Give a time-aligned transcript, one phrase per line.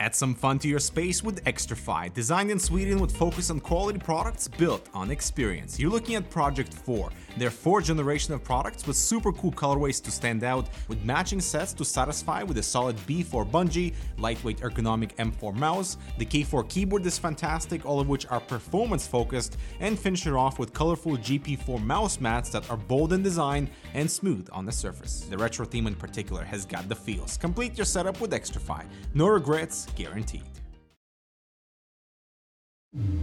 [0.00, 3.98] Add some fun to your space with Xtrfy, designed in Sweden with focus on quality
[3.98, 5.78] products built on experience.
[5.78, 10.10] You're looking at Project 4, their fourth generation of products with super cool colorways to
[10.10, 15.54] stand out, with matching sets to satisfy with a solid B4 bungee, lightweight ergonomic M4
[15.54, 15.98] mouse.
[16.16, 20.58] The K4 keyboard is fantastic, all of which are performance focused, and finish it off
[20.58, 25.26] with colorful GP4 mouse mats that are bold in design and smooth on the surface.
[25.28, 27.36] The retro theme in particular has got the feels.
[27.36, 28.86] Complete your setup with Xtrfy.
[29.12, 30.42] No regrets, guaranteed.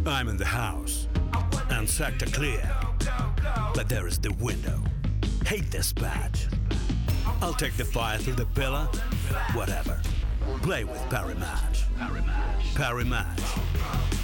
[0.06, 1.08] I'm in the house
[1.70, 2.70] and sector clear,
[3.74, 4.80] but there is the window.
[5.46, 6.48] Hate this badge.
[7.42, 8.88] I'll take the fire through the pillar,
[9.54, 10.00] whatever.
[10.62, 11.84] Play with Parimatch.
[12.78, 13.42] Parry Match,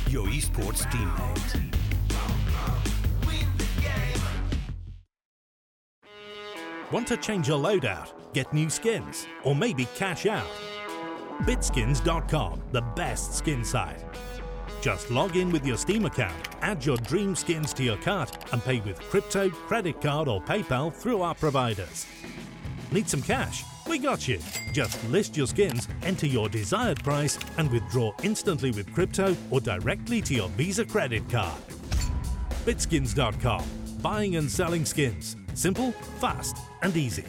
[0.07, 1.73] your esports teammate.
[6.91, 10.45] Want to change your loadout, get new skins, or maybe cash out?
[11.41, 14.03] Bitskins.com, the best skin site.
[14.81, 18.61] Just log in with your Steam account, add your dream skins to your cart, and
[18.63, 22.05] pay with crypto, credit card, or PayPal through our providers.
[22.91, 23.63] Need some cash?
[23.87, 24.39] We got you.
[24.71, 30.21] Just list your skins, enter your desired price, and withdraw instantly with crypto or directly
[30.21, 31.61] to your Visa credit card.
[32.65, 33.63] Bitskins.com.
[34.01, 35.35] Buying and selling skins.
[35.53, 37.25] Simple, fast, and easy.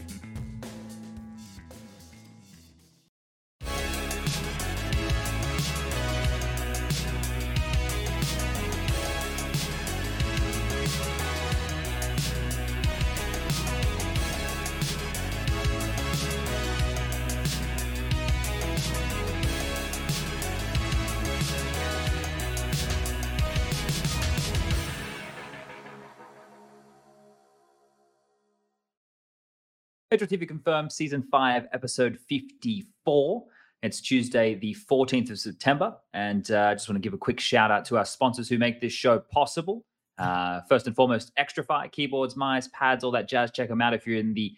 [30.15, 33.45] Metro TV confirmed season five, episode 54.
[33.83, 35.97] It's Tuesday, the 14th of September.
[36.12, 38.57] And uh, I just want to give a quick shout out to our sponsors who
[38.57, 39.85] make this show possible.
[40.17, 43.51] Uh, first and foremost, Xtrfy, keyboards, mice, pads, all that jazz.
[43.51, 44.55] Check them out if you're in the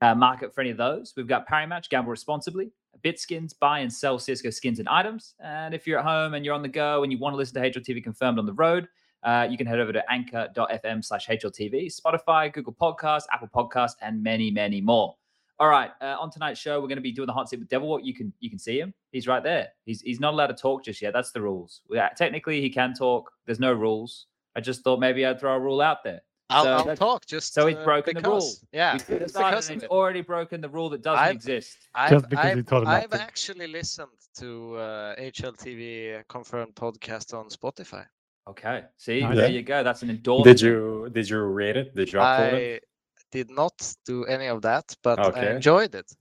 [0.00, 1.12] uh, market for any of those.
[1.14, 2.70] We've got Parimatch, gamble responsibly.
[3.04, 5.34] Bitskins, buy and sell CS:GO skins and items.
[5.40, 7.62] And if you're at home and you're on the go and you want to listen
[7.62, 8.88] to HLTV confirmed on the road,
[9.24, 14.22] uh, you can head over to anchor.fm slash HLTV, Spotify, Google Podcasts, Apple Podcasts, and
[14.22, 15.16] many, many more.
[15.60, 17.68] All right, uh, on tonight's show, we're going to be doing the hot seat with
[17.68, 18.00] Devil Walk.
[18.04, 18.92] You can you can see him.
[19.12, 19.68] He's right there.
[19.86, 21.12] He's he's not allowed to talk just yet.
[21.12, 21.80] That's the rules.
[21.90, 23.30] Yeah, technically, he can talk.
[23.46, 24.26] There's no rules.
[24.56, 26.22] I just thought maybe I'd throw a rule out there.
[26.50, 28.50] I'll, So I'll that- talk just So he's uh, broken the rule.
[28.72, 31.78] Yeah, We could have because and he's already broken the rule that doesn't I've- exist.
[31.94, 33.20] I've, because I've, you told him I've to.
[33.22, 34.08] actually listened
[34.38, 38.04] to uh, HLTV confirmed podcast on Spotify.
[38.48, 39.36] Okay, see, Nice.
[39.36, 39.82] there you go.
[39.82, 40.58] That's an endorsement.
[40.58, 41.94] Did you did you rate it?
[41.96, 42.84] Did you upload it?
[42.84, 46.12] I did not do any of that, but I enjoyed it.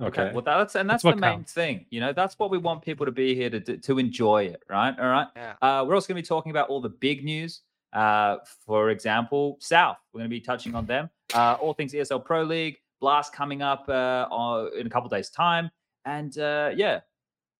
[0.00, 0.30] Okay.
[0.32, 1.52] Well, that's and that's, That's the main counts.
[1.52, 1.86] thing.
[1.90, 4.62] You know, that's what we want people to be here to do- to enjoy it,
[4.68, 4.98] right?
[4.98, 5.28] All right.
[5.36, 5.54] Yeah.
[5.62, 7.60] Uh, we're also going to be talking about all the big news.
[7.92, 9.96] Uh, for example, South.
[10.12, 11.08] We're going to be touching on them.
[11.34, 15.30] Uh, all things ESL Pro League, Blast coming up uh, on- in a couple days'
[15.30, 15.70] time,
[16.04, 17.00] and uh, yeah,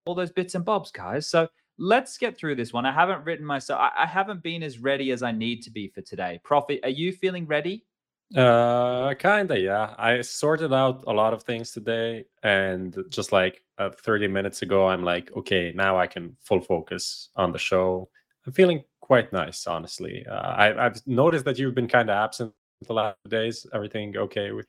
[0.05, 1.27] all those bits and bobs, guys.
[1.29, 2.85] So let's get through this one.
[2.85, 3.79] I haven't written myself.
[3.79, 6.39] I, I haven't been as ready as I need to be for today.
[6.43, 7.85] Profit, are you feeling ready?
[8.35, 9.95] Uh, kinda, yeah.
[9.97, 14.87] I sorted out a lot of things today, and just like uh, 30 minutes ago,
[14.87, 18.09] I'm like, okay, now I can full focus on the show.
[18.45, 20.25] I'm feeling quite nice, honestly.
[20.29, 22.53] Uh, I, I've noticed that you've been kind of absent
[22.85, 23.65] the last days.
[23.73, 24.67] Everything okay with?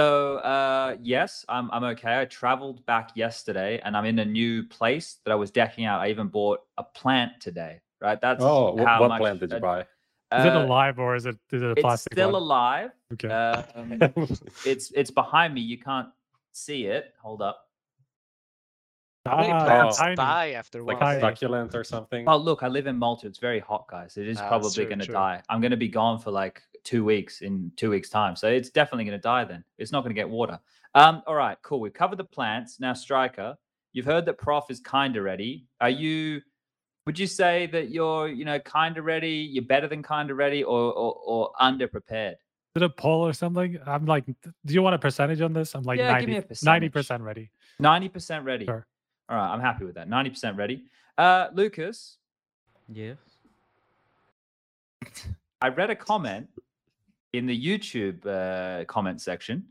[0.00, 2.20] So uh yes, I'm I'm okay.
[2.20, 6.00] I traveled back yesterday and I'm in a new place that I was decking out.
[6.00, 7.80] I even bought a plant today.
[8.00, 8.18] Right?
[8.20, 9.80] That's Oh, wh- how what much plant did you uh, buy?
[10.38, 12.42] Is it uh, alive or is it, is it a It's still one?
[12.42, 12.90] alive.
[13.12, 13.28] Okay.
[13.28, 13.98] Um,
[14.64, 15.60] it's it's behind me.
[15.60, 16.08] You can't
[16.52, 17.12] see it.
[17.20, 17.66] Hold up.
[19.26, 20.16] How many Ah, plants tiny.
[20.16, 22.26] die after like one a succulent or something?
[22.26, 23.26] Oh look, I live in Malta.
[23.26, 24.16] It's very hot, guys.
[24.16, 25.14] It is Ah, probably true, going to true.
[25.14, 25.42] die.
[25.50, 28.70] I'm going to be gone for like two weeks in two weeks' time, so it's
[28.70, 29.44] definitely going to die.
[29.44, 30.58] Then it's not going to get water.
[30.94, 31.80] Um, all right, cool.
[31.80, 32.80] We've covered the plants.
[32.80, 33.56] Now, Striker,
[33.92, 35.66] you've heard that Prof is kind of ready.
[35.80, 36.40] Are you?
[37.06, 39.30] Would you say that you're, you know, kind of ready?
[39.50, 42.36] You're better than kind of ready, or or, or under prepared?
[42.76, 43.78] Is it a poll or something?
[43.84, 45.74] I'm like, do you want a percentage on this?
[45.74, 46.92] I'm like Yeah, give me 90, a percentage.
[46.92, 47.50] 90% ready.
[47.80, 48.66] Ninety percent ready.
[48.66, 48.86] Sure.
[49.28, 50.08] All right, I'm happy with that.
[50.08, 50.84] Ninety percent ready.
[51.18, 52.18] Uh, Lucas,
[52.92, 53.16] Yes.
[55.62, 56.48] I read a comment
[57.32, 59.64] in the YouTube uh, comment section,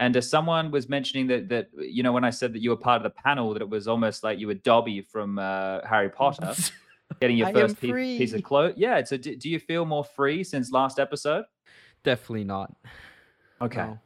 [0.00, 2.76] and uh, someone was mentioning that that you know when I said that you were
[2.76, 6.08] part of the panel, that it was almost like you were Dobby from uh, Harry
[6.08, 6.54] Potter
[7.20, 8.74] getting your first piece, piece of clothes.
[8.76, 9.02] Yeah.
[9.04, 11.44] So do, do you feel more free since last episode?
[12.02, 12.74] Definitely not.
[13.60, 13.82] Okay.
[13.82, 13.98] No.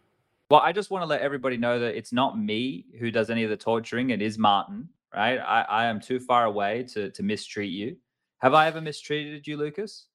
[0.51, 3.45] Well, I just want to let everybody know that it's not me who does any
[3.45, 4.11] of the torturing.
[4.11, 4.89] It is Martin.
[5.15, 5.39] right?
[5.39, 7.97] I, I am too far away to to mistreat you.
[8.39, 10.07] Have I ever mistreated you, Lucas?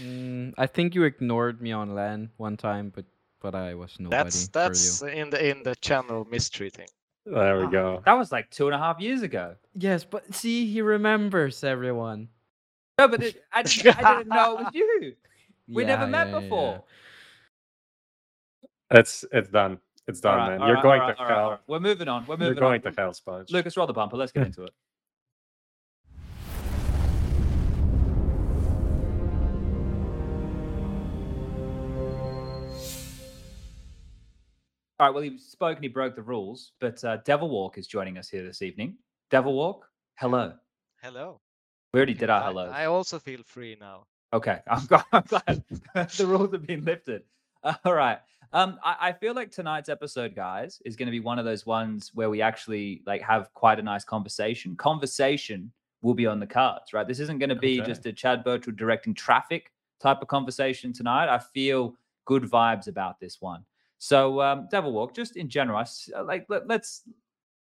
[0.00, 3.04] Mm, I think you ignored me on LAN one time, but
[3.40, 5.08] but I was nobody That's for that's you.
[5.08, 6.88] in the in the channel mistreating.
[7.24, 8.02] There we Ah, go.
[8.04, 9.56] That was like two and a half years ago.
[9.74, 12.28] Yes, but see, he remembers everyone.
[12.98, 15.14] No, but it, I, didn't, I didn't know it was you.
[15.68, 16.84] We never met yeah, yeah, before.
[18.90, 19.78] It's it's done.
[20.08, 20.60] It's done, All right, man.
[20.62, 21.50] all You're right, going all right, to all right, hell.
[21.50, 21.60] right.
[21.66, 22.26] We're moving on.
[22.26, 22.92] We're moving You're moving going on.
[22.94, 23.50] to hell, Spunj.
[23.50, 24.16] Lucas, roll the bumper.
[24.16, 24.70] Let's get into it.
[34.98, 35.14] All right.
[35.14, 38.28] Well, he spoke and he broke the rules, but uh, Devil Walk is joining us
[38.28, 38.96] here this evening.
[39.30, 39.86] Devil Walk,
[40.18, 40.54] hello.
[41.02, 41.40] Hello.
[41.92, 42.72] We already did our I- hellos.
[42.72, 44.06] I also feel free now.
[44.32, 45.64] Okay, I'm glad, I'm glad
[46.16, 47.22] the rules have been lifted.
[47.84, 48.18] All right.
[48.52, 51.66] Um, I, I feel like tonight's episode, guys, is going to be one of those
[51.66, 54.76] ones where we actually like have quite a nice conversation.
[54.76, 55.72] Conversation
[56.02, 57.06] will be on the cards, right?
[57.06, 57.86] This isn't going to be Okay.
[57.88, 61.28] just a Chad Burchill directing traffic type of conversation tonight.
[61.28, 63.64] I feel good vibes about this one.
[63.98, 67.02] So, um, Devil Walk, just in general, uh, like let, let's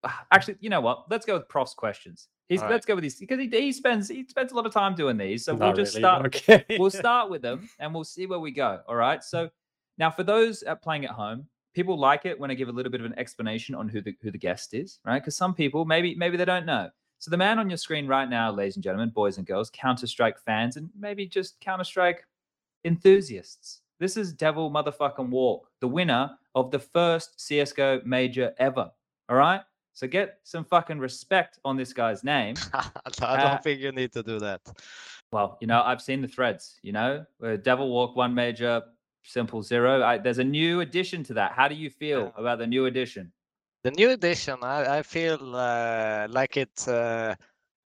[0.32, 1.10] actually, you know what?
[1.10, 2.28] Let's go with Prof's questions.
[2.48, 2.70] He's right.
[2.70, 5.16] let's go with these because he, he spends he spends a lot of time doing
[5.16, 5.44] these.
[5.44, 6.64] So we'll just really, start Okay.
[6.78, 8.80] we'll start with them and we'll see where we go.
[8.86, 9.22] All right.
[9.24, 9.48] So
[9.96, 12.92] now for those uh, playing at home, people like it when I give a little
[12.92, 15.20] bit of an explanation on who the who the guest is, right?
[15.20, 16.90] Because some people maybe maybe they don't know.
[17.18, 20.06] So the man on your screen right now, ladies and gentlemen, boys and girls, Counter
[20.06, 22.26] Strike fans, and maybe just Counter Strike
[22.84, 23.80] enthusiasts.
[24.02, 28.90] This is Devil Motherfucking Walk, the winner of the first CS:GO major ever.
[29.28, 29.60] All right.
[29.92, 32.56] So get some fucking respect on this guy's name.
[32.74, 34.60] I don't Uh, think you need to do that.
[35.30, 38.82] Well, you know, I've seen the threads, you know, where Devil Walk one major,
[39.22, 40.02] simple zero.
[40.02, 41.52] I, there's a new addition to that.
[41.52, 42.40] How do you feel Yeah.
[42.42, 43.32] about the new addition?
[43.84, 47.36] The new addition, I, I feel uh, like it uh,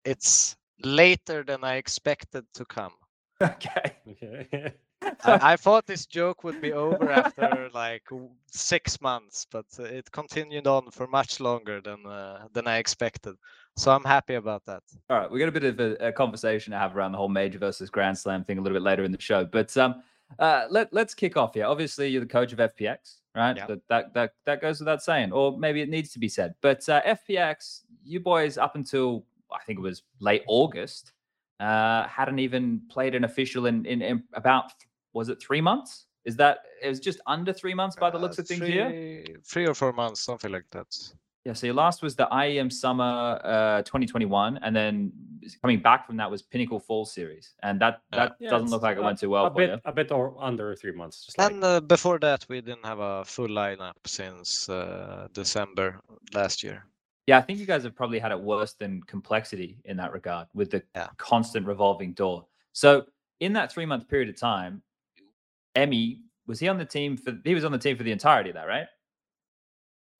[0.04, 2.92] it's later than I expected to come.
[3.42, 3.96] okay.
[4.06, 4.74] Okay.
[5.24, 8.08] I, I thought this joke would be over after like
[8.50, 13.36] six months, but uh, it continued on for much longer than uh, than I expected.
[13.76, 14.82] So I'm happy about that.
[15.10, 17.28] All right, we got a bit of a, a conversation to have around the whole
[17.28, 19.44] major versus Grand Slam thing a little bit later in the show.
[19.44, 20.02] But um,
[20.38, 21.66] uh, let let's kick off here.
[21.66, 23.56] Obviously, you're the coach of FPX, right?
[23.56, 23.66] Yeah.
[23.66, 26.54] That, that that that goes without saying, or maybe it needs to be said.
[26.60, 31.12] But uh, FPX, you boys, up until I think it was late August,
[31.60, 34.72] uh, hadn't even played an official in, in in about
[35.14, 36.06] was it three months?
[36.24, 38.72] Is that it was just under three months by the looks Uh, of things three,
[38.72, 39.24] here?
[39.44, 40.86] Three or four months, something like that.
[41.44, 45.12] Yeah, so your last was the IEM Summer uh, 2021, and then
[45.60, 48.82] coming back from that was Pinnacle Fall Series, and that that Yeah, doesn't it's look
[48.82, 49.80] like it a- went too well a for bit, you.
[49.84, 51.26] a bit or under three months.
[51.26, 56.00] Just like And uh, before that, we didn't have a full lineup since uh, December
[56.32, 56.86] last year.
[57.26, 60.46] Yeah, I think you guys have probably had it worse than complexity in that regard
[60.54, 61.08] with the Yeah.
[61.18, 62.46] constant revolving door.
[62.72, 63.04] So
[63.40, 64.82] in that three month period of time,
[65.74, 67.32] Emmy was he on the team for?
[67.44, 68.86] He was on the team for the entirety of that, right?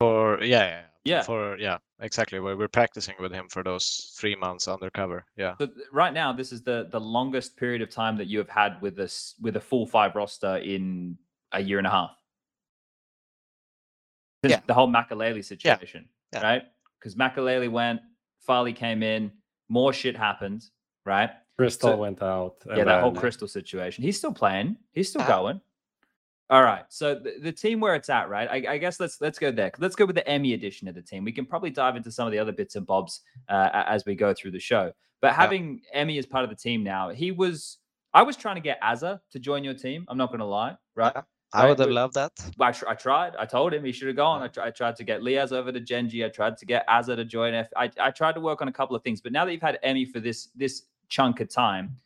[0.01, 1.23] For yeah, yeah, Yeah.
[1.23, 2.41] For yeah, exactly.
[2.41, 5.25] We we're practicing with him for those three months undercover.
[5.37, 5.55] Yeah.
[5.61, 8.81] So right now, this is the the longest period of time that you have had
[8.81, 11.19] with this with a full five roster in
[11.53, 12.11] a year and a half.
[14.45, 14.61] Since Yeah.
[14.67, 16.43] The whole Makalele situation, Yeah.
[16.43, 16.63] right?
[16.99, 18.01] Because Makalele went,
[18.49, 19.31] Farlig came in,
[19.69, 20.65] more shit happened,
[21.07, 21.31] right?
[21.59, 22.57] Crystal so- went out.
[22.67, 24.03] and yeah, that whole crystal situation.
[24.03, 24.77] He's still playing.
[24.93, 25.61] He's still Uh, going.
[26.51, 26.85] All right.
[26.91, 28.49] So the, the team where it's at, right?
[28.51, 29.73] I, I guess let's let's go there.
[29.79, 31.25] Let's go with the Emmy edition of the team.
[31.25, 34.15] We can probably dive into some of the other bits and bobs uh, as we
[34.15, 34.93] go through the show.
[35.23, 37.79] But having Emmy as part of the team now, he was.
[38.13, 40.05] I was trying to get Azza to join your team.
[40.07, 41.13] I'm not going to lie, right?
[41.17, 41.23] Yeah.
[41.53, 42.33] I would have but- loved that.
[42.61, 43.35] I, tr- I tried.
[43.37, 44.43] I told him he should have gone.
[44.43, 46.25] I, tr- I tried to get Liaz over to Genji.
[46.25, 47.55] I tried to get Azza to join.
[47.55, 49.63] F- I, I tried to work on a couple of things, but now that you've
[49.63, 51.97] had Emmy for this this chunk of time,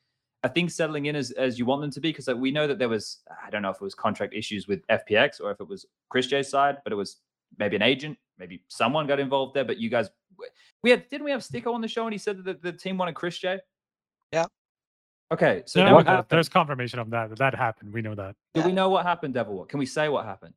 [0.45, 2.11] I think settling in as, as you want them to be?
[2.11, 4.69] Because like, we know that there was I don't know if it was contract issues
[4.69, 7.17] with FPX or if it was Chris J's side, but it was
[7.59, 9.65] maybe an agent, maybe someone got involved there.
[9.65, 10.11] But you guys,
[10.83, 12.77] we had didn't we have Sticko on the show and he said that the, the
[12.79, 13.59] team wanted Chris J?
[14.33, 14.47] Yeah.
[15.31, 16.27] Okay, so Yeah, now what happened?
[16.31, 17.37] there's confirmation of that.
[17.37, 17.93] That happened.
[17.93, 18.35] We know that.
[18.55, 18.67] Do Yeah.
[18.67, 19.57] we know what happened, Devil?
[19.59, 20.09] What can we say?
[20.09, 20.55] What happened?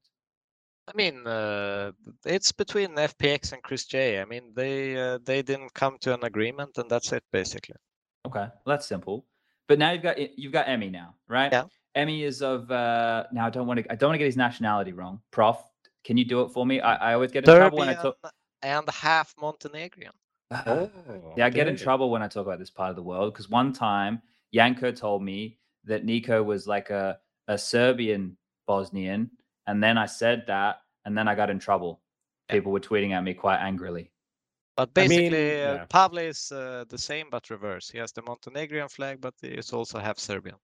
[0.87, 1.91] I mean, uh,
[2.25, 4.19] it's between FPX and Chris J.
[4.19, 7.75] I mean, they uh, they didn't come to an agreement, and that's it basically.
[8.25, 9.25] Okay, well, that's simple.
[9.67, 11.51] But now you've got you've got Emmy now, right?
[11.51, 11.63] Yeah.
[11.95, 14.37] Emmy is of uh now I don't want to I don't want to get his
[14.37, 15.21] nationality wrong.
[15.31, 15.57] Prof,
[16.03, 16.81] can you do it for me?
[16.81, 18.17] I, I always get in trouble when I talk.
[18.61, 20.11] and half Montenegrin.
[20.65, 20.89] Oh,
[21.37, 23.49] yeah, I get in trouble when I talk about this part of the world because
[23.49, 28.37] one time Yanko told me that Nico was like a a Serbian
[28.67, 29.31] Bosnian,
[29.67, 32.01] and then I said that, and then I got in trouble.
[32.49, 34.10] People were tweeting at me quite angrily.
[34.85, 35.85] But I mean, basically, uh, yeah.
[35.85, 37.89] Pavle is uh, the same but reverse.
[37.89, 40.55] He has the Montenegrin flag, but he also half Serbian.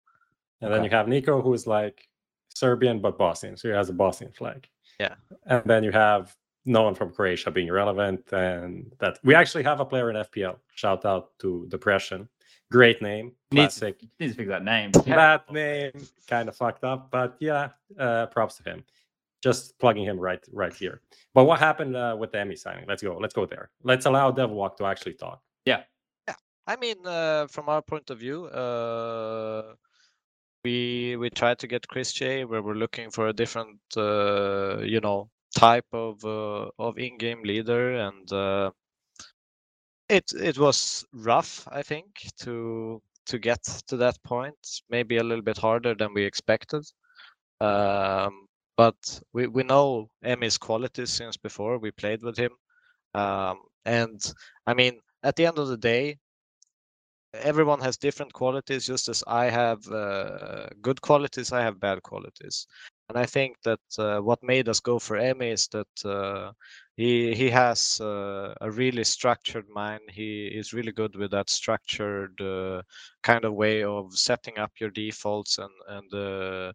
[0.62, 2.08] And then you have Nico, who is like
[2.50, 4.68] Serbian but Bosnian, so he has a Bosnian flag.
[5.00, 5.16] Yeah.
[5.46, 9.80] And then you have no one from Croatia being relevant, and that we actually have
[9.80, 10.58] a player in FPL.
[10.74, 12.28] Shout out to Depression,
[12.72, 14.02] great name, Needs, classic.
[14.20, 14.92] needs to fix that name.
[14.92, 15.92] that name
[16.28, 17.70] kind of fucked up, but yeah,
[18.00, 18.84] uh, props to him.
[19.44, 21.02] Just plugging him right right here.
[21.34, 22.86] But what happened uh, with the Emmy signing?
[22.88, 23.18] Let's go.
[23.18, 23.70] Let's go there.
[23.84, 25.42] Let's allow Devilwalk to actually talk.
[25.66, 25.84] Yeah.
[26.28, 26.36] Yeah.
[26.66, 29.76] I mean, uh, from our point of view, uh,
[30.64, 35.00] we we tried to get Chris J, where we're looking for a different, uh, you
[35.02, 38.72] know, type of uh, of in-game leader, and uh,
[40.10, 42.08] it it was rough, I think,
[42.40, 44.58] to to get to that point.
[44.90, 46.84] Maybe a little bit harder than we expected.
[47.62, 48.47] Um,
[48.78, 48.96] but
[49.34, 52.52] we, we know Emmy's qualities since before we played with him.
[53.16, 54.22] Um, and
[54.68, 56.20] I mean, at the end of the day,
[57.34, 62.68] everyone has different qualities just as i have uh, good qualities i have bad qualities
[63.10, 66.52] and i think that uh, what made us go for emmy is that uh,
[66.96, 72.40] he he has uh, a really structured mind he is really good with that structured
[72.42, 72.82] uh,
[73.24, 76.74] kind of way of setting up your defaults and and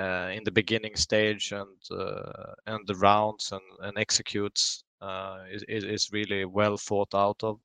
[0.00, 5.64] uh, in the beginning stage and uh, and the rounds and, and executes uh, is,
[5.68, 7.60] is is really well thought out of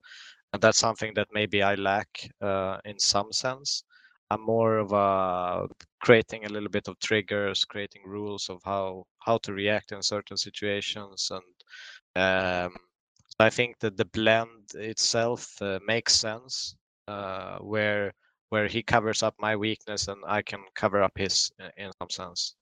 [0.54, 3.84] and that's something that maybe I lack uh, in some sense.
[4.32, 5.68] I'm more of a
[6.02, 10.38] creating a little bit of triggers, creating rules of how how to react in certain
[10.38, 11.56] situations, and
[12.24, 12.76] um,
[13.40, 16.76] I think that the blend itself uh, makes sense,
[17.08, 18.14] uh, where
[18.50, 22.10] where he covers up my weakness and I can cover up his in, in some
[22.10, 22.56] sense.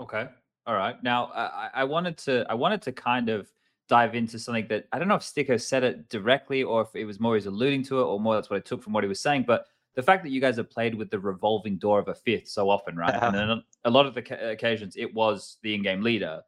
[0.00, 0.28] Okay.
[0.66, 1.02] All right.
[1.02, 3.50] Now, I, I- wanted to I wanted to kind of
[3.88, 7.04] dive into something that I don't know if Sticker said it directly or if it
[7.04, 9.08] was more he's alluding to it or more that's what I took from what he
[9.08, 9.44] was saying.
[9.46, 12.48] But the fact that you guys have played with the revolving door of a fifth
[12.48, 13.14] so often, right?
[13.20, 16.42] And then a- lot of the ca- occasions it was the in-game leader.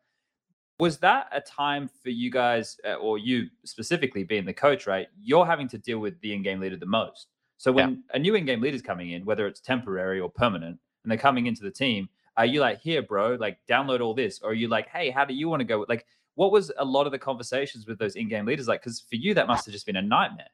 [0.78, 5.06] Was that a time for you guys, uh, or you specifically being the coach, right?
[5.20, 7.28] You're having to deal with the in-game leader the most.
[7.62, 7.86] So Yeah.
[7.86, 11.16] when a new in-game leader is coming in, whether it's temporary or permanent, and they're
[11.28, 14.40] coming into the team, are you like, here, bro, like download all this?
[14.42, 15.86] Or are you like, hey, how do you want to go?
[15.88, 16.04] Like,
[16.34, 18.80] what was a lot of the conversations with those in-game leaders like?
[18.80, 20.50] Because for you, that must have just been a nightmare.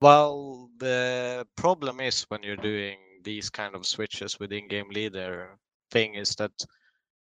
[0.00, 5.58] Well, the problem is when you're doing these kind of switches with in-game leader
[5.90, 6.52] thing is that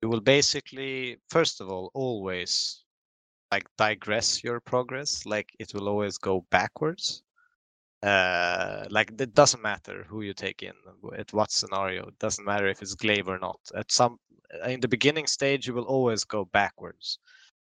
[0.03, 2.83] you will basically, first of all, always
[3.51, 5.25] like digress your progress.
[5.25, 7.23] Like it will always go backwards.
[8.01, 10.73] Uh, like it doesn't matter who you take in
[11.17, 12.07] at what scenario.
[12.07, 13.59] It doesn't matter if it's gla1ve or not.
[13.75, 14.17] At some
[14.65, 17.19] in the beginning stage, you will always go backwards.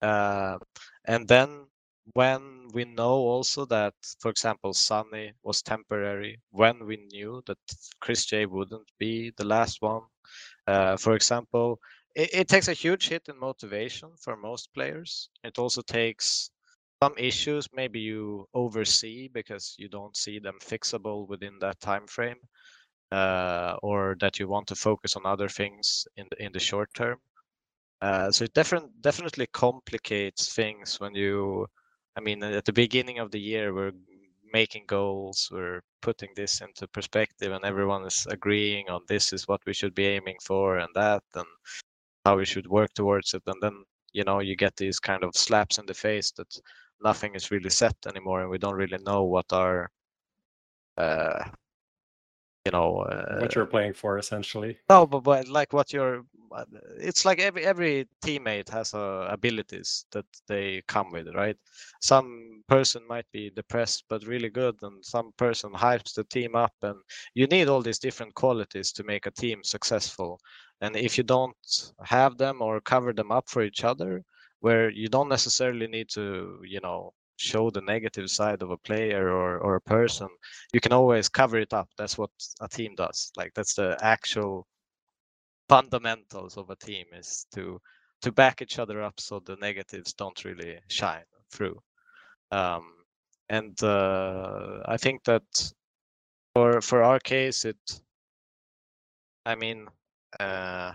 [0.03, 0.59] Uh,
[1.07, 1.67] and then
[2.15, 7.59] when we know also that, for example, Sunny was temporary, when we knew that
[8.01, 10.03] Chris J wouldn't be the last one,
[10.67, 11.79] uh, for example,
[12.15, 15.31] it, it takes a huge hit in motivation for most players.
[15.45, 16.51] It also takes
[17.03, 22.37] some issues maybe you oversee because you don't see them fixable within that time frame,
[23.13, 26.93] uh, or that you want to focus on other things in the in the short
[26.95, 27.19] term.
[28.03, 31.67] Uh, so it definitely complicates things when you,
[32.17, 33.93] I mean, at the beginning of the year, we're
[34.53, 39.61] making goals, we're putting this into perspective, and everyone is agreeing on this is what
[39.67, 41.47] we should be aiming for and that, and
[42.25, 43.43] how we should work towards it.
[43.47, 46.49] And then, you know, you get these kind of slaps in the face that
[47.03, 49.91] nothing is really set anymore, and we don't really know what our,
[50.97, 51.45] uh,
[52.67, 54.79] you know, uh, what you're playing for, essentially.
[54.89, 56.23] no, but, but like what you're,
[56.55, 56.65] uh,
[56.99, 61.57] it's like every every teammate has uh, abilities that they come with, right?
[62.01, 66.75] Some person might be depressed but really good, and some person hypes the team up,
[66.83, 66.97] and
[67.35, 70.41] you need all these different qualities to make a team successful.
[70.83, 71.57] And if you don't
[72.05, 74.23] have them or cover them up for each other,
[74.61, 79.31] where you don't necessarily need to, you know, show the negative side of a player
[79.31, 80.29] or, or a person,
[80.73, 81.89] you can always cover it up.
[81.97, 83.33] That's what a team does.
[83.37, 84.67] Like that's the actual
[85.69, 87.81] fundamentals of a team is to
[88.23, 91.79] to back each other up so the negatives don't really shine through.
[92.51, 92.85] Um,
[93.49, 95.73] and uh, I think that
[96.55, 98.03] for for our case, it.
[99.47, 99.87] I mean,
[100.39, 100.93] uh,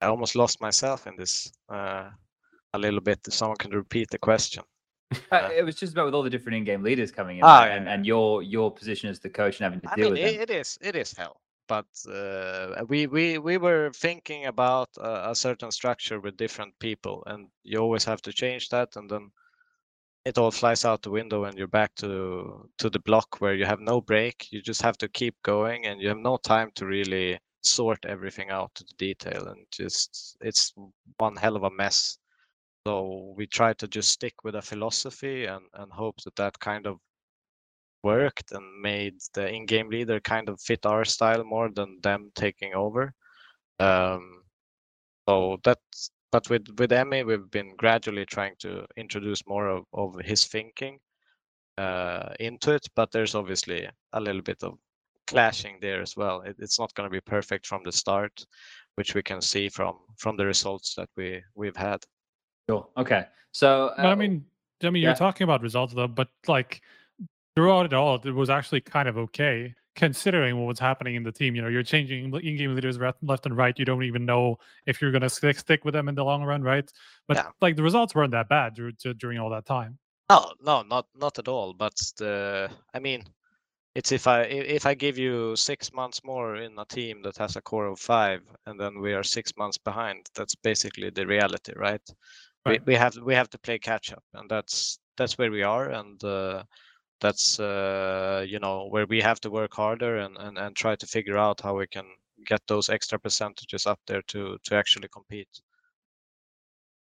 [0.00, 2.10] I almost lost myself in this uh,
[2.76, 3.20] a little bit.
[3.26, 4.64] If someone can repeat the question.
[5.30, 7.84] Uh, it was just about with all the different in-game leaders coming in, Ah, and,
[7.86, 7.94] yeah.
[7.94, 10.40] and your your position as the coach and having to I deal mean, with it,
[10.40, 11.40] it is it is hell.
[11.68, 17.22] But uh, we we we were thinking about a, a certain structure with different people,
[17.26, 18.96] and you always have to change that.
[18.96, 19.30] And then
[20.24, 23.64] it all flies out the window and you're back to to the block where you
[23.64, 24.48] have no break.
[24.50, 28.50] You just have to keep going and you have no time to really sort everything
[28.50, 30.72] out to the detail and just it's
[31.18, 32.18] one hell of a mess.
[32.86, 36.86] So we try to just stick with a philosophy and and hope that that kind
[36.86, 36.98] of
[38.04, 42.74] worked and made the in-game leader kind of fit our style more than them taking
[42.74, 43.12] over.
[43.80, 44.44] Um,
[45.28, 50.20] so that's but with with Emmy, we've been gradually trying to introduce more of, of
[50.24, 51.00] his thinking
[51.78, 52.86] uh, into it.
[52.94, 54.74] But there's obviously a little bit of
[55.26, 56.42] clashing there as well.
[56.42, 58.46] It, it's not going to be perfect from the start,
[58.94, 62.04] which we can see from from the results that we we've had.
[62.68, 62.88] Sure.
[62.96, 63.24] Okay.
[63.52, 64.44] So But I uh, mean,
[64.82, 65.10] I mean, yeah.
[65.10, 66.82] you're talking about results though, but like
[67.54, 71.32] throughout it all, it was actually kind of okay considering what was happening in the
[71.32, 71.54] team.
[71.54, 73.78] You know, you're changing in-game leaders left and right.
[73.78, 76.62] You don't even know if you're gonna stick stick with them in the long run,
[76.62, 76.90] right?
[77.28, 77.48] But Yeah.
[77.60, 79.98] like the results weren't that bad dur- dur- during all that time.
[80.28, 81.72] No, no, not not at all.
[81.72, 83.22] But the I mean,
[83.94, 87.56] it's if i- if I give you six months more in a team that has
[87.56, 90.28] a core of five, and then we are six months behind.
[90.34, 92.06] That's basically the reality, right?
[92.66, 92.84] Right.
[92.86, 95.90] We we have we have to play catch up, and that's that's where we are,
[95.90, 96.64] and uh,
[97.20, 101.06] that's uh, you know where we have to work harder and, and and try to
[101.06, 102.06] figure out how we can
[102.44, 105.48] get those extra percentages up there to to actually compete.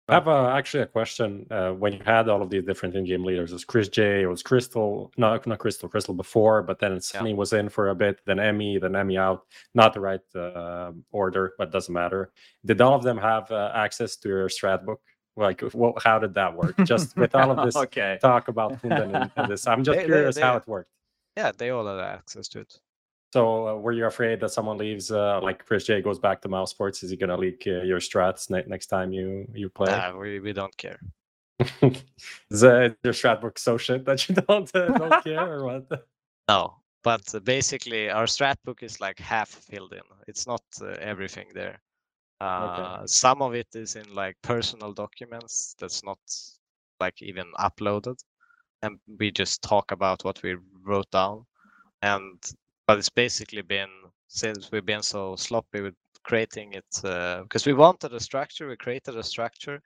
[0.09, 1.47] I have uh, actually a question.
[1.49, 4.25] Uh, when you had all of these different in-game leaders, it was Chris J, it
[4.25, 8.19] was Crystal, no, not Crystal, Crystal before, but then Sunny was in for a bit,
[8.25, 9.45] then Emmy, then Emmy out.
[9.73, 12.33] Not the right uh, order, but doesn't matter.
[12.65, 14.99] Did all of them have uh, access to your strat book?
[15.35, 16.75] Like, what, how did that work?
[16.85, 18.19] Just with all of this okay.
[18.21, 20.89] talk about and, this, I'm just They- they- curious how it worked.
[21.35, 22.79] Yeah, they all have access to it.
[23.33, 26.47] So, uh, were you afraid that someone leaves, uh, like Chris J goes back to
[26.49, 27.01] Mouse Sports?
[27.01, 29.89] Is he going to leak uh, your strats ne- next time you you play?
[29.91, 30.99] Nah, we we don't care.
[32.51, 36.05] Is uh, your strat book so shit that you don't uh, don't care or what?
[36.47, 40.01] No, but basically our strat book is like half filled in.
[40.27, 41.79] It's not uh, everything there.
[42.39, 46.19] Uh, Some of it is in like personal documents that's not
[46.99, 48.19] like even uploaded,
[48.81, 51.45] and we just talk about what we wrote down.
[52.01, 52.41] And
[52.87, 53.89] but it's basically been
[54.27, 56.85] since we've been so sloppy with creating it
[57.43, 59.81] because we wanted a structure, we created a structure,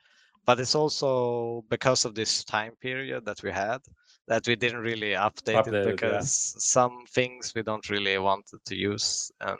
[0.45, 3.79] but it's also because of this time period that we had
[4.27, 6.21] that we didn't really update Update it, it yeah.
[6.21, 9.57] because some things we don't really wanted to use and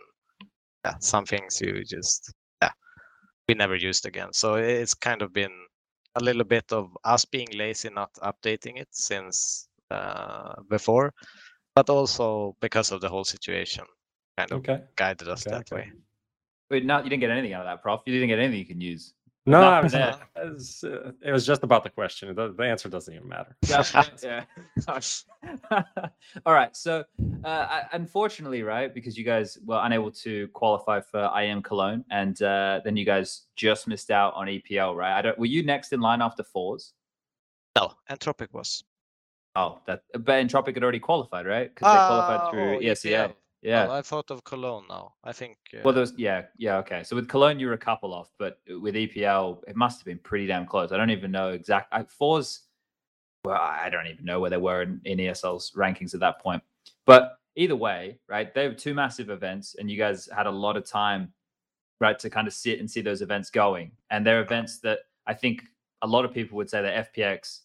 [0.86, 2.34] yeah, some things you just
[3.48, 4.34] we never used again.
[4.34, 5.52] So it's kind of been
[6.16, 11.14] a little bit of us being lazy not updating it since uh, before,
[11.76, 13.86] but also because of the whole situation
[14.38, 14.84] kind of Okay.
[14.96, 15.76] guided us Okay, that okay.
[15.76, 15.92] way.
[16.70, 18.02] Wait, no, you didn't get anything out of that, Prof.
[18.06, 19.14] You didn't get anything you can use.
[19.48, 20.44] No, Nothing I was, there.
[20.44, 22.36] it, was, uh, it was just about the question.
[22.36, 23.56] The, the answer doesn't even matter.
[23.66, 24.04] yeah.
[24.22, 24.44] yeah.
[24.86, 25.24] Gosh.
[26.46, 26.76] All right.
[26.76, 27.06] So,
[27.46, 32.82] uh, unfortunately, right, because you guys were unable to qualify for IEM Cologne, and uh,
[32.84, 35.18] then you guys just missed out on EPL, right?
[35.18, 35.40] I don't.
[35.40, 36.92] Were you next in line after fours?
[37.78, 38.84] No, Entropiq was.
[39.56, 40.02] Oh, that.
[40.12, 41.74] But Entropiq had already qualified, right?
[41.74, 43.34] Because they qualified Ah, through oh, ESEA.
[43.62, 43.88] Yeah.
[43.88, 45.14] Oh, I thought of Cologne now.
[45.24, 45.58] I think.
[45.74, 47.04] Uh, Well, there was yeah, yeah, okay.
[47.04, 50.20] So with Cologne, you were a couple off, but with EPL, it must have been
[50.20, 50.92] pretty damn close.
[50.92, 51.88] I don't even know exact.
[51.92, 52.62] I, fours,
[53.44, 56.62] well, I don't even know where they were in, in ESL's rankings at that point.
[57.06, 58.54] But either way, right?
[58.54, 61.34] They were two massive events, and you guys had a lot of time,
[62.00, 63.92] right, to kind of sit and see those events going.
[64.12, 65.64] And they're events that I think
[66.04, 67.62] a lot of people would say that FPX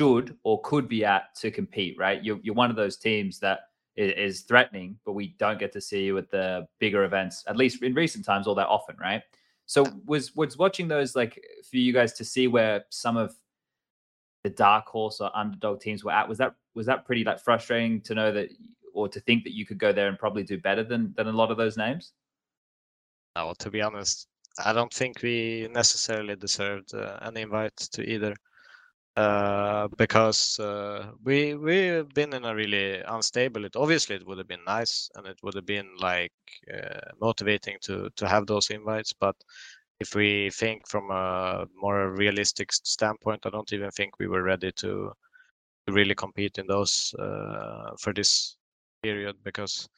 [0.00, 2.22] should or could be at to compete, right?
[2.22, 3.60] You're, you're one of those teams that
[3.96, 7.82] is threatening, but we don't get to see you at the bigger events, at least
[7.82, 9.22] in recent times, all that often, right?
[9.66, 13.34] So was was watching those like for you guys to see where some of
[14.44, 16.28] the dark horse or underdog teams were at.
[16.28, 18.50] Was that was that pretty like frustrating to know that
[18.92, 21.32] or to think that you could go there and probably do better than than a
[21.32, 22.12] lot of those names?
[23.34, 24.28] No, to be honest,
[24.64, 28.34] I don't think we necessarily deserved uh, an invite to either.
[29.16, 33.64] Uh, because uh, we we've been in a really unstable.
[33.64, 36.34] It obviously it would have been nice and it would have been like
[36.70, 39.14] uh, motivating to to have those invites.
[39.14, 39.34] But
[40.00, 44.70] if we think from a more realistic standpoint, I don't even think we were ready
[44.72, 45.12] to
[45.86, 48.58] to really compete in those uh, for this
[49.02, 49.88] period because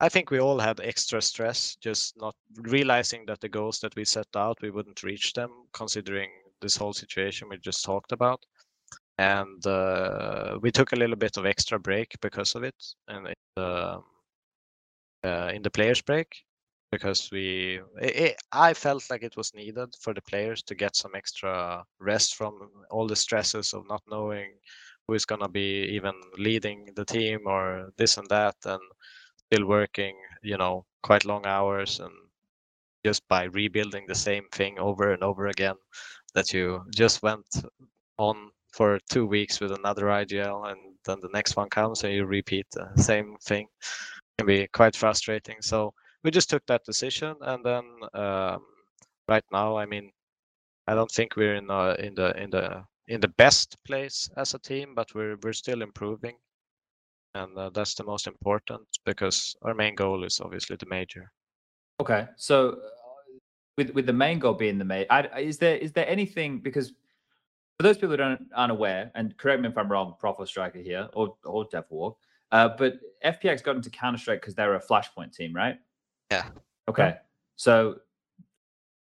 [0.00, 4.04] I think we all had extra stress, just not realizing that the goals that we
[4.04, 8.44] set out, we wouldn't reach them, considering this whole situation we just talked about.
[9.18, 12.76] And uh, we took a little bit of extra break because of it,
[13.08, 14.04] and it, um,
[15.24, 16.44] uh, in the players' break.
[16.92, 18.34] because we i
[18.68, 21.54] I felt like it was needed for the players to get some extra
[22.10, 22.52] rest from
[22.90, 24.48] all the stresses of not knowing
[25.06, 26.14] who is going to be even
[26.46, 28.82] leading the team or this and that and
[29.46, 30.74] still working you know
[31.08, 32.14] quite long hours and
[33.04, 35.76] just by rebuilding the same thing over and over again
[36.34, 37.46] that you just went
[38.18, 42.24] on for two weeks with another IGL and then the next one comes and you
[42.24, 43.66] repeat the same thing.
[44.38, 45.56] Can be quite frustrating.
[45.60, 45.92] So
[46.24, 48.60] we just took that decision and then um,
[49.28, 50.10] right now i mean
[50.86, 54.54] i don't think we're in uh, in the in the in the best place as
[54.54, 56.36] a team but we're we're still improving.
[57.34, 61.30] And uh, that's the most important because our main goal is obviously the major.
[62.00, 62.76] Okay, so
[63.80, 65.06] with with the main goal being the main,
[65.38, 66.92] is there is there anything because
[67.78, 70.46] for those people who don't aren't aware, and correct me if I'm wrong, Prof or
[70.46, 72.18] Striker here or or Dev Walk,
[72.52, 75.78] uh, but FPX got into Counter Strike because they're a Flashpoint team, right?
[76.30, 76.44] Yeah.
[76.88, 77.16] Okay,
[77.56, 78.00] so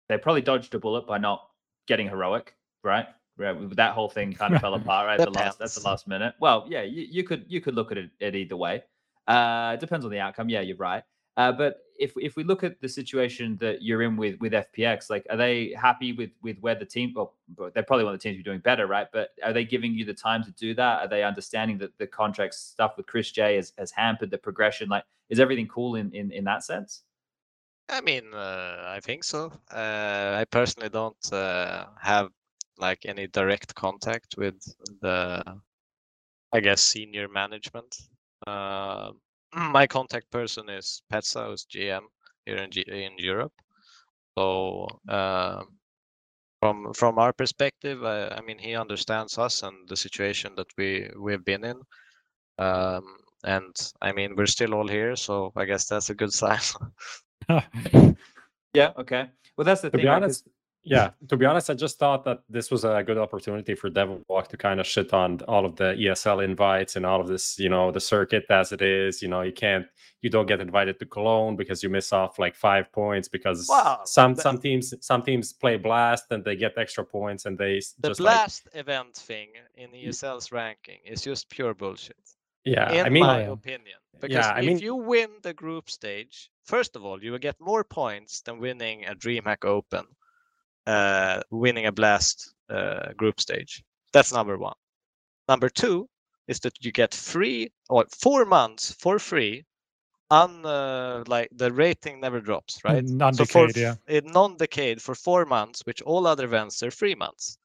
[0.09, 1.49] they probably dodged a bullet by not
[1.89, 3.07] getting heroic, right?
[3.37, 6.07] Right, that whole thing kind of fell apart right at the last at the last
[6.07, 6.35] minute.
[6.41, 8.85] Well, yeah, you, you could you could look at it, it either way.
[9.27, 10.49] Uh, depends on the outcome.
[10.49, 11.03] Yeah, you're right.
[11.39, 15.09] Uh, but if if we look at the situation that you're in with with FPX,
[15.09, 17.15] like, are they happy with with where the team?
[17.15, 17.33] Well,
[17.73, 19.07] they probably want the team to be doing better, right?
[19.13, 20.99] But are they giving you the time to do that?
[20.99, 24.89] Are they understanding that the contract stuff with Chris J has, has hampered the progression?
[24.89, 27.05] Like, is everything cool in in in that sense?
[27.89, 29.53] I mean, uh, I think so.
[29.73, 32.31] Uh, I personally don't uh, have
[32.79, 34.57] like any direct contact with
[35.01, 35.61] the,
[36.53, 37.97] I guess, senior management.
[39.55, 42.03] My contact person is Petsa, who's GM
[42.45, 43.53] here in, G- in Europe.
[44.37, 45.63] So uh,
[46.61, 51.11] from from our perspective, I, I, mean, he understands us and the situation that we
[51.19, 51.81] we've been in.
[52.59, 53.05] Um,
[53.45, 56.61] and I mean, we're still all here, so I guess that's a good sign.
[58.75, 58.93] yeah.
[58.99, 59.31] Okay.
[59.57, 60.05] Well, that's the to thing.
[60.05, 60.49] Be honest,
[60.85, 64.23] yeah, to be honest, I just thought that this was a good opportunity for Devil
[64.29, 67.59] Walk to kind of shit on all of the ESL invites and all of this,
[67.59, 69.21] you know, the circuit as it is.
[69.21, 69.87] You know, you can't,
[70.23, 74.01] you don't get invited to Cologne because you miss off like five points because wow,
[74.05, 74.43] some that...
[74.43, 78.21] some teams some teams play Blast and they get extra points and they the just
[78.21, 78.81] Blast like...
[78.81, 82.17] event thing in ESL's ranking is just pure bullshit.
[82.65, 84.79] Yeah, in I mean, my opinion, because yeah, I if mean...
[84.79, 89.07] you win the group stage, first of all, you will get more points than winning
[89.07, 90.05] a DreamHack Open
[90.89, 93.85] uh, winning a blast uh, group stage.
[94.13, 94.79] That's number one.
[95.49, 96.09] Number two
[96.47, 99.65] is that you get free or four months for free
[100.31, 103.05] on uh, like the rating never drops, right?
[103.05, 104.21] Non-decade, so yeah.
[104.25, 107.59] non-decade for four months, which all other events are three months.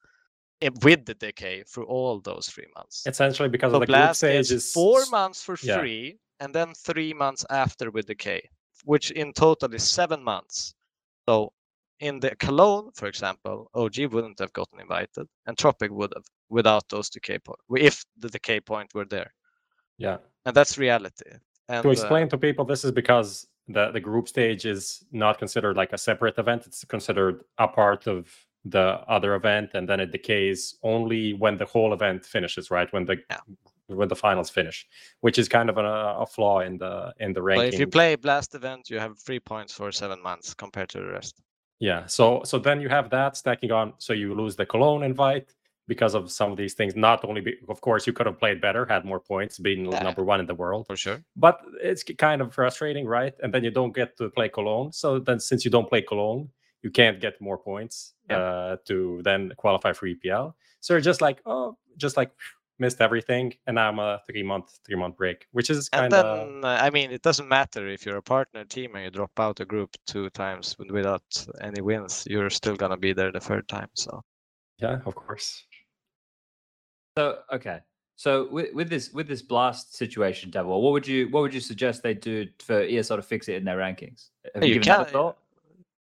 [0.81, 3.03] with the decay for all those three months.
[3.05, 5.79] Essentially, because so of the Blast group stage is four months for yeah.
[5.79, 8.41] free, and then three months after with decay,
[8.85, 10.73] which in total is seven months.
[11.27, 11.51] So
[12.03, 16.83] in the Cologne, for example, OG wouldn't have gotten invited, and Tropic would have without
[16.89, 19.33] those decay points, if the decay point were there.
[19.97, 21.31] Yeah, and that's reality.
[21.69, 25.39] And, to explain uh, to people, this is because the the group stage is not
[25.39, 28.27] considered like a separate event; it's considered a part of
[28.65, 32.91] the other event, and then it decays only when the whole event finishes, right?
[32.91, 33.39] When the yeah.
[33.87, 34.85] when the finals finish,
[35.21, 37.63] which is kind of a, a flaw in the in the ranking.
[37.63, 40.99] Well, if you play blast event, you have three points for seven months compared to
[40.99, 41.41] the rest.
[41.83, 42.05] Yeah.
[42.05, 43.93] So so then you have that stacking on.
[43.97, 45.53] So you lose the Cologne invite
[45.85, 46.95] because of some of these things.
[46.95, 50.01] Not only, be, of course, you could have played better, had more points, being yeah.
[50.01, 51.21] number one in the world for sure.
[51.35, 53.33] But it's kind of frustrating, right?
[53.43, 54.93] And then you don't get to play Cologne.
[54.93, 56.47] So then, since you don't play Cologne,
[56.83, 58.37] you can't get more points yeah.
[58.37, 60.53] uh, to then qualify for EPL.
[60.79, 62.31] So you're just like, oh, just like
[62.79, 66.39] missed everything, and now I'm a three month three month break, which is kind of.
[66.39, 69.11] And then uh, I mean, it doesn't matter if you're a partner team and you
[69.11, 71.23] drop out a group two times without
[71.61, 73.89] any wins, you're still gonna be there the third time.
[73.93, 74.21] So.
[74.79, 75.65] Yeah, of course.
[77.17, 77.79] So okay,
[78.15, 81.59] so with, with this with this blast situation, Devil, what would you what would you
[81.59, 84.29] suggest they do for ESL to fix it in their rankings?
[84.53, 85.37] Have you, you can, thought?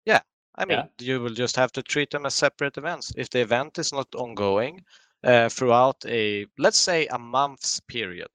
[0.04, 0.20] Yeah,
[0.56, 0.86] I mean, yeah.
[0.98, 3.12] you will just have to treat them as separate events.
[3.16, 4.84] If the event is not ongoing,
[5.24, 8.28] uh, throughout a let's say a month's period.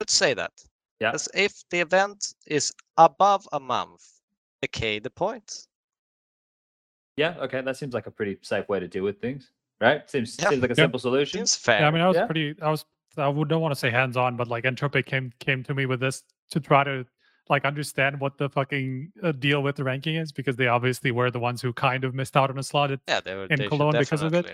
[0.00, 0.52] Let's say that.
[1.00, 1.12] Yeah.
[1.12, 4.04] As if the event is above a month,
[4.62, 5.68] decay the points.
[7.16, 7.34] Yeah.
[7.40, 7.60] Okay.
[7.62, 10.08] That seems like a pretty safe way to deal with things, right?
[10.10, 10.50] Seems yeah.
[10.50, 11.38] seems like a simple solution.
[11.38, 11.80] Seems fair.
[11.80, 12.26] Yeah, I mean, I was yeah.
[12.26, 12.54] pretty.
[12.62, 12.84] I was.
[13.16, 15.86] I would don't want to say hands on, but like Entropiq came came to me
[15.86, 17.06] with this to try to
[17.48, 21.30] like understand what the fucking uh, deal with the ranking is because they obviously were
[21.30, 23.58] the ones who kind of missed out on a slot at, yeah, they were, in
[23.58, 24.50] they Cologne because of it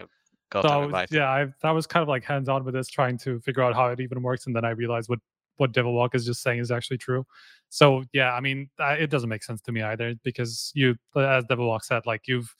[0.62, 3.62] so yeah, I, that was kind of like hands on with this, trying to figure
[3.62, 5.20] out how it even works, and then I realized what
[5.56, 7.26] what Devil Walk is just saying is actually true.
[7.68, 11.44] So yeah, I mean, uh, it doesn't make sense to me either because you, as
[11.44, 12.54] Devil Walk said, like you've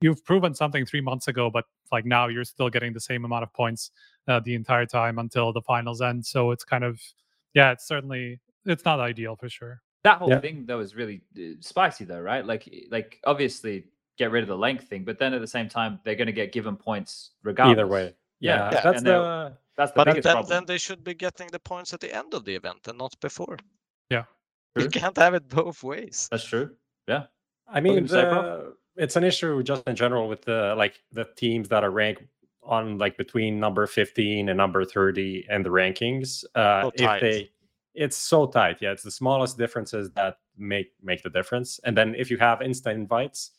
[0.00, 3.42] you've proven something three months ago, but like now you're still getting the same amount
[3.44, 3.90] of points
[4.28, 6.26] uh, the entire time until the finals end.
[6.26, 7.00] So it's kind of
[7.54, 9.80] yeah, it's certainly it's not ideal for sure.
[10.02, 10.40] That whole Yeah.
[10.40, 12.44] thing though is really uh, spicy though, right?
[12.44, 13.84] Like like obviously
[14.20, 16.38] get rid of the length thing, but then at the same time they're going to
[16.42, 17.76] get given points regardless.
[17.78, 18.06] Either way.
[18.40, 20.50] Yeah, Yeah, yeah, that's and the That's the But biggest then, problem.
[20.54, 23.14] then they should be getting the points at the end of the event and not
[23.20, 23.58] before.
[24.14, 24.24] Yeah.
[24.76, 26.28] You can't have it both ways.
[26.30, 26.66] That's true.
[27.12, 27.24] Yeah.
[27.76, 28.44] I mean, gonna say, Prof?
[28.44, 32.22] the, it's an issue just in general with the like the teams that are ranked
[32.62, 36.44] on like between number 15 and number 30 and the rankings.
[36.54, 37.50] Uh, So if they,
[38.04, 38.76] it's so tight.
[38.82, 41.80] Yeah, it's the smallest differences that make make the difference.
[41.84, 43.52] And then if you have instant invites,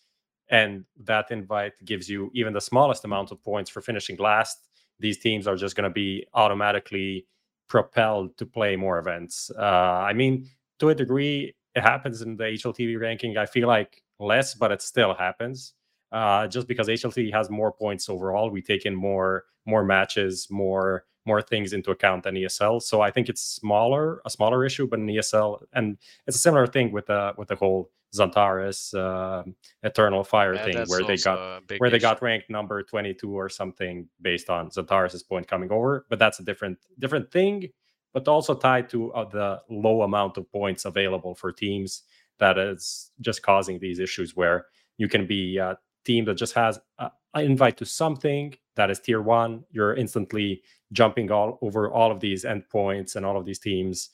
[0.51, 4.67] and that invite gives you even the smallest amount of points for finishing last,
[4.99, 7.25] these teams are just going to be automatically
[7.69, 9.49] propelled to play more events.
[9.57, 10.47] Uh, I mean,
[10.79, 13.37] to a degree, it happens in the HLTV ranking.
[13.37, 15.73] I feel like less, but it still happens.
[16.11, 21.05] Uh, just because HLTV has more points overall, we take in more more matches, more
[21.25, 22.81] more things into account than ESL.
[22.81, 26.67] So I think it's smaller, a smaller issue, but in ESL, and it's a similar
[26.67, 29.43] thing with the with the whole XANTARES uh,
[29.83, 34.07] Eternal Fire Yeah, thing, where they got where they got ranked number 22 or something
[34.21, 36.05] based on XANTARES' point coming over.
[36.09, 37.69] But that's a different different thing,
[38.13, 42.03] but also tied to uh, the low amount of points available for teams
[42.39, 44.65] that is just causing these issues where
[44.97, 49.21] you can be a team that just has an invite to something that is tier
[49.21, 49.63] one.
[49.71, 54.09] You're instantly jumping all over all of these endpoints and all of these teams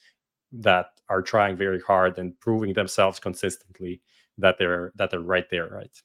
[0.52, 4.02] that are trying very hard and proving themselves consistently
[4.38, 6.02] that they're that they're right there, right?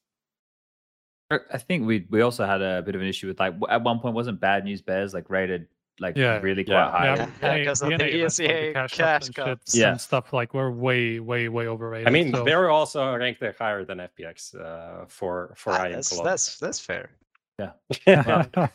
[1.30, 3.82] I- I think we we also had a bit of an issue with like at
[3.82, 5.66] one point wasn't Bad News Bears like rated
[6.00, 6.40] like Yeah.
[6.40, 6.90] really quite Yeah.
[6.90, 7.04] high.
[7.04, 9.12] Yeah, Yeah, NA yeah, 'cause the of the NA events, like the ESEA cash, cash
[9.12, 9.60] cups and cup.
[9.60, 9.90] shits Yeah.
[9.90, 12.08] and stuff like we're way, way, way overrated.
[12.08, 15.84] I mean, so, they were also ranked there higher than FPX uh, for for Ah,
[15.84, 16.24] IM that's, Cologne.
[16.26, 17.10] that's that's fair.
[17.58, 17.72] Yeah,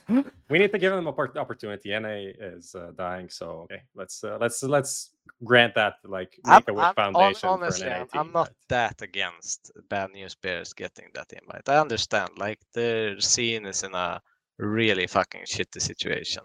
[0.49, 1.89] we need to give them a part- opportunity.
[1.99, 5.09] NA is uh, dying, so okay, let's uh, let's let's
[5.43, 8.47] grant that like I'm, make a wish I'm- foundation honestly, for an NA I'm, not
[8.47, 8.55] right?
[8.69, 11.67] that against Bad News Bears getting that invite.
[11.69, 14.21] I understand, like their scene is in a
[14.57, 16.43] really fucking shitty situation.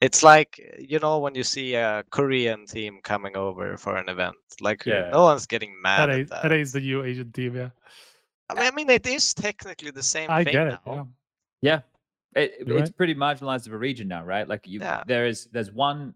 [0.00, 4.34] It's like you know when you see a Korean team coming over for an event,
[4.60, 5.10] like Yeah.
[5.12, 6.42] no one's getting mad that at is, that.
[6.42, 7.70] that is the U Asian team, yeah.
[8.50, 10.78] I mean, I mean, it is technically the same I thing get it.
[10.84, 11.08] now.
[11.62, 11.80] Yeah.
[12.34, 12.96] Yeah, it, You're it's right.
[12.96, 14.46] pretty marginalized of a region now, right?
[14.48, 15.04] Like you, Yeah.
[15.06, 16.14] there is there's one.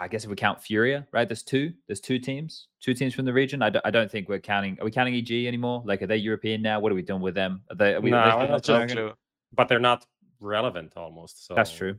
[0.00, 1.28] I guess if we count Furia, right?
[1.28, 1.74] There's two.
[1.86, 2.68] There's two teams.
[2.80, 3.60] Two teams from the region.
[3.62, 4.78] I don't, think we're counting.
[4.80, 5.82] Are we counting EG anymore?
[5.84, 6.80] Like, are they European now?
[6.80, 7.60] What are we doing with them?
[7.70, 7.94] Are they?
[7.94, 9.14] Are we, are they No, still that's North No
[9.54, 10.06] But they're not
[10.40, 11.46] relevant almost.
[11.46, 11.96] So That's true.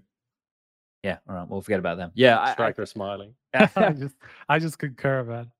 [1.03, 1.17] Yeah.
[1.29, 1.47] All right.
[1.47, 2.11] We'll forget about them.
[2.15, 2.39] Yeah.
[2.39, 3.35] I- I, Striker smiling.
[3.53, 3.65] I
[3.99, 4.15] just
[4.49, 5.51] I just concur, man.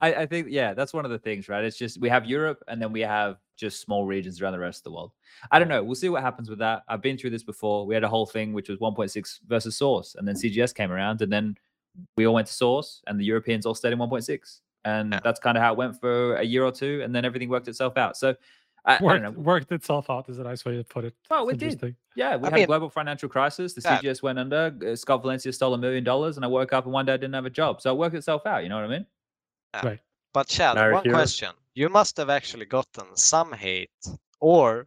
[0.00, 1.62] I, I think yeah, that's one of the things, right?
[1.64, 4.80] It's just we have Europe and then we have just small regions around the rest
[4.80, 5.12] of the world.
[5.50, 5.82] I don't know.
[5.82, 6.82] We'll see what happens with that.
[6.88, 7.86] I've been through this before.
[7.86, 10.54] We had a whole thing which was 1.6 versus Source, and then mm.
[10.54, 11.56] CGS came around, and then
[12.16, 15.20] we all went to Source, and the Europeans all stayed in 1.6, and Yeah.
[15.22, 17.68] that's kind of how it went for a year or two, and then everything worked
[17.68, 18.16] itself out.
[18.16, 18.34] So
[18.86, 19.30] I, I don't Worked, know.
[19.42, 21.14] worked itself out is a nice way to put it.
[21.30, 21.94] Oh, it did.
[22.16, 23.74] Yeah, we I had a global financial crisis.
[23.74, 24.00] The Yeah.
[24.00, 24.96] CGS went under.
[24.96, 27.34] Scott Valencia stole a million dollars, and I woke up and one day I didn't
[27.34, 27.82] have a job.
[27.82, 28.62] So it worked itself out.
[28.62, 29.06] You know what I mean?
[30.32, 33.90] But Chad, Now one here- question: You must have actually gotten some hate,
[34.40, 34.86] or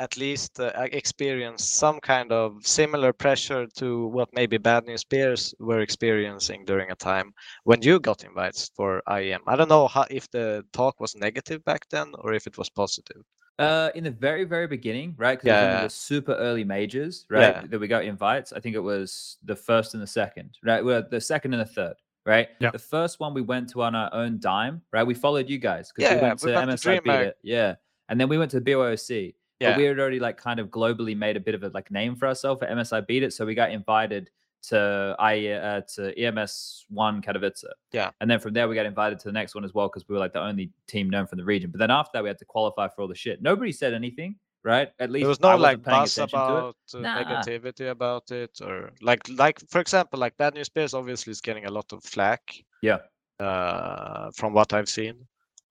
[0.00, 5.54] at least uh, experienced some kind of similar pressure to what maybe Bad News Bears
[5.58, 7.32] were experiencing during a time
[7.64, 9.40] when you got invites for IEM.
[9.46, 12.70] I don't know how, if the talk was negative back then or if it was
[12.70, 13.22] positive.
[13.58, 15.40] Uh, in the very, very beginning, right?
[15.40, 15.78] Because yeah.
[15.78, 15.82] Yeah.
[15.82, 17.40] the super early majors, right?
[17.40, 17.66] Yeah.
[17.66, 18.52] That we got invites.
[18.52, 20.84] I think it was the first and the second, right?
[20.84, 21.94] Well, the second and the third,
[22.28, 22.48] right?
[22.60, 22.70] Yeah.
[22.70, 25.02] The first one we went to on our own dime, right?
[25.02, 27.38] We followed you guys because Yeah, we went we to went to MSI Beat It,
[27.42, 27.74] yeah,
[28.10, 29.34] and then we went to BOC.
[29.60, 29.70] Yeah.
[29.70, 32.14] But we had already like kind of globally made a bit of a like name
[32.14, 36.86] for ourselves at MSI Beat It, so we got invited to I uh, to EMS
[36.90, 37.64] one Katowice.
[37.92, 38.10] Yeah.
[38.20, 40.12] And then from there we got invited to the next one as well because we
[40.12, 41.70] were like the only team known from the region.
[41.70, 43.40] But then after that we had to qualify for all the shit.
[43.40, 44.88] Nobody said anything, right?
[44.98, 46.58] At least There was I no wasn't like paying buzz attention to it.
[46.58, 47.22] about uh, Nah.
[47.22, 51.64] negativity about it, or like like for example, like Bad News Bears obviously is getting
[51.66, 52.42] a lot of flack.
[52.82, 52.98] Yeah.
[53.40, 55.14] Uh, from what I've seen,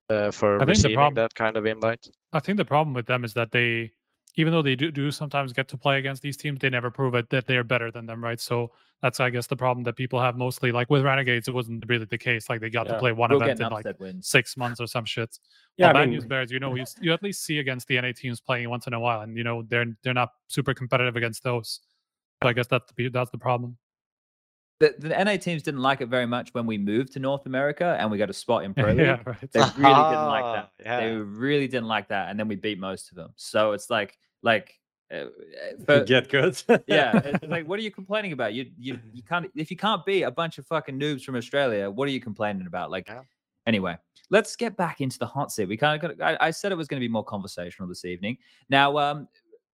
[0.08, 2.06] uh, for I think the receiving prob- that kind of invite.
[2.32, 3.92] I think the problem with them is that they,
[4.38, 7.14] even though they do, do sometimes get to play against these teams, they never prove
[7.14, 8.40] it that they are better than them, right?
[8.40, 8.70] So
[9.02, 10.70] that's, I guess, the problem that people have mostly.
[10.72, 12.48] Like with Renegades, it wasn't really the case.
[12.48, 12.92] Like they got Yeah.
[12.94, 13.86] to play one We'll event in like
[14.20, 15.38] six months or some shit.
[15.76, 17.88] Yeah, Yeah, I Bad mean- News Bears, you know, you, you at least see against
[17.88, 20.72] the NA teams playing once in a while, and you know they're they're not super
[20.72, 21.80] competitive against those.
[22.42, 23.76] So I guess that's the that's the problem.
[24.80, 27.96] the, the NA teams didn't like it very much when we moved to North America
[27.98, 28.98] and we got a spot in Pro League.
[29.06, 29.52] yeah, right.
[29.52, 30.70] They really didn't like that.
[30.86, 33.30] Ah, They really didn't like that, and then we beat most of them.
[33.34, 34.78] So it's like, like,
[35.12, 35.24] uh,
[35.88, 36.60] uh, get good.
[36.86, 38.52] yeah, it's like, what are you complaining about?
[38.54, 39.50] You, you, you can't.
[39.54, 42.66] If you can't beat a bunch of fucking noobs from Australia, what are you complaining
[42.66, 42.90] about?
[42.90, 43.22] Like, Yeah.
[43.66, 43.96] anyway,
[44.30, 45.66] let's get back into the hot seat.
[45.66, 46.24] We kind of got.
[46.42, 48.36] I, I said it was going to be more conversational this evening.
[48.68, 49.28] Now, um,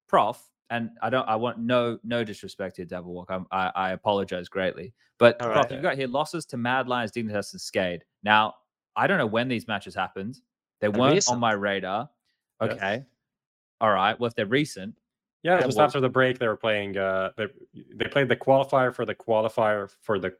[0.06, 1.28] Prof, and I don't.
[1.28, 3.30] I want no, no disrespect here, Devil Walk.
[3.30, 5.72] I'm, I, I apologize greatly, but All Prof, right.
[5.72, 8.02] you've got here losses to Mad Lions, Dignitas, and Skade.
[8.22, 8.54] Now,
[8.94, 10.38] I don't know when these matches happened.
[10.80, 12.08] They weren't on my radar.
[12.62, 13.04] Yes.
[13.84, 13.90] Okay.
[13.90, 14.18] All right.
[14.18, 14.94] Well, if they're recent,
[15.42, 16.96] Yeah, Yeah, just well- after the break, they were playing.
[16.96, 17.46] Uh, they
[17.94, 20.34] they played the qualifier for the qualifier for the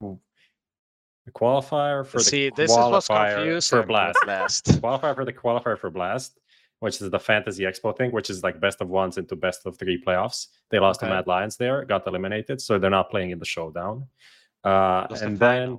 [0.00, 3.80] the qualifier for the See, this is what's qualifier confusing.
[3.82, 4.14] for Blast.
[4.16, 4.64] with Blast.
[4.82, 6.38] qualifier for the qualifier for Blast,
[6.80, 9.76] which is the Fantasy Expo thing, which is like best of ones into best of
[9.78, 10.46] three playoffs.
[10.70, 11.10] They lost Okay.
[11.10, 14.08] to Mad Lions there, got eliminated, so they're not playing in the showdown.
[14.64, 15.78] Uh, Was the and then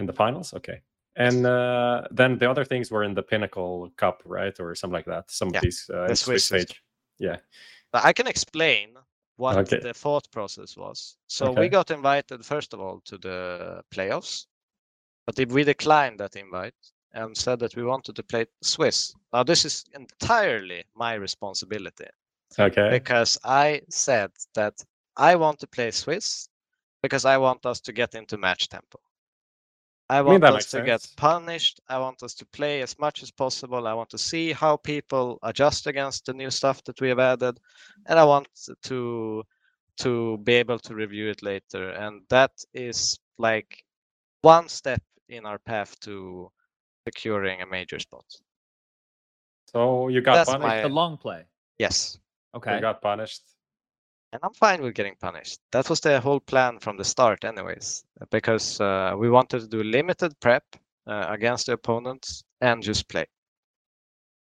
[0.00, 0.80] in the finals, okay.
[1.16, 5.06] And uh, then the other things were in the Pinnacle Cup, right, or something like
[5.06, 5.30] that.
[5.30, 6.82] Some Yeah, of these uh, the Swiss Swiss stage.
[7.18, 7.36] Yeah.
[7.92, 8.94] But I can explain
[9.36, 9.78] what Okay.
[9.78, 11.16] the thought process was.
[11.28, 11.60] So Okay.
[11.60, 14.46] we got invited first of all to the playoffs,
[15.26, 16.74] but if we declined that invite
[17.12, 19.14] and said that we wanted to play Swiss.
[19.32, 22.08] Now this is entirely my responsibility
[22.58, 22.90] Okay.
[22.90, 24.74] because I said that
[25.16, 26.48] I want to play Swiss
[27.02, 28.98] because I want us to get into match tempo.
[30.10, 31.80] I mean, want that us makes to get punished.
[31.88, 33.86] I want us to play as much as possible.
[33.86, 37.58] I want to see how people adjust against the new stuff that we have added,
[38.06, 38.48] and I want
[38.82, 39.44] to
[39.98, 41.90] to be able to review it later.
[41.90, 43.84] And that is like
[44.42, 46.50] one step in our path to
[47.06, 48.24] securing a major spot.
[49.66, 50.66] So you got That's punished.
[50.66, 51.44] my- the long play.
[51.78, 52.18] Yes,
[52.54, 52.76] Okay.
[52.76, 53.42] You got punished.
[54.34, 55.60] And I'm fine with getting punished.
[55.70, 59.82] That was the whole plan from the start, anyways, because uh, we wanted to do
[59.84, 60.64] limited prep
[61.06, 63.26] uh, against the opponents and just play.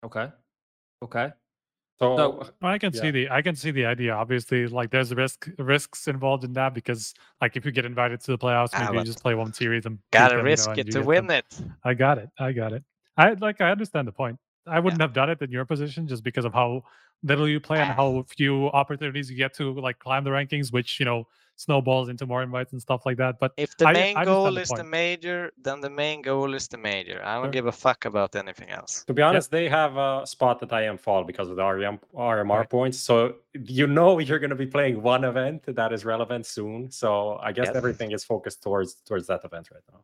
[0.05, 0.29] Okay.
[1.03, 1.33] Okay.
[1.99, 3.03] So, So- Well, I can Yeah.
[3.03, 4.15] see the I can see the idea.
[4.15, 8.33] Obviously, like there's risk risks involved in that because like if you get invited to
[8.33, 10.65] the playoffs, Ah, maybe you just play one series and beat Gotta them, you know,
[10.73, 11.39] risk it to win them.
[11.39, 11.61] it.
[11.85, 12.31] I got it.
[12.39, 12.83] I got it.
[13.19, 14.39] I like I understand the point.
[14.67, 16.85] I wouldn't have done it in your position just because of how
[17.23, 17.95] little you play and Ah.
[17.95, 22.27] how few opportunities you get to like climb the rankings, which you know snowballs into
[22.27, 23.39] more invites and stuff like that.
[23.39, 24.89] But If the main I understand goal the is the point.
[24.91, 27.21] major, then the main goal is the major.
[27.25, 27.53] I don't Sure.
[27.53, 29.05] give a fuck about anything else.
[29.05, 32.01] to be honest, they have a spot that I am fall because of the RM,
[32.15, 32.71] RMR Right.
[32.71, 32.99] points.
[32.99, 36.91] So you know you're going to be playing one event that is relevant soon.
[36.91, 37.77] So I guess Yes.
[37.77, 40.01] everything is focused towards towards that event right now.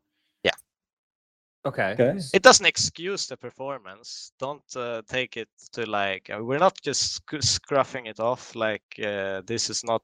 [1.67, 1.93] Okay.
[1.93, 2.15] Okay.
[2.33, 4.33] It doesn't excuse the performance.
[4.39, 8.85] Don't uh, take it to like uh, we're not just sc- scruffing it off like
[9.03, 10.03] uh, this is not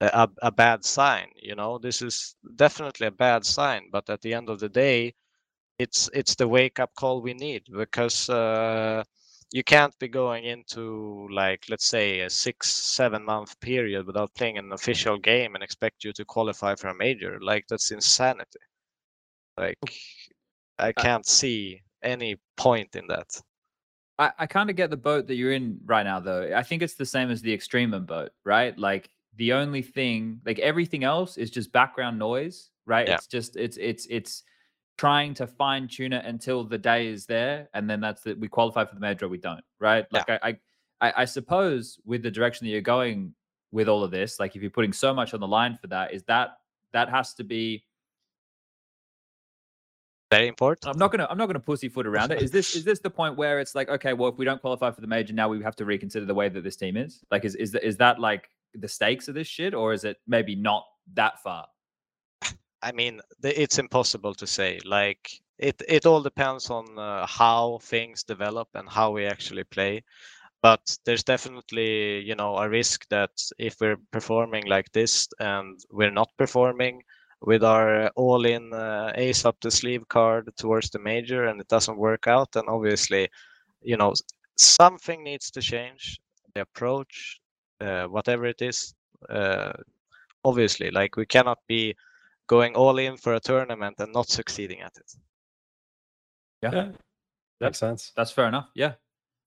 [0.00, 1.28] a, a a bad sign.
[1.36, 3.88] You know, this is definitely a bad sign.
[3.92, 5.14] But at the end of the day,
[5.78, 9.02] it's it's the wake up call we need because uh,
[9.52, 14.58] you can't be going into like let's say a six seven month period without playing
[14.58, 17.38] an official game and expect you to qualify for a major.
[17.40, 18.60] Like that's insanity.
[19.56, 19.78] Like
[20.78, 23.40] I can't see any point in that.
[24.18, 26.52] I, I kind of get the boat that you're in right now, though.
[26.54, 28.78] I think it's the same as the extreme boat, right?
[28.78, 33.08] Like the only thing, like everything else, is just background noise, right?
[33.08, 33.14] Yeah.
[33.14, 34.44] It's just it's it's it's
[34.96, 38.48] trying to fine tune it until the day is there, and then that's that we
[38.48, 40.06] qualify for the major we don't, right?
[40.12, 40.24] Yeah.
[40.28, 43.34] Like I, I I I suppose with the direction that you're going
[43.72, 46.14] with all of this, like if you're putting so much on the line for that,
[46.14, 46.58] is that
[46.92, 47.84] that has to be
[50.34, 50.92] Very important.
[50.92, 52.42] I'm not gonna I'm not gonna pussyfoot around it.
[52.42, 54.90] Is this is this the point where it's like, okay, well, if we don't qualify
[54.90, 57.22] for the major, now we have to reconsider the way that this team is?
[57.30, 60.16] Like, is is that is that like the stakes of this shit, or is it
[60.26, 61.66] maybe not that far?
[62.82, 64.80] I mean, it's impossible to say.
[64.84, 70.02] Like it, it all depends on uh, how things develop and how we actually play.
[70.62, 76.10] But there's definitely, you know, a risk that if we're performing like this and we're
[76.10, 77.02] not performing
[77.46, 81.98] with our all-in uh, ace up the sleeve card towards the major and it doesn't
[81.98, 83.28] work out, then obviously,
[83.82, 84.14] you know,
[84.56, 86.20] something needs to change.
[86.54, 87.40] The approach,
[87.80, 88.94] uh, whatever it is,
[89.28, 89.72] uh,
[90.44, 91.94] obviously, like we cannot be
[92.46, 95.14] going all in for a tournament and not succeeding at it.
[96.62, 96.92] Yeah.
[97.60, 98.12] Makes sense.
[98.16, 98.68] That's fair enough.
[98.74, 98.94] Yeah.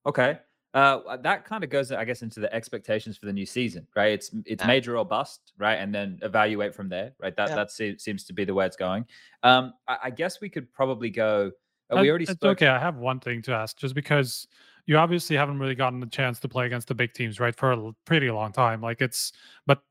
[0.06, 0.38] Okay.
[0.78, 4.12] Uh, that kind of goes, I guess, into the expectations for the new season, right?
[4.12, 4.66] It's it's Yeah.
[4.66, 5.74] major or bust, right?
[5.74, 7.34] And then evaluate from there, right?
[7.34, 7.56] That Yeah.
[7.56, 9.04] that se- seems to be the way it's going.
[9.42, 11.50] Um, I, I guess we could probably go.
[11.90, 12.58] Uh, we Uh, already it's spoke.
[12.58, 12.68] okay.
[12.68, 14.46] I have one thing to ask, just because
[14.86, 17.72] you obviously haven't really gotten the chance to play against the big teams, right, for
[17.72, 18.80] a pretty long time.
[18.80, 19.32] Like it's,
[19.66, 19.82] but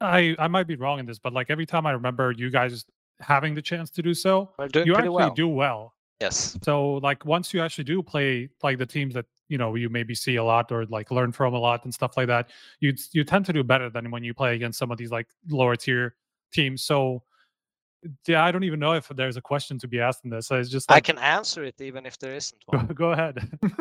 [0.00, 2.86] I I might be wrong in this, but like every time I remember you guys
[3.20, 5.34] having the chance to do so, you actually well.
[5.34, 5.94] do well.
[6.20, 6.56] Yes.
[6.62, 10.14] So like once you actually do play like the teams that you know you maybe
[10.14, 12.50] see a lot or like learn from a lot and stuff like that,
[12.80, 15.28] you you tend to do better than when you play against some of these like
[15.48, 16.14] lower tier
[16.52, 16.82] teams.
[16.82, 17.22] So
[18.26, 20.46] yeah, I don't even know if there's a question to be asked in this.
[20.48, 22.86] So It's just I can answer it even if there isn't go, one.
[23.02, 23.36] go ahead.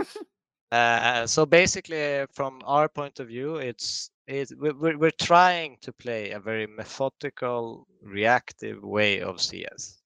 [0.71, 6.31] Uh, so basically, from our point of view, it's it, we're, we're trying to play
[6.31, 9.99] a very methodical, reactive way of CS.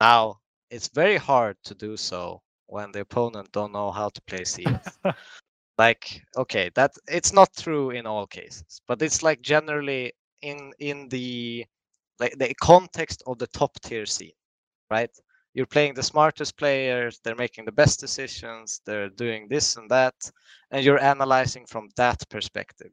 [0.00, 0.40] Now,
[0.70, 2.40] it's very hard to do so
[2.70, 4.98] when the opponent don't know how to play CS.
[5.78, 10.12] like, okay, that it's not true in all cases, but it's like generally
[10.42, 11.66] in in the
[12.20, 14.32] like the context of the top tier scene,
[14.90, 15.10] right?
[15.54, 20.14] you're playing the smartest players they're making the best decisions they're doing this and that
[20.70, 22.90] and you're analyzing from that perspective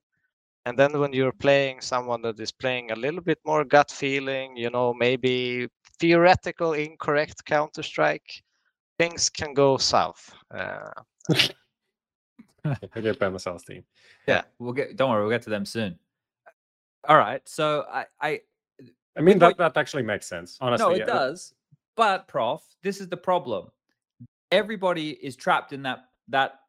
[0.66, 4.56] and then when you're playing someone that is playing a little bit more gut feeling
[4.58, 5.68] you know maybe
[6.00, 8.44] theoretical incorrect counter strike
[8.98, 10.90] things can go south uh,
[12.96, 13.84] I get by myself, team.
[14.28, 14.96] Yeah, we'll get.
[14.96, 15.98] Don't worry, we'll get to them soon.
[17.08, 17.42] All right.
[17.48, 18.42] So I, I
[19.18, 20.58] I mean, that, that actually makes sense.
[20.62, 21.06] Honestly, no, it yeah.
[21.06, 21.54] does.
[21.96, 23.70] But Prof, this is the problem.
[24.52, 26.60] Everybody is trapped in that that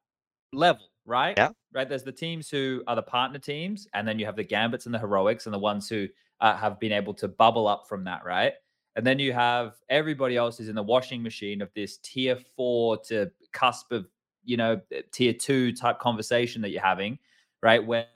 [0.53, 1.37] level, right?
[1.37, 1.51] Yeah.
[1.73, 1.89] Right.
[1.89, 4.95] There's the teams who are the partner teams, and then you have the Gambits and
[4.95, 6.09] the Heroics, and the ones who
[6.41, 8.55] uh, have been able to bubble up from that, right?
[8.97, 12.97] And then you have everybody else is in the washing machine of this tier four
[13.09, 14.07] to cusp of
[14.45, 14.81] you know
[15.13, 17.19] tier two type conversation that you're having,
[17.63, 17.85] right?
[17.85, 18.07] Where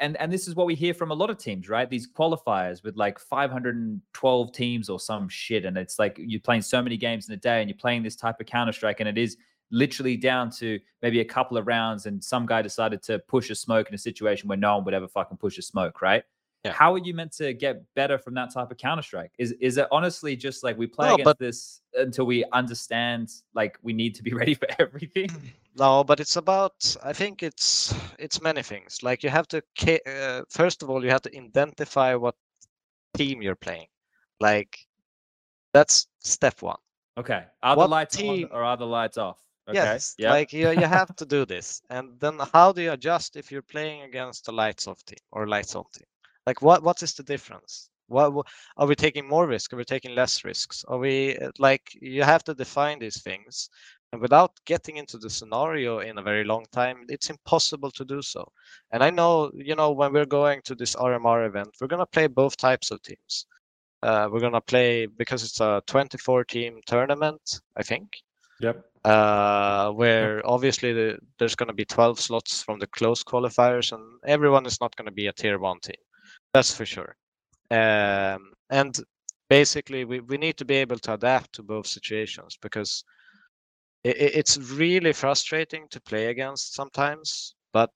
[0.00, 1.88] and and this is what we hear from a lot of teams, right?
[1.88, 6.82] These qualifiers with like 512 teams or some shit, and it's like you're playing so
[6.82, 9.18] many games in a day, and you're playing this type of Counter Strike, and it
[9.18, 9.36] is
[9.70, 13.54] literally down to maybe a couple of rounds, and some guy decided to push a
[13.54, 16.24] smoke in a situation where no one would ever fucking push a smoke, right?
[16.66, 16.72] Yeah.
[16.72, 19.32] How are you meant to get better from that type of Counter Strike?
[19.38, 23.30] Is is it honestly just like we play No, against but- this until we understand
[23.54, 25.30] like we need to be ready for everything?
[25.78, 29.58] no but it's about i think it's it's many things like you have to
[30.06, 32.34] uh, first of all you have to identify what
[33.18, 33.86] team you're playing
[34.40, 34.78] like
[35.74, 36.80] that's step one
[37.18, 39.38] Okay, are What the lights team- on or are the lights off?
[39.68, 40.32] Okay, Yes, yeah.
[40.32, 41.80] like you, you have to do this.
[41.88, 45.46] And then how do you adjust if you're playing against a lights off team or
[45.48, 46.06] lights on team?
[46.46, 47.90] Like what what is the difference?
[48.08, 48.42] What, wha-
[48.76, 49.72] are we taking more risk?
[49.72, 50.84] Are we taking less risks?
[50.88, 53.68] Are we uh, like you have to define these things,
[54.12, 58.22] and without getting into the scenario in a very long time, it's impossible to do
[58.22, 58.46] so.
[58.92, 62.26] And I know, you know, when we're going to this RMR event, we're gonna play
[62.28, 63.46] both types of teams.
[64.02, 68.08] Uh, we're gonna play because it's a 24 team tournament, I think
[68.60, 68.84] Yep.
[69.04, 74.02] uh, where obviously the, there's going to be 12 slots from the close qualifiers, and
[74.26, 75.96] everyone is not going to be a tier one team.
[76.56, 77.16] That's for sure.
[77.70, 78.98] Um, and
[79.50, 83.04] basically, we, we need to be able to adapt to both situations because
[84.06, 87.94] i i- it's really frustrating to play against sometimes, but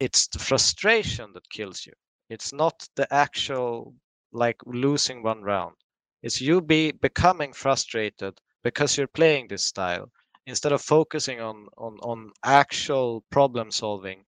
[0.00, 1.94] it's the frustration that kills you.
[2.30, 3.94] It's not the actual
[4.32, 5.76] like losing one round.
[6.22, 8.34] It's you be becoming frustrated
[8.64, 10.12] because you're playing this style
[10.46, 14.24] instead of focusing on on on actual problem solving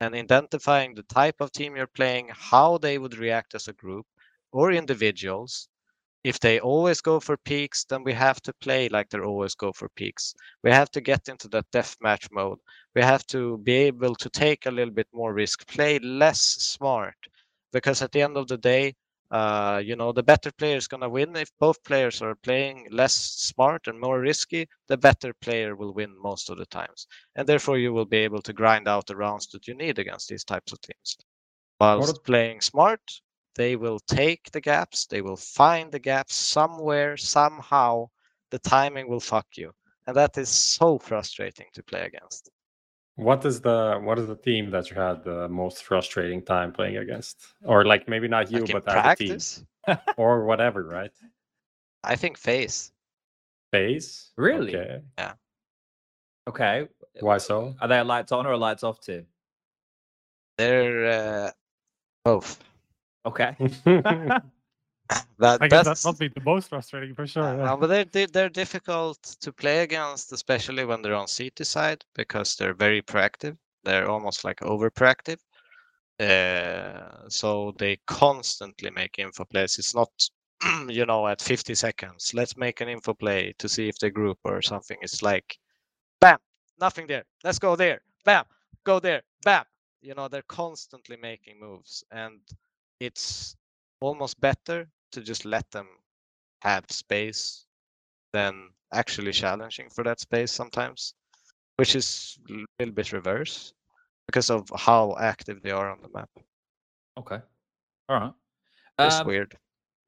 [0.00, 4.06] and identifying the type of team you're playing how they would react as a group
[4.52, 5.68] or individuals.
[6.24, 9.72] If they always go for peaks then we have to play like they always go
[9.72, 10.34] for peaks.
[10.64, 12.58] We have to get into that deathmatch mode.
[12.94, 17.16] We have to be able to take a little bit more risk play less smart
[17.72, 18.94] because at the end of the day
[19.32, 21.36] uh, you know, the better player is going to win.
[21.36, 26.14] If both players are playing less smart and more risky, the better player will win
[26.20, 27.06] most of the times.
[27.34, 30.28] And therefore, you will be able to grind out the rounds that you need against
[30.28, 31.16] these types of teams.
[31.80, 33.22] Whilst playing smart,
[33.56, 38.10] they will take the gaps, they will find the gaps somewhere, somehow.
[38.50, 39.72] The timing will fuck you.
[40.06, 42.50] And that is so frustrating to play against.
[43.16, 46.96] What is the what is the team that you had the most frustrating time playing
[46.96, 49.64] against, or like maybe not you, Like but as a team, practice,
[50.16, 51.12] or whatever, right?
[52.02, 52.90] I think face.
[53.70, 54.30] Face.
[54.36, 54.74] Really?
[54.74, 55.02] Okay.
[56.48, 56.88] Okay.
[57.20, 57.74] Why so?
[57.80, 59.24] Are they lights on or lights off too?
[60.58, 61.50] They're uh,
[62.24, 62.62] both.
[63.26, 63.56] Okay.
[65.38, 67.56] That, I guess that that's must be the most frustrating for sure.
[67.56, 67.74] Yeah.
[67.74, 72.54] but they're, they're they're difficult to play against, especially when they're on CT side because
[72.54, 73.56] they're very proactive.
[73.82, 75.38] They're almost like over proactive.
[76.20, 79.78] Uh, so they constantly make info plays.
[79.78, 80.10] It's not,
[80.88, 82.32] you know, at 50 seconds.
[82.34, 84.98] Let's make an info play to see if they group or something.
[85.02, 85.58] It's like,
[86.20, 86.38] bam,
[86.80, 87.24] nothing there.
[87.42, 88.02] Let's go there.
[88.24, 88.44] Bam,
[88.84, 89.22] go there.
[89.44, 89.64] Bam.
[90.00, 92.40] You know, they're constantly making moves, and
[93.00, 93.56] it's
[94.00, 95.86] almost better to just let them
[96.62, 97.66] have space
[98.32, 101.14] than actually challenging for that space sometimes,
[101.76, 103.72] which is a little bit reverse
[104.26, 106.30] because of how active they are on the map.
[107.18, 107.40] Okay.
[108.08, 108.32] All right.
[108.98, 109.56] It's Um, weird.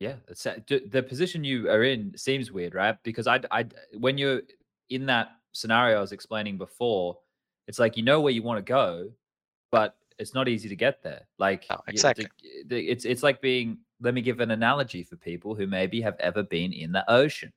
[0.01, 2.97] Yeah, it's, the position you are in seems weird, right?
[3.05, 3.67] Because I, I,
[3.99, 4.43] when you're
[4.91, 7.19] in that scenario I was explaining before,
[7.69, 9.11] it's like you know where you want to go,
[9.71, 11.23] but it's not easy to get there.
[11.39, 12.27] Like No, you- the- exactly.
[12.71, 13.79] it's it's like being.
[14.01, 17.53] Let me give an analogy for people who maybe have ever been in the ocean.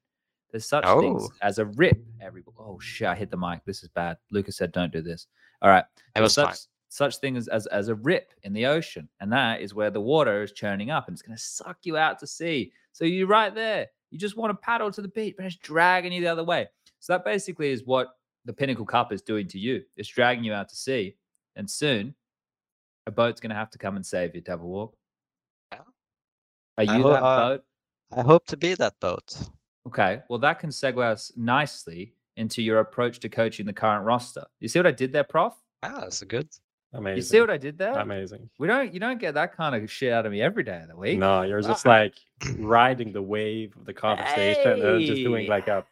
[0.52, 1.30] There's such things Oh.
[1.42, 2.00] as a rip.
[2.22, 3.66] Every oh shit, I hit the mic.
[3.66, 4.18] This is bad.
[4.32, 5.28] Lucas said, "Don't do this."
[5.62, 5.84] All right.
[5.84, 6.58] It There's was such, fine.
[6.90, 10.00] such thing as, as as a rip in the ocean, and that is where the
[10.00, 12.72] water is churning up, and it's going to suck you out to sea.
[12.94, 13.88] So you're right there.
[14.12, 16.68] You just want to paddle to the beach, but it's dragging you the other way.
[17.00, 18.08] So that basically is what
[18.46, 19.84] the Pinnacle Cup is doing to you.
[19.98, 21.18] It's dragging you out to sea,
[21.58, 22.16] and soon
[23.06, 24.97] a boat's going to have to come and save you, Devil Walk.
[26.78, 26.84] Yeah.
[26.92, 27.64] Are I you ho- that uh, boat?
[28.16, 29.36] I hope to be that boat.
[29.88, 34.44] Okay, well that can segue us nicely into your approach to coaching the current roster.
[34.60, 35.54] You see what I did there, Prof?
[35.84, 36.48] Ah, that's a good.
[36.94, 37.18] Amazing.
[37.18, 37.94] You see what I did there?
[37.94, 38.50] Amazing.
[38.60, 40.88] We don't you don't get that kind of shit out of me every day of
[40.90, 41.20] the week.
[41.20, 41.90] No, you're just Ah.
[41.90, 42.14] like
[42.58, 45.84] riding the wave of the conversation and just doing like a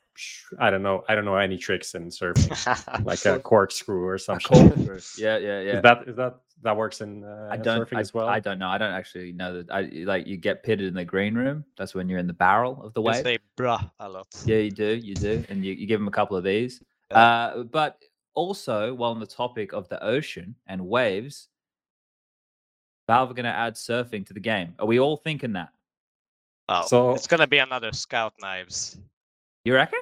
[0.60, 4.20] I don't know, I don't know any tricks in surfing, like a corkscrew or A
[4.20, 4.70] something.
[4.72, 5.00] corkscrew.
[5.26, 5.76] Yeah, yeah, yeah.
[5.78, 7.88] Is that is that that works in uh, I don't.
[7.88, 8.28] surfing I, as well?
[8.28, 8.68] I don't know.
[8.70, 9.72] I don't actually know that.
[9.72, 11.64] I like you get pitted in the green room.
[11.78, 13.24] That's when you're in the barrel of the You wave.
[13.24, 14.28] say bruh a lot.
[14.46, 14.96] Yeah, you do.
[14.96, 16.82] You do, and you, you give them a couple of these.
[17.12, 17.18] Yeah.
[17.20, 18.02] Uh, but
[18.34, 21.48] also, while on the topic of the ocean and waves,
[23.08, 24.74] Valve are going to add surfing to the game.
[24.80, 25.70] Are we all thinking that?
[26.68, 28.98] Oh, So- it's gonna be another Scout Knives.
[29.66, 30.00] You reckon?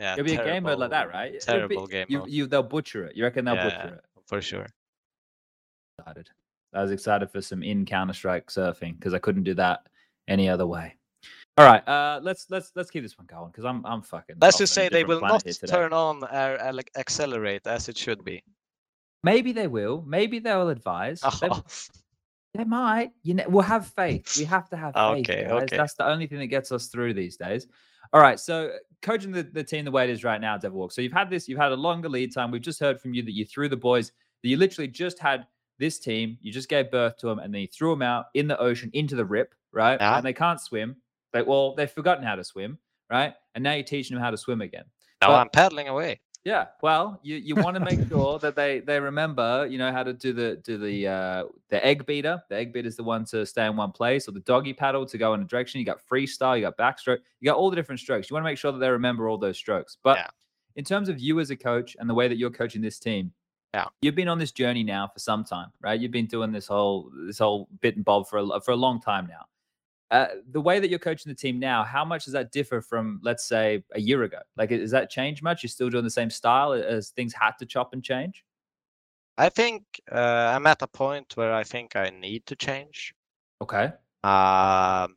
[0.00, 1.32] Yeah, It'll be a game mode like that, right?
[1.34, 1.38] It'll
[1.68, 3.14] be- Terrible game You, mode you, they'll butcher it.
[3.16, 4.04] You reckon they'll Yeah, butcher it?
[4.26, 4.66] for sure.
[6.02, 6.30] Excited.
[6.74, 9.86] I was excited for some in Counter Strike surfing because I couldn't do that
[10.28, 10.96] any other way.
[11.58, 14.36] All right, uh, let's let's let's keep this one going because I'm I'm fucking.
[14.40, 18.42] Let's just say they will not turn on our ele- accelerate as it should be.
[19.22, 20.02] Maybe they will.
[20.06, 21.20] Maybe they'll advise.
[21.20, 21.62] They, Oh,
[22.54, 23.12] they might.
[23.22, 24.36] You know, we'll have faith.
[24.38, 25.28] We have to have faith.
[25.30, 25.62] Okay, guys.
[25.62, 25.76] okay.
[25.76, 27.66] That's the only thing that gets us through these days.
[28.12, 28.38] All right.
[28.40, 30.92] So coaching the, the team the way it is right now, Devil Walk.
[30.92, 31.48] So you've had this.
[31.48, 32.50] You've had a longer lead time.
[32.50, 34.12] We've just heard from you that you threw the boys.
[34.42, 35.46] That you literally just had
[35.78, 36.38] this team.
[36.40, 38.90] You just gave birth to them, and then you threw them out in the ocean
[38.92, 39.98] into the rip, right?
[40.00, 40.16] Yeah.
[40.16, 40.96] And they can't swim.
[41.32, 42.78] They well, they've forgotten how to swim,
[43.10, 43.34] right?
[43.54, 44.84] And now you're teaching them how to swim again.
[45.20, 46.20] now But- I'm paddling away.
[46.44, 50.02] Yeah, well, you, you want to make sure that they they remember, you know, how
[50.02, 52.42] to do the do the uh the egg beater.
[52.48, 55.06] The egg beater is the one to stay in one place, or the doggy paddle
[55.06, 55.78] to go in a direction.
[55.78, 58.28] You got freestyle, you got backstroke, you got all the different strokes.
[58.28, 59.98] You want to make sure that they remember all those strokes.
[60.02, 60.26] But Yeah.
[60.74, 63.32] in terms of you as a coach and the way that you're coaching this team,
[63.74, 63.86] Yeah.
[64.02, 65.98] you've been on this journey now for some time, right?
[65.98, 69.00] You've been doing this whole this whole bit and bob for a, for a long
[69.00, 69.46] time now.
[70.10, 73.18] Uh, the way that you're coaching the team now, how much does that differ from,
[73.22, 74.40] let's say, a year ago?
[74.58, 75.62] Like, has that changed much?
[75.62, 78.44] You're still doing the same style as things had to chop and change?
[79.38, 83.14] I think uh, I'm at a point where I think I need to change
[83.62, 83.90] Okay.
[84.22, 85.16] um,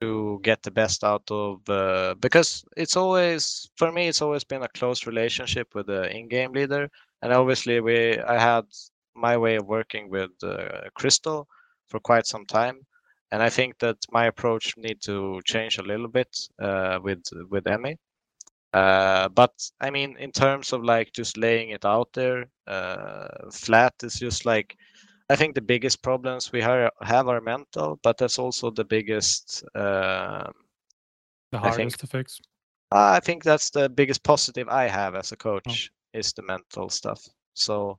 [0.00, 4.62] to get the best out of uh, because it's always for me it's always been
[4.62, 6.90] a close relationship with the in-game leader,
[7.26, 8.66] and obviously we I had
[9.16, 11.48] my way of working with uh, Crystal
[11.88, 12.78] for quite some time,
[13.32, 16.28] and I think that my approach need to change a little bit
[16.62, 17.96] uh, with with Emmy.
[18.72, 19.50] Uh, but
[19.80, 24.46] I mean, in terms of like just laying it out there, uh, flat is just
[24.46, 24.76] like
[25.28, 29.64] I think the biggest problems we ha- have are mental, but that's also the biggest.
[29.74, 30.52] Um,
[31.50, 32.40] The hardest think- to fix.
[32.92, 37.22] I think that's the biggest positive I have as a coach is the mental stuff.
[37.54, 37.98] So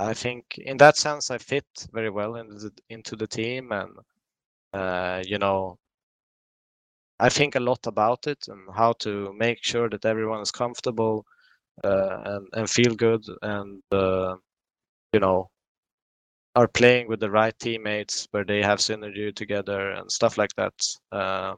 [0.00, 3.92] I think in that sense I fit very well into the, into the team, and
[4.74, 5.78] uh, you know,
[7.20, 11.26] I think a lot about it and how to make sure that everyone is comfortable
[11.84, 14.36] uh, and and feel good, and uh,
[15.12, 15.50] you know,
[16.56, 20.72] are playing with the right teammates where they have synergy together and stuff like that.
[21.12, 21.54] Uh,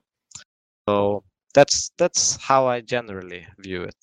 [0.88, 3.96] so that's that's how I generally view it.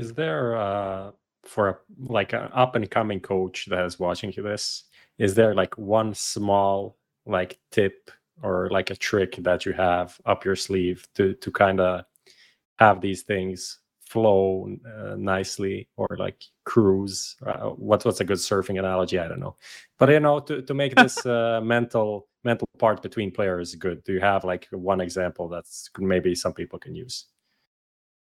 [0.00, 1.10] Is there uh
[1.44, 1.76] for a,
[2.18, 4.84] like an up and coming coach that is watching you this?
[5.18, 6.96] Is there like one small
[7.26, 8.10] like tip
[8.42, 12.04] or like a trick that you have up your sleeve to to kind of
[12.78, 17.36] have these things flow uh, nicely or like cruise?
[17.46, 19.18] Uh, what's what's a good surfing analogy?
[19.18, 19.56] I don't know,
[19.98, 24.02] but you know to to make this uh, mental mental part between players good.
[24.04, 27.26] Do you have like one example that's maybe some people can use?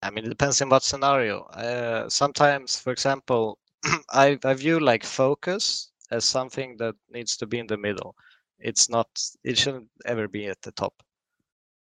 [0.03, 1.45] I mean, it depends on what scenario.
[1.45, 3.57] Uh, sometimes, for example,
[4.11, 8.15] I, I view like focus as something that needs to be in the middle.
[8.59, 9.07] it's not.
[9.43, 10.93] It shouldn't ever be at the top.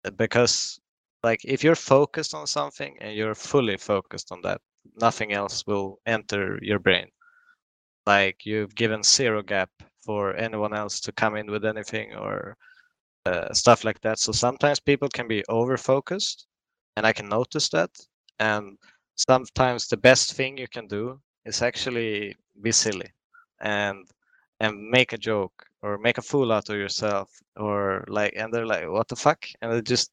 [0.05, 0.79] Uh, Because,
[1.23, 4.61] like, if you're focused on something and you're fully focused on that,
[5.01, 7.09] nothing else will enter your brain.
[8.05, 9.69] Like you've given zero gap
[10.05, 12.57] for anyone else to come in with anything or
[13.25, 14.19] uh, stuff like that.
[14.19, 16.47] So sometimes people can be over focused,
[16.95, 17.91] and I can notice that.
[18.39, 18.77] And
[19.15, 23.11] sometimes the best thing you can do is actually be silly
[23.61, 24.05] and
[24.59, 28.65] and make a joke or make a fool out of yourself or like and they're
[28.65, 30.11] like what the fuck and they just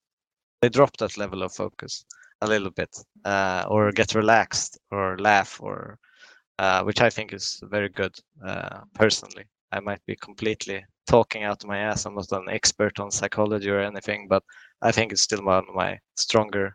[0.63, 2.05] they drop that level of focus
[2.43, 5.99] a little bit uh, or get relaxed or laugh or
[6.59, 8.15] uh, which i think is very good
[8.45, 12.95] uh, personally i might be completely talking out of my ass i'm not an expert
[13.01, 14.43] on psychology or anything but
[14.89, 16.67] i think it's still one of my stronger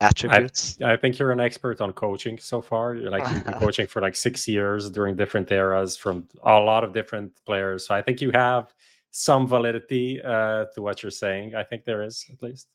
[0.00, 2.94] attributes I think you're an expert on coaching so far.
[2.94, 6.82] You're like you've been coaching for like six years during different eras from a lot
[6.84, 7.86] of different players.
[7.86, 8.64] So I think you have
[9.10, 11.54] some validity uh, to what you're saying.
[11.54, 12.66] I think there is at least.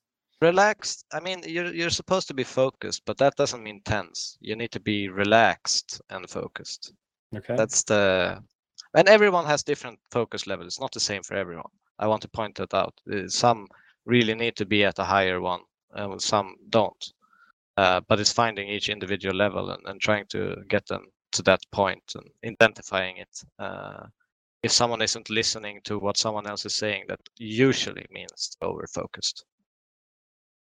[0.50, 4.56] relaxed i mean you're you're supposed to be focused but that doesn't mean tense you
[4.62, 6.84] need to be relaxed and focused
[7.40, 7.56] Okay.
[7.60, 8.04] that's the
[8.94, 12.28] and everyone has different focus levels it's not the same for everyone i want to
[12.30, 13.68] point that out Uh, some
[14.06, 15.62] really need to be at a higher one
[15.94, 17.14] and some don't
[17.78, 21.62] uh, but it's finding each individual level and, and trying to get them to that
[21.72, 24.06] point and identifying it uh,
[24.64, 29.46] if someone isn't listening to what someone else is saying that usually means over focused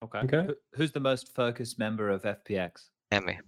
[0.04, 0.20] Okay.
[0.20, 0.54] Okay.
[0.76, 2.90] Who's the most focused member of FPX?
[3.12, 3.40] emmy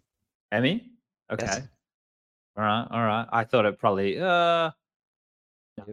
[0.52, 0.90] Emmy?
[1.32, 1.46] Okay.
[1.46, 1.62] Yes.
[2.60, 2.88] All right.
[2.91, 3.26] All right.
[3.32, 4.20] I thought it probably.
[4.20, 4.72] Uh,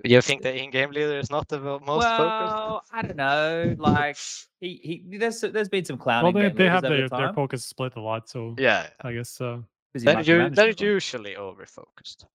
[0.03, 2.93] You think the in-game leader is not the mo- most well, focused?
[2.93, 3.77] I don't know.
[3.79, 4.17] Like
[4.59, 6.35] he, he there's there's been some clowning.
[6.35, 9.59] Well, they, they have their, their focus split a lot, so Yeah, I guess uh,
[9.95, 12.27] they're, they're usually over-focused.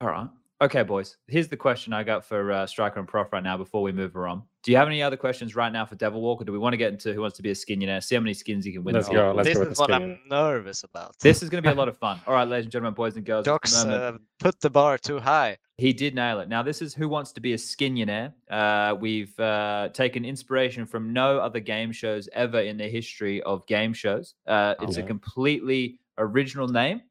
[0.00, 0.28] All right.
[0.60, 1.16] Okay, boys.
[1.28, 4.12] Here's the question I got for uh, Striker and Prof right now before we move
[4.14, 4.42] her on.
[4.64, 6.72] Do you have any other questions right now for Devil Walk, or do we want
[6.72, 8.02] to get into Who Wants to Be a Skinionaire?
[8.02, 8.96] See how many skins you can win.
[8.96, 10.04] Let's this go, let's this go is what skinny.
[10.04, 11.14] I'm nervous about.
[11.20, 12.20] This is going to be a lot of fun.
[12.26, 13.46] All right, ladies and gentlemen, boys and girls.
[13.46, 15.58] at this uh, put the bar too high.
[15.76, 16.48] He did nail it.
[16.48, 18.32] Now, this is Who Wants to Be a Skinionaire.
[18.50, 23.64] Uh, we've uh, taken inspiration from no other game shows ever in the history of
[23.68, 24.34] game shows.
[24.44, 27.02] Uh, it's a completely original name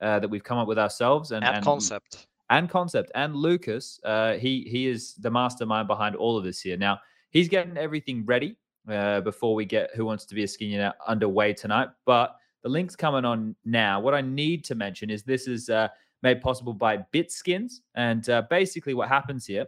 [0.00, 2.28] uh, that we've come up with ourselves and, And concept.
[2.54, 3.10] And concept.
[3.14, 6.76] And Lucas, uh, he he is the mastermind behind all of this here.
[6.76, 7.00] Now
[7.30, 8.56] he's getting everything ready
[8.88, 11.88] uh, before we get Who Wants to Be a Skinionaire underway tonight.
[12.06, 14.00] But the link's coming on now.
[14.00, 15.88] What I need to mention is this is uh,
[16.22, 19.66] made possible by Bitskins, and uh, basically what happens here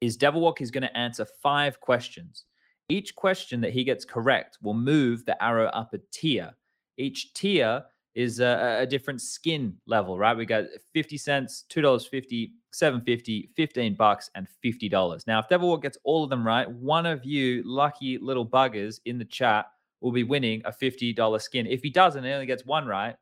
[0.00, 2.44] is Devil Walk is going to answer five questions.
[2.88, 6.52] Each question that he gets correct will move the arrow up a tier.
[6.96, 7.84] Each tier
[8.18, 10.36] is a, a different skin level, right?
[10.36, 15.24] We got 50 cents, $2.50, 750, 15 bucks, and $50.
[15.28, 18.98] Now, if Devil Walk gets all of them right, one of you lucky little buggers
[19.04, 19.66] in the chat
[20.00, 21.66] will be winning a $50 skin.
[21.68, 23.14] If he doesn't, he only gets one right,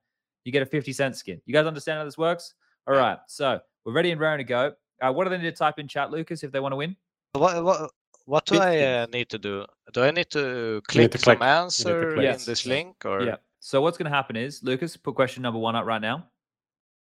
[0.45, 1.43] you get a 50 cent skin.
[1.45, 2.55] You guys understand how this works?
[2.87, 3.19] All right.
[3.29, 4.73] So we're ready and raring to go.
[5.03, 6.97] Uh, what do they need to type in chat, Lucas, if they want to win?
[7.35, 7.91] What, what,
[8.25, 9.67] what do I uh, need to do?
[9.93, 12.17] Do I need to need click to some click- answer click.
[12.17, 12.47] in Yes.
[12.47, 13.05] this link?
[13.05, 13.37] or Yeah.
[13.61, 16.27] So what's going to happen is, Lucas, put question number one up right now.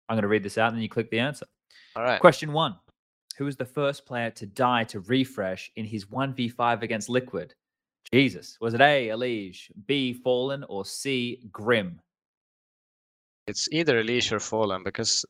[0.08, 1.46] I'm going to read this out and then you click the answer.
[1.96, 2.20] All right.
[2.20, 2.76] Question one
[3.38, 7.54] Who was the first player to die to refresh in his 1v5 against Liquid?
[8.12, 8.58] Jesus.
[8.60, 12.02] Was it A, Elige, B, Fallen, or C, Grim?
[13.48, 15.26] It's either Elige or Fallen because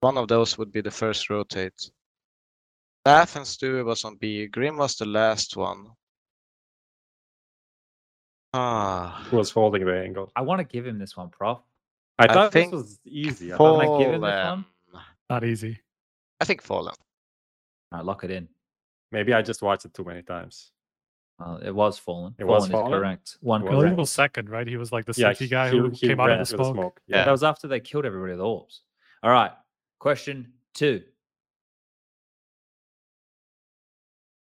[0.00, 1.90] one of those would be the first rotate.
[3.04, 4.46] Laugh and Stewie was on B.
[4.48, 5.86] Grim was the last one.
[8.56, 10.32] Ah, Who was holding the angle?
[10.34, 11.58] I want to give him this one, Prof.
[12.18, 13.52] I I thought think this was easy.
[13.52, 14.00] I thought, Can I Fallen.
[14.02, 14.64] give him this one?
[15.28, 15.80] not easy.
[16.40, 16.94] I think Fallen.
[17.92, 18.48] All right, lock it in.
[19.12, 20.70] maybe I just watched it too many times.
[21.38, 22.34] Well, it was Fallen.
[22.38, 22.92] It was fallen Fallen?
[22.98, 23.36] correct.
[23.40, 24.66] One Well, Well, he was second, right?
[24.66, 26.64] He was like the Yeah, safety guy he- who he came out of the into
[26.72, 27.00] smoke.
[27.06, 27.24] Yeah.
[27.26, 28.80] That was after they killed everybody with orbs.
[29.22, 29.52] All right.
[29.98, 31.02] Question two.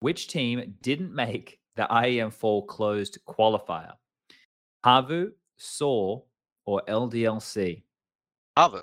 [0.01, 3.93] Which team didn't make the IEM4 closed qualifier?
[4.85, 6.23] Havu, SAW,
[6.67, 7.83] or LDLC?
[8.59, 8.83] Havu.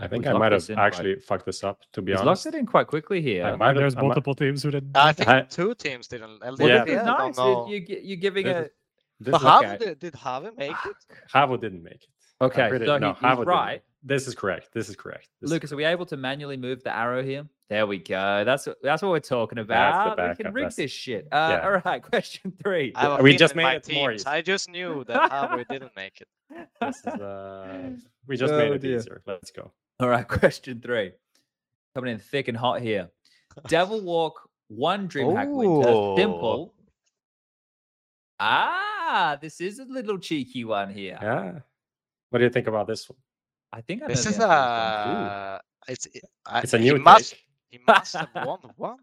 [0.00, 1.80] I think We've I might have in quite- actually fucked this up.
[1.94, 3.44] To be He's honest, locked it in quite quickly here.
[3.44, 4.90] I And might have- there's I might- multiple teams who did.
[4.94, 6.40] I think I- two teams didn't.
[6.40, 6.84] Well, Yeah.
[6.84, 7.36] this is nice.
[7.36, 7.68] don't.
[7.68, 8.60] You, you, you're giving This a.
[8.66, 8.70] is-
[9.20, 10.96] this But is did, did Havu make it?
[11.34, 12.08] Havu didn't make it.
[12.40, 13.82] Okay, pretty- so no, he, Havu he's right.
[14.02, 14.70] This is correct.
[14.72, 15.28] This is correct.
[15.40, 17.46] This is Lucas, are we able to manually move the arrow here?
[17.68, 18.44] There we go.
[18.44, 20.16] That's what- that's what we're talking about.
[20.16, 21.26] we can rig that's- this shit.
[21.32, 21.66] Uh, yeah.
[21.68, 22.92] All right, question three.
[22.94, 24.22] I We just made it more teams.
[24.22, 24.28] easy.
[24.30, 26.28] I just knew that Havu didn't make it.
[26.80, 27.90] This is, uh,
[28.26, 28.96] we just Oh, made it dear.
[28.98, 29.20] easier.
[29.26, 29.72] Let's go.
[30.00, 31.12] All right, question three.
[31.94, 33.10] Coming in thick and hot here.
[33.66, 35.88] Devil Walk, one dream DreamHack winter.
[35.90, 36.16] Ooh.
[36.16, 36.74] Simple.
[38.40, 41.18] Ah, this is a little cheeky one here.
[41.20, 41.58] Yeah.
[42.30, 43.18] What do you think about this one?
[43.72, 44.54] I think I This is answer to this one, too.
[44.54, 45.60] a.
[45.88, 46.08] It's
[46.46, 47.34] I, It's a he new must.
[47.70, 48.98] He must have won one.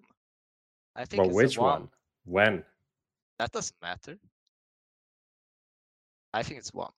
[0.95, 1.82] I think But it's which one.
[1.82, 1.89] one?
[2.26, 2.63] When?
[3.39, 4.18] That doesn't matter.
[6.34, 6.91] I think it's one.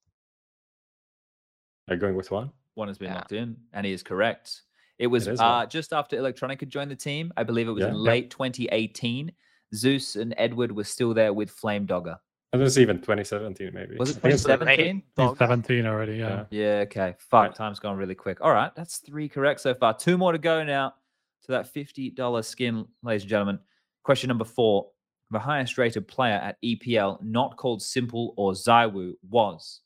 [1.90, 2.52] Are you going with one?
[2.76, 3.16] One has been Yeah.
[3.16, 4.62] locked in, and he is correct.
[5.00, 7.32] It was is uh, just after Electronica joined the team.
[7.38, 7.90] I believe it was Yeah.
[7.90, 8.00] in Yeah.
[8.02, 9.32] late 2018.
[9.76, 12.18] Zeus and Edward were still there with Flame Dogger.
[12.54, 13.98] It was even 2017, maybe.
[13.98, 15.04] Was it I think it's the- 2017?
[15.18, 16.16] He's 17 already.
[16.16, 16.46] Yeah.
[16.50, 17.16] Yeah, okay.
[17.20, 17.56] Fuck, Right.
[17.56, 18.40] time's gone really quick.
[18.42, 19.94] All right, that's three correct so far.
[19.98, 20.94] Two more to go now
[21.44, 23.60] to that $50 skin, ladies and gentlemen.
[24.04, 24.92] Question number four.
[25.32, 29.82] The highest rated player at EPL, not called s1mple or ZywOo, was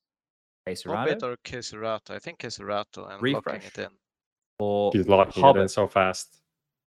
[0.67, 2.11] Hobbit Acerado or KSCERATO.
[2.11, 3.43] I think KSCERATO and Refresh.
[3.45, 3.87] locking it in.
[4.59, 6.37] or He's locking it in so fast.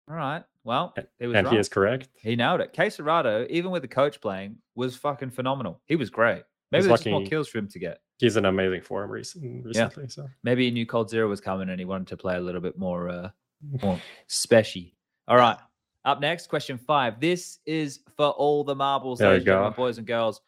[0.07, 0.43] All right.
[0.65, 1.53] Well, it was And right.
[1.53, 2.09] he is correct.
[2.15, 2.73] He nailed it.
[2.73, 5.81] KSCERATO, even with the coach playing, was fucking phenomenal.
[5.85, 6.43] He was great.
[6.71, 7.99] Maybe there's more kills for him to get.
[8.19, 10.07] He's in amazing form recent, recently.
[10.07, 12.77] So Maybe he knew coldzera was coming and he wanted to play a little bit
[12.77, 13.29] more uh
[13.83, 14.83] more special.
[15.27, 15.57] All right.
[16.05, 17.19] Up next, question five.
[17.19, 19.73] This is for all the marbles, There you ladies go.
[19.75, 20.41] boys and girls.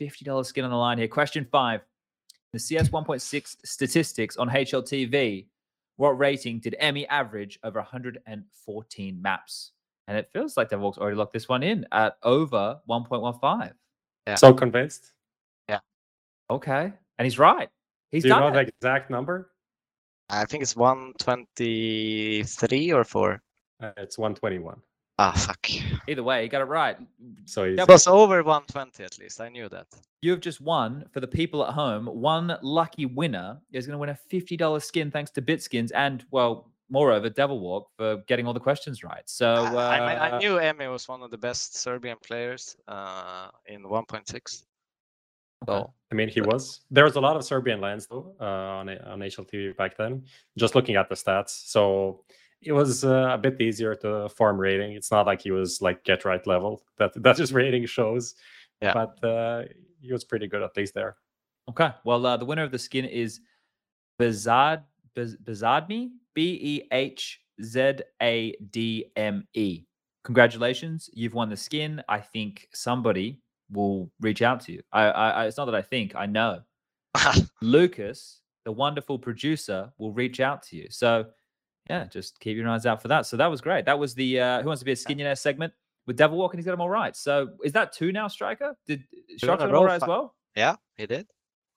[0.00, 1.08] $50 skin on the line here.
[1.08, 1.80] Question five.
[2.52, 5.46] The CS 1.6 statistics on HLTV.
[5.96, 9.72] What rating did Emmy average over 114 maps?
[10.08, 13.72] And it feels like they've already locked this one in at over 1.15.
[14.26, 14.34] Yeah.
[14.34, 15.12] so convinced.
[15.68, 15.78] Yeah.
[16.50, 16.92] Okay.
[17.18, 17.68] And he's right.
[18.10, 19.50] He's Do you know done the exact number?
[20.28, 23.42] I think it's 123 or 4.
[23.82, 24.80] Uh, it's 121.
[25.18, 25.66] Ah, fuck.
[26.08, 26.96] Either way, you got it right.
[27.44, 29.40] So That It was over 120 at least.
[29.40, 29.86] I knew that.
[30.22, 32.06] You've just won for the people at home.
[32.06, 36.70] One lucky winner is going to win a $50 skin thanks to Bitskins and, well,
[36.88, 39.22] moreover, Devil Walk for getting all the questions right.
[39.26, 43.48] So, uh, I, I, I knew Emmy was one of the best Serbian players uh,
[43.66, 44.64] in 1.6.
[45.66, 46.80] So I mean, he was.
[46.90, 50.24] There was a lot of Serbian lands though uh, on A- on HLTV back then.
[50.58, 52.24] Just looking at the stats, so
[52.62, 54.92] it was uh, a bit easier to farm rating.
[54.92, 58.34] It's not like he was like get right level that that his rating shows.
[58.80, 58.94] Yeah.
[58.94, 59.62] but uh,
[60.00, 61.16] he was pretty good at least there.
[61.70, 61.90] okay.
[62.04, 63.40] Well, uh, the winner of the skin is
[64.20, 64.82] Bezad,
[65.14, 65.36] Bez-
[66.34, 69.84] B E H Z A D M E.
[70.24, 71.10] Congratulations.
[71.12, 72.02] You've won the skin.
[72.08, 73.40] I think somebody
[73.70, 74.82] will reach out to you.
[74.92, 76.60] I, I, I it's not that I think, I know.
[77.62, 80.86] Lucas, the wonderful producer, will reach out to you.
[80.90, 81.26] So,
[81.92, 83.26] yeah, just keep your eyes out for that.
[83.26, 83.84] So that was great.
[83.84, 85.72] That was the uh, Who Wants to Be a Skinionaire segment
[86.06, 87.14] with Devil Walk, and he's got them all right.
[87.14, 88.74] So is that two now, Striker?
[88.86, 90.34] Did Two in Shock a get them all row, right as well?
[90.56, 91.26] yeah, he did.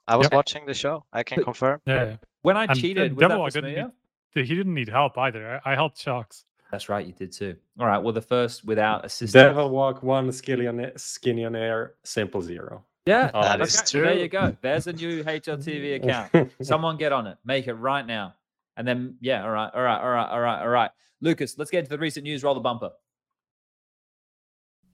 [0.08, 0.34] I was Yep.
[0.34, 1.04] watching the show.
[1.12, 1.82] I can But- confirm.
[1.86, 2.04] Yeah.
[2.06, 2.16] yeah.
[2.44, 3.92] When I And, cheated, was Devil that Walk didn't Smear?
[4.36, 5.62] need- He didn't need help either.
[5.66, 6.46] I, I helped Shocks.
[6.72, 7.56] That's right, you did too.
[7.80, 7.98] All right.
[8.00, 9.32] Well, the first without assistance.
[9.34, 12.84] Devil Walk one, Skillionaire, Skinionaire, simple zero.
[13.06, 14.58] Yeah, Oh, That okay, is There you go.
[14.62, 16.52] There's a new HLTV account.
[16.62, 17.38] Someone get on it.
[17.46, 18.34] Make it right now.
[18.78, 20.92] And then, yeah, all right, all right, all right, all right, all right.
[21.22, 22.44] Lucas, let's get into the recent news.
[22.44, 22.92] Roll the bumper.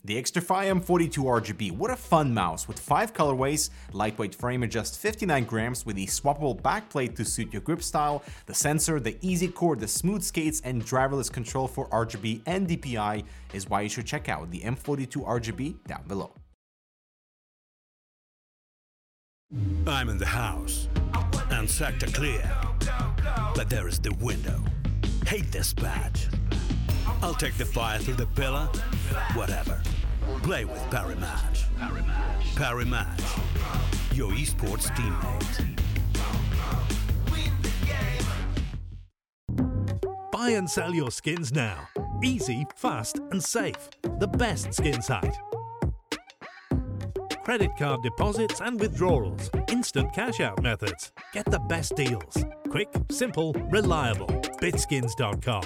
[0.03, 4.99] The Xtrfy M42 RGB, what a fun mouse with 5 colorways, lightweight frame at just
[4.99, 9.47] 59 grams with a swappable backplate to suit your grip style, the sensor, the easy
[9.47, 13.23] core, the smooth skates and driverless control for RGB and DPI
[13.53, 16.34] is why you should check out the M42 RGB down below.
[19.86, 20.88] I'm in the house
[21.68, 22.49] sector clear.
[23.55, 24.64] But there is the window.
[25.26, 26.28] Hate this badge.
[27.22, 28.68] I'll take the fire through the pillar.
[29.34, 29.82] Whatever.
[30.43, 31.66] Play with Parimatch.
[32.55, 33.22] Parry Match.
[34.14, 35.78] Your esports teammate.
[40.32, 41.88] Buy and sell your skins now.
[42.24, 43.89] Easy, fast, and safe.
[44.20, 45.38] The best skin site.
[47.52, 49.49] Credit card deposits and withdrawals.
[49.68, 51.12] Instant cash out methods.
[51.34, 52.45] Get the best deals.
[52.70, 54.28] Quick, simple, reliable.
[54.62, 55.64] Bitskins.com.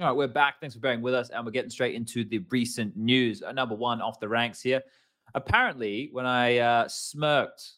[0.00, 0.56] All right, we're back.
[0.60, 1.30] Thanks for bearing with us.
[1.30, 3.44] And we're getting straight into the recent news.
[3.44, 4.82] Uh, number one off the ranks here.
[5.36, 7.75] Apparently, when I uh, smirked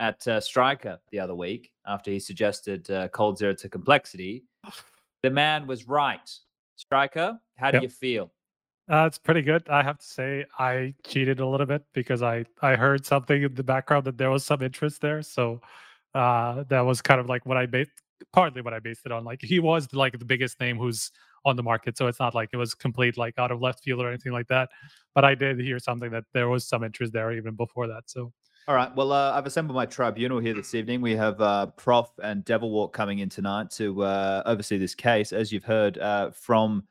[0.00, 4.44] at uh, Striker the other week after he suggested uh, coldzera to Complexity,
[5.22, 6.28] the man was right.
[6.76, 7.82] Striker, how do Yep.
[7.84, 8.32] you feel?
[8.90, 9.68] Uh, it's pretty good.
[9.68, 13.54] I have to say I cheated a little bit because I I heard something in
[13.54, 15.22] the background that there was some interest there.
[15.22, 15.60] So
[16.14, 17.92] uh, that was kind of like what I based
[18.32, 19.22] partly what I based it on.
[19.24, 21.12] Like he was like the biggest name who's
[21.44, 24.00] on the market, so it's not like it was complete like out of left field
[24.00, 24.70] or anything like that.
[25.14, 28.04] But I did hear something that there was some interest there even before that.
[28.10, 28.32] So
[28.68, 28.94] All right.
[28.94, 31.00] Well, uh, I've assembled my tribunal here this evening.
[31.00, 35.32] We have uh, Prof and Devil Walk coming in tonight to uh, oversee this case.
[35.32, 36.84] As you've heard uh, from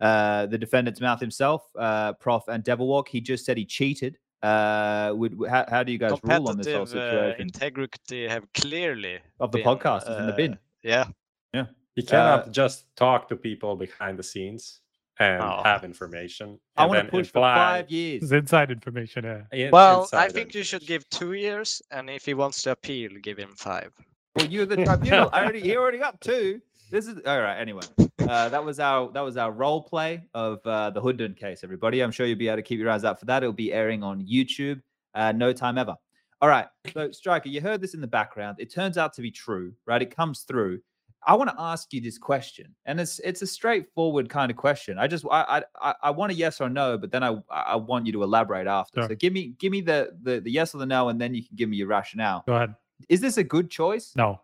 [0.00, 4.18] uh, the defendant's mouth himself, uh, Prof and Devil Walk, he just said he cheated.
[4.42, 8.28] Uh, would how, how do you guys rule on this whole Competitive uh, situation integrity
[8.28, 10.02] have clearly of the been, podcast?
[10.02, 10.58] Is in the uh, bin.
[10.82, 11.06] Yeah.
[11.54, 11.66] Yeah.
[11.96, 14.80] You cannot Uh, just talk to people behind the scenes
[15.18, 15.62] and Oh.
[15.64, 16.58] have information.
[16.76, 18.22] I want to push for five years.
[18.24, 19.24] it's inside information.
[19.24, 19.42] Yeah.
[19.52, 22.72] in- Well, I insider think you should give two years, and if he wants to
[22.72, 23.92] appeal, give him five.
[24.36, 25.30] Well, you're the tribunal.
[25.32, 26.60] I already, you already got two.
[26.90, 27.58] This is all right.
[27.58, 27.82] Anyway,
[28.20, 31.64] uh, that was our that was our role play of uh, the Hoodin case.
[31.64, 33.42] Everybody, I'm sure you'll be able to keep your eyes out for that.
[33.42, 34.80] It'll be airing on YouTube.
[35.14, 35.96] Uh, no time ever.
[36.40, 36.66] All right.
[36.92, 38.56] So, Striker, you heard this in the background.
[38.58, 40.02] It turns out to be true, right?
[40.02, 40.80] It comes through.
[41.26, 44.98] I want to ask you this question, and it's it's a straightforward kind of question.
[44.98, 48.06] I just I I, I- want a yes or no, but then I I want
[48.06, 49.00] you to elaborate after.
[49.02, 49.08] Sure.
[49.10, 51.42] So give me give me the, the the yes or the no, and then you
[51.42, 52.44] can give me your rationale.
[52.46, 52.74] Go ahead.
[53.08, 54.12] Is this a good choice?
[54.16, 54.40] No.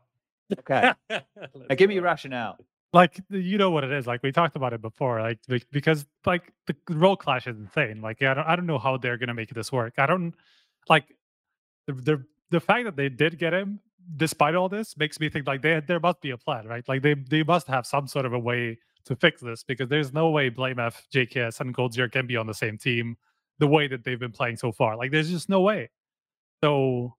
[0.59, 0.93] Okay.
[1.11, 2.57] Now give me your rationale.
[2.93, 5.39] like you know what it is like we talked about it before like
[5.71, 9.17] because like the role clash is insane like i don't, I don't know how they're
[9.17, 10.35] gonna make this work i don't
[10.89, 11.07] like
[11.87, 13.79] the, the the fact that they did get him
[14.17, 17.03] despite all this makes me think like they there must be a plan right like
[17.03, 20.31] they they must have some sort of a way to fix this because there's no
[20.31, 23.17] way blameF jks and coldzera can be on the same team
[23.59, 25.89] the way that they've been playing so far like there's just no way
[26.63, 27.15] so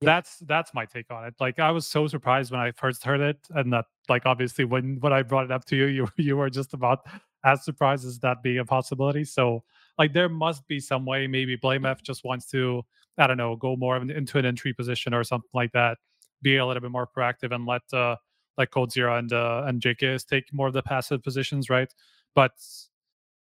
[0.00, 1.34] that's that's my take on it.
[1.40, 4.98] Like I was so surprised when I first heard it, and that like obviously when
[5.00, 7.06] when I brought it up to you, you you were just about
[7.44, 9.24] as surprised as that being a possibility.
[9.24, 9.64] So
[9.98, 11.26] like there must be some way.
[11.26, 12.84] Maybe blameF just wants to
[13.18, 15.98] I don't know go more into an entry position or something like that.
[16.42, 18.16] Be a little bit more proactive and let uh
[18.56, 21.92] like coldzera and uh and JKS take more of the passive positions, right?
[22.34, 22.52] But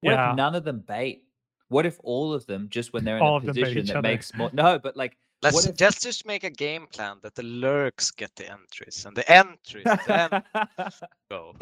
[0.02, 1.24] What yeah, if none of them bait?
[1.68, 3.86] What if all of them just when they're in All a of them bait position
[3.88, 4.08] that other.
[4.08, 7.44] makes more no, but like Let's if just just make a game plan that the
[7.44, 10.44] lurks get the entries and the entries then
[11.30, 11.54] go.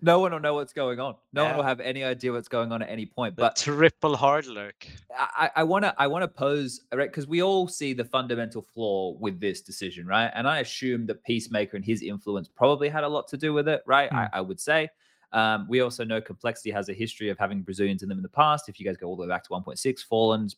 [0.00, 1.16] no one will know what's going on.
[1.32, 3.36] No one will have any idea what's going on at any point.
[3.36, 4.86] The But triple hard lurk.
[5.14, 8.62] I, I want to I want to pose right because we all see the fundamental
[8.62, 10.30] flaw with this decision, right?
[10.34, 13.68] And I assume that Peacemaker and his influence probably had a lot to do with
[13.68, 14.10] it, right?
[14.12, 14.34] I, hmm.
[14.34, 14.88] I would say.
[15.36, 18.28] Um, we also know Complexity has a history of having Brazilians in them in the
[18.28, 18.70] past.
[18.70, 20.48] If you guys go all the way back to 1.6, Fallen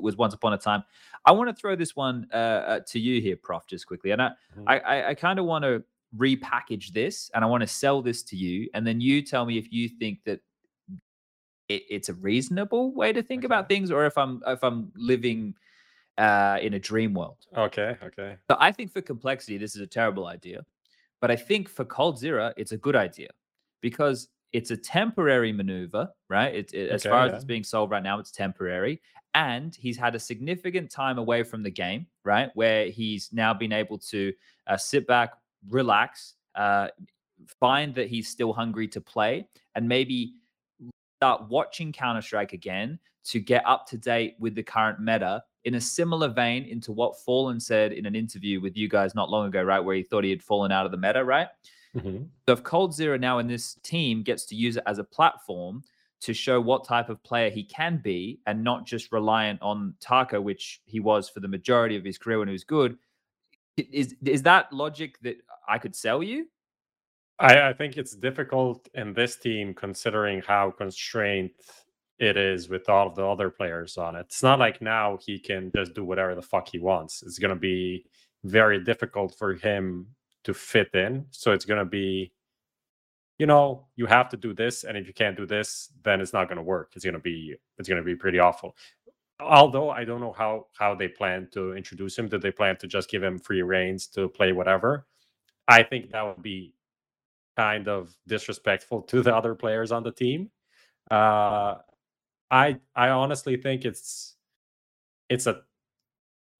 [0.00, 0.82] was once upon a time.
[1.26, 4.12] I want to throw this one uh, uh, to you here, Prof, just quickly.
[4.12, 4.64] And I, Mhm.
[4.66, 5.84] I, I, I kind of want to
[6.16, 8.70] repackage this and I want to sell this to you.
[8.72, 10.40] And then you tell me if you think that
[11.68, 15.54] it, it's a reasonable way to think about things or if I'm if I'm living
[16.16, 17.44] uh, in a dream world.
[17.54, 18.36] Okay, okay.
[18.50, 20.64] So I think for complexity, this is a terrible idea.
[21.20, 23.28] But I think for coldzera, it's a good idea
[23.86, 26.52] because it's a temporary maneuver, right?
[26.52, 29.00] It, it- as Okay, far as it's being sold right now, it's temporary.
[29.34, 32.50] And he's had a significant time away from the game, right?
[32.54, 34.32] Where he's now been able to
[34.66, 35.34] uh, sit back,
[35.68, 36.88] relax, uh,
[37.60, 40.34] find that he's still hungry to play, and maybe
[41.20, 45.74] start watching Counter Strike again to get up to date with the current meta in
[45.76, 49.46] a similar vein into what Fallen said in an interview with you guys not long
[49.46, 49.78] ago, right?
[49.80, 51.46] Where he thought he had fallen out of the meta, right?
[51.94, 52.28] Mhm.
[52.46, 55.82] So if coldzera now in this team gets to use it as a platform
[56.20, 60.40] to show what type of player he can be and not just reliant on TACO,
[60.40, 62.98] which he was for the majority of his career when he was good,
[63.76, 65.36] is is that logic that
[65.68, 66.48] I could sell you?
[67.38, 71.50] I, I think it's difficult in this team considering how constrained
[72.18, 74.20] it is with all of the other players on it.
[74.20, 77.22] It's not like now he can just do whatever the fuck he wants.
[77.22, 78.06] It's going to be
[78.44, 80.06] very difficult for him
[80.46, 81.26] to fit in.
[81.32, 82.32] So it's going to be,
[83.38, 86.32] you know, you have to do this, and if you can't do this, then it's
[86.32, 86.92] not going to work.
[86.94, 88.76] It's going to be it's going to be pretty awful.
[89.40, 92.28] Although I don't know how how they plan to introduce him.
[92.28, 95.06] Did they plan to just give him free reigns to play whatever?
[95.68, 96.74] I think that would be
[97.56, 100.50] kind of disrespectful to the other players on the team.
[101.10, 101.74] Uh,
[102.50, 104.36] I I honestly think it's
[105.28, 105.62] it's a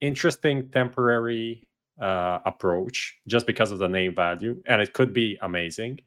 [0.01, 1.66] interesting temporary
[2.01, 6.01] uh, approach just because of the name value, and it could be amazing,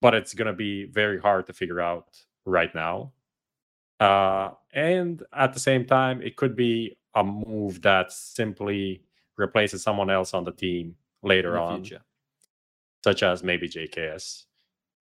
[0.00, 2.08] but it's gonna be very hard to figure out
[2.44, 3.12] right now.
[3.98, 9.02] Uh, and at the same time, it could be a move that simply
[9.36, 12.02] replaces someone else on the team later the on future?
[13.04, 14.44] such as maybe JKS,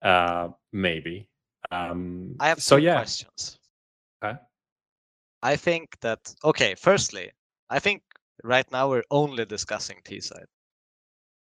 [0.01, 1.27] uh, maybe.
[1.71, 2.95] Um, I have so yeah.
[2.95, 3.59] questions.
[4.23, 4.37] Okay.
[5.41, 6.75] I think that okay.
[6.75, 7.31] Firstly,
[7.69, 8.01] I think
[8.45, 10.45] right now we're only discussing T side,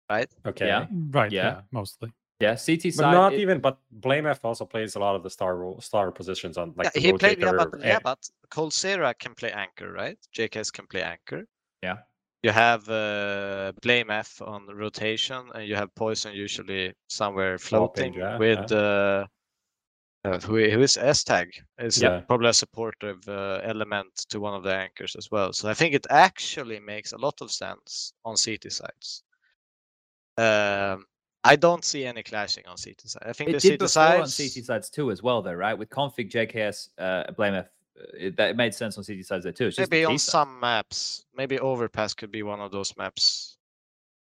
[0.10, 0.30] right?
[0.46, 0.68] Okay.
[0.68, 0.88] Yeah.
[1.12, 1.46] right, Yeah.
[1.46, 2.10] yeah, mostly.
[2.40, 2.98] Yeah, CT side.
[3.04, 3.60] But not it- even.
[3.62, 6.92] But blameF also plays a lot of the star role, star positions on like Yeah,
[6.96, 10.18] the he played, yeah, rotator but yeah, and- but coldzera can play anchor, right?
[10.36, 11.46] JKS can play anchor.
[11.82, 11.98] Yeah.
[12.42, 18.38] You have uh, blameF on rotation, and you have poizon usually somewhere Floating, floating yeah,
[18.38, 19.26] with uh,
[20.26, 21.50] uh, who, who is S tag
[21.80, 22.22] is Yeah.
[22.22, 25.54] probably a supportive uh, element to one of the anchors as well.
[25.54, 29.24] So I think it actually makes a lot of sense on CT sides.
[30.38, 31.06] Um,
[31.44, 33.24] I don't see any clashing on CT side.
[33.26, 34.38] I think It the did CT before on sides.
[34.56, 35.78] CT sides too, as well, though, right?
[35.78, 39.54] With k0nfig JKS, uh, blameF, uh, it, that it made sense on CT sides there
[39.54, 39.68] too.
[39.68, 43.58] It's just maybe on some maps maybe overpass could be one of those maps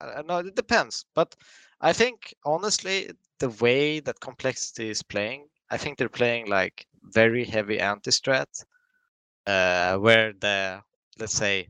[0.01, 1.35] i I know it depends but
[1.81, 7.45] i think honestly the way that complexity is playing i think they're playing like very
[7.45, 8.65] heavy anti-strat
[9.47, 10.83] uh, where the
[11.19, 11.69] let's say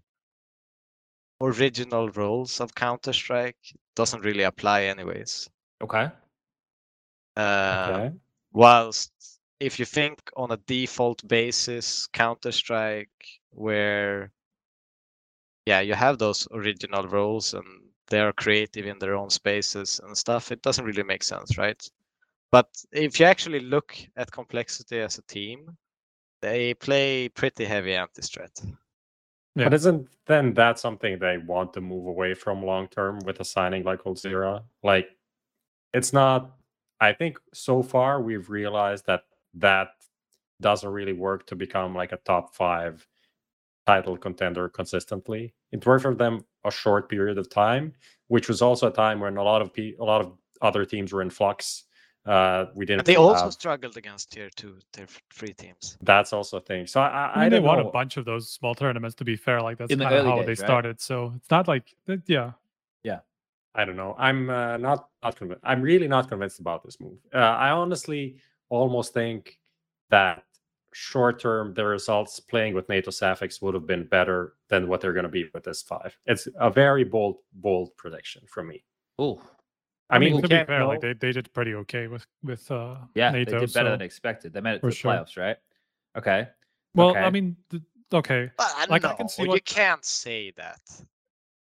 [1.41, 5.49] original rules of counter-strike doesn't really apply anyways
[5.83, 6.11] Okay.
[7.37, 8.13] uh, Okay.
[8.53, 9.13] whilst
[9.61, 14.33] if you think on a default basis counter strike where
[15.67, 17.67] yeah you have those original roles and
[18.09, 21.91] they are creative in their own spaces and stuff it doesn't really make sense right
[22.55, 25.77] but if you actually look at complexity as a team
[26.41, 28.55] they play pretty heavy anti-strat
[29.57, 29.65] Yeah.
[29.65, 33.45] But isn't then that something they want to move away from long term with a
[33.45, 34.63] signing like coldzera?
[34.83, 35.09] Like,
[35.93, 36.41] it's not.
[37.01, 39.23] I think so far we've realized that
[39.55, 39.89] that
[40.61, 43.07] doesn't really work to become like a top five
[43.87, 45.55] title contender consistently.
[45.73, 47.93] It worked for them a short period of time,
[48.29, 50.33] which was also a time when a lot of pe- a lot of
[50.63, 51.85] other teams were in flux.
[52.27, 53.01] Uh, we didn't.
[53.01, 56.87] but they also have- struggled against tier two tier three teams that's also a thing.
[56.87, 57.89] So I, I, I mean, I they don't won know.
[57.89, 59.15] a bunch of those small tournaments.
[59.17, 60.59] To be fair, like that's kind of how days, they right?
[60.59, 61.01] started.
[61.01, 61.95] So it's not like,
[62.27, 62.53] yeah,
[63.03, 63.19] yeah,
[63.75, 64.15] I don't know.
[64.19, 65.63] I'm uh, not not convinced.
[65.65, 67.19] I'm really not convinced about this move.
[67.35, 68.37] Uh, I honestly
[68.71, 69.59] almost think
[70.09, 70.45] that
[70.93, 75.25] short term the results playing with NaToSaphiX would have been better than what they're going
[75.25, 76.17] to be with this five.
[76.25, 78.83] It's a very bold bold prediction from me.
[79.19, 79.43] Oh,
[80.11, 80.89] I, mean, we to be can't fair, know.
[80.89, 83.53] like they, they did pretty okay with with uh, yeah, NATO.
[83.53, 84.53] they did better so- than expected.
[84.53, 85.13] They made it to for the sure.
[85.13, 85.57] playoffs, right?
[86.17, 86.49] Okay.
[86.95, 87.21] well, okay.
[87.21, 87.83] I mean, th-
[88.13, 90.81] okay, but I Like, I know, can see you can't say that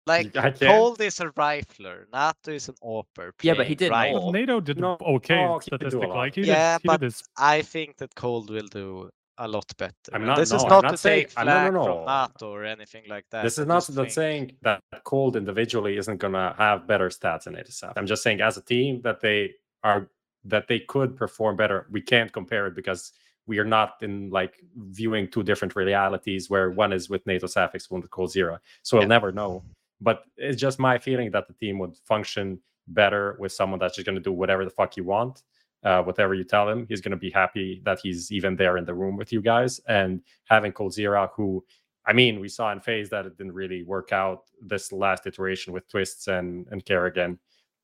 [0.06, 3.32] like Cold is a rifler, Nato is an AWPer.
[3.42, 4.32] Yeah, but he didn't all.
[4.32, 6.16] NATO did No, okay no, he did do a statistically.
[6.16, 9.94] Like he Yeah, did, he but I think that Cold will do a lot better.
[10.12, 12.04] I'm not- this is no, I'm not, not to saying- take flag no, no, from.
[12.06, 13.42] NATO or anything like that.
[13.42, 17.54] This is not think- saying that Cold individually isn't going to have better stats in
[17.54, 17.92] ASAP.
[17.96, 20.08] I'm just saying as a team that they are
[20.44, 21.86] that they could perform better.
[21.90, 23.12] We can't compare it because
[23.46, 28.00] we are not in like viewing two different realities where one is with NaToSaphiX, one
[28.00, 28.58] with coldzera.
[28.82, 29.64] So we'll never know.
[30.00, 34.06] But it's just my feeling that the team would function better with someone that's just
[34.06, 35.42] going to do whatever the fuck you want.
[35.84, 38.84] Uh, whatever you tell him, he's going to be happy that he's even there in
[38.84, 39.80] the room with you guys.
[39.86, 41.64] And having coldzera, who
[42.08, 45.74] I mean, we saw in FaZe that it didn't really work out this last iteration
[45.74, 47.38] with Twistzz and and karrigan,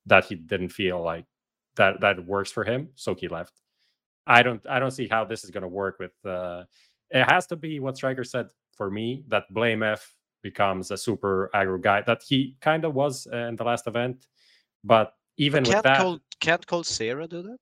[0.07, 1.25] that he didn't feel like
[1.75, 3.61] that that works for him, so he left.
[4.25, 6.13] I don't I don't see how this is going to work with.
[6.25, 6.63] Uh,
[7.11, 10.01] it has to be what Striker said for me that blameF
[10.41, 14.27] becomes a super aggro guy that he kind of was uh, in the last event,
[14.83, 17.59] but even with can't that, Cold can't coldzera do that?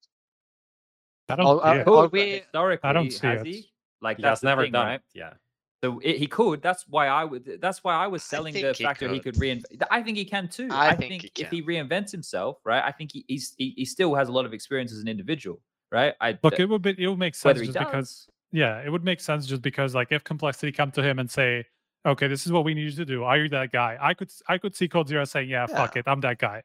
[1.30, 1.84] I don't Oh, yeah.
[1.84, 3.47] Could, but we- historically, I don't see has it.
[3.47, 3.69] he?
[4.01, 4.95] Like he that's has never thing, done right?
[4.95, 5.01] it.
[5.13, 5.34] Yeah,
[5.82, 6.61] So it, he could.
[6.61, 7.59] That's why I would.
[7.61, 9.36] That's why I was selling the fact that he could.
[9.36, 9.82] could reinvent.
[9.89, 10.67] I think he can too.
[10.71, 12.84] I I, think think, he if he reinvents himself, right?
[12.84, 15.61] I think he he's, he he still has a lot of experience as an individual,
[15.91, 16.13] right?
[16.19, 18.89] I Look, it would be it would make sense whether he just because yeah, it
[18.91, 21.65] would make sense just because like if complexity come to him and say,
[22.05, 23.24] okay, this is what we need you to do.
[23.24, 23.97] Are you that guy?
[24.01, 26.63] I could I could see coldzera saying, yeah, fuck it, I'm that guy.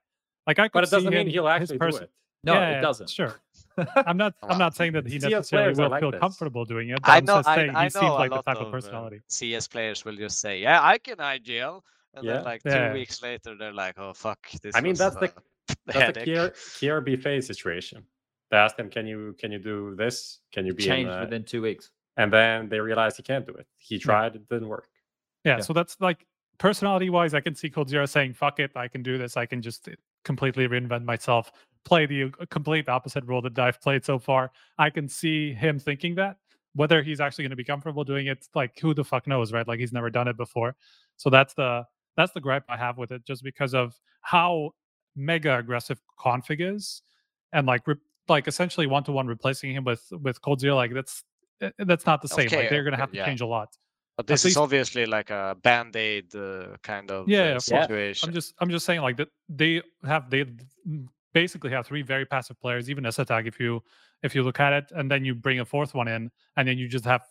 [0.48, 2.10] Like I could but it doesn't mean him- he'll his actually person- do it.
[2.44, 3.10] No, Yeah, it doesn't.
[3.10, 3.34] Sure.
[3.96, 4.34] I'm not.
[4.42, 6.20] I'm not saying that he necessarily will like feel this.
[6.20, 7.00] comfortable doing it.
[7.02, 7.36] But I I'm know.
[7.36, 8.70] just I, saying I he know seems a like the lot type of of uh,
[8.72, 9.20] personality.
[9.28, 11.82] CS players will just say, "Yeah, I can IGL,"
[12.14, 12.32] and Yeah.
[12.34, 12.88] then like Yeah.
[12.88, 15.32] two weeks later, they're like, "Oh fuck, this." I mean, was that's the
[15.66, 18.04] that's the headache." Kier, KRB FaZe situation.
[18.50, 20.40] They asked him, "Can you can you do this?
[20.52, 21.90] Can you be in?" changed uh," within two weeks.
[22.16, 23.66] and then they realized he can't do it.
[23.76, 24.88] He tried, it didn't work.
[25.44, 25.60] Yeah, Yeah.
[25.62, 26.26] so that's like
[26.58, 29.36] personality wise, I can see coldzera saying, fuck it, I can do this.
[29.36, 29.88] I can just
[30.24, 31.52] completely reinvent myself,
[31.88, 34.52] play the uh, complete opposite role that I've played so far.
[34.78, 36.36] I can see him thinking that.
[36.74, 39.66] Whether he's actually going to be comfortable doing it, like who the fuck knows, right?
[39.66, 40.76] Like he's never done it before.
[41.16, 41.84] So that's the
[42.16, 44.72] that's the gripe I have with it, just because of how
[45.16, 47.02] mega aggressive k0nfig is,
[47.52, 47.96] and like re-
[48.28, 51.24] like essentially one to one replacing him with with coldzera, like that's
[51.62, 52.46] uh, that's not the same.
[52.46, 53.26] Okay, like they're going to have to yeah.
[53.26, 53.76] change a lot.
[54.18, 58.24] But this is obviously like a band aid uh, kind of Yeah, uh, of course.
[58.24, 60.44] I'm just I'm just saying like that they have they
[61.42, 63.82] basically have three very passive players, even as attack if you
[64.22, 66.76] if you look at it, and then you bring a fourth one in, and then
[66.78, 67.22] you just have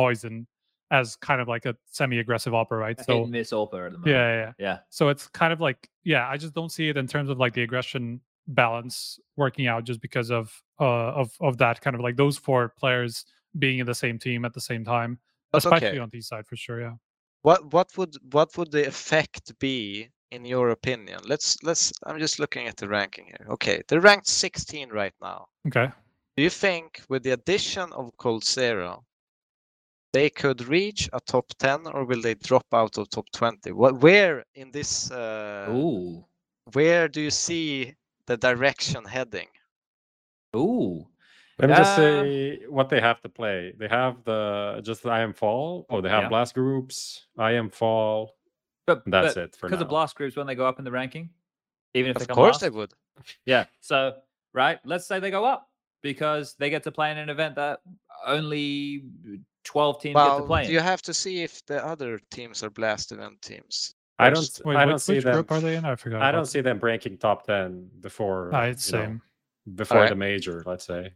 [0.00, 0.46] poizon
[0.90, 2.96] as kind of like a semi-aggressive AWPer, right?
[2.98, 4.06] A hit So miss AWPer at the moment.
[4.06, 4.52] yeah, yeah, yeah.
[4.58, 4.78] yeah.
[4.90, 7.52] So it's kind of like, yeah, I just don't see it in terms of like
[7.54, 10.84] the aggression balance working out just because of uh
[11.22, 13.24] of of that kind of like those four players
[13.58, 15.18] being in the same team at the same time,
[15.52, 15.98] But especially okay.
[15.98, 16.80] on T side for sure.
[16.80, 16.94] Yeah.
[17.42, 21.20] What what would what would the effect be in your opinion?
[21.24, 21.92] Let's let's.
[22.04, 23.46] I'm just looking at the ranking here.
[23.50, 25.46] Okay, they're ranked 16 right now.
[25.68, 25.88] Okay.
[26.36, 29.00] Do you think with the addition of coldzera,
[30.12, 33.72] they could reach a top 10, or will they drop out of top 20?
[33.72, 35.10] What where in this?
[35.10, 36.24] Uh, Ooh.
[36.72, 37.94] where do you see
[38.26, 39.48] the direction heading?
[40.56, 41.06] Ooh.
[41.58, 43.72] Let me just Uh, say what they have to play.
[43.78, 46.28] They have the just IEM fall, Oh, they have Yeah.
[46.28, 48.34] blast groups, IEM fall.
[48.86, 50.90] But That's but it for because of blast groups when they go up in the
[50.90, 51.30] ranking,
[51.94, 52.60] even if they Of come course last?
[52.62, 52.92] they would.
[53.46, 53.64] Yeah.
[53.80, 54.14] So
[54.52, 55.68] right, let's say they go up
[56.02, 57.80] because they get to play in an event that
[58.26, 59.04] only
[59.64, 60.64] twelve teams get to play.
[60.66, 60.70] in.
[60.70, 63.94] you have to see if the other teams are blast event teams.
[64.18, 64.48] I don't.
[64.64, 65.34] Wait, I which, don't see which them.
[65.34, 65.84] group are they in?
[65.84, 66.22] I forgot.
[66.22, 68.50] I don't see them breaking top ten before.
[68.52, 69.22] It's you know, same.
[69.74, 70.10] before Alright.
[70.10, 70.62] the major.
[70.66, 71.12] Let's say.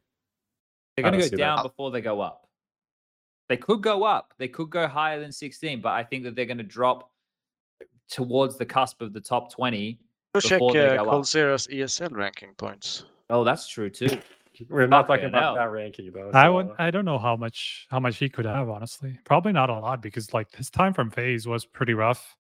[0.97, 1.37] They're going to go see that.
[1.37, 2.49] down before they go up.
[3.49, 4.35] They could go up.
[4.37, 7.13] They could go higher than 16, but I think that they're going to drop
[8.09, 9.99] towards the cusp of the top 20.
[10.35, 11.27] Go check Before they uh, go Cold up.
[11.27, 13.05] Zero's ESL ranking points.
[13.31, 14.09] Oh, that's true too.
[14.69, 15.55] We're not talking about hell.
[15.55, 16.31] that ranking though.
[16.35, 16.71] I so, would.
[16.79, 18.69] I don't know how much how much he could have.
[18.69, 22.37] Honestly, probably not a lot because like his time from FaZe was pretty rough.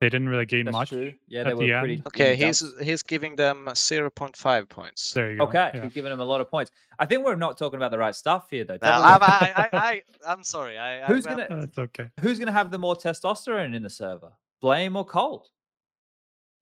[0.00, 0.88] They didn't really gain That's much.
[0.88, 1.12] true.
[1.28, 1.94] Yeah, at they the were pretty.
[1.94, 2.06] end.
[2.08, 2.74] Okay, he's dumb.
[2.82, 5.12] he's giving them 0.5 points.
[5.12, 5.44] There you go.
[5.44, 5.70] okay.
[5.72, 5.82] Yeah.
[5.84, 6.72] He's giving them a lot of points.
[6.98, 8.78] I think we're not talking about the right stuff here, though.
[8.82, 10.76] No, I'm, I, I, I, I'm sorry.
[10.76, 12.10] I, I, who's well, gonna That's okay.
[12.20, 14.32] Who's gonna have the more testosterone in the server?
[14.64, 15.42] Blame or Cold?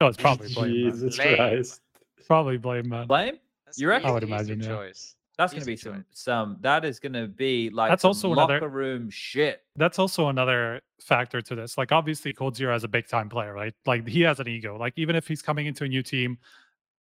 [0.00, 0.72] Oh, no, it's probably blame.
[0.86, 0.92] Man.
[0.92, 1.36] Jesus Lame.
[1.36, 1.80] Christ.
[2.26, 3.06] Probably blame man.
[3.06, 3.38] Blame?
[3.64, 4.10] that's You reckon?
[4.10, 4.66] I would imagine, yeah.
[4.66, 5.14] choice.
[5.38, 6.04] That's gonna be some choice.
[6.10, 6.56] some.
[6.62, 9.62] That is gonna be like That's some also another- locker room shit.
[9.76, 11.78] That's also another factor to this.
[11.78, 13.72] Like obviously coldzera is a big time player, right?
[13.86, 14.76] Like he has an ego.
[14.76, 16.38] Like even if he's coming into a new team,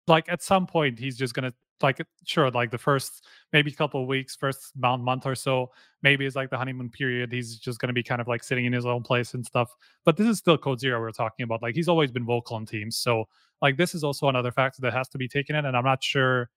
[0.06, 1.52] like at some point he's just gonna
[1.82, 5.70] like sure, like the first maybe couple of weeks, first month or so,
[6.02, 7.32] maybe it's like the honeymoon period.
[7.32, 9.74] He's just gonna be kind of like sitting in his own place and stuff.
[10.04, 11.62] But this is still coldzera we're talking about.
[11.62, 12.96] Like he's always been vocal on teams.
[12.96, 13.28] So
[13.62, 15.66] like this is also another factor that has to be taken in.
[15.66, 16.50] And I'm not sure.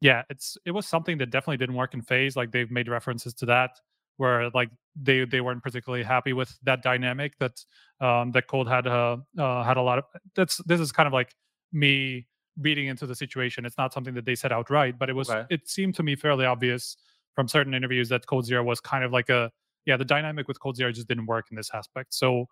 [0.00, 2.36] Yeah, it's it was something that definitely didn't work in FaZe.
[2.36, 3.70] Like they've made references to that
[4.16, 7.64] where like they they weren't particularly happy with that dynamic that
[8.00, 11.12] um that Cold had uh, uh had a lot of that's this is kind of
[11.12, 11.34] like
[11.72, 12.26] me
[12.58, 13.64] reading into the situation.
[13.64, 15.46] It's not something that they said outright, but it was Okay.
[15.54, 16.96] it seemed to me fairly obvious
[17.34, 19.50] from certain interviews that coldzera was kind of like a
[19.86, 22.14] yeah, the dynamic with coldzera just didn't work in this aspect.
[22.14, 22.46] So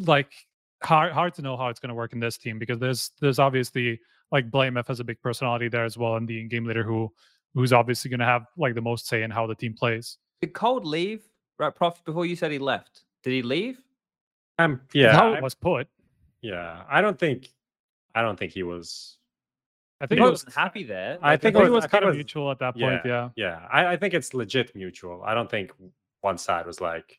[0.00, 0.32] like
[0.82, 3.38] hard hard to know how it's going to work in this team because there's there's
[3.38, 4.00] obviously
[4.32, 7.12] like blameF has a big personality there as well and the game leader who
[7.54, 10.18] who's obviously going to have like the most say in how the team plays.
[10.40, 11.22] Did Cold leave?
[11.58, 12.02] Right, Prof.
[12.04, 13.76] Before you said he left, did he leave?
[14.58, 15.12] Um, I'm That's yeah.
[15.12, 15.88] how I- it was put.
[16.42, 16.84] yeah.
[16.88, 17.50] I don't think.
[18.14, 19.16] I don't think he was.
[20.00, 21.18] I think he was wasn't happy there.
[21.22, 23.02] I I think think it it was- was kind of was- mutual at that point.
[23.04, 23.28] Yeah.
[23.36, 23.66] Yeah.
[23.70, 25.22] I, I think it's legit mutual.
[25.24, 25.72] I don't think
[26.22, 27.18] one side was like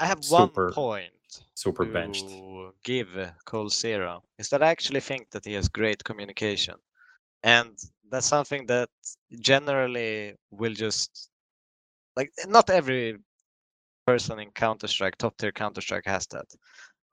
[0.00, 0.66] I have Super.
[0.66, 1.12] one point
[1.54, 2.28] super benched.
[2.28, 3.08] to give
[3.46, 6.74] coldzera is that I actually think that he has great communication,
[7.42, 7.78] and
[8.10, 8.88] that's something that
[9.40, 11.30] generally will just
[12.16, 13.18] like not every
[14.06, 16.46] person in Counter Strike, top tier Counter Strike, has that.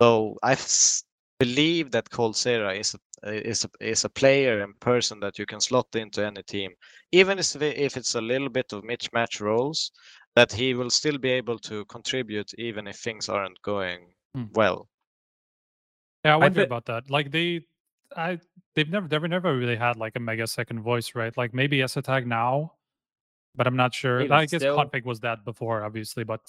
[0.02, 1.04] So I s-
[1.40, 5.60] believe that coldzera is a, is a, is a player and person that you can
[5.62, 6.72] slot into any team,
[7.12, 9.92] even if if it's a little bit of mismatch roles
[10.36, 14.00] that he will still be able to contribute even if things aren't going
[14.36, 14.46] Hmm.
[14.54, 14.88] well.
[16.26, 17.10] Yeah, I wonder thi- about that.
[17.10, 17.62] Like they,
[18.16, 18.40] I
[18.76, 21.36] they've never never never really had like a mega second voice, right?
[21.36, 22.74] Like maybe S Attack now,
[23.56, 24.22] but I'm not sure.
[24.22, 26.42] Even I guess still- k0nfig was that before, obviously, but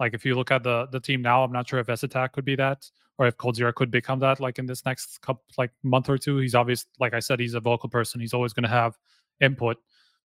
[0.00, 2.32] like if you look at the the team now, I'm not sure if S Attack
[2.32, 4.40] could be that or if coldzera could become that.
[4.40, 6.86] Like in this next couple like month or two, he's obvious.
[6.98, 8.20] Like I said, he's a vocal person.
[8.20, 8.96] He's always going to have
[9.40, 9.76] input.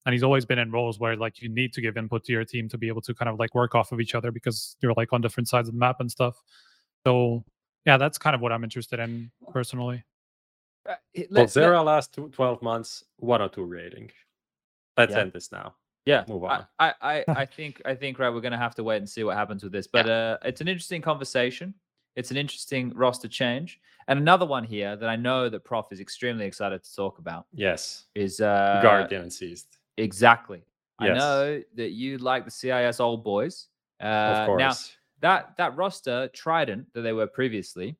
[0.07, 2.45] And he's always been in roles where like you need to give input to your
[2.45, 4.93] team to be able to kind of like work off of each other because you're
[4.97, 6.41] like on different sides of the map and stuff.
[7.07, 7.43] So
[7.87, 10.05] yeah, that's kind of what I'm interested in personally.
[10.89, 14.11] Uh, it- Well, let- Zero last tw- 12 months, 102 rating.
[14.99, 15.21] Let's Yeah.
[15.21, 15.75] end this now.
[16.07, 16.67] Yeah, Move I, on.
[16.79, 19.25] I, I, I think, I think, right, we're going to have to wait and see
[19.25, 19.87] what happens with this.
[19.87, 21.75] But uh, it's an interesting conversation.
[22.17, 25.99] It's an interesting roster change, and another one here that I know that Prof is
[25.99, 28.05] extremely excited to talk about Yes.
[28.15, 29.79] is uh, Guardian and Seized.
[29.97, 30.63] Exactly.
[31.01, 33.67] I know that you like the CIS old boys.
[34.01, 34.61] Uh, Of course.
[34.61, 34.73] Now
[35.23, 37.97] that that roster Trident that they were previously,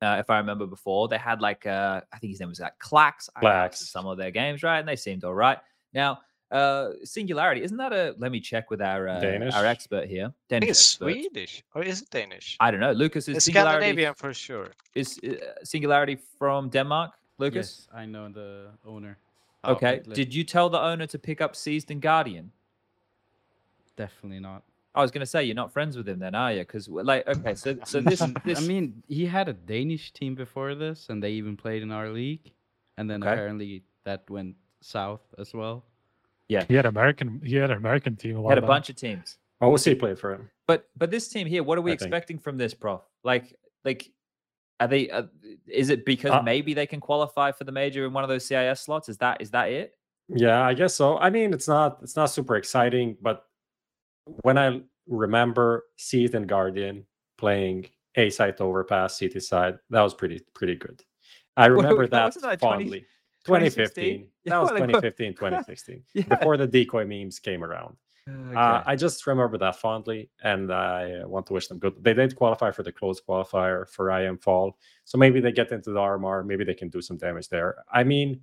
[0.00, 2.78] Uh, if I remember before, they had like uh, I think his name was like
[2.78, 3.28] Clax.
[3.42, 3.76] Clax.
[3.78, 4.78] Some of their games, right?
[4.78, 5.58] And they seemed all right.
[5.92, 6.20] Now,
[6.52, 8.14] uh, Singularity isn't that a?
[8.18, 9.54] Let me check with our uh, Danish?
[9.54, 10.26] our expert here.
[10.26, 11.04] I Danish think it's expert.
[11.12, 12.56] Swedish or is it Danish?
[12.60, 12.92] I don't know.
[12.92, 13.86] Lucas is It's Singularity.
[13.86, 14.68] Scandinavian for sure.
[14.94, 17.12] Is uh, Singularity from Denmark?
[17.38, 17.86] Lucas.
[17.88, 19.16] Yes, I know the owner.
[19.64, 19.98] Okay.
[19.98, 20.14] Outlet.
[20.16, 22.50] Did you tell the owner to pick up Seized and Guardian?
[23.96, 24.62] Definitely not.
[24.94, 26.60] I was gonna say you're not friends with him then, are you?
[26.60, 30.74] Because like, okay, so so this this I mean, he had a Danish team before
[30.74, 32.52] this, and they even played in our league.
[32.98, 33.32] And then Okay.
[33.32, 35.84] apparently that went south as well.
[36.52, 37.40] Yeah, he had American.
[37.44, 38.36] He had an American team.
[38.36, 38.68] A had a back.
[38.68, 39.38] bunch of teams.
[39.60, 40.50] OC played for him.
[40.66, 42.02] But but this team here, what are we I think.
[42.02, 43.00] expecting from this, Prof?
[43.24, 44.10] Like like,
[44.80, 45.08] are they?
[45.10, 45.24] Uh,
[45.66, 48.44] is it because Uh, maybe they can qualify for the major in one of those
[48.44, 49.08] CIS slots?
[49.08, 49.94] Is that is that it?
[50.28, 51.18] Yeah, I guess so.
[51.18, 53.44] I mean, it's not it's not super exciting, but
[54.42, 57.06] when I remember Seath and Guardian
[57.38, 61.02] playing A site overpass CT side, that was pretty pretty good.
[61.56, 63.00] I remember that that fondly.
[63.00, 63.04] 2016?
[63.44, 64.26] 2015.
[64.44, 66.02] Yeah, That was like, what- 2015, 2016.
[66.14, 66.22] Yeah.
[66.24, 67.96] Before the decoy memes came around.
[68.28, 71.94] Uh, I just remember that fondly, and I uh, want to wish them good.
[72.00, 75.90] They did qualify for the close qualifier for IEM Fall, so maybe they get into
[75.90, 76.46] the RMR.
[76.46, 77.82] Maybe they can do some damage there.
[77.92, 78.40] I mean,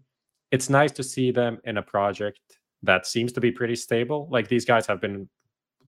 [0.51, 2.41] it's nice to see them in a project
[2.83, 4.27] that seems to be pretty stable.
[4.29, 5.29] Like these guys have been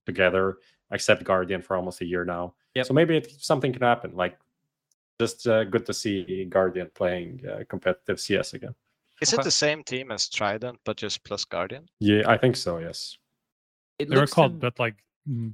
[0.06, 0.56] together,
[0.90, 2.54] except Guardian, for almost a year now.
[2.74, 2.86] Yep.
[2.86, 4.16] So maybe it, something can happen.
[4.16, 4.38] Like,
[5.20, 8.74] just uh, good to see Guardian playing uh, competitive CS again.
[9.20, 11.88] Is it the same team as Trident but just plus Guardian?
[12.00, 12.78] Yeah, I think so.
[12.78, 13.16] Yes.
[13.98, 14.96] it They were called to- bet like
[15.28, 15.52] mm,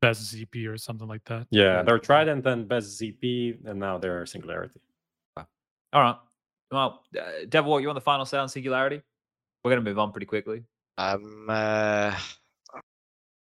[0.00, 1.46] best ZP or something like that.
[1.50, 1.82] Yeah, Yeah.
[1.82, 4.80] they're Trident and Best ZP, and now they're Singularity.
[5.92, 6.16] All right.
[6.72, 9.00] Well, uh, Devil, what you want the final say on Singularity?
[9.62, 10.64] We're gonna move on pretty quickly.
[10.98, 12.18] I'm uh,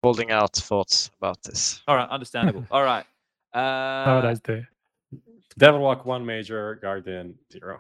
[0.04, 1.82] holding out thoughts about this.
[1.88, 2.66] All right, understandable.
[2.72, 3.06] All right.
[3.54, 4.66] Have a Uh, nice day.
[5.58, 7.80] Devil Walk one major, Guardian zero.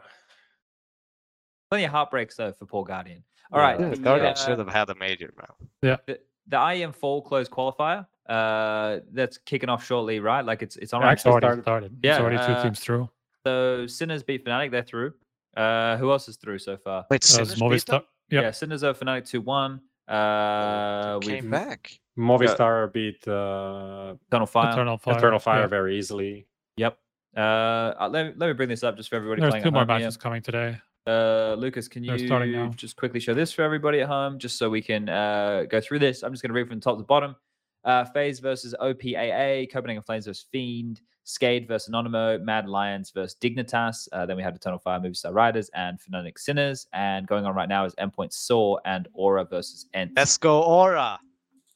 [1.75, 3.23] Plenty of heartbreaks though for poor Guardian.
[3.51, 3.65] All Yeah.
[3.67, 3.79] right.
[3.79, 5.69] Yeah, the, Guardian uh, should have had a major, man.
[5.81, 5.97] Yeah.
[6.07, 8.05] the, the IEM Fall close qualifier.
[8.27, 10.43] Uh, that's kicking off shortly, right?
[10.43, 11.63] Like it's it's on Yeah, right It's actually already started.
[11.63, 11.97] started.
[12.03, 13.09] Yeah, it's already uh, two teams through.
[13.45, 15.13] So Sinners beat Fnatic, they're through.
[15.55, 17.05] Uh, who else is through so far?
[17.11, 18.01] Wait, Uh, Sinners beat them?
[18.31, 18.43] Yep.
[18.43, 19.81] Yeah, Sinners over Fnatic two one.
[20.07, 21.91] Uh, They we've came back.
[22.17, 24.71] Movistar beat uh, Eternal Fire.
[24.71, 25.17] Eternal Fire.
[25.17, 25.67] Eternal Fire yeah.
[25.67, 26.47] very easily.
[26.77, 26.97] Yep.
[27.37, 29.71] Uh, uh, let, me- let me bring this up just for everybody There's playing two
[29.71, 29.99] more home here.
[29.99, 30.77] matches coming today.
[31.07, 34.69] Uh, Lucas, can They're you just quickly show this for everybody at home, just so
[34.69, 36.23] we can uh, go through this?
[36.23, 37.35] I'm just going to read from top to bottom.
[37.83, 44.07] Uh, FaZe versus OPAA, Copenhagen Flames versus Fiend, Skade versus Anonymo, Mad Lions versus Dignitas.
[44.11, 46.87] Uh, then we have Eternal Fire, Movistar Riders, and Fnatic Sinners.
[46.93, 50.13] And going on right now is Endpoint Saw and Aura versus ENCE.
[50.15, 51.19] Let's go, Aura.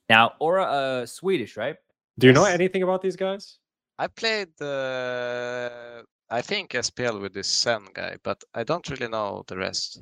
[0.10, 1.76] now Aura, uh, Swedish, right?
[2.18, 3.60] Do you know anything about these guys?
[3.99, 6.01] I played, uh,
[6.31, 10.01] I think SPL with this Sen guy, but I don't really know the rest.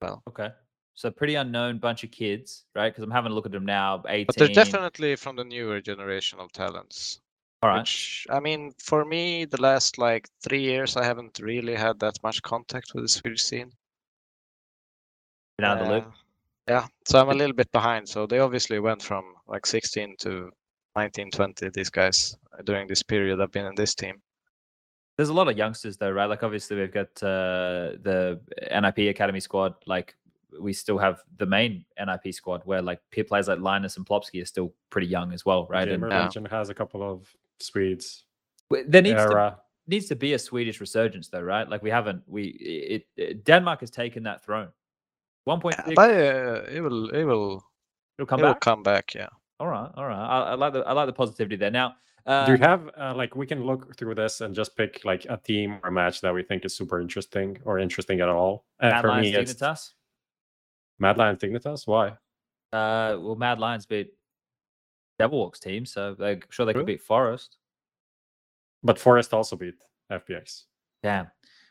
[0.00, 0.50] Well, okay.
[0.94, 2.90] So pretty unknown bunch of kids, right?
[2.90, 4.02] Because I'm having a look at them now.
[4.08, 4.26] 18.
[4.26, 7.20] But they're definitely from the newer generation of talents.
[7.62, 7.80] all right.
[7.80, 12.22] Which I mean, for me, the last like three years, I haven't really had that
[12.22, 13.72] much contact with the Swedish scene.
[15.58, 16.04] Been out of the loop.
[16.06, 16.10] Uh,
[16.68, 18.08] Yeah, so I'm a little bit behind.
[18.08, 20.50] So they obviously went from like 16 to
[20.96, 21.70] 19, 20.
[21.70, 24.22] These guys uh, during this period I've been in this team.
[25.16, 26.26] There's a lot of youngsters though, right?
[26.26, 29.74] Like obviously we've got uh, the NIP Academy squad.
[29.86, 30.14] Like
[30.60, 34.42] we still have the main NIP squad where like peer players like Linus and Plopski
[34.42, 35.88] are still pretty young as well, right?
[35.88, 36.48] And Gamer Yeah.
[36.50, 37.28] Has a couple of
[37.60, 38.24] Swedes.
[38.70, 41.68] there needs to needs to be a Swedish resurgence though, right?
[41.68, 42.22] Like we haven't.
[42.26, 44.68] We it, it Denmark has taken that throne.
[45.44, 45.98] One point Yeah, six.
[45.98, 47.64] uh, it will, it will,
[48.18, 48.60] It'll come it will back.
[48.60, 49.14] come back.
[49.14, 49.28] Yeah.
[49.60, 50.16] All right, all right.
[50.16, 51.70] I, I like the I like the positivity there.
[51.70, 51.94] Now,
[52.26, 55.26] uh, Do you have uh, like we can look through this and just pick like
[55.28, 58.64] a team or a match that we think is super interesting or interesting at all?
[58.80, 59.90] Uh, Mad for Lions me, it's Dignitas?
[60.98, 61.86] Mad Lions Dignitas.
[61.86, 62.08] Why?
[62.72, 64.12] Uh, well, Mad Lions beat
[65.20, 67.56] Devilwalks team, so they're sure they could beat Forest.
[68.82, 69.74] But Forest also beat
[70.10, 70.64] FPX.
[71.02, 71.28] Damn.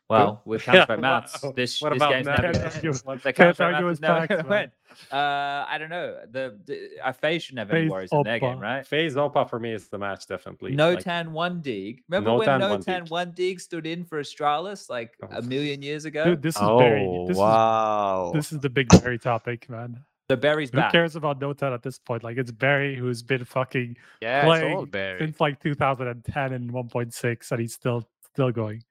[0.09, 2.41] Well, with Yeah, Counter Strike maths, this, What this about game's that?
[2.41, 3.19] never Can't gonna argue- end.
[3.21, 4.71] The can't Counter Strike argue maths never facts, win.
[5.11, 6.17] Uh, I don't know.
[6.30, 8.61] The, the uh, FaZe shouldn't have any FaZe worries in their game, Oppa.
[8.61, 8.85] right?
[8.88, 10.75] FaZe Opa for me is the match definitely.
[10.75, 12.03] No Like, Tan One Dig.
[12.09, 13.11] Remember when Notan No One Tan Dig.
[13.11, 15.27] One Dig stood in for Astralis like Oh.
[15.38, 16.25] a million years ago?
[16.25, 17.25] Dude, this is Oh Barry.
[17.27, 18.27] This wow!
[18.27, 20.03] is this is the big Barry topic, man.
[20.30, 20.91] The Barry's Who back.
[20.91, 22.23] cares about Dota at this point?
[22.23, 25.19] Like it's Barry who's been fucking yeah, it's playing all Barry.
[25.19, 28.84] since like 2010 and 1.6, and he's still still going.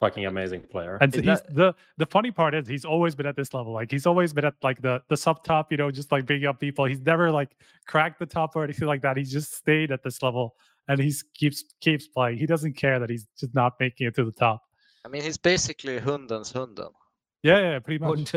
[0.00, 0.98] Fucking amazing player.
[1.00, 3.72] And Is he's that- the the funny part is he's always been at this level.
[3.72, 6.46] Like he's always been at like the the sub top, you know, just like bringing
[6.46, 6.84] up people.
[6.84, 7.56] He's never like
[7.86, 9.16] cracked the top or anything like that.
[9.16, 10.56] He's just stayed at this level
[10.88, 12.38] and he keeps keeps playing.
[12.38, 14.62] He doesn't care that he's just not making it to the top.
[15.04, 16.88] I mean, he's basically Hundens Hunden.
[17.44, 18.32] Yeah, yeah, pretty much.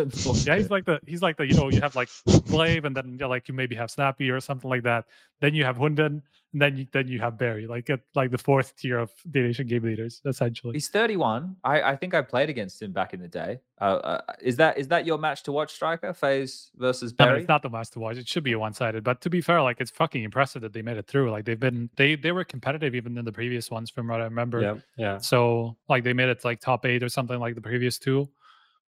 [0.45, 3.11] Yeah, he's like the he's like the you know you have like gla1ve and then
[3.13, 5.05] you know, like you maybe have Snappi or something like that.
[5.39, 6.21] Then you have Hunden
[6.51, 9.39] and then you then you have Barry like at like the fourth tier of the
[9.39, 10.73] nation game leaders essentially.
[10.73, 11.55] He's 31.
[11.63, 13.59] I, I think I played against him back in the day.
[13.79, 16.13] Uh, uh, is that is that your match to watch, Striker?
[16.13, 18.17] FaZe versus I mean, it's not the match to watch.
[18.17, 19.05] It should be a one sided.
[19.05, 21.31] But to be fair, like it's fucking impressive that they made it through.
[21.31, 24.25] Like they've been they they were competitive even in the previous ones from what I
[24.25, 24.61] remember.
[24.61, 25.17] Yeah, yeah.
[25.19, 28.27] So like they made it like top eight or something like the previous two.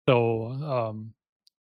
[0.08, 1.14] So um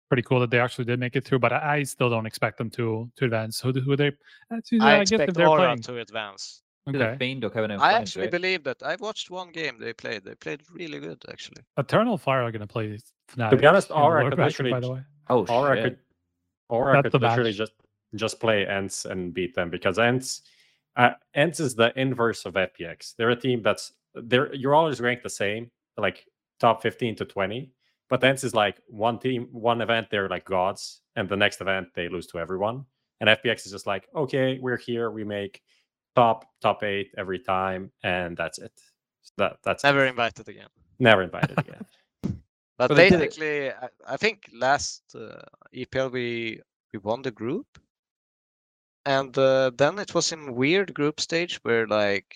[0.10, 1.40] pretty cool that they actually did make it through.
[1.40, 3.60] But I, I still don't expect them to to advance.
[3.60, 4.12] Who who they?
[4.52, 5.82] Actually, I guess if expect they're Aura playing.
[5.82, 6.62] to advance.
[6.88, 7.16] Okay.
[7.18, 8.32] Fiend or Covenant I actually right?
[8.32, 8.84] believe that.
[8.84, 10.26] I've watched one game they played.
[10.26, 11.64] They played really good, actually.
[11.78, 13.00] Eternal Fire are gonna play
[13.32, 13.52] Fnatic.
[13.52, 15.02] To be honest, in the Aura lower could bracket, literally by the way.
[15.30, 15.84] Oh, Aura shit.
[15.84, 15.98] could
[16.70, 17.58] Aura That's could literally match.
[17.58, 17.72] just
[18.16, 20.42] just play ENCE and beat them because ENCE
[20.96, 23.16] uh, ENCE is the inverse of FPX.
[23.16, 26.26] They're a team that's they're you're always ranked the same, like
[26.60, 27.72] top 15 to 20.
[28.14, 31.88] But ENCE is like one team, one event, they're like gods, and the next event
[31.96, 32.86] they lose to everyone.
[33.20, 35.64] And FPX is just like, okay, we're here, we make
[36.16, 38.80] top top eight every time, and that's it.
[39.40, 39.88] That that's it.
[39.88, 40.68] Never invited again.
[41.00, 41.84] never invited again.
[42.78, 43.30] But, But they did it.
[43.30, 45.42] basically, I, I think last uh,
[45.74, 46.62] EPL we
[46.94, 47.80] we won the group,
[49.08, 52.36] and uh, then it was in weird group stage where like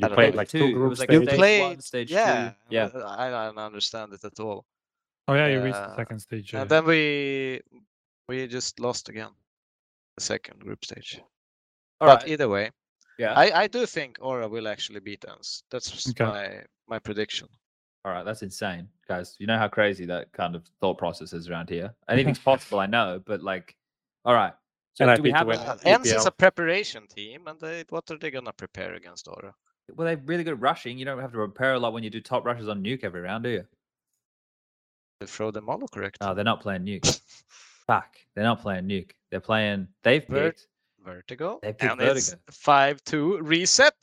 [0.00, 1.28] You I don't played like Two, two it group like a you stages.
[1.28, 2.74] stage played, one, stage yeah, two.
[2.76, 2.88] Yeah.
[3.06, 4.64] I don't understand it at all.
[5.28, 6.52] Oh yeah, you reached the Uh, second stage.
[6.52, 6.62] yeah.
[6.62, 7.60] And then we
[8.28, 9.30] we just lost again,
[10.16, 11.20] the second group stage.
[12.00, 12.30] All but right.
[12.32, 12.70] either way,
[13.18, 13.34] Yeah.
[13.36, 15.62] I, I do think Aura will actually beat us.
[15.70, 16.24] That's Okay.
[16.24, 17.48] my my prediction.
[18.04, 19.36] All right, that's insane, guys.
[19.38, 21.94] You know how crazy that kind of thought process is around here.
[22.08, 23.76] Anything's possible, I know, but like,
[24.24, 24.54] all right.
[24.94, 25.62] So And I we have winner.
[25.62, 29.28] a, Uh, ENCE is a preparation team, and they what are they gonna prepare against
[29.28, 29.54] Aura?
[29.96, 30.98] Well, they're really good at rushing.
[30.98, 33.20] You don't have to prepare a lot when you do top rushes on nuke every
[33.20, 33.64] round, do you?
[35.20, 36.18] They throw them all correct.
[36.20, 37.20] Oh, they're not playing nuke.
[37.86, 39.10] Fuck, they're not playing nuke.
[39.30, 39.88] They're playing.
[40.02, 40.66] They've Vert- picked.
[41.04, 41.58] Vertigo.
[41.62, 42.38] They picked and Vertigo.
[42.50, 43.94] five two reset.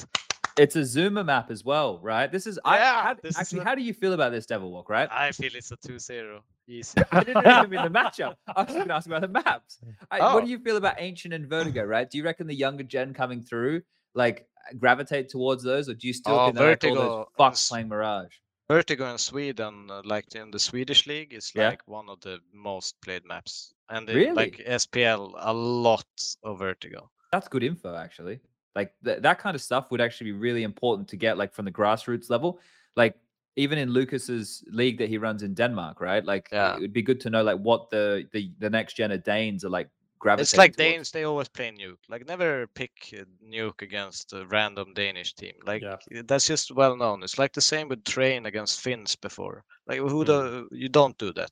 [0.57, 2.31] It's a Zuma map as well, right?
[2.31, 2.59] This is.
[2.65, 5.07] I, how, this is actually, a- how do you feel about this Devil Walk, right?
[5.11, 6.39] I feel it's a 2-0.
[6.67, 6.99] Easy.
[7.11, 8.35] I didn't even mean the matchup.
[8.55, 9.77] I was going to ask about the maps.
[10.09, 10.45] I, What Oh.
[10.45, 12.09] do you feel about Ancient and Vertigo, right?
[12.09, 13.83] Do you reckon the younger gen coming through,
[14.15, 14.47] like,
[14.79, 18.33] gravitate towards those, or do you still Oh, think like Vertigo fucks playing Mirage?
[18.69, 21.69] Vertigo in Sweden, uh, like in the Swedish league, is Yeah.
[21.69, 23.73] like one of the most played maps.
[23.89, 24.33] And Really?
[24.33, 26.05] like SPL, a lot
[26.43, 27.09] of Vertigo.
[27.31, 28.39] That's good info, actually.
[28.75, 31.65] Like th- that kind of stuff would actually be really important to get, like from
[31.65, 32.59] the grassroots level.
[32.95, 33.15] Like
[33.55, 36.23] even in Lucas's league that he runs in Denmark, right?
[36.23, 36.75] Like Yeah.
[36.75, 39.63] it would be good to know like what the the, the next gen of Danes
[39.63, 39.89] are like
[40.19, 40.43] gravitating.
[40.43, 40.91] It's like towards.
[40.91, 41.97] Danes, they always play nuke.
[42.09, 42.91] Like never pick
[43.45, 45.53] nuke against a random Danish team.
[45.65, 45.97] Like Yeah.
[46.17, 47.23] uh, that's just well known.
[47.23, 49.63] It's like the same with Train against Finns before.
[49.87, 50.25] Like who Mm.
[50.25, 51.51] do you don't do that.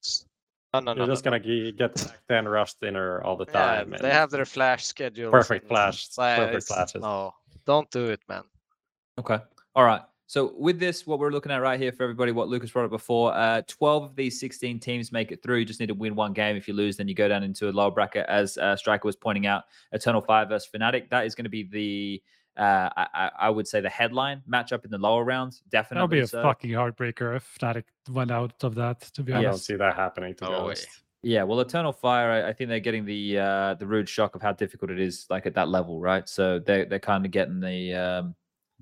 [0.73, 0.97] No, no, no.
[0.99, 1.31] You're no, just no.
[1.31, 3.91] gonna ge- get backed and rushed dinner all the time.
[3.91, 4.01] Yeah, time.
[4.01, 5.31] they have their flash schedule.
[5.31, 7.01] Perfect flash, perfect flashes.
[7.01, 7.33] No,
[7.65, 8.43] don't do it, man.
[9.17, 9.39] Okay.
[9.75, 10.01] All right.
[10.27, 12.91] So with this, what we're looking at right here for everybody, what Lucas brought up
[12.91, 15.57] before, uh, 12 of these 16 teams make it through.
[15.57, 16.56] You just need to win one game.
[16.56, 18.26] If you lose, then you go down into a lower bracket.
[18.27, 21.10] As uh, Striker was pointing out, Eternal Fire versus Fnatic.
[21.10, 22.23] That is going to be the,
[22.60, 25.61] uh, I, I- I would say, the headline matchup in the lower rounds.
[25.69, 25.97] Definitely.
[25.97, 26.41] That would be a so.
[26.41, 29.02] fucking heartbreaker if Fnatic went out of that.
[29.02, 30.34] To be honest, I don't see that happening.
[30.35, 30.64] To be No way.
[30.65, 30.88] honest.
[31.22, 34.41] Yeah, well, Eternal Fire, I, I think they're getting the uh, the rude shock of
[34.43, 36.27] how difficult it is, like at that level, right?
[36.30, 38.35] So they're they're kind of getting the um,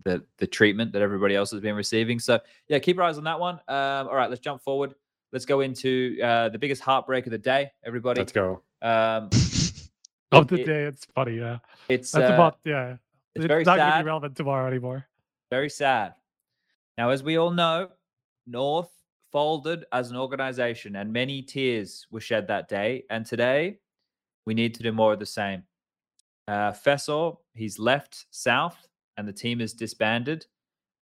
[0.05, 2.19] the the treatment that everybody else has been receiving.
[2.19, 3.55] So yeah, keep your eyes on that one.
[3.67, 4.95] Um, all right, let's jump forward.
[5.31, 8.21] Let's go into uh, the biggest heartbreak of the day, everybody.
[8.21, 8.61] Let's go.
[8.81, 9.29] Um,
[10.31, 11.37] of the it- day, it's funny.
[11.37, 11.59] Yeah,
[11.89, 12.91] it's that's uh, about yeah.
[13.35, 14.01] it's It's, very not gonna sad.
[14.03, 15.07] be relevant tomorrow anymore.
[15.49, 16.13] very sad.
[16.97, 17.89] Now, as we all know,
[18.45, 18.91] North
[19.31, 23.03] folded as an organization, and many tears were shed that day.
[23.09, 23.79] And today,
[24.45, 25.63] we need to do more of the same.
[26.47, 28.77] Uh, Fessor, he's left South,
[29.17, 30.45] and the team is disbanded.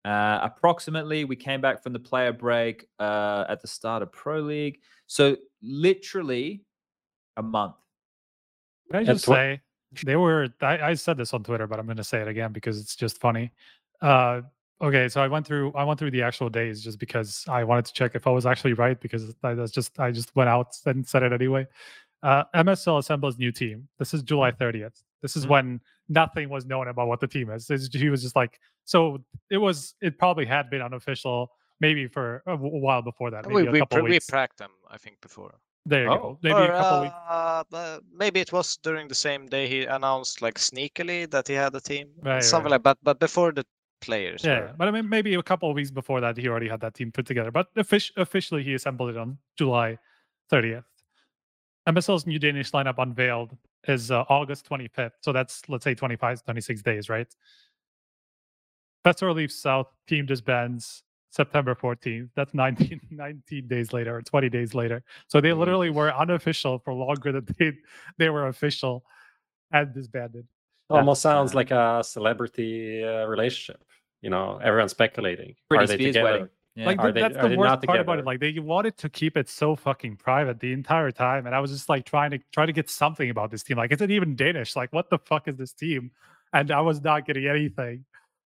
[0.05, 4.41] Uh, approximately, we came back from the player break uh, at the start of Pro
[4.41, 4.79] League.
[5.07, 6.63] So, literally
[7.37, 7.75] a month.
[8.91, 9.61] Can I just tw- say
[10.05, 10.49] they were?
[10.61, 12.97] I, I said this on Twitter, but I'm going to say it again because it's
[12.97, 13.51] just funny.
[14.01, 14.43] Uh,
[14.81, 17.87] okay, so I went through I went through the actual days just because I wanted
[17.87, 20.77] to check if I was actually right because I was just I just went out
[20.87, 21.67] and said it anyway.
[22.23, 23.89] Uh, MSL assembles new team.
[23.99, 25.03] This is July 30th.
[25.23, 25.51] This is Mhm.
[25.51, 27.71] when nothing was known about what the team is.
[27.71, 29.23] It's- he was just like so.
[29.51, 29.95] It was.
[30.01, 31.51] It probably had been unofficial
[31.81, 33.45] maybe for a w- while before that.
[33.47, 34.27] Maybe We a we, couple pr- we weeks.
[34.27, 35.55] pracked them, I think, before.
[35.87, 36.39] There you Oh, go.
[36.43, 37.15] Maybe or, a couple weeks.
[37.29, 41.55] uh, uh, maybe it was during the same day he announced like sneakily that he
[41.55, 42.73] had a team, Right, something right.
[42.73, 42.83] like.
[42.83, 43.65] But but before the
[44.01, 44.45] players.
[44.45, 46.81] Yeah, were- but I mean, maybe a couple of weeks before that, he already had
[46.81, 47.51] that team put together.
[47.53, 49.99] But offic- officially, he assembled it on July
[50.51, 50.85] 30th.
[51.89, 53.57] MSL's new Danish lineup unveiled
[53.87, 55.13] is uh, August 25th.
[55.23, 57.27] So that's, let's say, 25, 26 days, right?
[59.05, 62.29] Fessor leaves South, team disbands September 14th.
[62.37, 65.03] That's 19, 19 days later or 20 days later.
[65.29, 67.73] So they literally were unofficial for longer than they,
[68.19, 69.05] they were official
[69.73, 70.47] and disbanded.
[70.91, 73.83] Almost That's, sounds uh, like a celebrity uh, relationship.
[74.21, 75.55] You know, everyone's speculating.
[75.71, 76.31] Britney Are they Spears together?
[76.33, 76.49] wedding.
[76.79, 76.87] Yeah.
[76.87, 78.25] Like Are th- they- that's the worst part about it.
[78.25, 81.73] Like they wanted to keep it so fucking private the entire time, and I was
[81.73, 83.77] just like trying to try to get something about this team.
[83.77, 84.77] Like, is it even Danish?
[84.77, 86.13] Like, what the fuck is this team?
[86.53, 88.05] And I was not getting anything.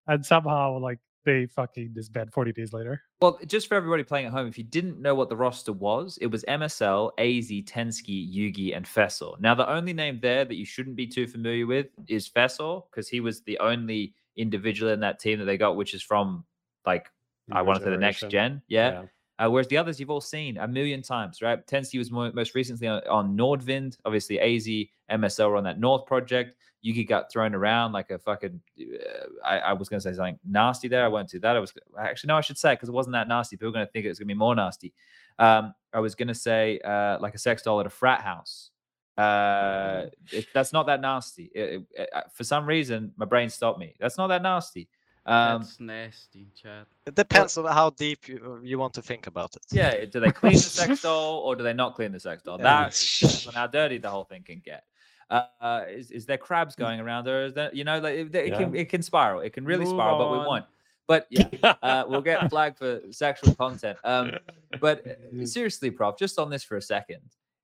[0.08, 3.04] And somehow, like, they fucking disband 40 days later.
[3.22, 6.18] Well, just for everybody playing at home, if you didn't know what the roster was,
[6.22, 9.32] it was MSL, aizy, TENZKI, jugi, and Fessor.
[9.40, 13.08] Now, the only name there that you shouldn't be too familiar with is Fessor, because
[13.10, 16.46] he was the only individual in that team that they got, which is from
[16.86, 17.12] like
[17.52, 18.62] I want to say the next gen.
[18.68, 18.90] Yeah.
[19.40, 21.66] Uh, whereas the others you've all seen a million times, right?
[21.66, 23.98] TENZKI was mo- most recently on, on Nordavind.
[24.06, 26.56] Obviously, aizy, MSL were on that North project.
[26.86, 28.62] jugi got thrown around like a fucking.
[28.80, 28.84] Uh,
[29.44, 31.04] I, I was going to say something nasty there.
[31.04, 31.56] I won't do that.
[31.56, 33.56] I was actually no, I should say because it wasn't that nasty.
[33.58, 34.94] People are going to think it was going to be more nasty.
[35.40, 38.70] Um, I was going to say uh, like a sex doll at a frat house.
[39.18, 41.52] Uh, it, that's not that nasty.
[41.54, 43.96] It- it- uh, for some reason, my brain stopped me.
[44.00, 44.88] That's not that nasty.
[45.26, 46.86] Um, That's nasty, Chad.
[47.06, 49.62] It depends on how deep you, you want to think about it.
[49.72, 52.58] Yeah, do they clean the sex doll or do they not clean the sex doll?
[52.58, 52.64] Yeah.
[52.64, 54.84] That is on how dirty the whole thing can get.
[55.30, 58.36] Uh, uh, is, is there crabs going around or is there, you know, like it,
[58.36, 59.40] it can it can spiral.
[59.42, 60.46] It can really Move spiral, but we on.
[60.46, 60.66] won't.
[61.08, 61.48] But yeah,
[61.84, 63.98] uh, we'll get flagged for sexual content.
[64.04, 64.34] Um,
[64.80, 67.22] but uh, seriously, Prof, just on this for a second.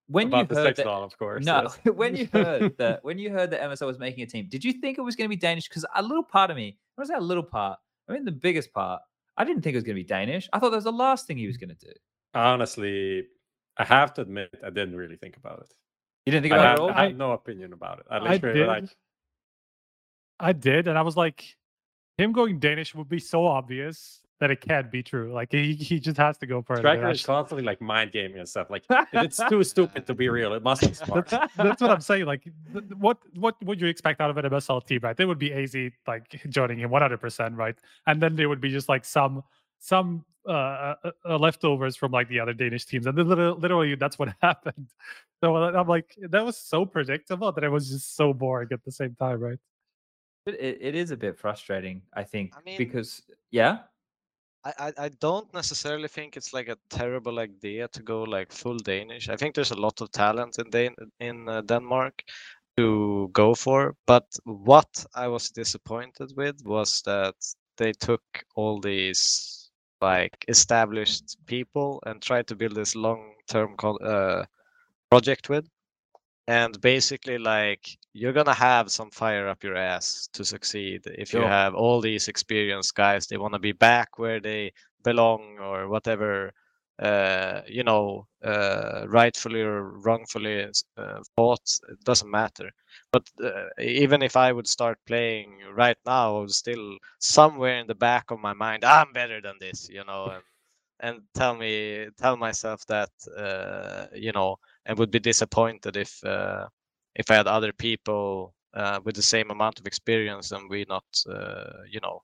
[0.08, 1.44] When About you the heard sex that, doll, of course.
[1.44, 1.78] no, yes.
[1.94, 4.72] when you heard that when you heard that MSL was making a team, did you
[4.72, 5.68] think it was going to be Danish?
[5.68, 7.78] Because a little part of me, when I say a little part,
[8.08, 9.02] I mean the biggest part,
[9.36, 10.48] I didn't think it was going to be Danish.
[10.52, 11.92] I thought that was the last thing he was going to do.
[12.34, 13.26] Honestly,
[13.76, 15.74] I have to admit, I didn't really think about it.
[16.24, 16.90] You didn't think about have, it at all?
[16.90, 18.06] I have no opinion about it.
[18.10, 18.66] I I literally did.
[18.66, 18.84] like
[20.40, 21.56] I did, and I was like,
[22.16, 25.32] him going Danish would be so obvious that it can't be true.
[25.32, 26.78] Like he, he just has to go for it.
[26.78, 28.70] Striker That's- is constantly like mind gaming and stuff.
[28.70, 30.52] Like it's too stupid to be real.
[30.54, 31.28] It must be smart.
[31.28, 32.26] That's, that's what I'm saying.
[32.26, 35.16] Like, th- th- what what would you expect out of an MSL team, right?
[35.16, 37.76] There would be aizy like joining him 100, percent right?
[38.06, 39.42] And then there would be just like some
[39.80, 43.94] some uh, uh, uh, leftovers from like the other Danish teams, and then literally, literally
[43.96, 44.88] that's what happened.
[45.42, 48.82] So uh, I'm like, that was so predictable that it was just so boring at
[48.84, 49.58] the same time, right?
[50.46, 53.80] It, it is a bit frustrating, I think, I mean- because yeah,
[54.64, 59.28] I, I, don't necessarily think it's like a terrible idea to go like full Danish.
[59.28, 62.22] I think there's a lot of talent in Dan- in uh, Denmark
[62.76, 63.94] to go for.
[64.06, 67.34] But what I was disappointed with was that
[67.76, 68.22] they took
[68.56, 69.70] all these
[70.00, 74.44] like established people and tried to build this long-term co- uh,
[75.10, 75.66] project with.
[76.48, 81.44] And basically, like you're gonna have some fire up your ass to succeed if you
[81.44, 81.48] Sure.
[81.48, 83.28] have all these experienced guys.
[83.28, 84.72] They want to be back where they
[85.04, 86.52] belong or whatever
[86.98, 90.64] uh, you know uh, rightfully or wrongfully
[90.98, 92.70] uh, thought it doesn't matter
[93.12, 98.30] but uh, even if i would start playing right now still somewhere in the back
[98.30, 100.42] of my mind i'm better than this you know and
[101.00, 104.56] and tell me tell myself that uh, you know
[104.88, 106.66] and would be disappointed if uh,
[107.14, 111.04] if i had other people uh, with the same amount of experience and we not
[111.30, 112.20] uh, you know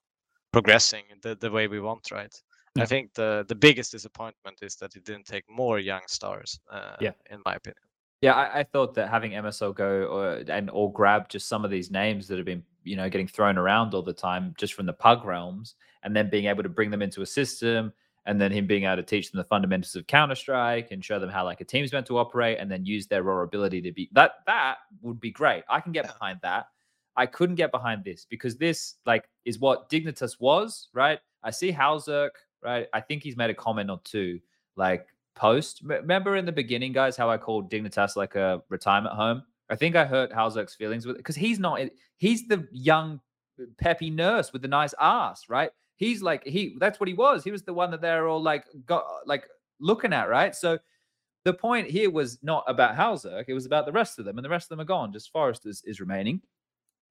[0.53, 2.35] progressing the, the way we want right
[2.77, 2.83] Yeah.
[2.85, 6.51] I think the the biggest disappointment is that it didn't take more young stars.
[6.77, 7.15] Uh, Yeah.
[7.35, 7.85] in my opinion.
[8.27, 10.25] yeah, I, I thought that having MSL go or
[10.57, 13.57] and or grab just some of these names that have been you know getting thrown
[13.59, 16.91] around all the time just from the pug realms, and then being able to bring
[16.91, 17.93] them into a system,
[18.27, 21.19] and then him being able to teach them the fundamentals of Counter Strike and show
[21.19, 23.93] them how like a team's meant to operate, and then use their raw ability to
[23.93, 25.65] be that that would be great.
[25.69, 26.67] I can get behind that.
[27.17, 31.21] I couldn't get behind this because this like is what Dignitas was, right?
[31.43, 32.31] I see hallzerk,
[32.63, 32.89] right?
[32.93, 34.41] I think he's made a comment or two,
[34.77, 35.83] like post.
[35.85, 39.43] Remember in the beginning, guys, how I called Dignitas like a retirement home?
[39.71, 41.81] I think I hurt hallzerk's feelings with it because he's not.
[42.17, 43.21] He's the young,
[43.79, 45.71] peppy nurse with the nice ass, right?
[45.97, 46.77] He's like he.
[46.79, 47.45] That's what he was.
[47.45, 49.45] He was the one that they're all like got like
[49.81, 50.55] looking at, right?
[50.55, 50.79] So
[51.45, 53.45] the point here was not about hallzerk.
[53.49, 55.13] It was about the rest of them, and the rest of them are gone.
[55.13, 56.41] Just Forrest is, is remaining.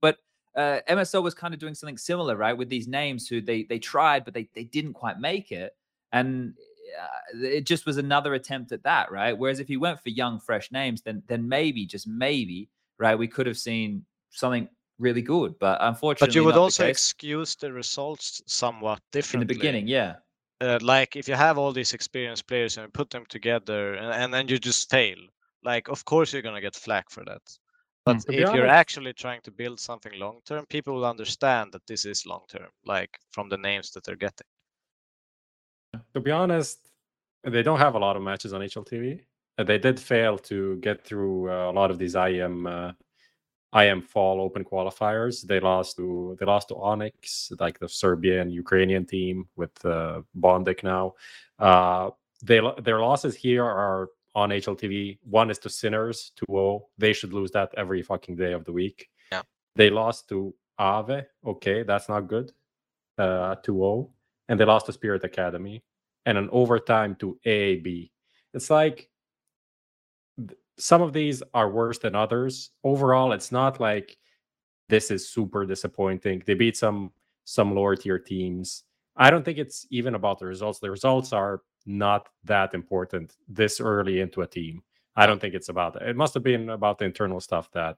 [0.01, 0.17] But
[0.55, 2.57] uh, MSO was kind of doing something similar, right?
[2.57, 5.75] With these names who they they tried, but they they didn't quite make it.
[6.11, 6.53] And
[6.99, 9.37] uh, it just was another attempt at that, right?
[9.37, 13.27] Whereas if he went for young, fresh names, then then maybe just maybe, right, we
[13.27, 14.67] could have seen something
[14.99, 15.57] really good.
[15.59, 19.53] But unfortunately, But you would not the also excuse the results somewhat differently in the
[19.53, 20.15] beginning, yeah.
[20.61, 24.33] uh, like if you have all these experienced players and put them together and, and
[24.33, 25.17] then you just fail
[25.63, 27.41] like of course you're going to get flack for that
[28.05, 31.05] but To be if you're honest- actually trying to build something long term people will
[31.05, 34.47] understand that this is long term like from the names that they're getting
[36.13, 36.79] to be honest,
[37.43, 39.21] they don't have a lot of matches on HLTV.
[39.57, 42.93] Uh, They did fail to get through uh, a lot of these IEM uh,
[43.73, 45.41] IEM fall open qualifiers.
[45.41, 50.83] They lost to they lost to Onyx, like the Serbian Ukrainian team with uh, Bondik
[50.83, 51.13] now.
[51.59, 52.11] Uh,
[52.43, 55.19] they their losses here are on HLTV.
[55.23, 56.81] One is to Sinners 2-0.
[56.97, 59.09] They should lose that every fucking day of the week.
[59.31, 59.43] Yeah.
[59.75, 61.25] They lost to Ave.
[61.45, 62.51] Okay, that's not good.
[63.17, 64.09] Uh, 2-0.
[64.49, 65.83] And they lost to Spirit Academy
[66.25, 68.11] and an overtime to AAB.
[68.53, 69.09] It's like
[70.83, 72.71] some of these are worse than others.
[72.83, 74.17] Overall, it's not like
[74.89, 76.43] this is super disappointing.
[76.45, 77.11] They beat some
[77.45, 78.83] some lower tier teams.
[79.15, 80.79] I don't think it's even about the results.
[80.79, 84.83] The results are not that important this early into a team.
[85.15, 86.03] I don't think it's about that.
[86.03, 87.95] It must have been about the internal stuff that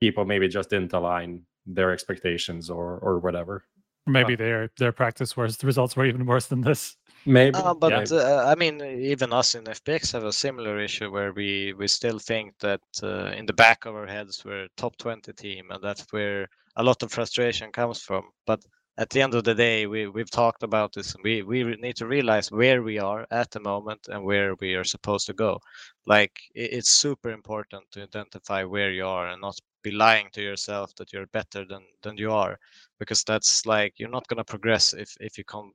[0.00, 3.64] people maybe just didn't align their expectations or or whatever.
[4.06, 4.36] Maybe uh.
[4.38, 6.96] their their practice was the results were even worse than this.
[7.26, 7.54] Maybe.
[7.54, 8.04] Uh, but yeah.
[8.10, 12.18] uh, I mean, even us in FPX have a similar issue where we we still
[12.18, 15.82] think that uh, in the back of our heads we're a top 20 team, and
[15.82, 18.24] that's where a lot of frustration comes from.
[18.46, 18.60] But
[18.98, 21.96] at the end of the day, we we've talked about this, and we we need
[21.96, 25.60] to realize where we are at the moment and where we are supposed to go.
[26.06, 30.42] Like i- it's super important to identify where you are and not be lying to
[30.42, 32.58] yourself that you're better than than you are,
[32.98, 35.72] because that's like you're not gonna progress if if you come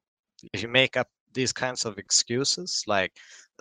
[0.53, 3.11] if you make up these kinds of excuses like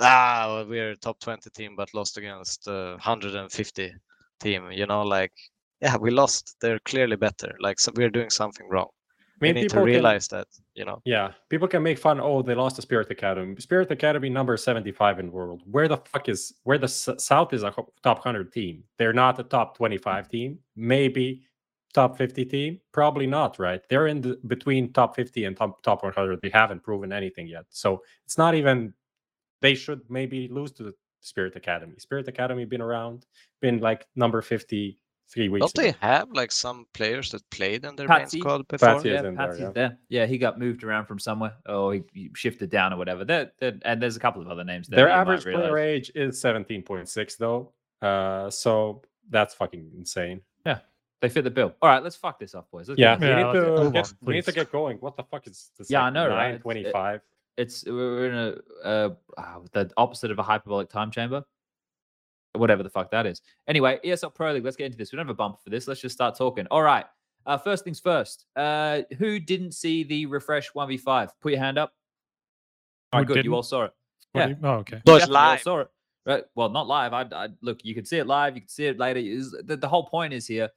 [0.01, 3.93] ah well, we're a top 20 team but lost against uh, 150
[4.41, 5.33] team you know like
[5.81, 8.89] yeah we lost they're clearly better like so we're doing something wrong
[9.41, 11.99] I mean, we need to people can- realize that you know Yeah, people can make
[11.99, 12.19] fun.
[12.21, 13.55] Oh, they lost to Spirit Academy.
[13.61, 15.63] Spirit Academy number seventy-five in the world.
[15.75, 17.73] Where the fuck is where the S- South is a
[18.03, 18.83] top hundred team?
[18.99, 20.59] They're not a top twenty-five team.
[20.75, 21.43] Maybe
[22.01, 22.81] top fifty team.
[22.93, 23.59] Probably not.
[23.59, 23.83] Right?
[23.89, 26.41] They're in the between top fifty and top top one hundred.
[26.43, 27.65] They haven't proven anything yet.
[27.71, 28.95] So it's not even.
[29.61, 31.95] They should maybe lose to the Spirit Academy.
[31.99, 33.27] Spirit Academy been around,
[33.61, 34.99] been like number fifty
[35.31, 35.61] three weeks.
[35.61, 38.39] don't they have like some players that played in their main Patsi.
[38.39, 39.71] squad before Patsi is yeah, in there, Patsi's yeah.
[39.75, 39.99] there.
[40.09, 43.25] Yeah, he got moved around from somewhere, or he, he shifted down or whatever.
[43.25, 44.89] There, there, and there's a couple of other names.
[44.89, 47.73] There Their that you might average player age is 17.6 though.
[48.01, 50.41] Uh so that's fucking insane.
[51.21, 51.75] They fit the bill.
[51.83, 52.89] All right, let's fuck this up, boys.
[52.89, 54.99] Let's get Yeah, we need to move get, on, we need to get going.
[54.99, 55.91] What the fuck is this?
[55.91, 56.55] Yeah, I like know, right?
[56.55, 57.21] It's- 925.
[57.57, 58.35] it's we're in
[58.85, 61.45] a uh, ah, the opposite of a hyperbolic time chamber
[62.55, 65.27] whatever the fuck that is anyway esl pro league let's get into this we don't
[65.27, 67.05] have a bump for this let's just start talking all right
[67.47, 71.93] uh first things first uh who didn't see the refrezh 1v5 put your hand up
[73.13, 73.55] all Who right good you didn't?
[73.55, 73.93] all saw it
[74.33, 74.49] What Yeah.
[74.49, 75.03] you- oh, okay.
[75.07, 75.61] No, it's Definitely all live.
[75.63, 75.89] saw it
[76.27, 78.87] right well not live I, I look you could see it live you could see
[78.87, 80.69] it later Is the, the whole point is here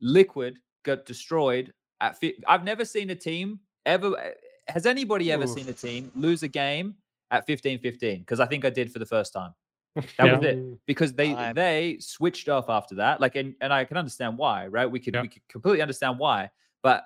[0.00, 4.30] liquid got destroyed at fi- i've never seen a team ever eh,
[4.68, 6.94] has anybody ever seen a team lose a game
[7.30, 9.52] at 15 15 because i think i did for the first time.
[10.18, 10.86] That was it.
[10.86, 14.66] Because they I'm- they switched off after that like and, and i can understand why
[14.68, 14.86] right?
[14.90, 15.22] We could Yeah.
[15.22, 16.50] we could completely understand why
[16.82, 17.04] but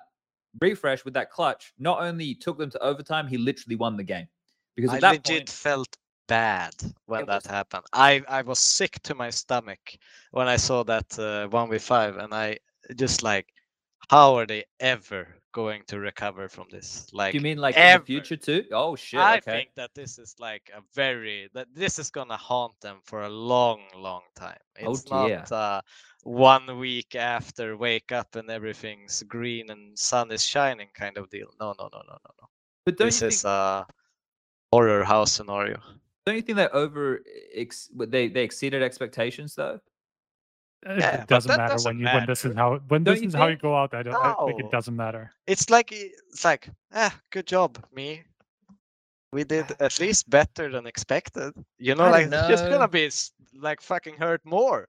[0.61, 4.27] refrezh with that clutch not only took them to overtime he literally won the game.
[4.75, 5.97] Because i at that legit point felt
[6.27, 6.73] bad
[7.07, 7.85] when It that was- happened.
[7.91, 9.83] I i was sick to my stomach
[10.31, 12.57] when i saw that uh, 1v5 and i
[12.95, 13.47] just like
[14.09, 18.05] how are they ever going to recover from this like you mean like in the
[18.05, 21.99] future too oh shit I okay think that this is like a very that this
[21.99, 24.57] is gonna haunt them for a long, long time.
[24.81, 25.13] Oh, It's dear.
[25.13, 25.81] not uh,
[26.23, 31.47] one week after wake up and everything's green and sun is shining kind of deal.
[31.59, 32.47] No, no, no, no, no, no.
[32.85, 33.85] but don't This you is think a
[34.71, 35.79] horror house scenario.
[36.25, 37.21] don't you think they over
[37.53, 39.79] ex, they they exceeded expectations though
[40.85, 43.33] Yeah, it doesn't matter doesn't when you when this is how when Don't this is
[43.33, 43.93] how you go out.
[43.93, 44.15] I don't.
[44.15, 45.31] I think it doesn't matter.
[45.47, 48.23] It's like it's like ah, good job, me.
[49.31, 51.53] We did at least better than expected.
[51.79, 53.09] You know, I like it's just gonna be
[53.59, 54.87] like fucking hurt more.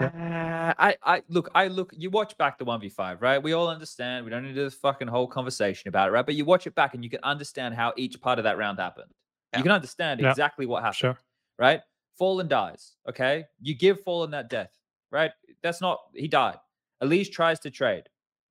[0.00, 1.92] Uh, I, I look, I look.
[1.96, 3.42] You watch back the one v five, right?
[3.42, 4.24] We all understand.
[4.24, 6.24] We don't need this fucking whole conversation about it, right?
[6.24, 8.78] But you watch it back, and you can understand how each part of that round
[8.78, 9.10] happened.
[9.52, 9.58] Yeah.
[9.58, 11.18] You can understand exactly what happened, Sure.
[11.58, 11.80] right?
[12.20, 12.96] Fallen dies.
[13.08, 14.76] Okay, you give Fallen that death,
[15.10, 15.30] right?
[15.62, 16.58] That's not he died.
[17.02, 18.02] Elige tries to trade.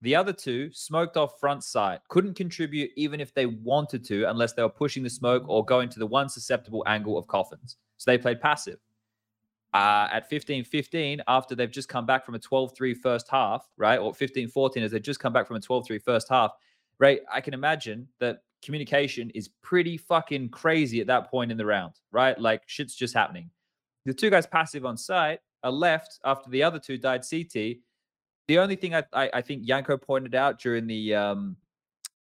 [0.01, 4.53] The other two smoked off front side, couldn't contribute even if they wanted to, unless
[4.53, 7.77] they were pushing the smoke or going to the one susceptible angle of coffins.
[7.97, 8.79] So they played passive.
[9.75, 13.69] Uh, at 15 15, after they've just come back from a 12 3 first half,
[13.77, 13.99] right?
[13.99, 16.53] Or 15 14, as they've just come back from a 12 3 first half,
[16.97, 17.19] right?
[17.31, 21.93] I can imagine that communication is pretty fucking crazy at that point in the round,
[22.11, 22.39] right?
[22.39, 23.51] Like shit's just happening.
[24.05, 27.77] The two guys passive on site are left after the other two died CT.
[28.47, 31.55] The only thing I, I, I think Yanko pointed out during the um,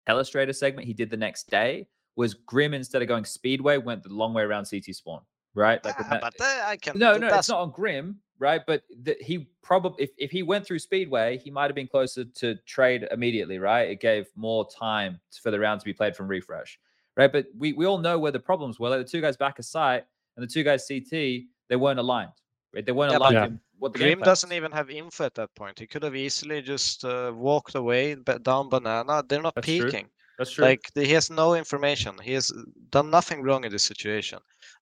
[0.08, 4.10] illustrator segment he did the next day was Grim instead of going speedway went the
[4.14, 5.22] long way around CT spawn,
[5.56, 5.84] right?
[5.84, 6.98] Like Yeah, that- but I can.
[6.98, 8.62] no, no, it's not on Grim, right?
[8.66, 12.24] But the, he probably, if, if he went through Speedway, he might have been closer
[12.24, 13.90] to trade immediately, right?
[13.90, 16.78] It gave more time for the round to be played from refrezh,
[17.18, 17.32] right?
[17.32, 18.90] But we, we all know where the problems were.
[18.90, 20.06] Like the two guys back a site
[20.38, 21.44] and the two guys CT,
[21.74, 22.32] they weren't aligned,
[22.76, 22.86] right?
[22.86, 23.58] They weren't Yeah, aligned.
[23.58, 23.58] Yeah.
[23.80, 25.80] what the game doesn't even have info at that point.
[25.80, 29.24] He could have easily just uh, walked away ba- down banana.
[29.28, 29.92] They're not That's true.
[29.92, 30.10] peeking.
[30.38, 30.66] That's true.
[30.66, 32.18] Like he has no information.
[32.22, 32.52] He has
[32.92, 34.40] done nothing wrong in this situation.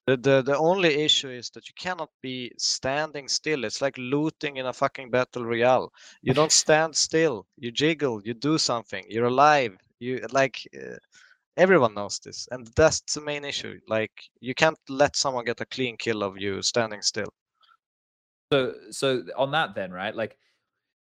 [0.08, 3.64] The, the the only issue is that you cannot be standing still.
[3.66, 5.92] It's like looting in a fucking battle royale.
[6.24, 7.48] You don't stand still.
[7.58, 8.22] You jiggle.
[8.26, 9.06] You do something.
[9.10, 9.78] You're alive.
[10.00, 10.58] You like.
[10.76, 10.98] Uh,
[11.58, 13.80] everyone knows this, and that's the main issue.
[13.88, 17.30] Like you can't let someone get a clean kill of you standing still.
[18.52, 20.14] So, so on that then, right?
[20.14, 20.38] Like,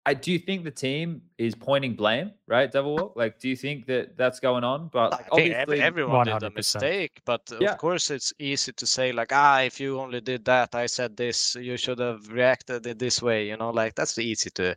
[0.05, 2.71] I do you think the team is pointing blame, right?
[2.71, 3.15] Devil Walk.
[3.15, 4.89] Like, do you think that that's going on?
[4.93, 7.71] But I think ev- obviously, everyone did a mistake, but Yeah.
[7.71, 11.17] of course it's easy to say like, ah, if you only did that, I said
[11.17, 13.47] this, you should have reacted in this way.
[13.47, 14.75] You know, like that's easy to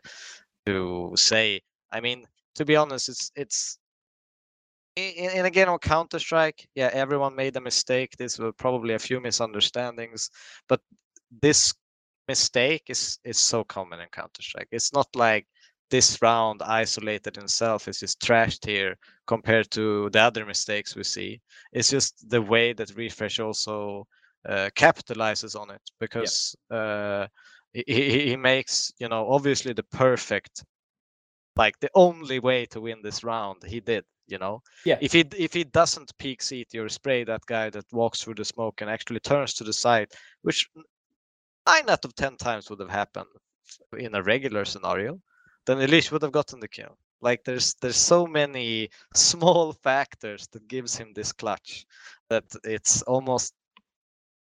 [0.66, 1.60] to say.
[1.92, 2.26] I mean,
[2.56, 3.87] to be honest, it's it's i-
[4.98, 6.68] in, in a game of Counter Strike.
[6.74, 8.16] Yeah, everyone made a mistake.
[8.16, 10.30] This were probably a few misunderstandings,
[10.68, 10.80] but
[11.42, 11.74] this
[12.26, 14.68] mistake is is so common in Counter Strike.
[14.70, 15.46] It's not like
[15.90, 18.94] this round isolated in itself is just trashed here
[19.26, 21.40] compared to the other mistakes we see.
[21.72, 24.06] It's just the way that refrezh also
[24.46, 27.26] uh, capitalizes on it because uh,
[27.72, 30.64] he, he he makes you know obviously the perfect
[31.56, 34.62] like the only way to win this round he did you know?
[34.84, 34.98] Yeah.
[35.00, 38.44] if he if he doesn't peek CT or spray that guy that walks through the
[38.44, 40.08] smoke and actually turns to the side
[40.42, 40.68] which
[41.66, 43.26] nine out of ten times would have happened
[43.98, 45.20] in a regular scenario
[45.68, 46.96] then Elige would have gotten the kill.
[47.20, 51.86] Like there's there's so many small factors that gives him this clutch
[52.30, 53.54] that it's almost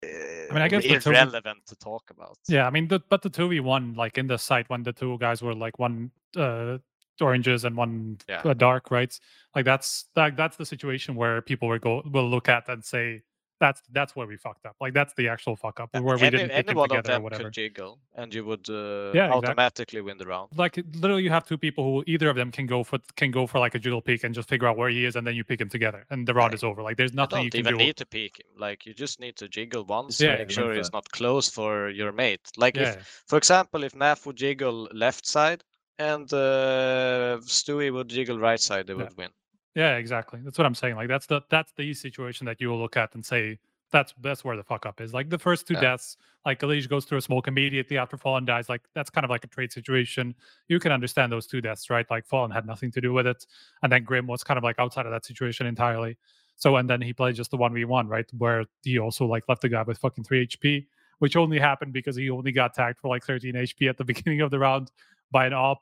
[0.04, 2.38] uh, I guess the two- irrelevant to talk about.
[2.48, 4.92] Yeah, I mean, the, but the two v one, like in the site when the
[4.92, 6.78] two guys were like one uh,
[7.20, 8.42] oranges and one Yeah.
[8.54, 9.18] dark, right?
[9.54, 13.22] Like that's that, that's the situation where people will go will look at and say
[13.60, 14.76] that's that's where we fucked up.
[14.80, 17.14] Like that's the actual fuck up where we any, didn't any one of together or
[17.14, 17.42] them whatever.
[17.44, 19.36] could jiggle and you would uh, Yeah, exactly.
[19.36, 22.66] automatically win the round Like literally, you have two people who either of them can
[22.66, 25.04] go for can go for like a jiggle peek and just figure out where he
[25.06, 26.54] is, and then you pick him together, and the round Right.
[26.54, 26.82] is over.
[26.82, 27.78] Like there's you nothing don't you can even do.
[27.78, 30.74] need to peek him like you just need to jiggle once Yeah, to make sure
[30.74, 34.88] he's not close for your mate like yeah, if for example if Naf would jiggle
[34.92, 35.62] left side
[35.98, 39.04] and uh, Stewie would jiggle right side they Yeah.
[39.04, 39.30] would win
[39.74, 40.38] yeah, exactly.
[40.44, 40.96] That's what I'm saying.
[40.96, 43.58] Like that's the that's the situation that you will look at and say
[43.90, 45.14] that's that's where the fuck up is.
[45.14, 45.80] Like the first two Yeah.
[45.80, 48.68] deaths, like Elige goes through a smoke immediately after Fallen dies.
[48.68, 50.34] Like that's kind of like a trade situation.
[50.68, 52.04] You can understand those two deaths, right?
[52.10, 53.46] Like Fallen had nothing to do with it,
[53.82, 56.18] and then Grim was kind of like outside of that situation entirely.
[56.56, 58.26] So and then he played just the one v one, right?
[58.36, 60.84] Where he also like left the guy with fucking three HP,
[61.20, 64.42] which only happened because he only got tagged for like 13 HP at the beginning
[64.42, 64.90] of the round
[65.32, 65.78] by an op.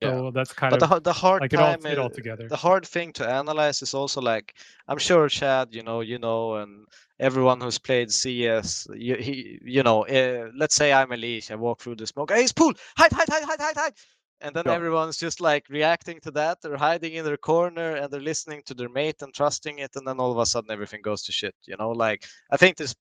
[0.00, 0.16] Yeah.
[0.16, 2.08] So that's kind but of har- the hard like it all time it all uh,
[2.08, 2.48] together.
[2.48, 4.54] the hard thing to analyze is also like
[4.88, 6.86] i'm sure chad you know you know and
[7.18, 11.54] everyone who's played cs you, he, you know uh, let's say i'm a Elige, i
[11.54, 13.92] walk through the smoke hey it's pool hide hide hide hide hide hide
[14.40, 14.74] and then Sure.
[14.78, 18.74] everyone's just like reacting to that they're hiding in their corner and they're listening to
[18.74, 21.54] their mate and trusting it and then all of a sudden everything goes to shit
[21.66, 22.94] you know like i think there's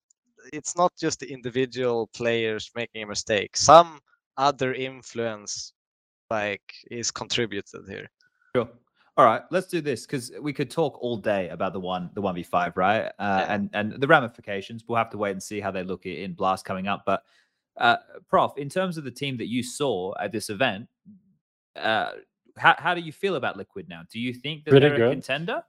[0.51, 3.99] it's not just the individual players making a mistake some
[4.39, 5.73] other influence
[6.31, 8.07] like is contributed here
[8.55, 8.67] Sure.
[9.17, 12.21] All right, let's do this because we could talk all day about the one, the
[12.21, 13.05] one v five, right?
[13.19, 13.53] Uh, Yeah.
[13.53, 14.85] And and the ramifications.
[14.87, 17.03] We'll have to wait and see how they look in Blast coming up.
[17.05, 17.23] But,
[17.77, 17.97] uh,
[18.29, 20.87] Prof, in terms of the team that you saw at this event,
[21.75, 22.11] uh,
[22.57, 24.03] how how do you feel about Liquid now?
[24.09, 25.11] Do you think that Pretty they're a good.
[25.11, 25.63] contender?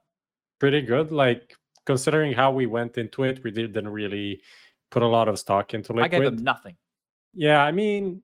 [0.59, 1.11] pretty good.
[1.11, 4.41] Like considering how we went into it, we didn't really
[4.91, 6.05] put a lot of stock into Liquid.
[6.05, 6.77] I gave them nothing.
[7.33, 8.23] Yeah, I mean,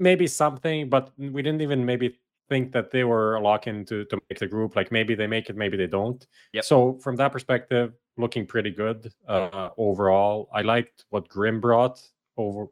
[0.00, 2.18] maybe something, but we didn't even maybe
[2.48, 4.74] think that they were locking to, to make the group.
[4.74, 6.26] Like maybe they make it, maybe they don't.
[6.52, 6.64] Yep.
[6.64, 10.48] So from that perspective, looking pretty good uh, overall.
[10.52, 12.00] I liked what Grim brought
[12.36, 12.66] over.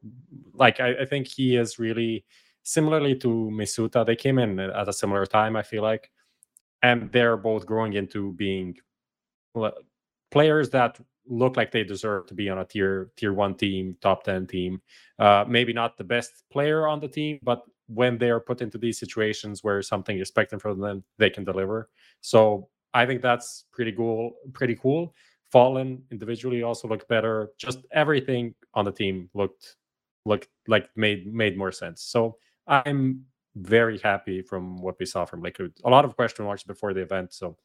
[0.53, 2.25] Like I, I think he is really
[2.63, 5.55] similarly to Misuta, they came in at a similar time.
[5.55, 6.11] I feel like,
[6.83, 8.77] and they're both growing into being
[10.31, 10.99] players that
[11.29, 14.81] look like they deserve to be on a tier tier one team, top ten team.
[15.17, 18.77] Uh, maybe not the best player on the team, but when they are put into
[18.77, 21.89] these situations where something is expected from them, they can deliver.
[22.21, 24.33] So I think that's pretty cool.
[24.53, 25.13] Pretty cool.
[25.51, 27.49] Fallen individually also looked better.
[27.57, 29.77] Just everything on the team looked
[30.25, 32.03] looked like made made more sense.
[32.03, 32.37] So
[32.67, 33.25] I'm
[33.55, 35.73] very happy from what we saw from Liquid.
[35.83, 37.33] A lot of question marks before the event.
[37.33, 37.57] So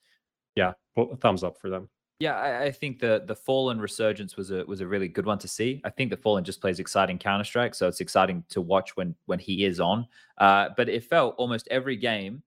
[0.54, 0.72] yeah,
[1.20, 1.88] thumbs up for them.
[2.20, 5.38] Yeah, I, I think the the Fallen resurgence was a was a really good one
[5.38, 5.80] to see.
[5.84, 9.14] I think the Fallen just plays exciting Counter Strike, so it's exciting to watch when
[9.26, 10.06] when he is on.
[10.38, 12.42] Uh, but it felt almost every game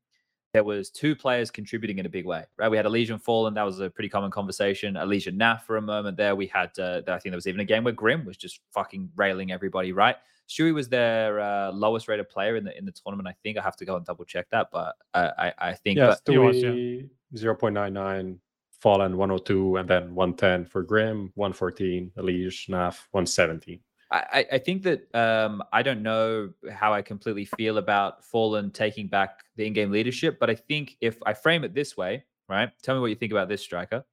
[0.54, 2.70] there was two players contributing in a big way, right?
[2.70, 4.96] We had Elysian Fallen, that was a pretty common conversation.
[4.96, 6.36] Elysian Naf for a moment there.
[6.36, 9.12] We had, uh, I think there was even a game where Grim was just fucking
[9.16, 10.16] railing everybody, right?
[10.50, 13.28] Stewie was their uh, lowest rated player in the in the tournament.
[13.28, 15.98] I think I have to go and double check that, but uh, I I think
[15.98, 16.70] Yeah, but, He was, yeah.
[16.70, 18.40] Stewie 0.99,
[18.80, 23.80] Fallen 102, and then 110 for Grim, 114, Elige, Naf, 117.
[24.12, 29.08] I, I- think that um, I don't know how I completely feel about Fallen taking
[29.08, 32.70] back the in-game leadership, but I think if I frame it this way, right?
[32.82, 34.06] Tell me what you think about this, striker.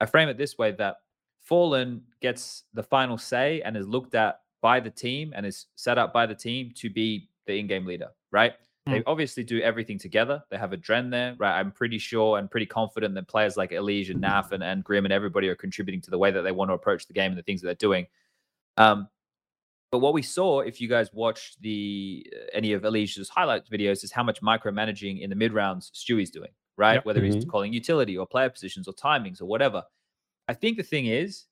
[0.00, 0.96] I frame it this way that
[1.40, 5.96] Fallen gets the final say and is looked at by the team and is set
[5.96, 8.52] up by the team to be the in-game leader, right?
[8.86, 10.42] They obviously do everything together.
[10.50, 11.58] They have a Dren there, right?
[11.58, 15.04] I'm pretty sure and pretty confident that players like Elige and Naf and, and Grim
[15.04, 17.38] and everybody are contributing to the way that they want to approach the game and
[17.38, 18.08] the things that they're doing.
[18.76, 19.08] Um,
[19.92, 24.02] but what we saw, if you guys watched the uh, any of Elige's highlight videos,
[24.02, 26.94] is how much micromanaging in the mid rounds Stewie's doing, right?
[26.94, 27.04] Yep.
[27.04, 27.48] Whether he's Mhm.
[27.48, 29.84] calling utility or player positions or timings or whatever.
[30.48, 31.44] I think the thing is,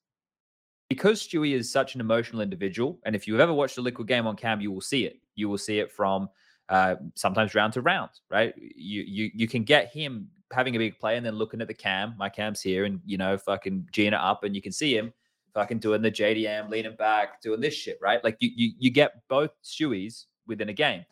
[0.89, 4.27] because Stewie is such an emotional individual, and if you've ever watched a Liquid game
[4.27, 5.21] on cam, you will see it.
[5.35, 6.27] You will see it from
[6.71, 8.53] uh, sometimes round to round, right?
[8.57, 11.73] You you you can get him having a big play and then looking at the
[11.73, 12.15] cam.
[12.17, 15.13] My cam's here, and you know, fucking G'ing it up, and you can see him
[15.53, 18.23] fucking doing the JDM, leaning back, doing this shit, right?
[18.23, 21.03] Like you you you get both Stewies within a game.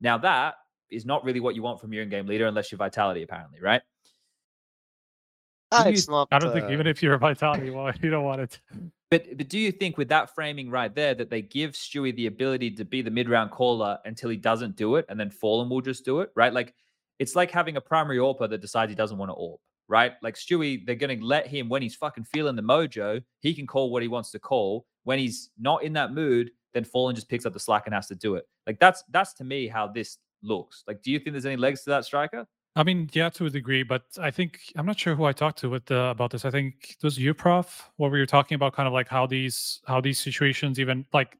[0.00, 0.54] Now that
[0.88, 3.82] is not really what you want from your in-game leader unless you're Vitality, apparently, right?
[5.72, 6.28] It's not.
[6.30, 8.60] I don't think uh, even if you're a vitality, well, you don't want it.
[9.10, 12.26] But but do you think with that framing right there that they give Stewie the
[12.26, 15.80] ability to be the mid-round caller until he doesn't do it, and then Fallen will
[15.80, 16.52] just do it, right?
[16.52, 16.74] Like
[17.18, 19.58] it's like having a primary AWPer that decides he doesn't want to AWP,
[19.88, 20.12] right?
[20.22, 23.90] Like Stewie, they're gonna let him when he's fucking feeling the mojo, he can call
[23.90, 24.86] what he wants to call.
[25.04, 28.08] When he's not in that mood, then Fallen just picks up the slack and has
[28.08, 28.44] to do it.
[28.66, 30.84] Like that's that's to me how this looks.
[30.86, 32.46] Like, do you think there's any legs to that striker?
[32.76, 35.58] I mean, yeah, to a degree, but I think I'm not sure who I talked
[35.60, 36.44] to with uh, about this.
[36.44, 39.26] I think it was you, Prof, where we were talking about kind of like how
[39.26, 41.36] these how these situations even like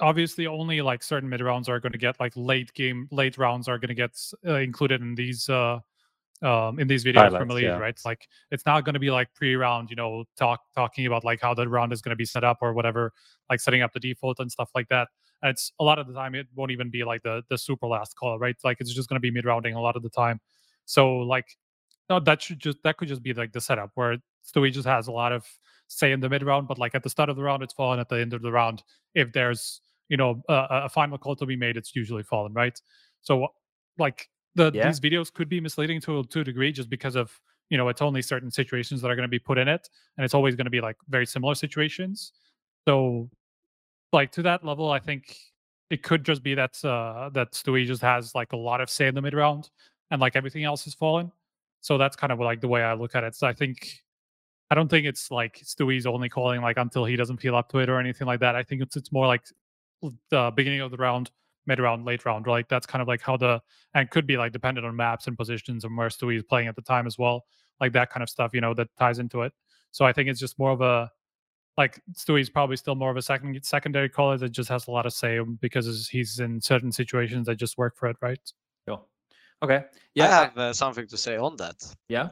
[0.00, 3.68] obviously only like certain mid rounds are going to get like late game late rounds
[3.68, 4.12] are going to get
[4.46, 5.78] uh, included in these uh
[6.42, 7.78] um in these videos from Highlights, Elite, yeah.
[7.78, 7.98] right?
[8.04, 11.54] Like it's not going to be like pre-round, you know, talk talking about like how
[11.54, 13.12] the round is going to be set up or whatever,
[13.50, 15.08] like setting up the default and stuff like that.
[15.42, 17.86] And it's a lot of the time it won't even be like the the super
[17.86, 18.56] last call, right?
[18.62, 20.40] Like it's just going to be mid rounding a lot of the time.
[20.86, 21.46] So like
[22.08, 25.08] no, that should just that could just be like the setup where Stewie just has
[25.08, 25.44] a lot of
[25.88, 27.98] say in the mid round, but like at the start of the round, it's fallen.
[28.00, 28.82] At the end of the round,
[29.14, 32.78] if there's you know a, a final call to be made, it's usually fallen, right?
[33.22, 33.48] So
[33.98, 34.84] like the Yeah.
[34.84, 37.38] these videos could be misleading to to a degree just because of
[37.70, 40.24] you know it's only certain situations that are going to be put in it, and
[40.24, 42.32] it's always going to be like very similar situations.
[42.88, 43.28] So
[44.12, 45.36] like to that level, I think
[45.90, 49.06] it could just be that uh that Stewie just has like a lot of say
[49.08, 49.70] in the mid round
[50.10, 51.30] and like everything else is fallen.
[51.80, 53.34] So that's kind of like the way I look at it.
[53.34, 54.02] So I think
[54.70, 57.78] I don't think it's like Stewie's only calling like until he doesn't feel up to
[57.78, 58.56] it or anything like that.
[58.56, 59.42] I think it's it's more like
[60.30, 61.30] the beginning of the round,
[61.66, 62.46] mid round, late round.
[62.46, 63.60] Like that's kind of like how the
[63.94, 66.76] and could be like dependent on maps and positions and where Stewie is playing at
[66.76, 67.44] the time as well.
[67.80, 69.52] Like that kind of stuff, you know, that ties into it.
[69.92, 71.10] So I think it's just more of a
[71.76, 75.06] like Stewie's probably still more of a second secondary caller that just has a lot
[75.06, 78.40] of say um, because he's in certain situations that just work for it, right?
[78.88, 79.02] Sure.
[79.62, 79.84] Okay.
[80.14, 80.26] Yeah.
[80.26, 81.76] I- have uh, something to say on that.
[82.08, 82.28] yeah.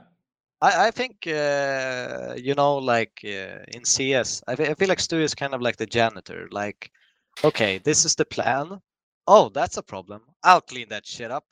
[0.60, 5.18] I, I think uh, you know, like uh, in CS, I, I feel like Stu
[5.20, 6.48] is kind of like the janitor.
[6.51, 6.90] Like,
[7.44, 8.80] okay, this is the plan.
[9.26, 10.22] Oh, that's a problem.
[10.42, 11.44] I'll clean that shit up.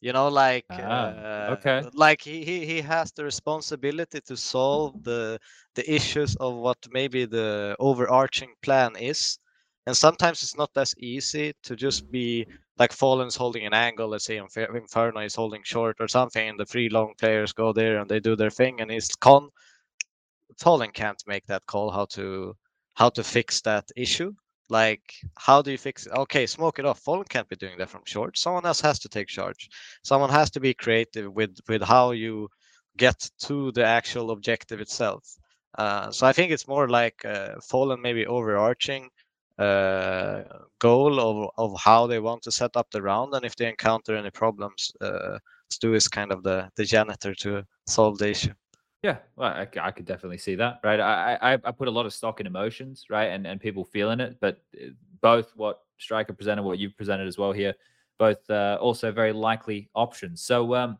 [0.00, 1.14] You know, like, Ah,
[1.48, 1.86] uh, okay.
[1.94, 5.38] like he, he he has the responsibility to solve the
[5.74, 9.38] the issues of what maybe the overarching plan is.
[9.88, 12.46] And sometimes it's not as easy to just be
[12.76, 16.66] like Fallen's holding an angle, let's say Inferno is holding short or something, and the
[16.66, 19.48] three long players go there and they do their thing, and it's con.
[20.58, 22.54] Fallen can't make that call how to
[22.96, 24.34] how to fix that issue.
[24.68, 26.12] Like, how do you fix it?
[26.12, 27.00] Okay, smoke it off.
[27.00, 28.36] Fallen can't be doing that from short.
[28.36, 29.70] Someone else has to take charge.
[30.04, 32.50] Someone has to be creative with with how you
[32.98, 35.24] get to the actual objective itself.
[35.78, 39.08] Uh, so I think it's more like uh, Fallen maybe overarching
[39.58, 40.42] uh,
[40.78, 44.16] goal of, of how they want to set up the round, and if they encounter
[44.16, 45.38] any problems, uh,
[45.70, 48.54] Stu is kind of the the janitor to solve the issue.
[49.02, 50.98] Yeah, well, I, I could definitely see that, right?
[50.98, 54.20] I, I I put a lot of stock in emotions, right, and and people feeling
[54.20, 54.88] it, but uh,
[55.20, 57.74] both what Striker presented, what you've presented as well here,
[58.18, 60.42] both uh, also very likely options.
[60.42, 60.98] So um,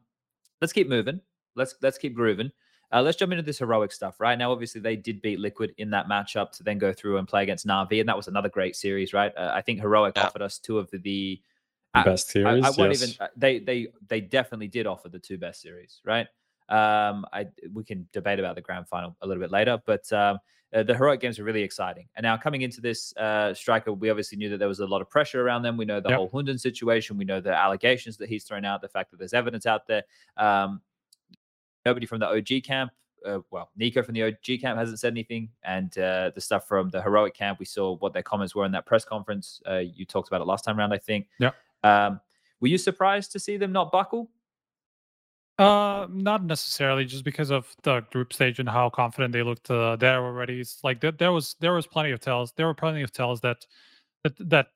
[0.61, 1.21] let's keep moving.
[1.57, 2.51] Let's let's keep grooving.
[2.93, 4.39] Uh, let's jump into this heroic stuff, right?
[4.39, 7.43] Now, obviously, they did beat Liquid in that matchup to then go through and play
[7.43, 9.33] against Na'Vi, and that was another great series, right?
[9.37, 10.27] Uh, I think heroic Yeah.
[10.27, 11.43] offered us two of the, the
[11.95, 12.65] Best I, series.
[12.65, 13.03] I won't yes.
[13.03, 13.17] even.
[13.21, 16.27] uh, They they they definitely did offer the two best series, right?
[16.69, 20.39] Um, I we can debate about the grand final a little bit later, but um,
[20.75, 22.07] uh, the heroic games are really exciting.
[22.15, 25.01] And now coming into this uh, striker, we obviously knew that there was a lot
[25.01, 25.79] of pressure around them.
[25.79, 26.19] We know the Yep.
[26.19, 27.17] whole Hunden situation.
[27.17, 30.03] We know the allegations that he's thrown out, the fact that there's evidence out there.
[30.37, 30.83] Um,
[31.89, 32.93] nobody from the OG camp.
[33.27, 36.89] Uh, well, Nico from the OG camp hasn't said anything, and uh, the stuff from
[36.91, 39.61] the heroic camp, we saw what their comments were in that press conference.
[39.69, 41.27] Uh, you talked about it last time around, I think.
[41.41, 41.55] Yep.
[41.83, 42.21] Um,
[42.61, 44.31] were you surprised to see them not buckle?
[45.59, 49.97] Uh, not necessarily, just because of the group stage and how confident they looked uh,
[49.97, 50.61] there already.
[50.61, 52.53] It's like there, there was there was plenty of tells.
[52.53, 53.67] There were plenty of tells that
[54.23, 54.67] that that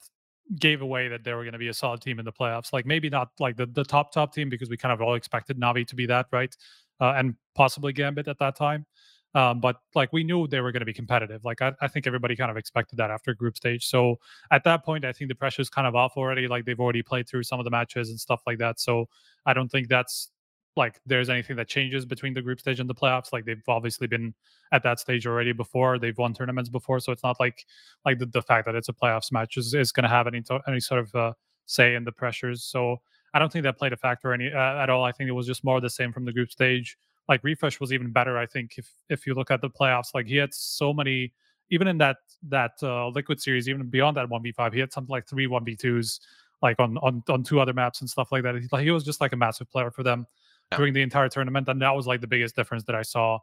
[0.58, 2.72] gave away that they were going to be a solid team in the playoffs.
[2.72, 5.56] Like maybe not like the the top top team because we kind of all expected
[5.56, 6.54] Navi to be that, right?
[7.00, 8.86] Uh, and possibly Gambit at that time.
[9.34, 11.44] Um, but like we knew they were going to be competitive.
[11.44, 13.86] Like I, I think everybody kind of expected that after group stage.
[13.86, 14.16] So
[14.50, 16.48] at that point, I think the pressure's kind of off already.
[16.48, 18.78] Like they've already played through some of the matches and stuff like that.
[18.78, 19.06] So
[19.46, 20.30] I don't think that's
[20.76, 23.32] like there's anything that changes between the group stage and the playoffs.
[23.32, 24.34] Like they've obviously been
[24.70, 25.98] at that stage already before.
[25.98, 27.64] They've won tournaments before, so it's not like
[28.04, 30.42] like the, the fact that it's a playoffs match is, is going to have any
[30.42, 31.32] to, any sort of uh,
[31.66, 32.64] say in the pressures.
[32.64, 32.98] So
[33.34, 35.04] I don't think that played a factor any uh, at all.
[35.04, 36.96] I think it was just more the same from the group stage.
[37.28, 38.36] Like refrezh was even better.
[38.36, 41.32] I think if if you look at the playoffs, like he had so many.
[41.70, 42.18] Even in that
[42.48, 45.46] that uh, liquid series, even beyond that one v five, he had something like three
[45.46, 46.20] one v twos,
[46.60, 48.56] like on on on two other maps and stuff like that.
[48.56, 50.26] He, like, he was just like a massive player for them
[50.70, 50.76] Yeah.
[50.78, 53.38] during the entire tournament, and that was like the biggest difference that I saw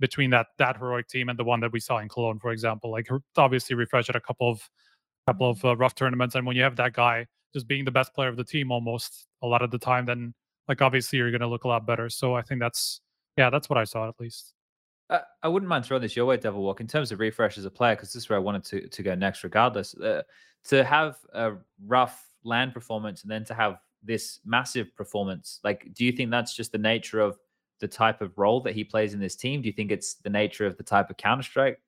[0.00, 2.90] between that that heroic team and the one that we saw in Cologne, for example.
[2.90, 4.70] Like obviously refrezh had a couple of
[5.26, 8.14] couple of uh, rough tournaments, and when you have that guy just being the best
[8.14, 10.34] player of the team almost a lot of the time, then
[10.68, 12.08] like obviously you're going to look a lot better.
[12.08, 13.00] So I think that's
[13.36, 14.54] yeah, that's what I saw at least.
[15.42, 17.70] I wouldn't mind throwing this your way, Devil Walk, in terms of refrezh as a
[17.70, 19.94] player, because this is where I wanted to, to go next, regardless.
[19.94, 20.22] Uh,
[20.64, 21.52] to have a
[21.86, 26.54] rough LAN performance and then to have this massive performance, like, do you think that's
[26.54, 27.38] just the nature of
[27.80, 29.60] the type of role that he plays in this team?
[29.60, 31.80] Do you think it's the nature of the type of Counter Strike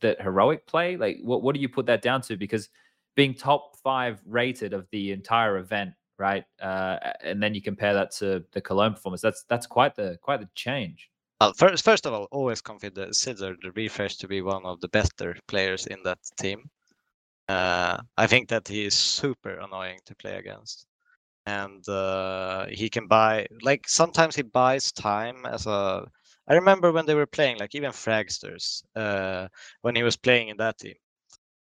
[0.00, 0.96] that heroic play?
[0.96, 2.36] Like, what, what do you put that down to?
[2.36, 2.68] Because
[3.16, 6.44] being top five rated of the entire event, right?
[6.62, 9.22] Uh, and then you compare that to the Cologne performance.
[9.22, 11.10] That's that's quite the quite the change.
[11.40, 14.88] Well, first, first of all, always consider consider the refrezh to be one of the
[14.88, 16.70] better players in that team.
[17.48, 20.86] Uh, I think that he is super annoying to play against,
[21.46, 26.06] and uh, he can buy like sometimes he buys time as a.
[26.48, 29.48] I remember when they were playing, like even Fragsters, uh,
[29.82, 30.96] when he was playing in that team,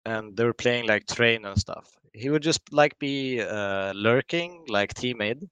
[0.05, 1.98] and they were playing like train and stuff.
[2.13, 5.43] He would just like be uh, lurking, like teammate,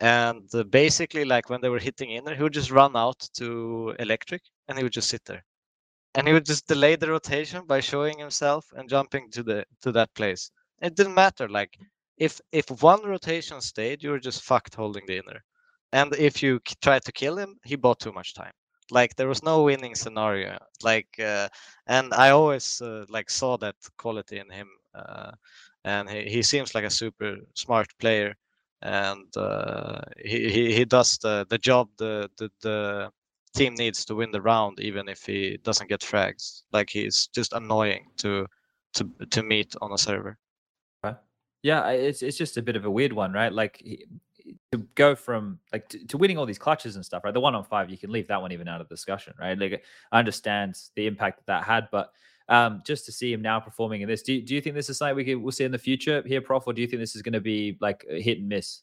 [0.00, 3.28] and uh, basically like when they were hitting in there he would just run out
[3.34, 5.44] to electric and he would just sit there.
[6.14, 9.92] And he would just delay the rotation by showing himself and jumping to the to
[9.92, 10.50] that place.
[10.80, 11.78] It didn't matter like
[12.18, 15.42] if if one rotation stayed you were just fucked holding the inner.
[15.92, 18.52] And if you k- tried to kill him he bought too much time.
[18.90, 20.58] Like there was no winning scenario.
[20.82, 21.48] Like uh,
[21.86, 25.32] and i always uh, like saw that quality in him uh,
[25.84, 28.34] and he, he seems like a super smart player
[28.82, 33.10] and uh, he, he he does the the job the, the the
[33.56, 37.52] team needs to win the round even if he doesn't get frags like he's just
[37.52, 38.46] annoying to
[38.94, 40.38] to to meet on a server
[41.62, 43.52] Yeah, it's it's just a bit of a weird one, right?
[43.52, 44.04] Like he-
[44.72, 47.32] to go from like to, to winning all these clutches and stuff, right?
[47.32, 49.58] The one on five, you can leave that one even out of discussion, right?
[49.58, 49.82] Like
[50.12, 52.12] I understand the impact that that had, but
[52.48, 54.90] um, just to see him now performing in this, do you, do you think this
[54.90, 57.00] is something we can, we'll see in the future here, Prof, or do you think
[57.00, 58.82] this is going to be like a hit and miss?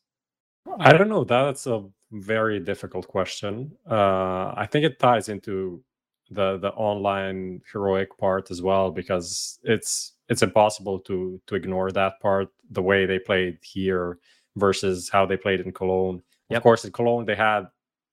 [0.79, 1.23] I don't know.
[1.23, 3.71] That's a very difficult question.
[3.89, 5.83] Uh, I think it ties into
[6.29, 12.19] the the online heroic part as well because it's it's impossible to to ignore that
[12.21, 12.49] part.
[12.69, 14.19] The way they played here
[14.55, 16.21] versus how they played in Cologne.
[16.49, 16.57] Yep.
[16.57, 17.63] Of course, in Cologne they had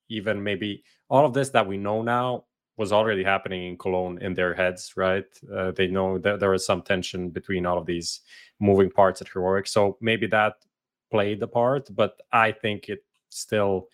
[0.08, 2.44] even maybe all of this that we know now
[2.78, 5.26] was already happening in Cologne in their heads, right?
[5.52, 8.20] Uh, they know that there was some tension between all of these
[8.60, 9.66] moving parts at Heroic.
[9.66, 10.54] So maybe that
[11.10, 13.88] played the part, but I think it still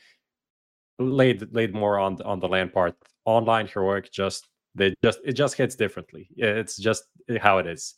[0.98, 2.94] laid laid more on on the LAN part.
[3.24, 6.28] Online Heroic just they just it just hits differently.
[6.36, 7.04] It's just
[7.40, 7.94] how it is.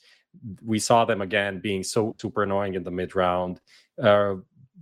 [0.65, 3.61] We saw them again being so super annoying in the mid round.
[4.01, 4.37] Uh,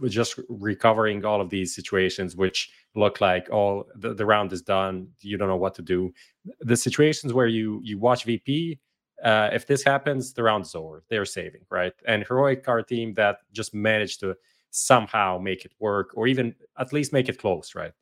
[0.08, 5.08] just recovering all of these situations which look like oh the, the round is done
[5.20, 6.12] you don't know what to do.
[6.60, 8.78] The situations where you you watch vp
[9.24, 11.04] uh, if this happens the round is over.
[11.08, 11.92] They're saving right?
[12.06, 14.36] And heroic a team that just managed to
[14.70, 17.92] somehow make it work or even at least make it close right?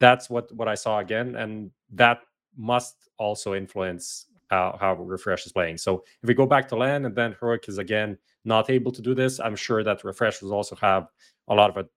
[0.00, 2.20] That's what what i saw again and that
[2.56, 5.78] must also influence how, how refrezh is playing.
[5.78, 9.02] So if we go back to LAN and then heroic is again not able to
[9.02, 11.08] do this, I'm sure that refrezh will also have
[11.48, 11.88] a lot of a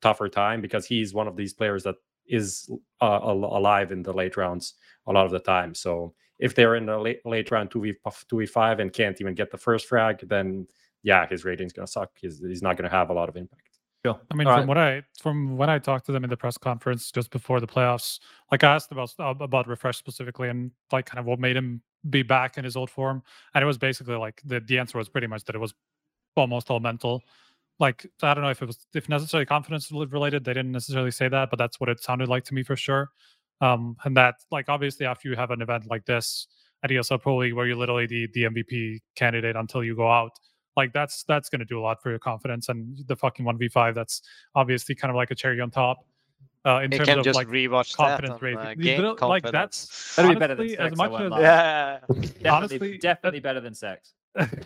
[0.00, 1.96] tougher time because he's one of these players that
[2.26, 2.70] is
[3.00, 4.74] uh, alive in the late rounds
[5.06, 5.74] a lot of the time.
[5.74, 9.58] So if they're in the late, late round 2v 2v5 and can't even get the
[9.58, 10.66] first frag, then
[11.02, 12.10] yeah, his rating's gonna suck.
[12.20, 13.62] He's, he's not gonna have a lot of impact.
[14.04, 14.20] Sure.
[14.30, 14.68] I mean, All from right.
[14.68, 17.66] what I from when I talked to them in the press conference just before the
[17.66, 18.20] playoffs,
[18.52, 21.82] like I asked about uh, about refrezh specifically and like kind of what made him
[22.08, 23.22] be back in his old form,
[23.54, 25.74] and it was basically like the the answer was pretty much that it was
[26.38, 27.22] almost all mental.
[27.78, 30.44] Like I don't know if it was if necessarily confidence related.
[30.44, 33.10] They didn't necessarily say that, but that's what it sounded like to me for sure.
[33.60, 36.46] Um, and that like obviously after you have an event like this
[36.82, 40.32] at ESL Pro League where you're literally the the MVP candidate until you go out,
[40.76, 42.68] like that's that's going to do a lot for your confidence.
[42.68, 44.22] And the fucking one v five, that's
[44.54, 45.98] obviously kind of like a cherry on top.
[46.66, 49.02] Uh, in you terms can of just like rewatch confidence that on, rate, uh, game
[49.02, 49.52] like confidence.
[49.52, 51.40] that's That'd honestly, be better than sex, as much I won't as lie.
[51.40, 54.14] yeah, Definitely, honestly, definitely better than sex.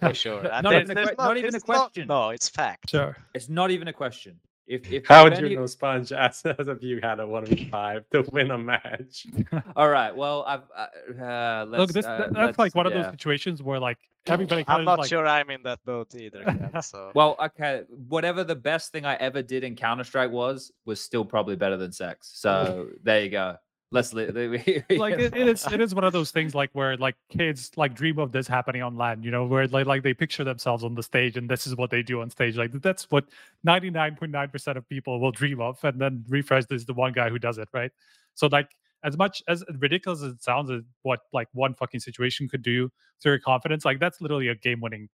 [0.00, 0.40] For sure.
[0.46, 2.08] And Not there's- even a there's que- not even a it's not- question.
[2.08, 2.90] no, it's fact.
[2.90, 3.16] sure.
[3.34, 4.38] It's not even a question.
[4.66, 7.26] If if How if would you any- know Spunj as, as if you had a
[7.26, 9.26] one v five to win a match?
[9.76, 10.14] All right.
[10.14, 13.02] Well, I've uh, uh, let's, Look, this uh, that's let's- like one of yeah.
[13.02, 16.44] those situations where like everybody I'm not like sure I'm in that boat either.
[16.44, 17.82] Ken, so Well, okay.
[18.08, 21.76] Whatever the best thing I ever did in Counter Strike was, was still probably better
[21.76, 22.30] than sex.
[22.34, 23.56] So there you go.
[23.92, 24.26] Let's li-
[24.90, 27.94] like it, it is it is one of those things like where like kids like
[27.94, 30.94] dream of this happening on LAN you know where like like they picture themselves on
[30.94, 32.56] the stage and this is what they do on stage.
[32.56, 33.26] Like that's what
[33.66, 37.58] 99.9% of people will dream of and then refrezh is the one guy who does
[37.58, 37.90] it right?
[38.34, 38.70] So like
[39.04, 42.90] as much as ridiculous as it sounds as what like one fucking situation could do
[43.20, 45.08] to your confidence like that's literally a game winning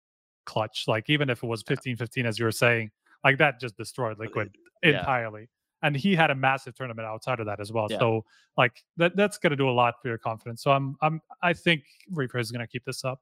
[0.47, 0.85] clutch.
[0.87, 2.93] Like even if it was 15-15 as you were saying
[3.25, 5.01] like that just destroyed liquid yeah.
[5.01, 5.49] entirely
[5.83, 7.87] and he had a massive tournament outside of that as well.
[7.91, 7.99] Yeah.
[7.99, 8.25] So
[8.57, 10.63] like that that's going to do a lot for your confidence.
[10.63, 13.21] So I'm I'm I think Reaper is going to keep this up.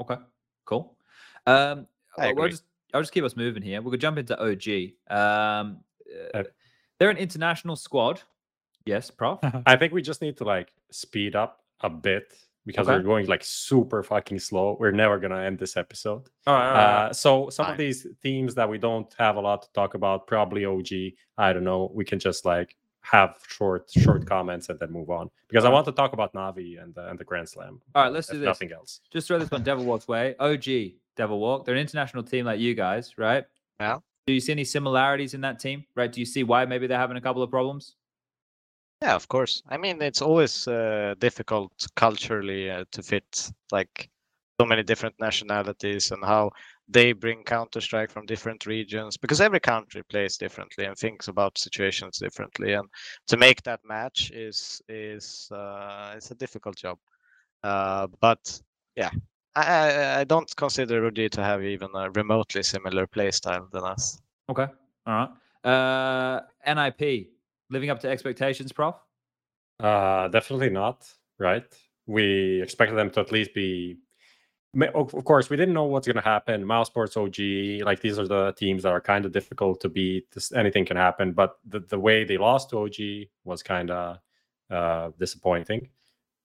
[0.00, 0.16] Okay,
[0.64, 0.96] cool.
[1.46, 1.86] Um,
[2.18, 2.50] I we'll agree.
[2.50, 2.64] just
[2.94, 3.80] I'll just keep us moving here.
[3.82, 4.92] We could jump into OG.
[5.10, 5.80] Um,
[6.32, 6.44] Uh,
[6.98, 8.22] they're an international squad.
[8.84, 9.40] Yes, Prof.
[9.66, 12.32] I think we just need to like speed up a bit
[12.66, 12.96] because Okay.
[12.96, 14.76] we're going like super fucking slow.
[14.78, 16.28] We're never gonna end this episode.
[16.46, 17.72] All right, Uh, so some Fine.
[17.72, 21.16] of these themes that we don't have a lot to talk about, probably OG.
[21.38, 21.90] I don't know.
[21.94, 25.74] We can just like have short, short comments and then move on because I Alright.
[25.84, 27.80] want to talk about Navi and the, and the Grand Slam.
[27.94, 28.46] All right, let's do this.
[28.46, 29.00] Nothing else.
[29.12, 30.34] Just throw this on Devil Walk's way.
[30.40, 31.64] OG Devil Walk.
[31.64, 33.44] They're an international team like you guys, right?
[33.78, 33.98] Yeah.
[34.26, 35.84] Do you see any similarities in that team?
[35.94, 36.10] Right?
[36.10, 37.94] Do you see why maybe they're having a couple of problems?
[39.02, 39.62] Yeah, of course.
[39.68, 44.08] I mean, it's always uh, difficult culturally uh, to fit like
[44.58, 46.50] so many different nationalities and how
[46.88, 51.58] they bring Counter Strike from different regions because every country plays differently and thinks about
[51.58, 52.72] situations differently.
[52.72, 52.88] And
[53.26, 56.98] to make that match is is uh, it's a difficult job.
[57.62, 58.60] Uh, but
[58.96, 59.10] yeah,
[59.54, 64.20] I, I don't consider OG to have even a remotely similar play style than us.
[64.48, 64.66] Okay.
[65.06, 65.28] All
[65.64, 65.70] right.
[65.70, 67.35] Uh, NIP
[67.70, 68.96] living up to expectations, Prof.
[69.80, 71.08] Uh, definitely not.
[71.38, 71.64] Right?
[72.06, 73.96] We expected them to at least be.
[74.94, 76.62] Of course, we didn't know what's going to happen.
[76.64, 77.38] Mouse Sports OG,
[77.82, 80.30] like these are the teams that are kind of difficult to beat.
[80.32, 84.18] This, anything can happen, but the, the way they lost to OG was kind of
[84.70, 85.88] uh, disappointing.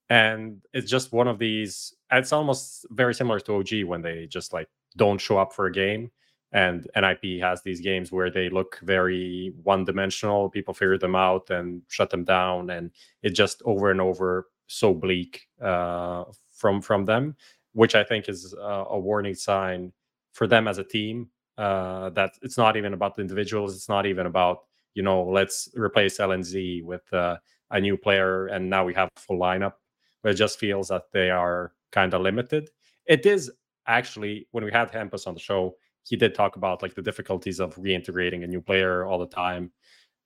[0.10, 1.94] And it's just one of these.
[2.10, 5.72] It's almost very similar to OG when they just like don't show up for a
[5.72, 6.12] game.
[6.54, 10.50] And NIP has these games where they look very one dimensional.
[10.50, 12.70] People figure them out and shut them down.
[12.72, 12.92] And
[13.24, 17.36] it just over and over so bleak uh, from from them,
[17.74, 19.94] which I think is uh, a warning sign
[20.34, 21.30] for them as a team.
[21.58, 23.76] Uh, that it's not even about the individuals.
[23.76, 27.38] It's not even about you know let's replace LNZ with uh,
[27.72, 29.74] a new player and now we have a full lineup.
[30.22, 32.70] But it just feels that they are kind of limited.
[33.06, 33.52] It is
[33.88, 37.60] actually when we had Hampus on the show, he did talk about like the difficulties
[37.60, 39.72] of reintegrating a new player all the time.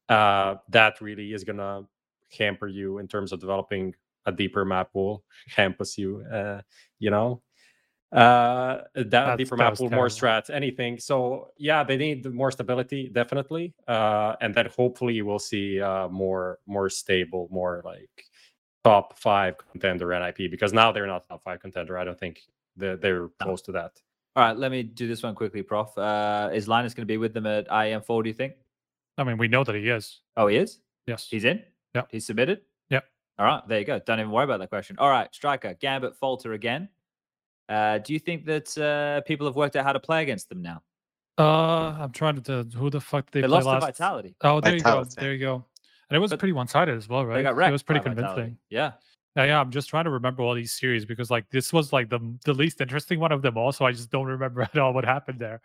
[0.09, 1.83] Uh, that really is gonna
[2.37, 3.93] hamper you in terms of developing
[4.25, 5.23] a deeper map will
[5.55, 6.23] campus you.
[6.31, 6.61] Uh,
[6.99, 7.41] you know,
[8.11, 10.99] uh, that That's- deeper map will more strats, anything.
[10.99, 13.73] So yeah, they need more stability, definitely.
[13.87, 18.25] Uh, and then hopefully we'll see uh more more stable, more like
[18.83, 21.97] top five contender NIP because now they're not top five contender.
[21.97, 22.41] I don't think
[22.77, 23.99] they're, they're close to that.
[24.35, 25.97] All right, let me do this one quickly, Prof.
[25.97, 28.53] Uh, is Linus going to be with them at IEM Fall, do you think?
[29.17, 30.19] I mean, we know that he is.
[30.35, 30.79] Oh, he is?
[31.07, 31.27] Yes.
[31.29, 31.63] He's in?
[31.93, 32.09] Yep.
[32.11, 32.61] He's submitted?
[32.89, 33.05] Yep.
[33.39, 33.99] All right, there you go.
[33.99, 34.97] Don't even worry about that question.
[34.99, 36.89] All right, striker, Gambit, Falter again.
[37.69, 40.61] Uh, do you think that uh, people have worked out how to play against them
[40.61, 40.83] now?
[41.37, 42.63] Uh, I'm trying to.
[42.75, 43.79] Who the fuck did They, they, play lost last?
[43.81, 44.35] to Vitality.
[44.41, 45.03] Oh, there you go.
[45.17, 45.65] There you go.
[46.09, 47.37] And it was But pretty one-sided as well, right?
[47.37, 48.35] They got wrecked it was pretty by Vitality.
[48.41, 48.57] convincing.
[48.69, 48.91] Yeah.
[49.35, 49.59] Yeah, yeah.
[49.59, 52.53] I'm just trying to remember all these series because like this was like the the
[52.53, 53.71] least interesting one of them all.
[53.71, 55.61] So I just don't remember at all what happened there.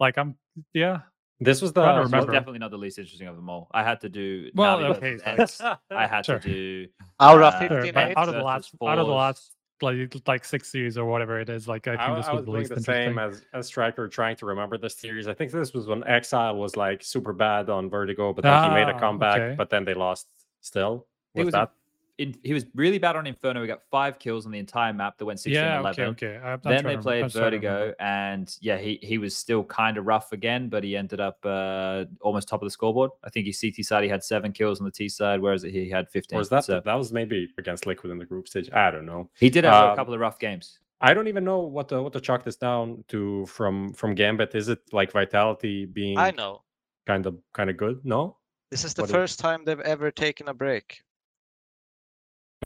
[0.00, 0.36] Like I'm,
[0.72, 1.00] yeah.
[1.40, 2.32] This was the Trying to Well, remember.
[2.32, 3.68] definitely not the least interesting of them all.
[3.74, 4.50] I had to do.
[4.54, 5.60] Well, Navi okay, versus like- X.
[5.90, 6.38] I had Sure.
[6.38, 6.86] to do.
[7.20, 9.50] Out uh, of Sure, 15 but out of the versus last, out of the last
[9.82, 12.38] like like six series or whatever it is, like I think I, this I was
[12.38, 15.26] was the doing least the same as as Striker trying to remember the series.
[15.26, 18.70] I think this was when Ax1Le was like super bad on Vertigo, but then he
[18.70, 19.54] made a Ah, comeback, okay.
[19.56, 20.28] but then they lost
[20.60, 21.06] still.
[21.34, 21.72] He with was, that.
[22.18, 23.60] In, he was really bad on Inferno.
[23.60, 26.04] He got five kills on the entire map that went 16 yeah, 11.
[26.10, 26.58] okay, okay.
[26.62, 27.78] Then they played I'm trying to remember.
[27.86, 31.44] Vertigo, and yeah, he he was still kind of rough again, but he ended up
[31.44, 33.10] uh, almost top of the scoreboard.
[33.24, 35.88] I think his CT side he had seven kills on the T side, whereas he
[35.90, 36.38] had 15.
[36.38, 38.70] Was that so that was maybe against Liquid in the group stage?
[38.72, 39.28] I don't know.
[39.38, 40.78] he did have a um, couple of rough games.
[41.00, 44.54] I don't even know what to what to chalk this down to from from Gambit.
[44.54, 46.62] Is it like Vitality being I know.
[47.06, 48.00] kind of kind of good?
[48.04, 48.36] No.
[48.70, 51.02] This is the What is- first time they've ever taken a break.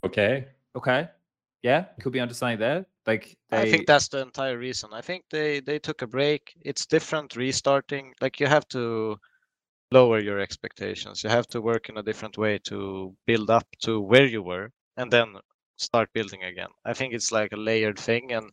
[0.04, 0.48] Okay.
[0.76, 1.08] Okay,
[1.62, 2.86] yeah, could be onto something there.
[3.06, 4.90] Like I think that's the entire reason.
[4.92, 6.54] I think they they took a break.
[6.64, 8.14] It's different restarting.
[8.20, 9.18] Like you have to
[9.90, 11.24] lower your expectations.
[11.24, 14.70] You have to work in a different way to build up to where you were
[14.96, 15.34] and then
[15.78, 16.68] start building again.
[16.84, 18.50] I think it's like a layered thing and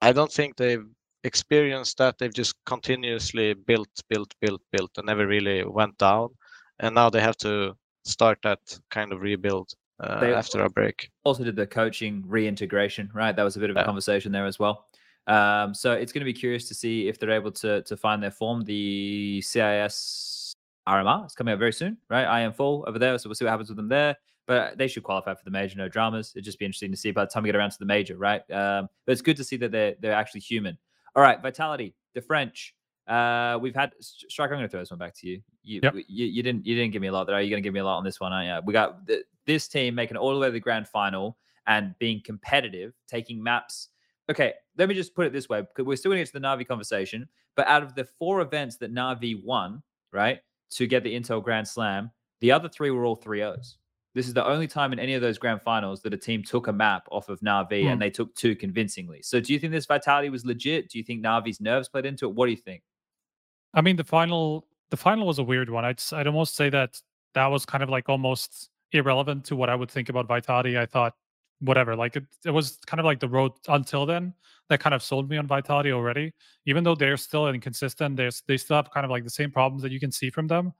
[0.00, 0.86] I don't think they've
[1.24, 2.18] experienced that.
[2.18, 6.30] They've just continuously built, built, built, built and never really went down.
[6.80, 8.60] And now they have to start that
[8.90, 11.10] kind of rebuild uh, They- after our break.
[11.24, 13.34] also did the coaching reintegration, right?
[13.34, 13.84] That was a bit of a Yeah.
[13.86, 14.86] conversation there as well.
[15.26, 18.22] Um, so it's going to be curious to see if they're able to to find
[18.22, 18.62] their form.
[18.64, 20.54] The CIS
[20.86, 22.24] RMR is coming out very soon, right?
[22.26, 24.16] I am full over there, so we'll see what happens with them there.
[24.46, 26.32] But they should qualify for the major, no dramas.
[26.34, 28.18] It'd just be interesting to see by the time we get around to the major,
[28.18, 28.42] right?
[28.50, 30.76] Um, but it's good to see that they're they're actually human.
[31.16, 32.74] All right, Vitality, the French.
[33.06, 34.50] Uh, we've had Strike.
[34.50, 35.40] I'm going to throw this one back to you.
[35.62, 35.94] You, Yep.
[36.08, 36.26] you.
[36.26, 37.36] you didn't you didn't give me a lot there.
[37.36, 38.32] Are you going to give me a lot on this one?
[38.34, 38.66] Aren't you?
[38.66, 42.20] We got th- this team making all the way to the grand final and being
[42.24, 43.88] competitive, taking maps.
[44.30, 46.40] Okay, let me just put it this way because we're still going to get to
[46.40, 47.28] the Navi conversation.
[47.56, 50.40] But out of the four events that Navi won, right,
[50.70, 52.10] to get the Intel Grand Slam,
[52.40, 53.78] the other three were all 3 O's.
[54.14, 56.68] This is the only time in any of those grand finals that a team took
[56.68, 57.88] a map off of Navi Hmm.
[57.88, 59.22] and they took two convincingly.
[59.22, 60.88] So do you think this vitality was legit?
[60.90, 62.34] Do you think Navi's nerves played into it?
[62.34, 62.82] What do you think?
[63.72, 65.84] I mean, the final the final was a weird one.
[65.84, 67.00] I'd I'd almost say that
[67.34, 70.78] that was kind of like almost irrelevant to what I would think about Vitality.
[70.78, 71.14] I thought
[71.60, 74.34] whatever, like it, it was kind of like the road until then
[74.68, 76.32] that kind of sold me on Vitality already.
[76.66, 79.82] Even though they're still inconsistent, there's they still have kind of like the same problems
[79.82, 80.72] that you can see from them.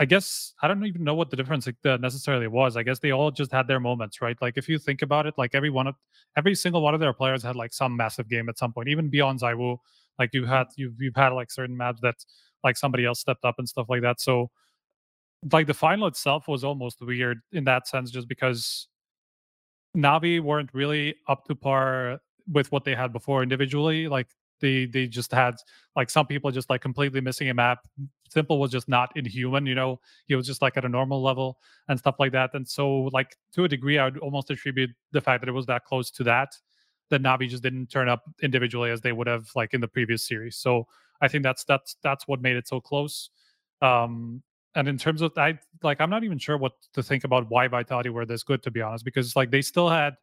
[0.00, 2.76] I guess I don't even know what the difference necessarily was.
[2.78, 4.36] I guess they all just had their moments, right?
[4.40, 5.94] Like if you think about it, like every one of
[6.36, 9.10] every single one of their players had like some massive game at some point, even
[9.10, 9.76] beyond ZywOo.
[10.18, 12.14] Like you had you've you've had like certain maps that
[12.64, 14.20] like somebody else stepped up and stuff like that.
[14.22, 14.50] So
[15.52, 18.88] like the final itself was almost weird in that sense, just because
[19.96, 24.08] Navi weren't really up to par with what they had before individually.
[24.08, 24.28] Like
[24.60, 25.56] they they just had
[25.96, 27.80] like some people just like completely missing a map.
[28.34, 30.00] s1mple was just not inhuman, you know.
[30.26, 31.58] He was just like at a normal level
[31.88, 32.50] and stuff like that.
[32.54, 35.66] And so like to a degree, I would almost attribute the fact that it was
[35.66, 36.54] that close to that
[37.10, 40.26] that Navi just didn't turn up individually as they would have like in the previous
[40.26, 40.56] series.
[40.56, 40.86] So
[41.20, 43.30] I think that's that's that's what made it so close.
[43.82, 44.42] Um
[44.74, 47.68] and in terms of I like I'm not even sure what to think about why
[47.68, 50.14] Vitality were this good to be honest, because like they still had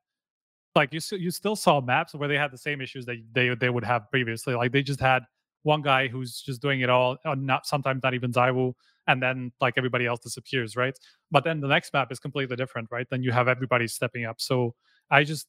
[0.76, 3.70] like you you still saw maps where they had the same issues that they they
[3.70, 4.56] would have previously.
[4.56, 5.24] Like they just had
[5.64, 8.74] one guy who's just doing it all, uh, not sometimes not even ZywOo,
[9.08, 10.98] and then like everybody else disappears, right?
[11.32, 13.08] But then the next map is completely different, right?
[13.10, 14.40] Then you have everybody stepping up.
[14.40, 14.76] So
[15.12, 15.48] I just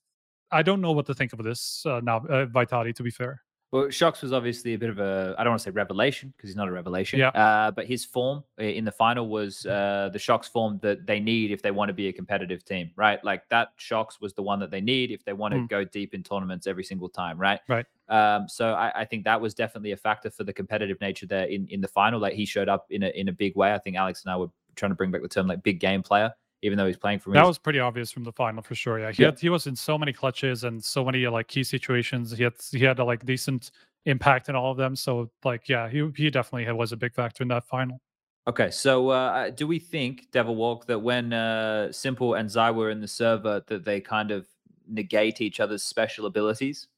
[0.51, 2.93] I don't know what to think of this uh, now uh, Vitality.
[2.95, 5.65] To be fair, Well, shox was obviously a bit of a, I don't want to
[5.65, 7.19] say revelation because he's not a revelation.
[7.19, 7.29] Yeah.
[7.29, 11.51] Uh, but his form in the final was uh, the shox form that they need
[11.51, 13.23] if they want to be a competitive team, right?
[13.23, 15.69] Like that shox was the one that they need if they want to Mm.
[15.69, 17.61] go deep in tournaments every single time, right?
[17.69, 17.85] Right.
[18.09, 21.45] Um, so I, I think that was definitely a factor for the competitive nature there
[21.45, 22.21] in, in the final.
[22.21, 23.75] Like he showed up in a in a big way.
[23.75, 26.03] I think Alex and I were trying to bring back the term like big game
[26.03, 26.33] player
[26.63, 27.39] even though he's playing for me.
[27.39, 28.99] That was pretty obvious from the final for sure.
[28.99, 29.29] Yeah, he Yeah.
[29.29, 32.33] had he was in so many clutches and so many like key situations.
[32.33, 33.71] He had he had a like decent
[34.07, 34.97] impact in all of them.
[34.97, 38.01] So like yeah, he he definitely had, was a big factor in that final.
[38.47, 42.91] Okay, so uh, do we think Devil Walk that when uh, s1mple and Zai were
[42.91, 44.47] in the server that they kind of
[44.89, 46.89] negate each other's special abilities?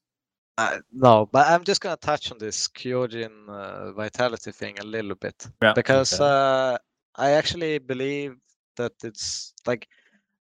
[0.57, 5.15] Uh, no, but I'm just gonna touch on this Kyojin uh, vitality thing a little
[5.15, 6.23] bit Yeah, because okay.
[6.23, 6.77] uh,
[7.15, 8.37] I actually believe
[8.81, 9.87] that it's like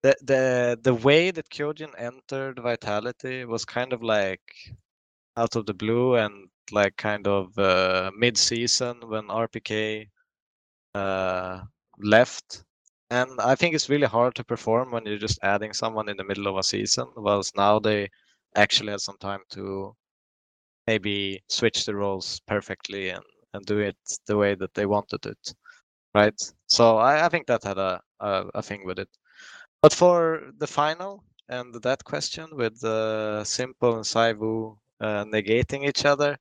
[0.02, 0.44] the the
[0.88, 4.46] the way that Kyojin entered vitality was kind of like
[5.36, 10.08] out of the blue and like kind of uh, mid season when RPK
[10.94, 11.62] uh,
[12.00, 12.64] left.
[13.10, 16.24] And I think it's really hard to perform when you're just adding someone in the
[16.24, 17.06] middle of a season.
[17.16, 18.10] Whilst now they
[18.56, 19.94] actually had some time to
[20.86, 23.96] maybe switch the roles perfectly and, and do it
[24.26, 25.54] the way that they wanted it.
[26.14, 26.40] Right.
[26.66, 29.08] So I, I think that had a, a, a thing with it.
[29.82, 36.04] But for the final and that question with uh, s1mple and ZywOo uh, negating each
[36.04, 36.36] other,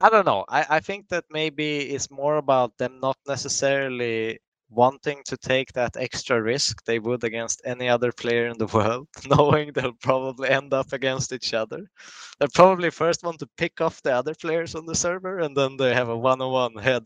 [0.00, 0.44] I don't know.
[0.48, 4.38] I, I think that maybe it's more about them not necessarily
[4.70, 9.08] wanting to take that extra risk they would against any other player in the world,
[9.26, 11.86] knowing they'll probably end up against each other.
[12.40, 15.76] They probably first want to pick off the other players on the server, and then
[15.76, 17.04] they have a one-on-one head,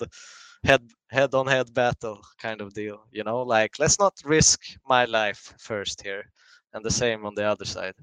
[0.64, 3.05] head, head-on-head battle kind of deal.
[3.12, 6.24] You know, like let's not risk my life first here,
[6.72, 7.94] and the same on the other side.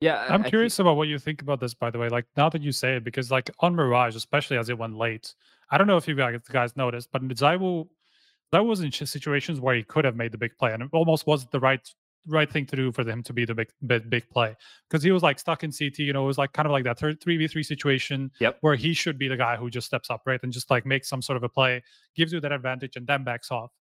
[0.00, 2.08] Yeah, I'm curious about what you think about this, by the way.
[2.08, 5.34] Like now that you say it, because like on Mirage, especially as it went late,
[5.70, 7.88] I don't know if you guys, guys noticed, but ZywOo,
[8.52, 11.26] that was in situations where he could have made the big play, and it almost
[11.26, 11.80] was the right
[12.26, 14.54] right thing to do for him to be the big big, big play
[14.88, 16.00] because he was like stuck in CT.
[16.00, 18.58] You know, it was like kind of like that three v three situation Yep.
[18.60, 21.08] where he should be the guy who just steps up, right, and just like makes
[21.08, 21.82] some sort of a play,
[22.14, 23.72] gives you that advantage, and then backs off.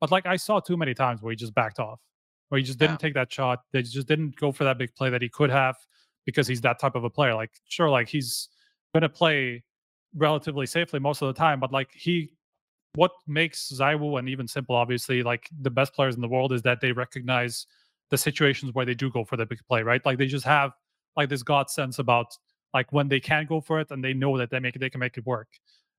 [0.00, 2.00] But like I saw too many times where he just backed off,
[2.48, 3.60] where he just didn't take that shot.
[3.72, 5.76] They just didn't go for that big play that he could have
[6.24, 7.34] because he's that type of a player.
[7.34, 8.48] Like, sure, like he's
[8.94, 9.64] gonna play
[10.14, 12.32] relatively safely most of the time, but like he
[12.94, 16.62] what makes ZywOo and even s1mple obviously like the best players in the world is
[16.62, 17.66] that they recognize
[18.10, 20.04] the situations where they do go for the big play, right?
[20.04, 20.72] Like they just have
[21.16, 22.26] like this god sense about
[22.74, 24.90] like when they can go for it and they know that they make it, they
[24.90, 25.48] can make it work.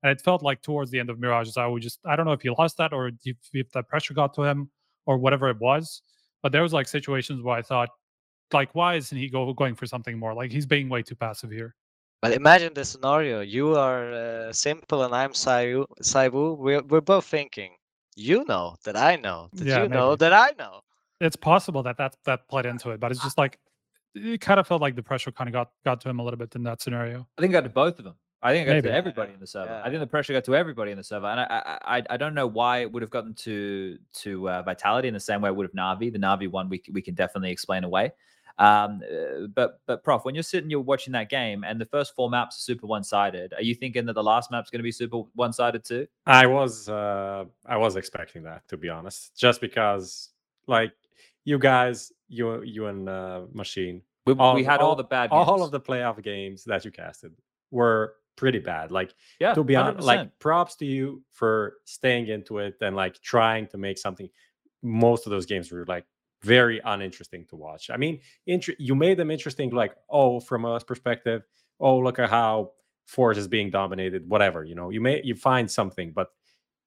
[0.02, 2.42] And it felt like towards the end of Mirage, would just I don't know if
[2.42, 4.70] he lost that or if, if that pressure got to him
[5.06, 6.02] or whatever it was,
[6.42, 7.90] but there was like situations where I thought
[8.52, 10.34] like why isn't he go, going for something more?
[10.34, 11.74] Like he's being way too passive here.
[12.20, 15.86] But imagine the scenario: you are uh, s1mple and I'm ZywOo.
[16.02, 16.58] ZywOo.
[16.58, 17.72] We're we're both thinking.
[18.16, 20.80] You know that I know that Yeah, you know that I know.
[21.20, 23.58] It's possible that that that played into it, but it's just like
[24.14, 26.38] it kind of felt like the pressure kind of got got to him a little
[26.38, 27.26] bit in that scenario.
[27.36, 28.14] I think it got to both of them.
[28.40, 28.88] I think it got Maybe.
[28.88, 29.82] to everybody in the server.
[29.84, 32.16] I think the pressure got to everybody in the server, and I I, I, I
[32.16, 35.48] don't know why it would have gotten to to uh, Vitality in the same way
[35.48, 36.12] it would have Navi.
[36.12, 38.12] The Navi one we we can definitely explain away.
[38.58, 42.14] Um, uh, but but Prof, when you're sitting, you're watching that game, and the first
[42.14, 43.54] four maps are super one sided.
[43.54, 46.06] Are you thinking that the last map's going to be super one sided too?
[46.26, 49.36] I was uh I was expecting that to be honest.
[49.36, 50.30] Just because
[50.66, 50.92] like
[51.48, 55.30] you guys, you you and uh Machine, We, we had all, the bad.
[55.30, 57.32] all of the playoff games that you casted
[57.70, 58.92] were pretty bad.
[58.92, 59.54] Like yeah.
[59.54, 60.06] to be honest, 100%.
[60.06, 64.28] like props to you for staying into it and like trying to make something.
[64.82, 66.04] Most of those games were like
[66.42, 67.90] very uninteresting to watch.
[67.90, 71.42] I mean, inter- you made them interesting, like oh, from us perspective,
[71.80, 72.72] oh look at how
[73.06, 74.64] Force is being dominated, whatever.
[74.64, 76.28] You know, you may you find something, but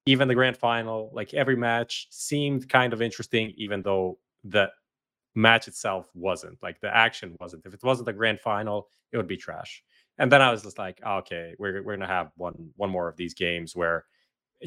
[0.06, 4.70] even the grand final, like every match seemed kind of interesting, even though the
[5.34, 6.62] match itself wasn't.
[6.62, 7.64] Like the action wasn't.
[7.66, 9.82] If it wasn't the grand final, it would be trash.
[10.18, 13.08] And then I was just like, "Oh, okay, we're we're gonna have one one more
[13.08, 14.04] of these games where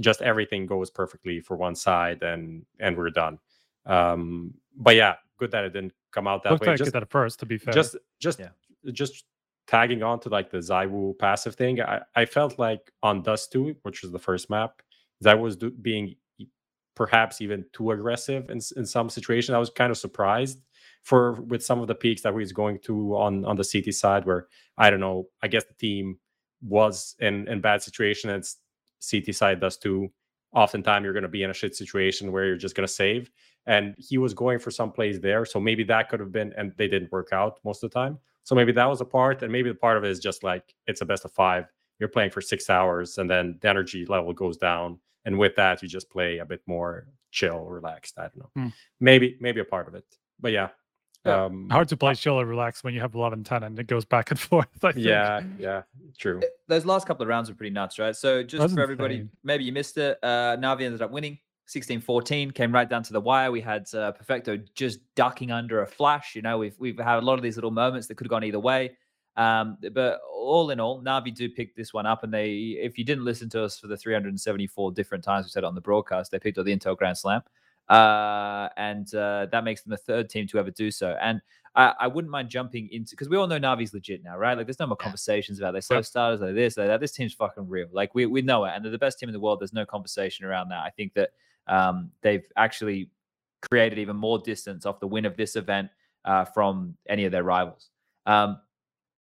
[0.02, 3.40] just everything goes perfectly for one side and and we're done.
[3.86, 6.68] Um, but yeah, good that it didn't come out that Looked way.
[6.74, 7.74] like Just it at first, to be fair.
[7.74, 8.50] just just Yeah.
[8.92, 9.26] just
[9.68, 13.76] tagging on to like the ZywOo passive thing, I, I felt like on Dust 2,
[13.84, 14.82] which was the first map,
[15.22, 16.16] that was do, being
[16.96, 19.54] perhaps even too aggressive in, in some situations.
[19.54, 20.60] I was kind of surprised
[21.04, 23.94] for with some of the peaks that we was going to on on the CT
[23.94, 24.48] side where
[24.78, 26.20] I don't know, I guess the team
[26.62, 28.44] was in in bad situation and
[29.10, 30.10] CT side does too.
[30.54, 33.30] Oftentimes you're going to be in a shit situation where you're just going to save
[33.66, 35.46] and he was going for some plays there.
[35.46, 38.20] So maybe that could have been, and they didn't work out most of the time.
[38.44, 40.76] So maybe that was a part, and maybe the part of it is just like
[40.86, 41.66] it's a best of five.
[42.00, 45.82] You're playing for six hours, and then the energy level goes down, and with that,
[45.82, 48.18] you just play a bit more chill, relaxed.
[48.18, 48.50] I don't know.
[48.56, 48.68] Hmm.
[49.00, 50.06] Maybe, maybe a part of it,
[50.40, 50.70] but yeah.
[51.26, 51.46] Yeah.
[51.46, 54.06] Um, Hard to play chill or relax when you have 11 10 and it goes
[54.06, 54.68] back and forth.
[54.84, 55.06] I think.
[55.08, 55.82] yeah, yeah,
[56.20, 56.40] true.
[56.68, 58.16] those last couple of rounds were pretty nuts, right?
[58.16, 59.30] So just That's for everybody, insane.
[59.44, 60.20] maybe you missed it.
[60.22, 61.40] Uh, Navi ended up winning.
[61.68, 63.52] 16 14 came right down to the wire.
[63.52, 66.36] We had uh, Perfecto just ducking under a flash.
[66.36, 68.44] You know, we've we've had a lot of these little moments that could have gone
[68.44, 68.96] either way.
[69.38, 73.04] Um, but all in all, Navi do pick this one up, and they, if you
[73.04, 76.32] didn't listen to us for the 374 different times we said it on the broadcast,
[76.32, 77.42] they picked up the Intel Grand Slam,
[77.90, 81.18] uh, and uh, that makes them the third team to ever do so.
[81.22, 81.42] And
[81.76, 84.58] I, I wouldn't mind jumping into because we all know Navi's legit now, right?
[84.58, 87.02] Like, there's no more conversations about they slow starters, like this, like that.
[87.02, 87.88] This team's fucking real.
[87.92, 89.60] Like, we we know it, and they're the best team in the world.
[89.60, 90.80] There's no conversation around that.
[90.80, 91.32] I think that
[91.68, 93.10] um, they've actually
[93.70, 95.90] created even more distance off the win of this event
[96.24, 97.90] uh, from any of their rivals.
[98.26, 98.60] Um,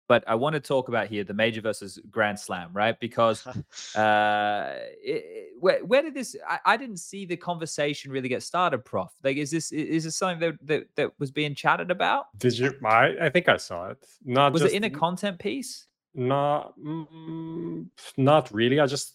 [0.09, 2.99] but I want to talk about here the major versus Grand Slam, right?
[2.99, 3.45] Because
[3.95, 6.35] uh, it, where, where did this?
[6.49, 9.11] I, I, didn't see the conversation really get started, Prof.
[9.23, 12.25] Like, is this is this something that that, that was being chatted about?
[12.39, 12.73] Did you?
[12.83, 14.03] I I think I saw it.
[14.25, 15.85] Not was just, it in a content piece?
[16.15, 17.85] No, mm,
[18.17, 18.79] not really.
[18.79, 19.13] I just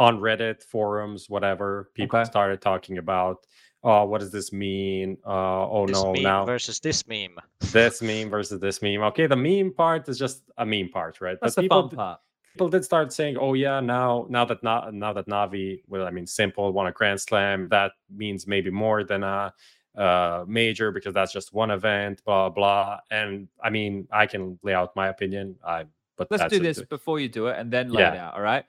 [0.00, 2.28] on Reddit forums, whatever people okay.
[2.28, 3.46] started talking about
[3.82, 5.16] oh, what does this mean?
[5.26, 7.38] Uh, oh this no, now versus this meme.
[7.72, 9.02] this meme versus this meme.
[9.02, 11.38] Okay, the meme part is just a meme part, right?
[11.40, 12.20] That's but the people, fun part.
[12.54, 16.10] People did start saying, "Oh yeah, now now that now, now that Navi, well, I
[16.10, 19.52] mean, s1mple won a Grand Slam, that means maybe more than a
[19.96, 24.74] uh, major because that's just one event, blah blah." And I mean, I can lay
[24.74, 25.56] out my opinion.
[25.64, 25.84] I
[26.16, 28.12] but let's do this before you do it, and then lay yeah.
[28.12, 28.34] it out.
[28.34, 28.64] All right.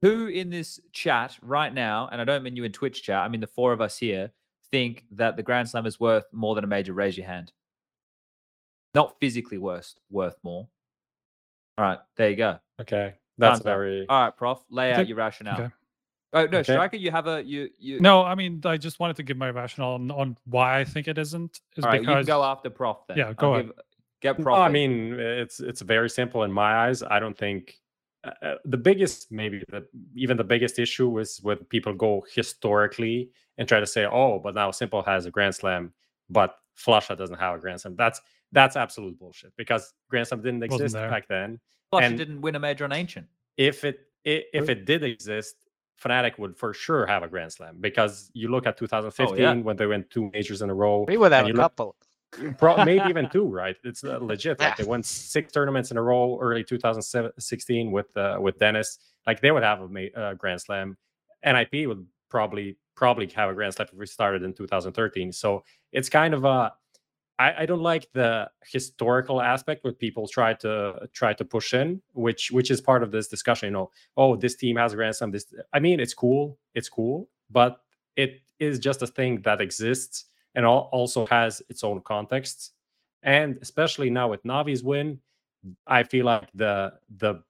[0.00, 3.28] Who in this chat right now, and I don't mean you in Twitch chat, I
[3.28, 4.30] mean the four of us here,
[4.74, 7.52] think that the Grand Slam is worth more than a major, raise your hand.
[8.92, 10.66] Not physically worth worth more.
[11.78, 12.58] All right, there you go.
[12.80, 14.06] Okay, that's Time's very.
[14.08, 14.64] All right, Prof.
[14.70, 15.60] Lay out your rationale.
[15.60, 15.74] Okay.
[16.32, 16.72] Oh no, okay.
[16.72, 18.00] Striker, you have a you you.
[18.00, 21.06] No, I mean I just wanted to give my rationale on, on why I think
[21.06, 21.60] it isn't.
[21.76, 22.26] Is All right, because...
[22.26, 22.98] you go after Prof.
[23.06, 23.18] Then.
[23.18, 23.66] Yeah, go I'll ahead.
[23.66, 24.56] Give, get Prof.
[24.56, 27.04] No, I mean, it's it's very simple in my eyes.
[27.04, 27.78] I don't think
[28.24, 33.30] uh, uh, the biggest maybe the even the biggest issue is when people go historically
[33.58, 35.92] and try to say oh but now s1mple has a grand slam
[36.30, 38.20] but flusha doesn't have a grand slam that's
[38.52, 41.58] that's absolute bullshit because grand slam didn't exist back then
[41.92, 43.26] flusha didn't win a major on ancient
[43.56, 45.56] if it, it if it did exist
[46.02, 49.54] Fnatic would for sure have a Grand Slam because you look at 2015 oh, yeah.
[49.54, 51.04] when they went two majors in a row.
[51.06, 51.94] We would have a couple.
[52.58, 53.76] Pro, maybe even two, right?
[53.84, 54.60] It's uh, legit.
[54.60, 58.98] Like they won six tournaments in a row early 2016 with uh, with Dennis.
[59.26, 60.96] Like they would have a uh, Grand Slam.
[61.44, 65.32] NIP would probably probably have a Grand Slam if we started in 2013.
[65.32, 66.72] So it's kind of a
[67.38, 72.00] I, I don't like the historical aspect where people try to try to push in,
[72.12, 73.68] which which is part of this discussion.
[73.68, 75.30] You know, oh, this team has a Grand Slam.
[75.30, 77.80] This, I mean, it's cool, it's cool, but
[78.16, 82.72] it is just a thing that exists and also has its own context.
[83.22, 85.18] And especially now with Navi's win,
[85.86, 87.42] I feel like the the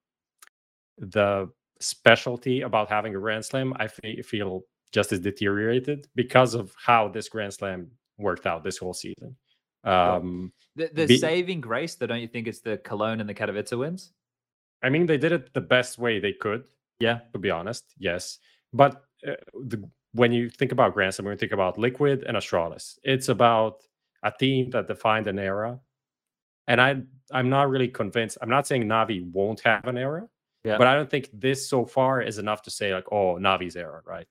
[0.98, 1.50] the
[1.80, 7.28] specialty about having a Grand Slam, I feel just is deteriorated because of how this
[7.28, 9.36] Grand Slam worked out this whole season.
[9.82, 13.34] Um, the the be, saving grace, though, don't you think it's the Cologne and the
[13.34, 14.12] Katowice wins?
[14.82, 16.64] I mean, they did it the best way they could.
[17.00, 18.38] Yeah, to be honest, yes.
[18.72, 19.32] But uh,
[19.64, 23.28] the when you think about Grand Slam, when you think about Liquid and Astralis, it's
[23.28, 23.82] about
[24.22, 25.78] a team that defined an era.
[26.68, 28.38] And I I'm not really convinced.
[28.40, 30.26] I'm not saying Navi won't have an era,
[30.62, 30.78] yeah.
[30.78, 34.02] but I don't think this so far is enough to say like, oh, Navi's era,
[34.06, 34.26] right?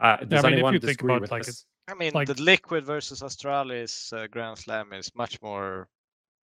[0.00, 1.66] Uh, does yeah, I mean, anyone disagree about, with like, this?
[1.88, 2.28] I mean, like...
[2.28, 5.88] the Liquid versus Astralis uh, Grand Slam is much more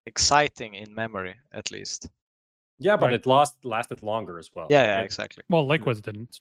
[0.05, 2.09] exciting in memory, at least.
[2.77, 3.13] Yeah, but right.
[3.13, 4.67] it lost lasted longer as well.
[4.69, 5.43] Yeah, yeah, exactly.
[5.49, 6.39] Well, Liquids didn't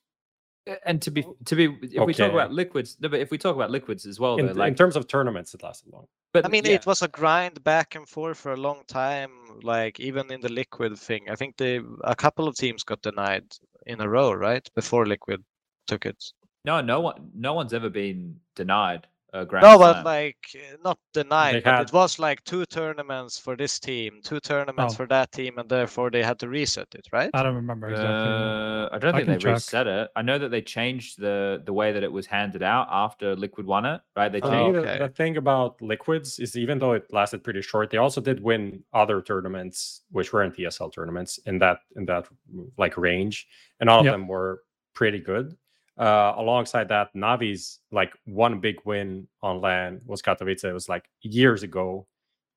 [0.85, 1.37] and to be oh.
[1.45, 2.05] to be if okay.
[2.05, 4.53] we talk about liquids no, but if we talk about liquids as well in, though,
[4.53, 6.07] like, in terms of tournaments it lasted long.
[6.32, 6.73] But i mean yeah.
[6.73, 9.31] it was a grind back and forth for a long time
[9.62, 11.28] like even in the liquid thing.
[11.31, 13.45] I think they a couple of teams got denied
[13.87, 15.43] in a row right before liquid
[15.87, 16.23] took it.
[16.65, 19.94] No no one no one's ever been denied a grand no, slam.
[19.94, 20.36] but like
[20.85, 21.62] not denied.
[21.65, 24.97] But it was like two tournaments for this team, two tournaments oh.
[24.97, 27.31] for that team, and therefore they had to reset it, right?
[27.35, 28.11] I don't remember exactly.
[28.11, 29.55] Uh, I don't I think they check.
[29.55, 30.11] reset it.
[30.16, 33.66] I know that they changed the the way that it was handed out after Liquid
[33.66, 34.31] won it, right?
[34.31, 34.77] They changed.
[34.77, 34.98] Oh, okay.
[34.98, 38.43] the, the thing about Liquids is even though it lasted pretty short, they also did
[38.43, 42.27] win other tournaments which weren't ESL tournaments in that in that
[42.77, 43.47] like range,
[43.81, 44.15] and all of yep.
[44.15, 44.62] them were
[44.94, 45.57] pretty good.
[46.01, 50.64] Uh, alongside that, Navi's like one big win on land was Katowice.
[50.64, 52.06] It was like years ago,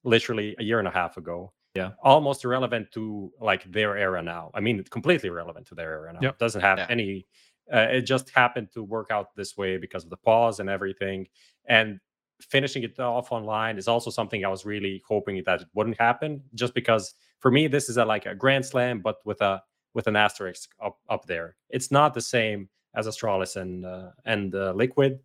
[0.05, 1.51] literally a year and a half ago.
[1.75, 4.49] Yeah, almost irrelevant to like their era now.
[4.53, 6.19] I mean, completely irrelevant to their era now.
[6.21, 6.33] Yep.
[6.35, 6.87] It doesn't have yeah.
[6.89, 7.27] any.
[7.73, 11.27] Uh, it just happened to work out this way because of the pause and everything.
[11.65, 11.99] And
[12.39, 16.43] finishing it off online is also something I was really hoping that it wouldn't happen.
[16.53, 19.61] Just because for me, this is a, like a grand slam, but with a
[19.93, 21.57] with an asterisk up up there.
[21.69, 25.19] It's not the same as Astralis and uh, and uh, Liquid,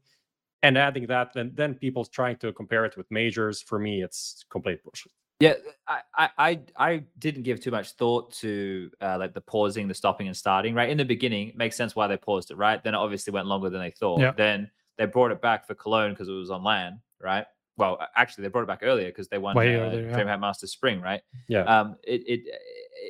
[0.63, 3.61] and adding that, then then people trying to compare it with majors.
[3.63, 5.13] For me, it's complete bullshit.
[5.41, 5.55] Yeah,
[5.87, 10.27] I, I, I, didn't give too much thought to uh, like the pausing, the stopping,
[10.27, 10.75] and starting.
[10.75, 12.57] Right in the beginning, it makes sense why they paused it.
[12.57, 14.21] Right, then it obviously went longer than they thought.
[14.21, 14.33] Yeah.
[14.37, 16.99] Then they brought it back for Cologne because it was on land.
[17.23, 17.47] Right.
[17.79, 20.19] Well, actually, they brought it back earlier because they won Way uh, earlier, yeah.
[20.19, 21.01] DreamHack Masters Spring.
[21.01, 21.23] Right.
[21.49, 21.63] Yeah.
[21.63, 21.97] Um.
[22.03, 22.41] It, it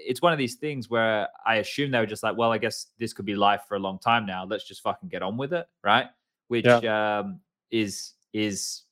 [0.07, 2.87] it's one of these things where I assume they were just like, well, I guess
[2.99, 4.45] this could be live for a long time now.
[4.45, 5.67] Let's just fucking get on with it.
[5.83, 6.07] Right.
[6.47, 7.41] Which um
[7.71, 8.83] is is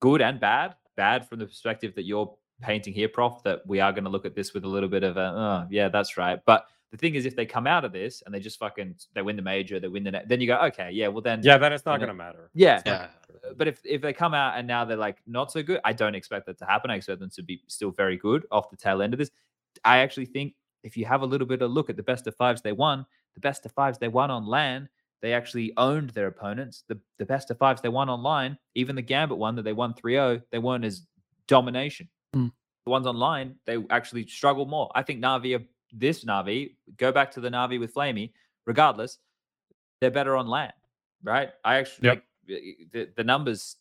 [0.00, 0.74] good and bad.
[0.96, 4.26] Bad from the perspective that you're painting here, Prof, that we are going to look
[4.26, 6.38] at this with a little bit of a, oh, yeah, that's right.
[6.44, 9.22] But the thing is, if they come out of this and they just fucking they
[9.22, 11.58] win the major, they win the net, then you go, okay, yeah, well then, Yeah,
[11.58, 12.50] then it's not going to matter.
[12.54, 12.80] yeah.
[12.86, 12.92] Yeah.
[12.92, 13.54] gonna matter.
[13.56, 16.14] But if if they come out and now they're like not so good, I don't
[16.14, 16.90] expect that to happen.
[16.90, 19.30] I expect them to be still very good off the tail end of this.
[19.84, 20.54] I actually think
[20.84, 23.04] if you have a little bit of look at the best of fives they won,
[23.34, 24.88] the best of fives they won on land,
[25.22, 26.84] they actually owned their opponents.
[26.88, 29.94] The the best of fives they won online, even the Gambit one that they won
[29.94, 31.06] 3-0, they won as
[31.48, 32.08] domination.
[32.34, 32.48] Hmm.
[32.84, 34.90] The ones online, they actually struggled more.
[34.94, 38.32] I think Navi are this Navi, go back to the Navi with flamie,
[38.66, 39.18] regardless,
[40.00, 40.72] they're better on land,
[41.22, 41.50] right?
[41.64, 42.14] I actually Yep.
[42.48, 43.76] like the, the numbers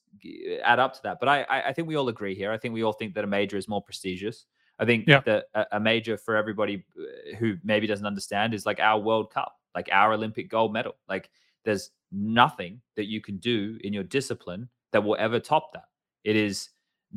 [0.63, 1.19] add up to that.
[1.19, 2.51] But I, I I think we all agree here.
[2.51, 4.45] I think we all think that a major is more prestigious.
[4.77, 5.21] I think Yeah.
[5.25, 9.31] that a, a major for everybody uh, who maybe doesn't understand is like our World
[9.33, 10.95] Cup, like our Olympic gold medal.
[11.09, 11.29] Like
[11.65, 15.85] there's nothing that you can do in your discipline that will ever top that.
[16.23, 16.69] It is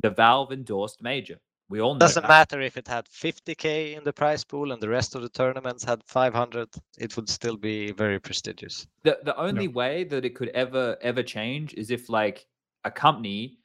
[0.03, 1.39] the Valve endorsed major.
[1.71, 2.29] We all know Doesn't that.
[2.29, 5.83] matter if it had 50k in the prize pool and the rest of the tournaments
[5.85, 6.69] had 500.
[6.99, 8.87] It would still be very prestigious.
[9.03, 12.47] the the only way that it could ever ever change is if like
[12.85, 13.59] a company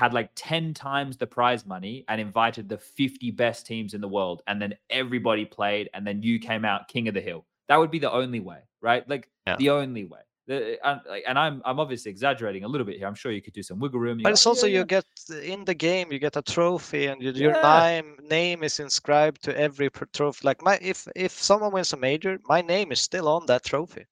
[0.00, 4.08] had like 10 times the prize money and invited the 50 best teams in the
[4.08, 7.76] world and then everybody played and then you came out king of the hill that
[7.76, 9.56] would be the only way right like Yeah.
[9.56, 13.14] the only way The- and, and i'm i'm obviously exaggerating a little bit here i'm
[13.14, 14.84] sure you could do some wiggle room you But go, it's "Oh, also yeah, you
[14.84, 15.06] get
[15.42, 17.80] in the game, you get a trophy, and you, your Yeah.
[17.80, 20.40] name name is inscribed to every trophy.
[20.46, 24.04] Like my, if if someone wins a major, my name is still on that trophy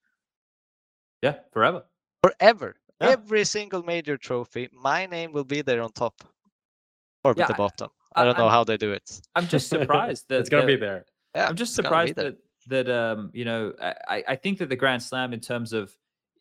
[1.22, 1.84] yeah forever
[2.24, 2.76] forever.
[3.00, 3.10] Yeah.
[3.10, 6.14] Every single major trophy, my name will be there on top
[7.24, 7.90] or Yeah, at the bottom.
[8.14, 9.20] I- I don't know I'm- how they do it.
[9.34, 11.04] i'm just surprised that it's going to be there.
[11.34, 12.36] Yeah, I'm just it's gonna be surprised that
[12.68, 15.96] that um you know I, I think that the Grand Slam in terms of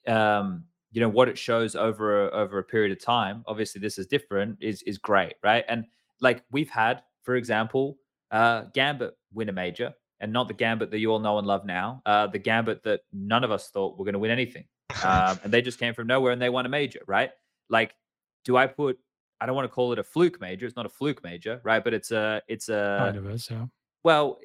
[0.07, 3.43] um you know what it shows over a, over a period of time.
[3.47, 4.57] Obviously, this is different.
[4.61, 5.63] is is great, right?
[5.69, 5.85] And
[6.19, 7.97] like we've had, for example,
[8.31, 11.65] uh Gambit win a major, and not the Gambit that you all know and love
[11.65, 12.01] now.
[12.05, 14.65] Uh the Gambit that none of us thought were going to win anything,
[15.03, 17.31] um, and they just came from nowhere and they won a major, right?
[17.69, 17.95] Like,
[18.43, 18.99] do I put?
[19.39, 20.65] I don't want to call it a fluke major.
[20.67, 21.83] It's not a fluke major, right?
[21.83, 23.49] But it's a it's a kind of is.
[23.49, 23.65] Yeah.
[24.03, 24.39] well,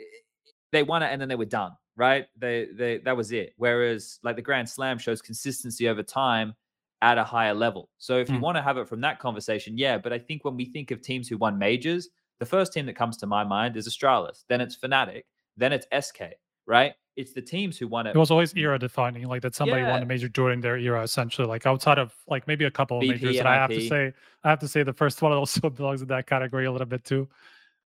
[0.72, 2.27] they won it and then they were done, right?
[2.36, 3.55] They they that was it.
[3.56, 6.55] Whereas like the Grand Slam shows consistency over time
[7.02, 7.90] at a higher level.
[7.98, 8.40] So if you Mm.
[8.40, 9.98] want to have it from that conversation, yeah.
[9.98, 12.09] But I think when we think of teams who won majors,
[12.40, 15.24] the first team that comes to my mind is Astralis, then it's Fnatic,
[15.56, 16.35] then it's SK,
[16.66, 16.94] right?
[17.16, 18.14] It's the teams who won it.
[18.14, 21.47] It was always era defining, like that somebody won a major during their era, essentially.
[21.47, 24.12] Like outside of like maybe a couple of BP, majors, and I have to say,
[24.44, 27.05] I have to say the first one also belongs in that category a little bit
[27.05, 27.28] too.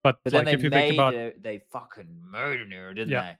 [0.04, 2.94] But, But then like they if you made think about, it, they fucking murdered her,
[2.94, 3.22] didn't Yeah.
[3.22, 3.38] they?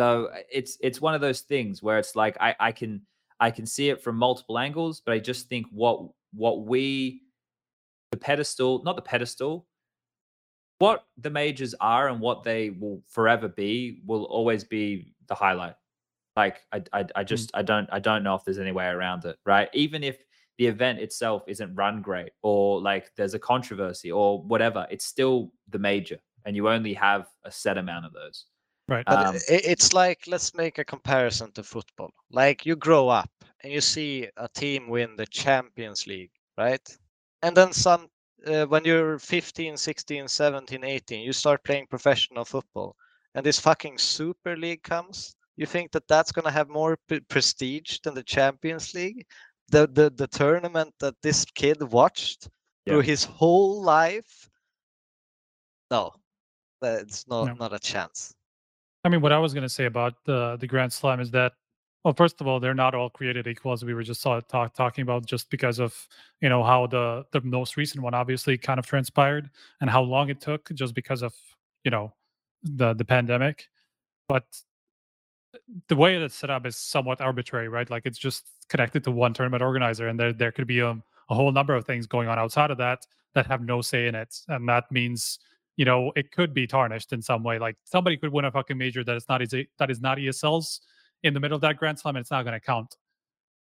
[0.00, 3.02] So uh, it's it's one of those things where it's like I I can
[3.38, 6.00] I can see it from multiple angles, but I just think what
[6.32, 7.20] what we
[8.10, 9.66] the pedestal, not the pedestal,
[10.78, 15.74] what the majors are and what they will forever be will always be the highlight.
[16.34, 19.26] Like I I, I just I don't I don't know if there's any way around
[19.26, 19.68] it, right?
[19.74, 20.16] Even if
[20.56, 25.52] the event itself isn't run great or like there's a controversy or whatever, it's still
[25.68, 28.46] the major, and you only have a set amount of those.
[28.90, 29.06] Right?
[29.08, 32.12] But Um, i- it's like let's make a comparison to football.
[32.30, 33.30] Like you grow up
[33.62, 36.98] and you see a team win the Champions League, right?
[37.42, 38.08] And then some
[38.46, 42.96] uh, when you're 15, 16, 17, 18, you start playing professional football
[43.34, 45.36] and this fucking Super League comes.
[45.56, 49.26] You think that that's going to have more p- prestige than the Champions League?
[49.68, 52.48] The, the the tournament that this kid watched
[52.86, 54.48] through his whole life?
[55.90, 56.12] No.
[56.82, 57.54] It's not No.
[57.54, 58.34] not a chance.
[59.04, 61.52] I mean, what I was going to say about the the Grand Slam is that,
[62.04, 65.02] well, first of all, they're not all created equal, as we were just talk, talking
[65.02, 66.08] about, just because of
[66.40, 69.50] you know how the the most recent one obviously kind of transpired
[69.80, 71.34] and how long it took, just because of
[71.84, 72.12] you know
[72.62, 73.68] the the pandemic.
[74.28, 74.44] But
[75.88, 77.88] the way it's set up is somewhat arbitrary, right?
[77.90, 80.90] Like it's just connected to one tournament organizer, and there there could be a,
[81.30, 84.14] a whole number of things going on outside of that that have no say in
[84.14, 85.38] it, and that means
[85.76, 87.58] you know it could be tarnished in some way.
[87.58, 90.80] Like somebody could win a fucking major that is not easy, that is not ESL's,
[91.22, 92.96] in the middle of that Grand Slam, and it's not going to count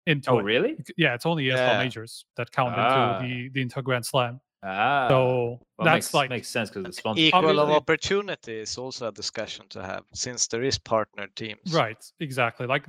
[0.06, 0.44] into Oh, it.
[0.44, 0.78] really?
[0.98, 1.78] Yeah, it's only ESL Yeah.
[1.84, 3.19] majors that count Ah.
[3.19, 4.40] into the the Intel Grand Slam.
[4.64, 7.22] Ah, So well, that's makes, like makes sense because the sponsor.
[7.22, 11.74] Equal of opportunity is also a discussion to have since there is partner teams.
[11.74, 12.65] right, exactly.
[12.68, 12.86] Like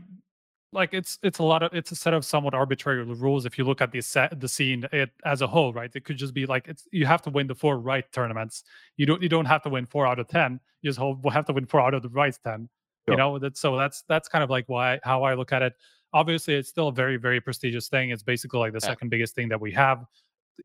[0.72, 3.64] like it's it's a lot of it's a set of somewhat arbitrary rules if you
[3.64, 5.90] look at the set the scene it, as a whole, right?
[5.94, 8.64] It could just be like it's you have to win the four right tournaments.
[8.96, 10.60] You don't you don't have to win four out of ten.
[10.82, 10.98] You just
[11.32, 12.68] have to win four out of the right ten.
[13.06, 15.72] You know that so that's that's kind of like why how I look at it.
[16.12, 18.10] Obviously, it's still a very very prestigious thing.
[18.10, 18.88] It's basically like the Yeah.
[18.88, 20.04] second biggest thing that we have.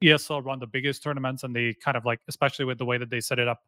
[0.04, 3.10] ESL run the biggest tournaments, and they kind of like, especially with the way that
[3.10, 3.62] they set it up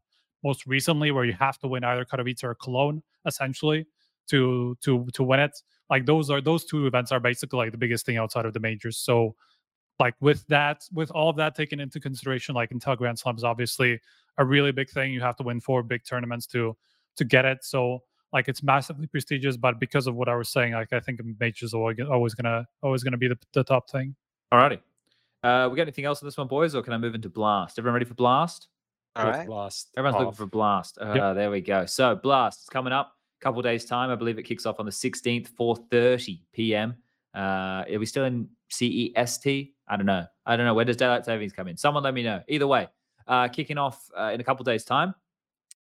[0.43, 3.85] most recently, where you have to win either Katowice or Cologne, essentially,
[4.29, 5.51] to to to win it.
[5.89, 8.59] Like those are those two events are basically like the biggest thing outside of the
[8.59, 8.97] majors.
[8.97, 9.35] So,
[9.99, 13.43] like with that, with all of that taken into consideration, like Intel Grand Slam is
[13.43, 13.99] obviously
[14.37, 15.13] a really big thing.
[15.13, 16.75] You have to win four big tournaments to
[17.17, 17.63] to get it.
[17.63, 18.03] So
[18.33, 21.73] like it's massively prestigious, but because of what I was saying, like I think majors
[21.73, 24.15] are always always gonna always gonna be the, the top thing.
[24.53, 24.79] Alrighty.
[25.43, 27.77] Uh, we got anything else on this one, boys, or can I move into Blast?
[27.77, 28.67] Everyone ready for Blast?
[29.15, 29.47] All right.
[29.47, 29.91] Lost.
[29.95, 30.97] Everyone's looking for Blast.
[30.97, 31.85] Uh, There we go.
[31.85, 33.14] So Blast is coming up.
[33.41, 34.09] A couple days time.
[34.09, 36.95] I believe it kicks off on the 16th, 4:30 p.m.
[37.35, 39.73] Uh, are we still in CEST?
[39.87, 40.25] I don't know.
[40.45, 40.73] I don't know.
[40.73, 41.77] Where does daylight savings come in?
[41.77, 42.41] Someone let me know.
[42.47, 42.87] Either way,
[43.27, 45.13] uh, kicking off uh, in a couple days time.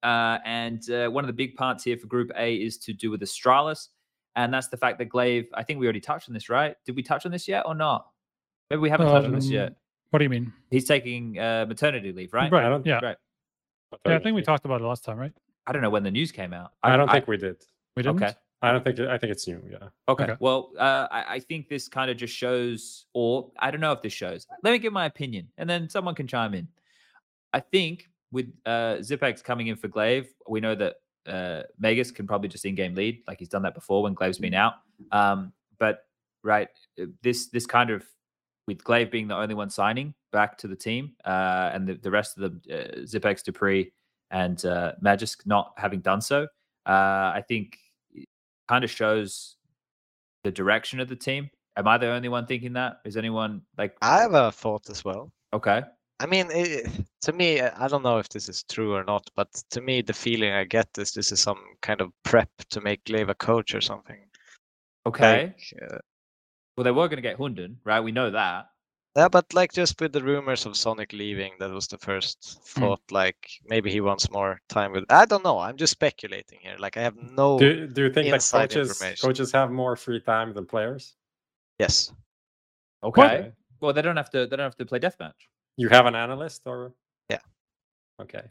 [0.03, 3.11] Uh, and uh, one of the big parts here for Group A is to do
[3.11, 3.87] with Astralis,
[4.35, 5.47] and that's the fact that gla1ve.
[5.53, 6.75] I think we already touched on this, right?
[6.85, 8.07] Did we touch on this yet or not?
[8.69, 9.75] Maybe we haven't touched on this Um, yet.
[10.11, 10.53] What do you mean?
[10.71, 12.51] He's taking uh, maternity leave, right?
[12.51, 12.81] Right.
[12.85, 12.99] Yeah.
[13.03, 13.17] Right.
[14.05, 15.33] Yeah, I think we talked about it last time, right?
[15.69, 16.71] I don't know when the news came out.
[16.81, 17.57] I don't think we did.
[17.95, 18.23] We didn't.
[18.23, 18.33] Okay.
[18.63, 18.97] I don't think.
[18.97, 19.61] It, I think it's new.
[19.71, 19.89] Yeah.
[20.07, 20.23] Okay.
[20.23, 20.35] Okay.
[20.39, 24.01] Well, uh, I, I think this kind of just shows, or I don't know if
[24.01, 24.47] this shows.
[24.63, 26.67] Let me give my opinion, and then someone can chime in.
[27.53, 30.95] I think with uh, Xyp9x coming in for gla1ve, we know that
[31.27, 34.55] uh, Magisk can probably just in-game lead, like he's done that before when gla1ve's been
[34.55, 34.73] out.
[35.11, 35.99] Um, but
[36.43, 36.69] right,
[36.99, 38.03] uh, this this kind of
[38.65, 42.09] with gla1ve being the only one signing back to the team, uh, and the, the
[42.09, 43.91] rest of the uh, Xyp9x, dupreeh,
[44.31, 46.43] and uh, Magisk not having done so,
[46.85, 47.77] uh, I think
[48.67, 49.55] kind of shows
[50.43, 51.49] the direction of the team.
[51.77, 52.99] Am I the only one thinking that?
[53.05, 55.31] Is anyone like I have a thought as well.
[55.53, 55.83] okay?
[56.21, 56.83] I mean, i
[57.21, 60.13] to me, I don't know if this is true or not, but to me, the
[60.13, 63.73] feeling I get is this is some kind of prep to make gla1ve a coach
[63.73, 64.19] or something.
[65.05, 65.43] Okay.
[65.43, 65.97] Like, uh,
[66.75, 68.01] well, they were going to get Hunden, right?
[68.01, 68.67] We know that.
[69.15, 72.81] Yeah, but like just with the rumors of zonic leaving, that was the first Hmm.
[72.81, 73.01] thought.
[73.11, 75.05] Like maybe he wants more time with.
[75.09, 75.59] I don't know.
[75.59, 76.75] I'm just speculating here.
[76.79, 77.57] Like I have no.
[77.59, 81.15] Do Do you think that coaches coaches have more free time than players?
[81.79, 82.13] Yes.
[83.03, 83.51] Okay.
[83.81, 84.45] Well, they don't have to.
[84.45, 85.47] They don't have to play deathmatch.
[85.77, 86.93] You have an analyst, or
[87.29, 87.39] Yeah.
[88.21, 88.43] Okay.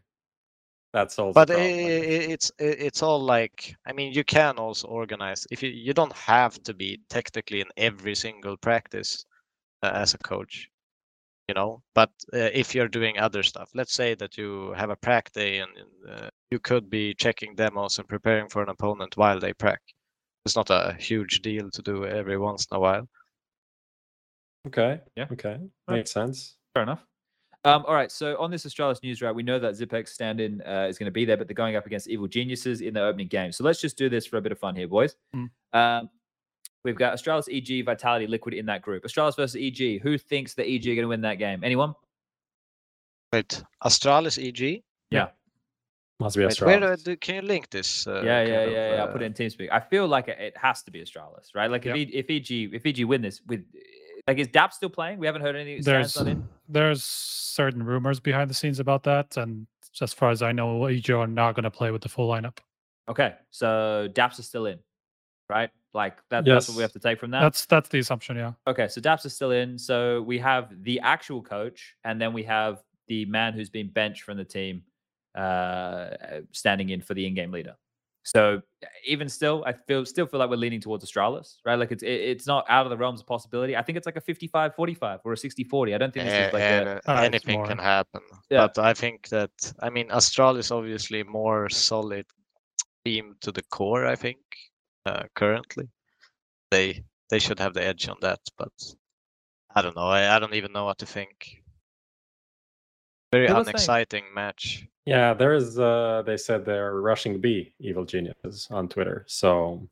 [0.92, 1.32] That's all.
[1.34, 5.62] But i i- it's i- it's all like I mean you can also organize if
[5.62, 9.26] you you don't have to be technically in every single practice
[9.82, 10.68] as a coach,
[11.48, 11.82] you know.
[11.94, 15.58] But uh, if you're doing other stuff, let's say that you have a prac day
[15.58, 15.70] and
[16.08, 19.80] uh, you could be checking demos and preparing for an opponent while they prac.
[20.44, 23.08] It's not a huge deal to do every once in a while.
[24.66, 25.00] Okay.
[25.16, 25.26] Yeah.
[25.32, 25.58] Okay.
[25.86, 25.96] Right.
[25.96, 26.56] Makes sense.
[26.74, 27.04] Fair enough.
[27.64, 28.10] Um, all right.
[28.10, 31.12] So on this Astralis news, right, we know that Xyp9x stand-in uh, is going to
[31.12, 33.52] be there, but they're going up against Evil Geniuses in the opening game.
[33.52, 35.16] So let's just do this for a bit of fun here, boys.
[35.34, 35.50] Mm.
[35.72, 36.10] Um,
[36.88, 39.04] we've got Astralis, EG, Vitality, Liquid in that group.
[39.04, 40.00] Astralis versus EG.
[40.02, 41.62] Who thinks that EG are going to win that game?
[41.62, 41.94] Anyone?
[43.32, 44.82] Wait, Astralis EG.
[45.10, 45.28] Yeah.
[46.20, 47.04] Must be Wait, where Astralis.
[47.04, 48.06] do, can you link this?
[48.06, 49.02] Uh, yeah, yeah, yeah, of, yeah.
[49.04, 49.68] I'll put it uh, in TeamSpeak.
[49.70, 51.70] I feel like it, it has to be Astralis, right?
[51.70, 52.08] Like if, Yep.
[52.08, 53.64] e, if EG if EG win this with
[54.26, 55.18] like is DAP still playing?
[55.18, 55.82] We haven't heard anything.
[55.82, 56.48] Stands There's not in.
[56.68, 59.66] there's certain rumors behind the scenes about that, and
[60.00, 62.58] as far as I know, EG are not going to play with the full lineup.
[63.08, 64.78] Okay, so DAPS is still in,
[65.48, 65.70] right?
[65.94, 67.40] Like that, that's what we have to take from that.
[67.40, 68.52] That's that's the assumption, yeah.
[68.66, 69.78] Okay, so Daps is still in.
[69.78, 74.22] So we have the actual coach, and then we have the man who's been benched
[74.22, 74.82] from the team,
[75.34, 76.10] uh,
[76.52, 77.74] standing in for the in-game leader.
[78.28, 78.60] So
[79.06, 81.76] even still, I feel still feel like we're leaning towards Astralis, right?
[81.76, 83.74] Like it's it, it's not out of the realms of possibility.
[83.74, 85.94] I think it's like a 55-45 or a 60-40.
[85.94, 88.20] I don't think this Yeah, is like and, a uh, Ah, it's anything can happen.
[88.50, 88.66] Yeah.
[88.66, 92.26] But I think that I mean Astralis obviously more solid
[93.06, 94.04] team to the core.
[94.06, 94.38] I think
[95.08, 95.86] uh, currently
[96.70, 96.86] they
[97.30, 98.40] they should have the edge on that.
[98.56, 98.72] But
[99.74, 100.08] I don't know.
[100.18, 101.62] I, I don't even know what to think.
[103.32, 104.86] Very Yeah, let's unexciting match.
[105.04, 105.78] Yeah, there is.
[105.78, 109.24] Uh, they said they're rushing B, evil geniuses, on Twitter.
[109.26, 109.88] So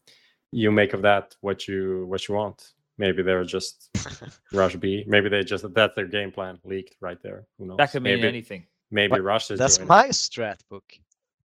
[0.53, 2.73] you make of that what you what you want.
[2.99, 3.91] Maybe they're just
[4.53, 5.05] rush B.
[5.07, 7.47] Maybe they just that's their game plan leaked right there.
[7.59, 7.77] Who knows?
[7.79, 8.67] that could mean maybe anything.
[8.91, 9.89] maybe But Rush is That's doing it.
[9.89, 10.89] my strat book.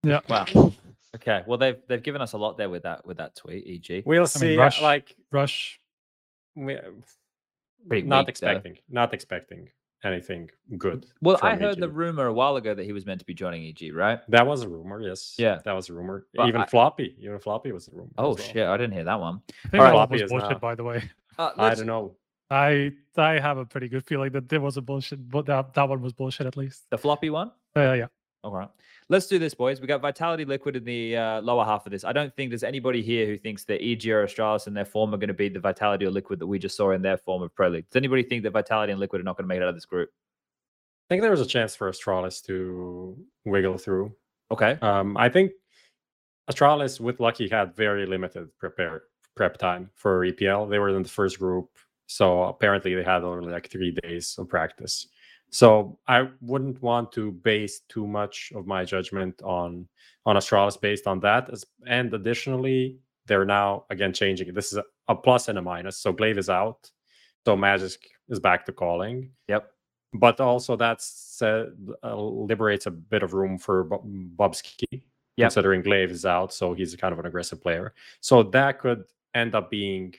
[0.03, 0.21] Yeah.
[0.29, 0.45] Wow.
[1.15, 1.43] Okay.
[1.47, 3.65] Well, they've they've given us a lot there with that with that tweet.
[3.65, 4.03] E.g.
[4.05, 4.47] We'll I see.
[4.49, 5.79] mean, Rush, like Rush.
[6.55, 6.77] we,
[7.87, 8.47] Pretty not weak, though.
[8.49, 9.69] expecting, not expecting
[10.03, 11.05] anything good.
[11.21, 13.63] Well, I heard the rumor a while ago that he was meant to be joining
[13.65, 14.19] EG, right?
[14.29, 15.35] That was a rumor, yes.
[15.37, 15.59] Yeah.
[15.65, 16.25] that was a rumor.
[16.35, 18.11] But even I- floppy, even floppy was a rumor.
[18.17, 18.37] Oh well.
[18.37, 19.41] shit, I didn't hear that one.
[19.65, 19.93] I think Alright.
[19.93, 21.09] all of Floppy was bullshit, now- by the way.
[21.37, 22.15] Uh, I don't know.
[22.51, 25.87] I I have a pretty good feeling that there was a bullshit, but that, that
[25.87, 26.83] one was bullshit at least.
[26.89, 27.51] The floppy one.
[27.77, 28.07] Uh, yeah.
[28.43, 28.69] All right.
[29.09, 29.81] Let's do this, boys.
[29.81, 32.05] We got Vitality Liquid in the uh, lower half of this.
[32.05, 35.13] I don't think there's anybody here who thinks that EG or Astralis in their form
[35.13, 37.41] are going to be the Vitality or Liquid that we just saw in their form
[37.41, 37.89] of Pro League.
[37.89, 39.75] Does anybody think that Vitality and Liquid are not going to make it out of
[39.75, 40.09] this group?
[41.09, 44.15] I think there was a chance for Astralis to wiggle through.
[44.51, 44.77] Okay.
[44.81, 45.51] Um, I think
[46.49, 49.03] Astralis with Lucky had very limited prepare
[49.35, 50.69] prep time for EPL.
[50.69, 51.69] They were in the first group,
[52.07, 55.07] so apparently they had only like three days of practice.
[55.51, 59.87] So I wouldn't want to base too much of my judgment on
[60.25, 61.49] on Astralis based on that.
[61.49, 64.53] As, and additionally, they're now again changing.
[64.53, 65.97] This is a, plus and a minus.
[65.97, 66.91] So gla1ve is out,
[67.45, 67.97] so Magisk
[68.29, 69.71] is back to calling Yep.
[70.13, 71.65] but also that's uh,
[72.03, 74.83] liberates a bit of room for Bubzkji,
[75.37, 75.47] Yep.
[75.47, 77.93] considering gla1ve is out, so he's kind of an aggressive player.
[78.21, 79.03] So that could
[79.33, 80.13] end up being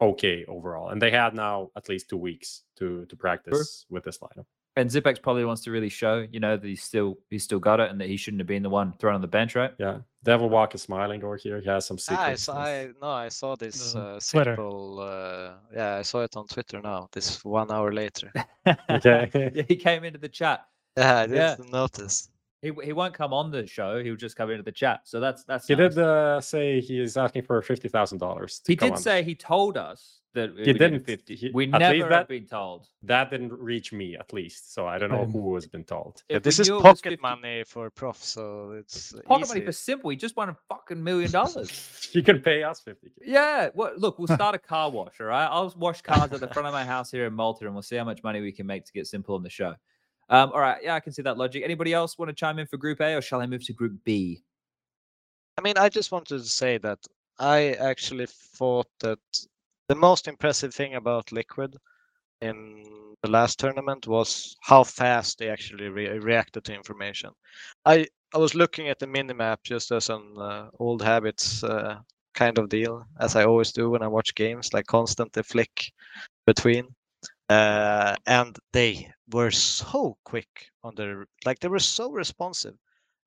[0.00, 0.90] okay overall.
[0.90, 4.44] And they had now at least two weeks to to practice with this lineup.
[4.78, 7.80] And Xyp9x probably wants to really show, you know, that he's still he's still got
[7.80, 9.72] it and that he shouldn't have been the one thrown on the bench, right?
[9.78, 11.60] Yeah, Devil Walk is smiling over here.
[11.60, 12.42] He has some Ah, I secrets.
[12.42, 14.56] saw, I no, I saw this Uh, uh, Twitter.
[14.56, 14.98] s1mple.
[15.00, 17.08] Uh, yeah, I saw it on Twitter now.
[17.12, 18.30] This one hour later.
[18.90, 19.30] Okay.
[19.54, 20.66] Yeah, he came into the chat.
[20.98, 21.54] Yeah, I Yeah.
[21.56, 22.28] didn't notice.
[22.62, 24.02] He, he won't come on the show.
[24.02, 25.00] He'll just come into the chat.
[25.04, 25.66] So that's that's.
[25.68, 25.94] he nice.
[25.94, 28.60] did uh, say he is asking for fifty thousand dollars.
[28.66, 31.06] He did say he told us that He didn't.
[31.28, 32.86] he- We at never have that been told.
[33.02, 34.72] that didn't reach me at least.
[34.74, 36.22] So I don't know Um, who has been told.
[36.28, 39.48] Yeah, If this is knew it was pocket 50 money for prof, so it's Pocket
[39.48, 40.10] money for s1mple.
[40.12, 42.08] He just won a fucking million dollars.
[42.16, 43.10] You can pay us fifty.
[43.20, 43.70] Yeah.
[43.74, 43.98] What?
[43.98, 45.20] Look, we'll start a car wash.
[45.20, 45.46] All right.
[45.46, 47.96] I'll wash cars at the front of my house here in Malta, and we'll see
[47.96, 49.74] how much money we can make to get s1mple on the show.
[50.28, 50.82] Um, all right.
[50.82, 51.62] Yeah, I can see that logic.
[51.64, 53.94] Anybody else want to chime in for Group A, or shall I move to Group
[54.04, 54.42] B?
[55.58, 56.98] I mean, I just wanted to say that
[57.38, 59.18] I actually thought that
[59.88, 61.76] the most impressive thing about Liquid
[62.40, 62.84] in
[63.22, 67.30] the last tournament was how fast they actually re- reacted to information.
[67.86, 72.00] I I was looking at the minimap just as an uh, old habits uh,
[72.34, 75.92] kind of deal, as I always do when I watch games, like constantly flick
[76.46, 76.94] between.
[77.48, 82.74] Uh, and they were so quick on their like they were so responsive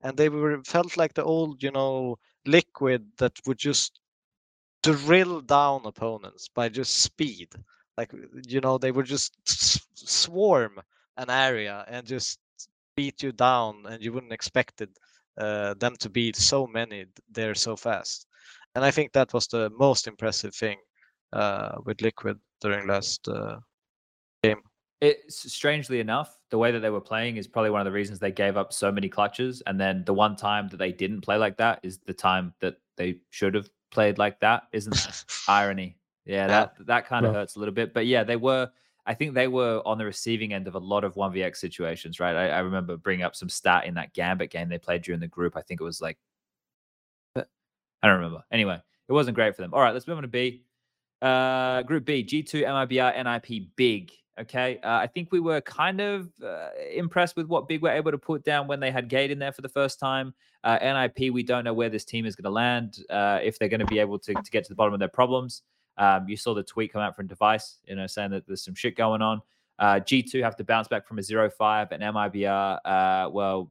[0.02, 2.16] and they were felt like the old you know
[2.46, 3.99] liquid that would just
[4.82, 7.48] drill down opponents by just speed
[7.96, 8.12] like
[8.48, 9.36] you know they would just
[9.94, 10.80] swarm
[11.16, 12.38] an area and just
[12.96, 14.90] beat you down and you wouldn't expect it
[15.38, 18.26] uh, them to beat so many there so fast
[18.74, 20.78] and i think that was the most impressive thing
[21.32, 23.56] uh, with liquid during last uh,
[24.42, 24.60] game
[25.00, 28.18] It's strangely enough, the way that they were playing is probably one of the reasons
[28.18, 29.62] they gave up so many clutches.
[29.66, 32.76] And then the one time that they didn't play like that is the time that
[32.96, 34.64] they should have played like that.
[34.72, 35.96] Isn't that irony?
[36.24, 37.94] Yeah, that that kind of hurts a little bit.
[37.94, 38.70] But yeah, they were.
[39.06, 42.20] I think they were on the receiving end of a lot of one vx situations,
[42.20, 42.36] right?
[42.36, 45.26] I, I remember bringing up some stat in that Gambit game they played during the
[45.26, 45.56] group.
[45.56, 46.18] I think it was like,
[47.34, 47.44] I
[48.06, 48.44] don't remember.
[48.52, 49.72] Anyway, it wasn't great for them.
[49.74, 50.64] All right, let's move on to B.
[51.20, 54.12] Uh, group B, G2, MIBR, NIP, Big.
[54.40, 54.78] Okay.
[54.82, 58.18] Uh, I think we were kind of uh, impressed with what Big were able to
[58.18, 60.32] put down when they had Gate in there for the first time.
[60.64, 63.68] Uh, NIP, we don't know where this team is going to land, uh, if they're
[63.68, 65.62] going to be able to, to get to the bottom of their problems.
[65.98, 68.74] Um, you saw the tweet come out from Device, you know, saying that there's some
[68.74, 69.42] shit going on.
[69.78, 73.70] Uh, G2 have to bounce back from a 0 5, and MIBR, uh, well,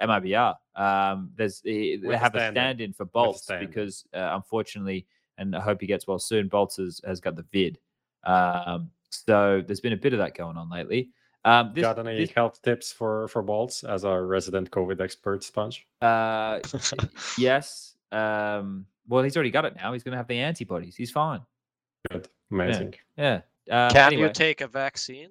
[0.00, 2.92] MIBR, um, there's they With have a stand-in.
[2.92, 3.68] for boltz stand-in.
[3.68, 5.06] because, uh, unfortunately,
[5.38, 7.78] and I hope he gets well soon, boltz has, has got the vid.
[8.24, 11.10] Um, so there's been a bit of that going on lately.
[11.44, 15.40] Um, this, Got any this- health tips for for boltz as our resident COVID expert,
[15.42, 15.80] Spunj?
[16.02, 16.60] uh,
[17.38, 17.94] yes.
[18.12, 19.92] Um, well, he's already got it now.
[19.92, 20.96] He's going to have the antibodies.
[20.96, 21.40] He's fine.
[22.10, 22.94] Good, amazing.
[23.16, 23.40] Yeah.
[23.70, 25.30] Uh, can anyway, you take a vaccine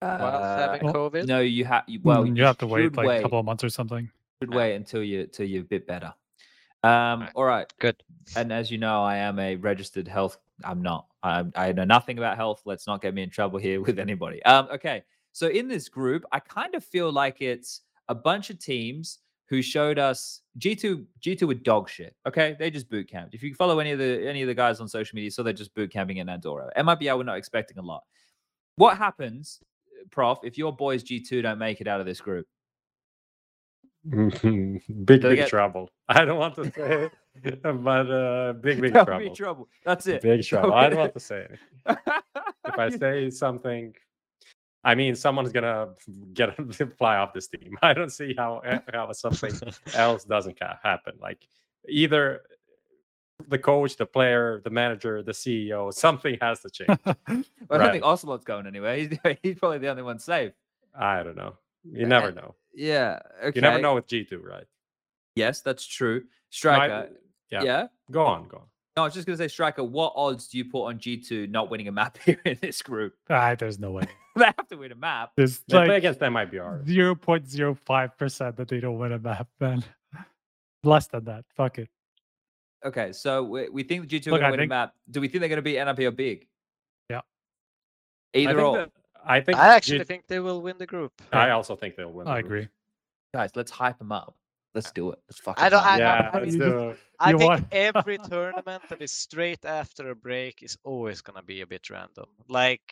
[0.00, 1.84] while uh, having covid No, you have.
[2.02, 4.08] Well, Mm, you have to wait should like a couple of months or something.
[4.40, 6.12] should wait until you until you're a bit better.
[6.84, 7.32] Um, Right.
[7.34, 7.72] all right.
[7.78, 8.02] Good.
[8.36, 10.38] And as you know, I am a registered health.
[10.64, 11.06] I'm not.
[11.22, 12.62] I, I know nothing about health.
[12.64, 14.42] Let's not get me in trouble here with anybody.
[14.44, 15.02] Um, okay.
[15.32, 19.18] So in this group, I kind of feel like it's a bunch of teams
[19.48, 22.16] who showed us G2 G2 with dog shit.
[22.26, 23.34] Okay, they just boot camped.
[23.34, 25.52] If you follow any of the any of the guys on social media, so they're
[25.52, 26.70] just boot camping in Andorra.
[26.76, 28.02] MIBR, we're not expecting a lot.
[28.76, 29.60] What happens,
[30.10, 32.46] Prof, if your boys G2 don't make it out of this group?
[35.04, 35.90] big big get- trouble.
[36.08, 37.10] I don't want to say,
[37.44, 39.18] it, but uh, big big trouble.
[39.18, 39.68] Big trouble.
[39.84, 40.22] That's it.
[40.22, 40.74] Big trouble.
[40.74, 41.00] I don't Okay.
[41.00, 41.96] want to say anything.
[42.66, 43.94] If I say something,
[44.84, 45.88] I mean someone's gonna
[46.34, 46.54] get
[46.98, 47.76] fly off this team.
[47.82, 49.52] I don't see how eh, how something
[49.94, 51.14] else doesn't happen.
[51.20, 51.46] Like
[51.88, 52.42] either
[53.48, 56.98] the coach, the player, the manager, the CEO, something has to change.
[57.04, 57.44] Well, I don't
[57.80, 57.92] Right.
[57.92, 58.96] think ocelote's going anywhere.
[58.96, 60.52] He's, he's probably the only one safe.
[60.98, 61.56] I don't know.
[61.84, 62.54] You never know.
[62.76, 63.18] Yeah.
[63.42, 63.52] Okay.
[63.56, 64.64] You never know with G two, right?
[65.34, 66.20] Yes, that's true.
[66.20, 67.08] My- Striker.
[67.50, 67.62] yeah.
[67.62, 67.86] yeah.
[68.10, 68.62] Go on, go on.
[68.96, 69.82] No, I was just gonna say, Striker.
[69.84, 72.80] What odds do you put on G two not winning a map here in this
[72.82, 73.14] group?
[73.28, 74.04] Ah, there's no way.
[74.36, 75.32] they have to win a map.
[75.36, 76.86] There's They play like against MIBR.
[76.86, 79.82] zero point zero five percent that they don't win a map, man.
[80.84, 81.44] Less than that.
[81.56, 81.88] Fuck it.
[82.84, 84.94] Okay, so we, we think the G two are Look, gonna win think- a map.
[85.10, 86.46] Do we think they're gonna beat NIP or big?
[87.10, 87.20] Yeah.
[88.34, 88.76] Either think or.
[88.78, 88.92] that-
[89.26, 91.12] I think I actually G- think they will win the group.
[91.32, 92.26] I also think they'll win.
[92.26, 92.46] the I group.
[92.46, 92.68] agree.
[93.34, 94.34] Guys, let's hype them up.
[94.74, 95.18] Let's do it.
[95.28, 95.64] Let's fucking.
[95.64, 96.30] I don't- hype 'em Yeah.
[96.32, 96.98] I let's mean, do it.
[97.18, 101.42] I think want- every tournament that is straight after a break is always going to
[101.42, 102.26] be a bit random.
[102.48, 102.82] Like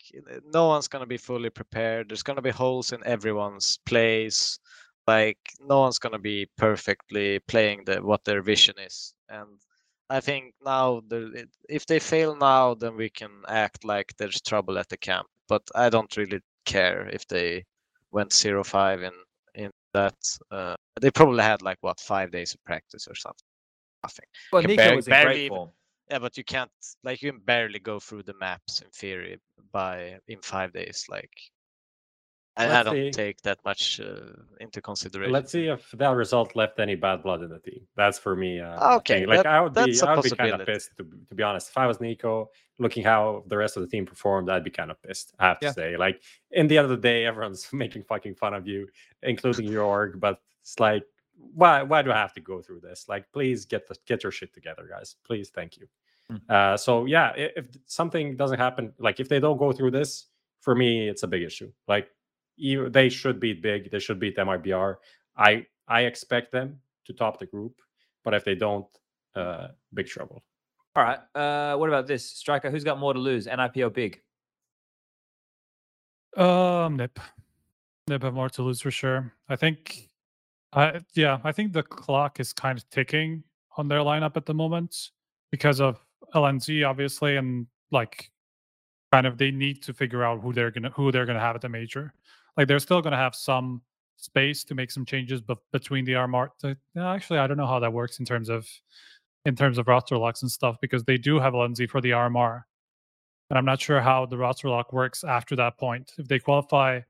[0.53, 2.09] no one's going to be fully prepared.
[2.09, 4.59] There's going to be holes in everyone's plays.
[5.07, 9.13] Like no one's going to be perfectly playing the what their vision is.
[9.29, 9.61] And
[10.09, 14.79] I think now the, if they fail now, then we can act like there's trouble
[14.79, 15.27] at the camp.
[15.49, 17.65] But I don't really care if they
[18.11, 19.13] went 0-5 in
[19.55, 20.17] in that.
[20.51, 23.47] Uh, they probably had like what five days of practice or something.
[24.03, 24.27] Nothing.
[24.53, 25.71] Well, NiKo barely- was in great form.
[26.11, 26.71] Yeah, but you can't
[27.03, 29.39] like you can barely go through the maps in theory
[29.73, 31.07] by in five days.
[31.09, 31.33] Like
[32.57, 33.11] I, I don't see.
[33.11, 35.33] take that much uh, into consideration.
[35.33, 37.81] Let's see if that result left any bad blood in the team.
[37.97, 38.61] That's for me.
[38.61, 39.29] Uh, Okay, thing.
[39.29, 41.71] like that- I would be, I would be kind of pissed to, to be honest.
[41.71, 42.47] If I was NiKo,
[42.79, 45.35] looking how the rest of the team performed, I'd be kind of pissed.
[45.39, 48.55] I have to say, like in the end of the day, everyone's making fucking fun
[48.55, 48.87] of you,
[49.23, 50.21] including your org.
[50.21, 51.03] But it's like,
[51.37, 51.83] why?
[51.83, 53.07] Why do I have to go through this?
[53.09, 55.17] Like, please get the get your shit together, guys.
[55.27, 55.87] Please, thank you.
[56.31, 56.41] Mm.
[56.49, 60.27] Uh, so yeah, i- if something doesn't happen, like if they don't go through this,
[60.61, 61.71] for me, it's a big issue.
[61.89, 62.09] Like
[62.57, 63.91] you, they should beat big.
[63.91, 64.97] They should beat MIBR.
[65.37, 67.81] I I expect them to top the group,
[68.25, 68.87] but if they don't,
[69.35, 70.43] uh, big trouble.
[70.97, 71.19] All right.
[71.35, 72.71] Uh, what about this striker?
[72.71, 74.21] Who's got more to lose, NIP or big?
[76.37, 77.19] Um, Nip.
[78.09, 79.33] Nip have more to lose for sure.
[79.49, 80.09] I think,
[80.73, 83.43] I yeah, I think the clock is kind of ticking
[83.77, 85.11] on their lineup at the moment
[85.51, 88.31] because of LNZ, obviously, and like,
[89.13, 91.63] kind of they need to figure out who they're gonna who they're gonna have at
[91.63, 92.13] the major.
[92.57, 93.83] Like they're still gonna have some
[94.17, 97.67] space to make some changes, but between the RMR, the- no, actually, I don't know
[97.67, 98.69] how that works in terms of
[99.47, 102.65] in terms of roster locks and stuff because they do have LNZ for the RMR.
[103.51, 106.13] And I'm not sure how the roster lock works after that point.
[106.17, 107.01] If they qualify,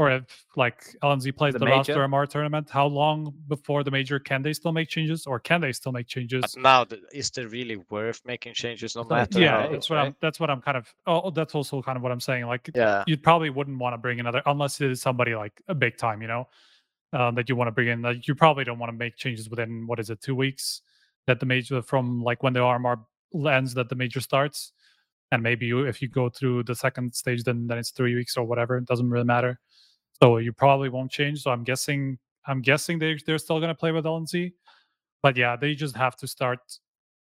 [0.00, 4.18] or if like LNZ plays The the, roster MR tournament, how long before the major
[4.18, 6.40] can they still make changes, or can they still make changes?
[6.40, 9.68] But now, is there really worth making changes no matter yeah, how?
[9.68, 10.16] that's what I'm.
[10.22, 10.86] That's what I'm kind of.
[11.06, 12.46] Oh, that's also kind of what I'm saying.
[12.46, 15.74] Like, Yeah, you probably wouldn't want to bring another unless it is somebody like a
[15.74, 16.48] big time, you know,
[17.12, 18.00] um, that you want to bring in.
[18.00, 20.80] Like, you probably don't want to make changes within what is it, two weeks
[21.26, 23.04] that the major from like when the RMR
[23.52, 24.72] ends that the major starts,
[25.30, 28.38] and maybe you if you go through the second stage, then then it's three weeks
[28.38, 28.78] or whatever.
[28.78, 29.60] It doesn't really matter.
[30.22, 31.42] So you probably won't change.
[31.42, 34.52] So I'm guessing I'm guessing they they're still going to play with LNZ,
[35.22, 36.58] but yeah, they just have to start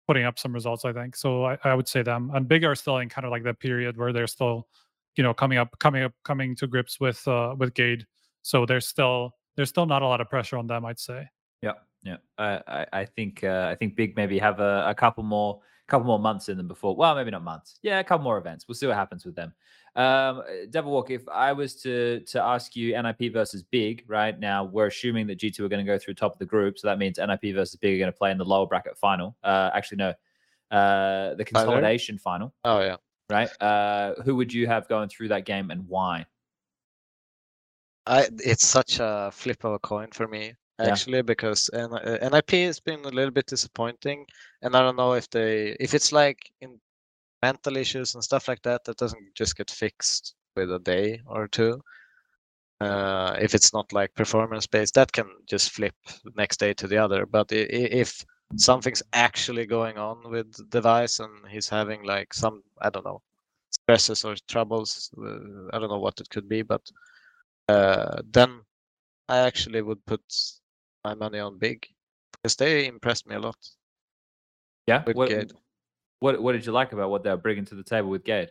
[0.07, 0.85] putting up some results.
[0.85, 1.45] I think so.
[1.45, 3.97] I, I would say them and big are still in kind of like that period
[3.97, 4.69] where they're still
[5.17, 8.07] you know coming up coming up coming to grips with uh with Gade.
[8.43, 11.27] So there's still there's still not a lot of pressure on them, I'd say.
[11.63, 11.73] Yeah,
[12.05, 12.17] yeah.
[12.39, 16.07] I I, I think uh, I think big maybe have a, a couple more couple
[16.07, 16.95] more months in them before.
[16.97, 17.79] Well, maybe not months.
[17.83, 18.67] Yeah, a couple more events.
[18.67, 19.53] We'll see what happens with them.
[19.97, 21.11] Um, Devil Walk.
[21.11, 25.37] If I was to to ask you NIP versus Big right now, we're assuming that
[25.37, 27.55] G two are going to go through top of the group, so that means NIP
[27.55, 29.37] versus Big are going to play in the lower bracket final.
[29.43, 30.11] Uh, actually, no,
[30.71, 32.53] uh, the consolidation final.
[32.65, 32.97] oh yeah.
[33.31, 33.51] Right.
[33.61, 36.27] Uh, who would you have going through that game and why?
[38.07, 40.91] I it's such a flip of a coin for me Yeah.
[40.93, 44.27] actually because N- uh, NIP has been a little bit disappointing,
[44.63, 46.79] and I don't know if they if it's like in
[47.43, 51.47] mental issues and stuff like that that doesn't just get fixed with a day or
[51.49, 51.83] two.
[52.81, 55.95] Uh, if it's not like performance based, that can just flip
[56.37, 57.27] next day to the other.
[57.27, 58.25] But if
[58.57, 63.23] something's actually going on with the device and he's having like some I don't know
[63.71, 66.83] stresses or troubles, uh, I don't know what it could be, but
[67.69, 68.61] uh, then
[69.29, 70.23] I actually would put
[71.05, 71.87] my money on Big
[72.33, 73.57] because they impressed me a lot
[74.87, 75.05] Yeah.
[75.07, 75.31] with What.
[76.21, 78.51] What what did you like about what they were bringing to the table with Gade?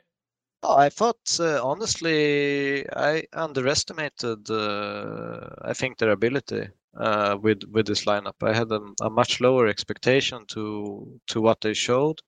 [0.64, 7.86] Oh, I thought uh, honestly I underestimated uh, I think their ability uh, with with
[7.88, 8.42] this lineup.
[8.42, 12.22] I had a, a much lower expectation to to what they showed,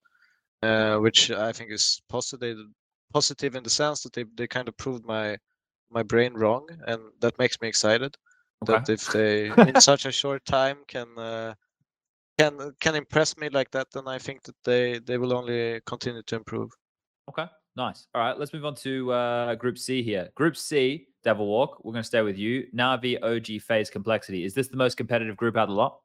[0.62, 2.58] uh, which I think is positive
[3.12, 5.36] positive in the sense that they, they kind of proved my
[5.90, 8.16] my brain wrong, and that makes me excited.
[8.62, 11.54] That if they in such a short time can uh,
[12.38, 16.22] can can impress me like that, then I think that they they will only continue
[16.22, 16.70] to improve.
[17.28, 18.06] Okay, nice.
[18.14, 20.28] All right, let's move on to uh, Group C here.
[20.34, 21.84] Group C, Devil Walk.
[21.84, 22.66] We're going to stay with you.
[22.74, 24.44] Navi, OG, FaZe, Complexity.
[24.44, 26.00] Is this the most competitive group out of the lot?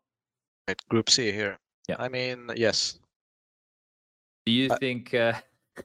[0.68, 1.58] Right, Group C here.
[1.88, 1.96] Yeah.
[2.00, 3.00] I mean, yes.
[4.46, 5.14] Do you Uh, think?
[5.14, 5.34] Uh,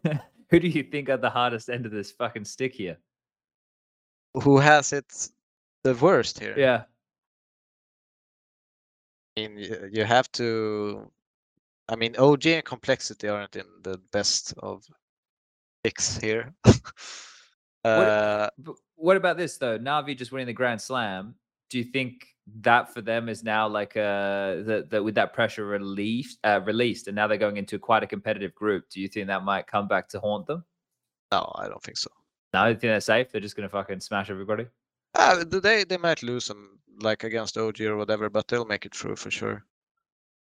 [0.51, 2.97] who do you think are the hardest end of this fucking stick here?
[4.43, 5.29] Who has it
[5.85, 6.55] the worst here?
[6.57, 6.85] Yeah.
[9.39, 11.11] I mean, you, have to.
[11.89, 14.85] I mean, OG and complexity aren't in the best of
[15.85, 16.55] picks here.
[17.85, 19.79] uh, But what about this though?
[19.79, 21.35] Navi just winning the Grand Slam.
[21.71, 22.27] Do you think
[22.63, 27.07] that for them is now like uh that that with that pressure released uh, released
[27.07, 28.89] and now they're going into quite a competitive group?
[28.91, 30.65] Do you think that might come back to haunt them?
[31.31, 32.11] no, I don't think so.
[32.55, 33.31] No, you think they're safe?
[33.31, 34.67] They're just gonna fucking smash everybody.
[35.15, 38.95] Uh, they they might lose some like against OG or whatever, but they'll make it
[38.95, 39.65] through for sure.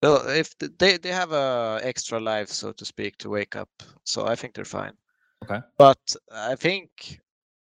[0.02, 3.70] They'll, if they they have a extra life, so to speak, to wake up,
[4.04, 4.92] so I think they're fine.
[5.44, 5.60] Okay.
[5.78, 7.20] But I think,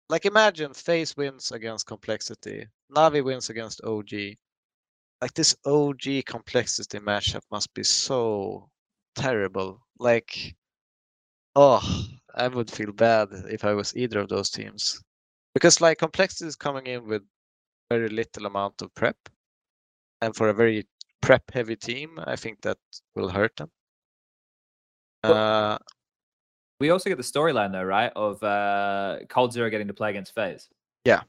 [0.09, 4.11] like, imagine FaZe wins against Complexity, Navi wins against OG.
[5.21, 8.69] Like this OG Complexity matchup must be so
[9.15, 9.81] terrible.
[9.99, 10.55] Like,
[11.55, 15.01] oh, I would feel bad if I was either of those teams
[15.57, 17.23] because like complexity is coming in with
[17.89, 19.17] very little amount of prep
[20.21, 20.85] and for a very
[21.21, 22.77] prep heavy team i think that
[23.15, 23.69] will hurt them
[25.23, 25.77] uh,
[26.79, 28.11] We also get the storyline though, right?
[28.15, 30.69] Of uh coldzera getting to play against FaZe.
[31.05, 31.21] Yeah.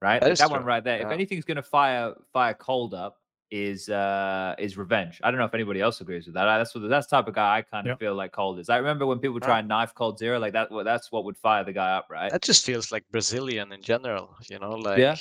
[0.00, 0.20] Right?
[0.22, 1.00] That that one right there.
[1.06, 3.18] If anything's gonna fire fire Cold up
[3.50, 5.20] is uh is revenge.
[5.22, 6.48] I don't know if anybody else agrees with that.
[6.48, 7.98] I- That's what that's the type of guy I kind of Yep.
[8.00, 8.68] feel like Cold is.
[8.70, 11.74] I remember when people try and knife coldzera, like that that's what would fire the
[11.74, 12.32] guy up, right?
[12.32, 15.16] that just feels like brazilian in general you know like Yeah.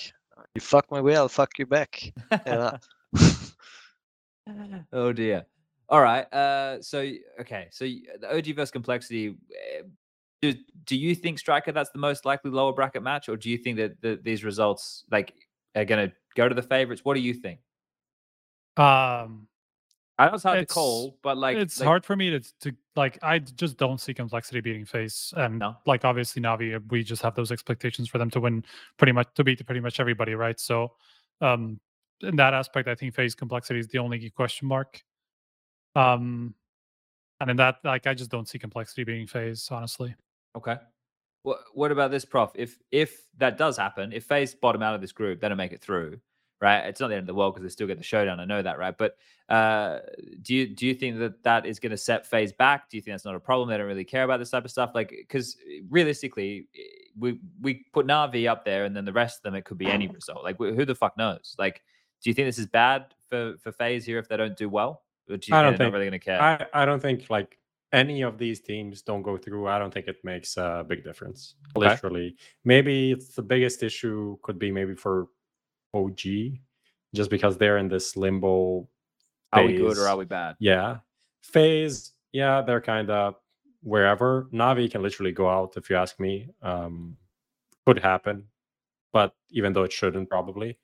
[0.54, 2.12] You fuck my way i'll fuck you back
[2.46, 2.78] yeah
[4.94, 5.46] oh dear.
[5.90, 6.32] All right.
[6.34, 7.00] Uh, so
[7.40, 7.68] okay.
[7.72, 9.36] So the OG versus complexity.
[9.52, 9.82] eh,
[10.42, 10.54] Do
[10.86, 13.78] do you think striker that's the most likely lower bracket match, or do you think
[13.78, 15.34] that the, these results like
[15.76, 17.02] are going to go to the favorites?
[17.04, 17.60] What do you think?
[18.78, 19.48] Um,
[20.18, 22.40] I know it's hard It's- to call, but like it's like- hard for me to,
[22.62, 23.20] to like.
[23.22, 25.76] I just don't see complexity beating FaZe, and No.
[25.86, 28.64] like obviously Navi, we just have those expectations for them to win
[28.98, 30.58] pretty much to beat pretty much everybody, right?
[30.60, 30.96] So,
[31.42, 31.80] um,
[32.22, 35.04] in that aspect, I think FaZe complexity is the only question mark.
[35.96, 36.56] Um,
[37.42, 40.16] and in that, like, I just don't see complexity being FaZe, honestly.
[40.56, 40.78] Okay.
[41.44, 42.52] What what about this, Prof?
[42.56, 45.74] If if that does happen, if phase bottom out of this group, they don't make
[45.74, 46.20] it through,
[46.62, 46.86] right?
[46.86, 48.40] It's not the end of the world because they still get the showdown.
[48.40, 48.98] I know that, right?
[48.98, 49.18] But
[49.50, 50.00] uh,
[50.42, 52.90] do you do you think that that is going to set FaZe back?
[52.90, 53.70] Do you think that's not a problem?
[53.70, 55.58] They don't really care about this type of stuff, like because
[55.90, 56.82] realistically, eh,
[57.18, 59.88] we we put Navi up there, and then the rest of them, it could be
[59.88, 60.44] any result.
[60.44, 61.56] Like who the fuck knows?
[61.60, 61.82] Like,
[62.24, 65.04] do you think this is bad for for FaZe here if they don't do well?
[65.30, 66.42] Or do you I don't they're think- not really going to care?
[66.42, 67.58] I, I don't think like
[67.94, 69.68] any of these teams don't go through.
[69.68, 71.56] I don't think it makes a big difference.
[71.78, 71.88] Okay.
[71.88, 75.28] Literally, maybe it's the biggest issue could be maybe for
[75.96, 76.60] OG,
[77.16, 78.88] just because they're in this limbo.
[79.54, 79.62] FaZe.
[79.62, 80.56] are we good or are we bad?
[80.60, 80.98] Yeah,
[81.44, 82.12] FaZe.
[82.34, 83.36] Yeah, they're kind of
[83.82, 84.50] wherever.
[84.52, 86.50] Navi can literally go out if you ask me.
[86.62, 87.16] Um,
[87.86, 88.46] could happen,
[89.14, 90.78] but even though it shouldn't probably,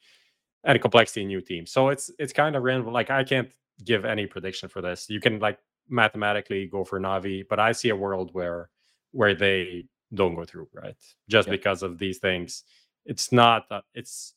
[0.64, 1.66] and complexity new team.
[1.66, 2.94] So it's it's kind of random.
[2.94, 3.52] Like I can't
[3.84, 5.10] give any prediction for this.
[5.10, 5.58] You can like
[5.90, 8.70] mathematically go for Navi, but I see a world where
[9.12, 10.96] where they don't go through, right?
[11.28, 11.52] Just Yeah.
[11.56, 12.64] because of these things.
[13.06, 13.66] It's not.
[13.72, 14.36] Uh, it's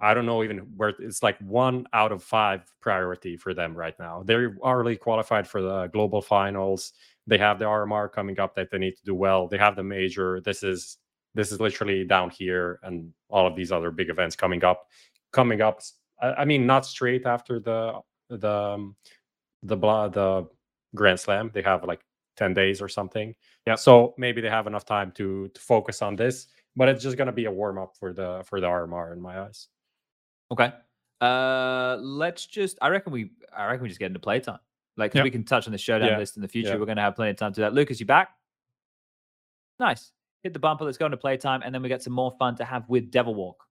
[0.00, 3.98] I don't know even where it's like one out of five priority for them right
[3.98, 4.22] now.
[4.24, 6.92] They're already qualified for the global finals.
[7.26, 9.48] They have the RMR coming up that they need to do well.
[9.48, 10.40] They have the major.
[10.40, 10.98] This is
[11.34, 14.86] this is literally down here, and all of these other big events coming up.
[15.32, 15.80] Coming up,
[16.22, 18.96] I mean, not straight after the the um,
[19.62, 20.46] the blah the
[20.94, 21.50] Grand Slam.
[21.52, 22.00] They have like
[22.36, 23.34] ten days or something.
[23.66, 23.74] Yeah.
[23.74, 26.46] So maybe they have enough time to to focus on this.
[26.76, 29.40] But it's just gonna be a warm up for the for the RMR in my
[29.40, 29.68] eyes.
[30.50, 30.72] Okay.
[31.20, 32.78] Uh, let's just.
[32.80, 33.30] I reckon we.
[33.56, 34.58] I reckon we just get into playtime.
[34.96, 35.24] Like Yep.
[35.24, 36.18] we can touch on the showdown Yeah.
[36.18, 36.70] list in the future.
[36.70, 36.76] Yeah.
[36.76, 37.72] We're going to have plenty of time to do that.
[37.74, 38.30] Lucas, you back?
[39.78, 40.10] Nice.
[40.42, 40.84] Hit the bumper.
[40.84, 43.34] Let's go into playtime, and then we get some more fun to have with Devil
[43.34, 43.64] Walk.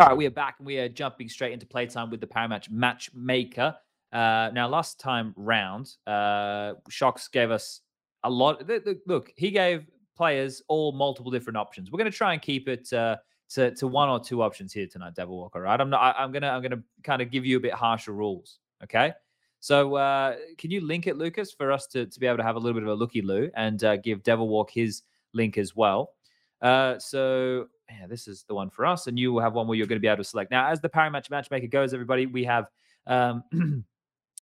[0.00, 2.70] All right, we are back and we are jumping straight into playtime with the Parimatch
[2.70, 3.74] Matchmaker.
[4.12, 7.80] Uh, now, last time round, uh, shox gave us
[8.22, 8.64] a lot.
[8.64, 9.86] th- th- Look, he gave
[10.16, 11.90] players all multiple different options.
[11.90, 13.16] We're going to try and keep it uh,
[13.50, 15.60] to to one or two options here tonight, Devil Walker.
[15.60, 15.80] Right?
[15.80, 16.00] I'm not.
[16.00, 18.60] I, I'm gonna I'm gonna kind of give you a bit harsher rules.
[18.84, 19.12] Okay.
[19.58, 22.54] So uh, can you link it, Lucas, for us to, to be able to have
[22.54, 25.02] a little bit of a looky loo and uh, give Devil Walk his
[25.32, 26.12] link as well.
[26.62, 29.76] Uh, so yeah, this is the one for us, and you will have one where
[29.76, 30.50] you're going to be able to select.
[30.50, 32.66] Now, as the Parimatch matchmaker goes, everybody, we have
[33.06, 33.42] um,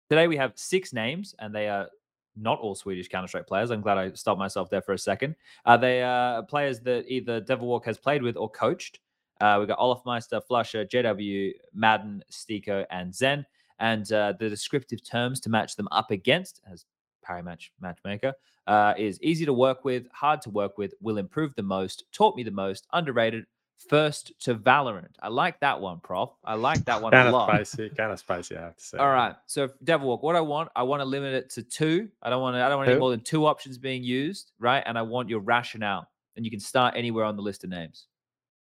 [0.09, 1.87] today we have six names, and they are
[2.35, 3.71] not all Swedish Counter Strike players.
[3.71, 5.35] I'm glad I stopped myself there for a second.
[5.65, 8.99] Uh, they are players that either Devil Walk has played with or coached.
[9.41, 13.43] Uh, we've got Olaf Meister, flusha, JW, maden, STYKO, and zehN.
[13.79, 16.85] And uh, the descriptive terms to match them up against, as
[17.31, 18.33] Paramatch Matchmaker,
[18.67, 22.35] uh, is easy to work with, hard to work with, will improve the most, taught
[22.35, 23.45] me the most, underrated,
[23.89, 25.15] first to Valorant.
[25.21, 26.29] I like that one, Prof.
[26.43, 27.89] I like that one Kind a of spicy.
[27.89, 28.97] Kind of spicy, I have to say.
[28.97, 29.35] All right.
[29.47, 32.09] So Devil Walk, what I want, I want to limit it to two.
[32.21, 34.83] I don't want to, I don't want any more than two options being used, right?
[34.85, 36.07] And I want your rationale.
[36.35, 38.07] And you can start anywhere on the list of names.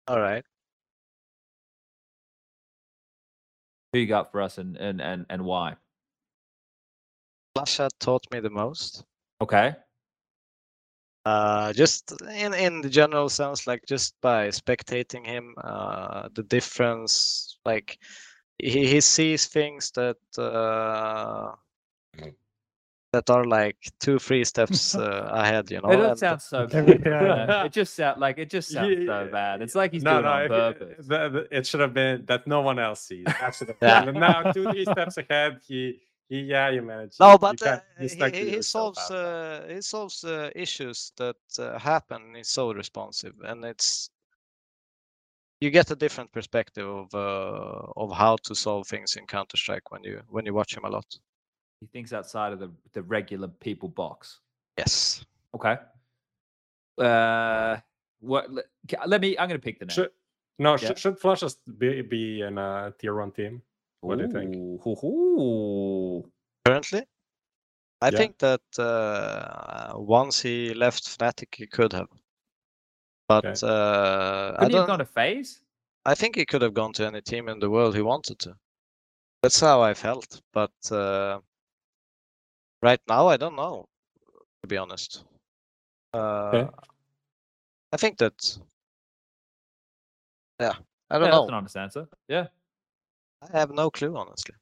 [0.09, 0.45] All right.
[3.93, 5.77] Who you got for us and and and, and why?
[7.57, 9.05] Flasha taught me the most.
[9.41, 9.75] Okay.
[11.25, 17.59] Uh, just in in the general sense, like just by spectating him, uh, the difference,
[17.65, 17.99] like
[18.59, 21.53] he he sees things that uh,
[23.13, 25.91] that are like two, three steps uh, ahead, you know.
[25.91, 27.49] It does and- sound so Every- bad.
[27.49, 27.65] Yeah.
[27.67, 29.63] It just sound like it just sounds so bad.
[29.63, 31.07] It's like he's no, doing no, it on if it- purpose.
[31.07, 33.27] the- the- it should have been that no one else sees.
[33.27, 34.01] That should have Yeah.
[34.01, 34.09] been.
[34.09, 37.17] And now two, three steps ahead, he, he, yeah, you manage.
[37.21, 41.37] No, you but uh, you he, he- he solves uh, he solves uh, issues that
[41.59, 42.35] uh, happen.
[42.35, 44.11] He's so responsive, and it's
[45.61, 49.91] you get a different perspective of uh, of how to solve things in Counter Strike
[49.91, 51.07] when you when you watch him a lot.
[51.81, 54.41] He thinks outside of the, the regular people box.
[54.79, 55.25] Yes.
[55.55, 55.77] Okay.
[56.99, 57.77] Uh
[58.21, 58.65] what let,
[59.07, 59.95] let me I'm gonna pick the name.
[59.95, 60.11] Should,
[60.59, 60.77] no, Yeah.
[60.77, 63.63] should, should flusha just be, be in a tier one team?
[64.03, 64.55] What do you think?
[64.55, 66.33] Ooh, hoo, hoo.
[66.67, 67.05] Currently,
[68.01, 68.19] I Yeah.
[68.19, 72.09] think that uh, once he left Fnatic, he could have.
[73.29, 73.67] But Okay.
[73.67, 74.87] uh, I Couldn't he have don't.
[74.87, 75.61] gone to FaZe?
[76.05, 78.57] I think he could have gone to any team in the world he wanted to.
[79.43, 80.43] That's how I felt.
[80.53, 81.39] But uh,
[82.83, 83.87] right now, I don't know.
[84.63, 85.25] To be honest,
[86.13, 86.69] uh,
[87.93, 88.59] I think that.
[90.61, 90.75] Yeah,
[91.11, 91.59] I don't yeah, that's an know.
[91.59, 92.09] honest answer.
[92.29, 92.47] Yeah.
[93.43, 94.55] I have no clue, honestly.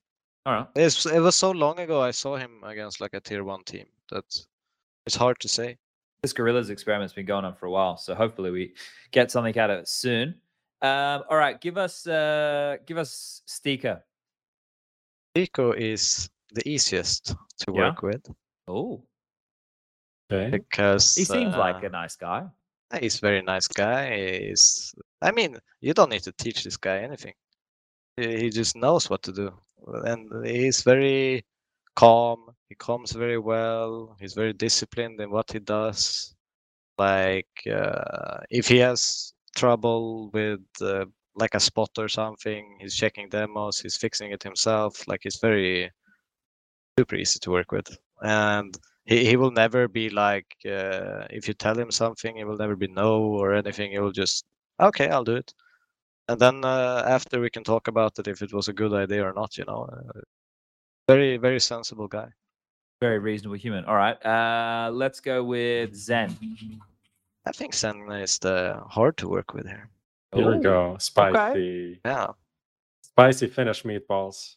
[0.46, 0.66] All right.
[0.74, 3.86] It's, it was so long ago I saw him against like a tier one team
[4.10, 4.24] that
[5.06, 5.76] it's hard to say.
[6.22, 8.74] This Gorillas experiment's been going on for a while, so hopefully we
[9.10, 10.34] get something out of it soon.
[10.82, 14.00] Um, all right, give us uh give us STYKO.
[15.36, 17.26] Rico is the easiest
[17.58, 17.74] to Yeah?
[17.74, 18.26] work with
[18.66, 19.02] Oh,
[20.32, 20.50] Okay.
[20.50, 22.46] because he seems like uh, a nice guy.
[22.98, 24.40] He's a very nice guy.
[24.40, 27.34] He's, I mean, you don't need to teach this guy anything.
[28.16, 29.52] He just knows what to do,
[30.04, 31.44] and he's very
[31.96, 32.54] calm.
[32.68, 34.16] He comes very well.
[34.20, 36.34] He's very disciplined in what he does.
[36.98, 43.28] Like, uh, if he has trouble with uh, like a spot or something, he's checking
[43.28, 43.80] demos.
[43.80, 45.08] He's fixing it himself.
[45.08, 45.90] Like, he's very
[46.98, 51.54] super easy to work with, and he, he will never be like uh, if you
[51.54, 54.44] tell him something he will never be no or anything he will just
[54.80, 55.52] okay i'll do it
[56.30, 59.22] and then uh, after we can talk about it if it was a good idea
[59.28, 60.20] or not you know uh,
[61.08, 62.28] very very sensible guy
[63.02, 63.84] Very reasonable human.
[63.88, 64.18] All right.
[64.34, 66.30] Uh let's go with zehN.
[67.50, 68.56] i think zehN is the
[68.96, 69.86] hard to work with here
[70.34, 70.96] Here we go.
[70.98, 72.00] Spicy.
[72.04, 72.26] yeah
[73.10, 74.56] Spicy Finnish meatballs.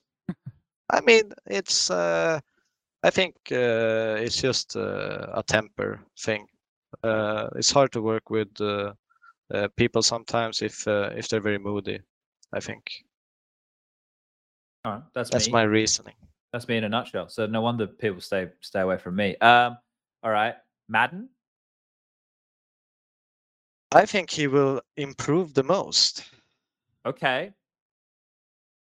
[0.98, 1.26] i mean
[1.60, 2.40] it's uh,
[3.08, 5.92] i think uh, it's just uh, a temper
[6.26, 6.44] thing
[7.10, 8.52] uh, it's hard to work with
[9.52, 12.00] uh, uh, people sometimes if uh, if they're very moody
[12.54, 13.04] i think.
[15.14, 15.54] That's, that's me.
[15.54, 16.16] my reasoning
[16.52, 17.30] That's me in a nutshell.
[17.30, 19.38] So no wonder people stay stay away from me.
[19.38, 19.78] Um,
[20.22, 20.56] all right.
[20.90, 21.30] maden.
[23.94, 26.26] I think he will improve the most.
[27.06, 27.54] Okay.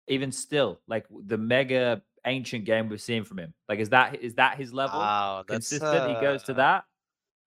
[0.08, 3.54] Even still, like the mega ancient game we've seen from him.
[3.68, 4.98] Like, is that is that his level?
[4.98, 6.08] Wow, that's Consistent.
[6.08, 6.84] he goes to uh, that.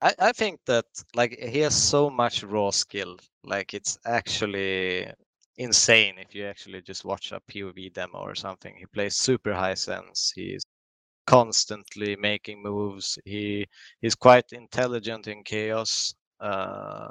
[0.03, 3.17] I, I think that like he has so much raw skill.
[3.43, 5.11] Like it's actually
[5.57, 8.75] insane if you actually just watch a POV demo or something.
[8.77, 10.31] He plays super high sense.
[10.35, 10.63] He's
[11.27, 13.19] constantly making moves.
[13.25, 13.67] He
[14.01, 17.09] he's quite intelligent in chaos, uh,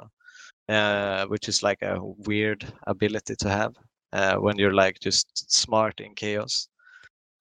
[0.69, 3.75] uh, which is like a weird ability to have.
[4.13, 6.69] uh, when you're like just smart in chaos.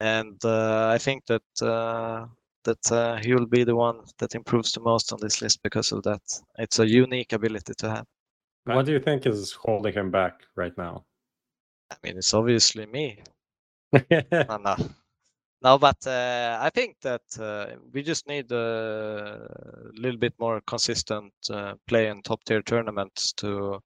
[0.01, 2.27] And uh, I think that uh,
[2.65, 5.93] that uh, he will be the one that improves the most on this list because
[5.93, 6.23] of that.
[6.59, 8.07] It's a unique ability to have.
[8.65, 11.05] What do you think is holding him back right now?
[11.91, 13.23] I mean, it's obviously me.
[14.11, 14.77] no, no,
[15.63, 19.47] no, but uh, I think that uh, we just need a
[19.95, 23.81] little bit more consistent uh, play in top tier tournaments to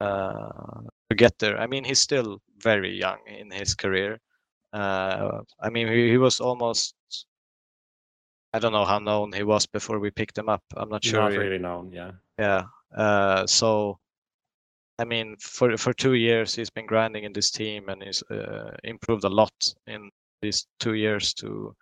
[0.00, 1.58] uh, to get there.
[1.58, 4.20] I mean, he's still very young in his career.
[4.72, 6.94] Uh, I mean, he, he was almost.
[8.54, 10.62] I don't know how known he was before we picked him up.
[10.76, 11.20] I'm not sure.
[11.20, 12.12] Not really known, yeah.
[12.38, 12.62] yeah.
[12.96, 13.98] Uh, so,
[15.00, 18.70] I mean, for for two years he's been grinding in this team and he's uh,
[18.84, 20.08] improved a lot in
[20.40, 21.34] these two years.
[21.34, 21.74] To,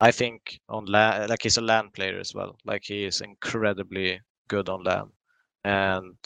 [0.00, 2.58] I think on LAN, like he's a LAN player as well.
[2.64, 5.12] Like he is incredibly good on LAN,
[5.62, 6.16] and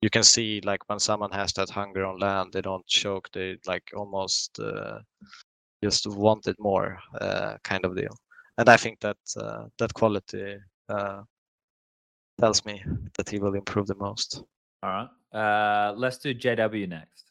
[0.00, 3.28] you can see like when someone has that hunger on LAN, they don't choke.
[3.34, 5.00] They like almost uh,
[5.84, 8.16] just want it more, uh, kind of deal.
[8.58, 10.56] And I think that uh, that quality.
[10.88, 11.22] Uh,
[12.40, 12.82] tells me
[13.16, 14.42] that he will improve the most.
[14.82, 15.08] All right.
[15.32, 17.30] Uh, let's do JW next.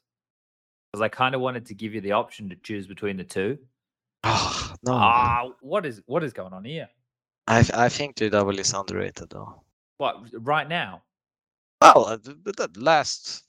[0.91, 3.58] Because I kind of wanted to give you the option to choose between the two.
[4.24, 6.88] Oh, no, Ah, what is what is going on here?
[7.48, 9.61] I, I think JW is underrated though.
[9.98, 11.01] What right now?
[11.82, 13.43] Well, uh, th- but that last,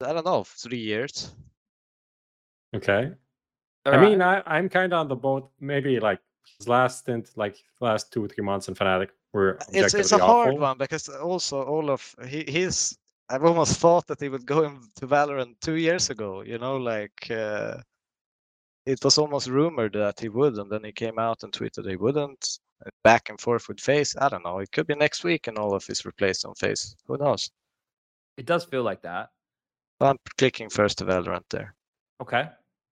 [0.00, 1.34] I don't know, three years.
[2.74, 3.10] Okay.
[3.84, 4.10] All I right.
[4.10, 5.50] mean, I, I'm kind of on the boat.
[5.60, 6.25] Maybe like his
[6.66, 10.58] last stint, like last two three months in Fnatic, were It's it's a objectively hard
[10.58, 12.96] one because also Olof, he he's.
[13.28, 16.42] I've almost thought that he would go into Valorant two years ago.
[16.42, 17.78] You know, like uh,
[18.86, 21.96] it was almost rumored that he would, and then he came out and tweeted he
[21.96, 22.60] wouldn't.
[22.84, 24.16] uh, Back and forth with FaZe.
[24.20, 24.60] I don't know.
[24.60, 26.96] It could be next week, and Olof is replaced on FaZe.
[27.06, 27.50] Who knows?
[28.36, 29.30] it does feel like that.
[30.00, 31.74] I'm clicking first to Valorant there.
[32.20, 32.48] Okay.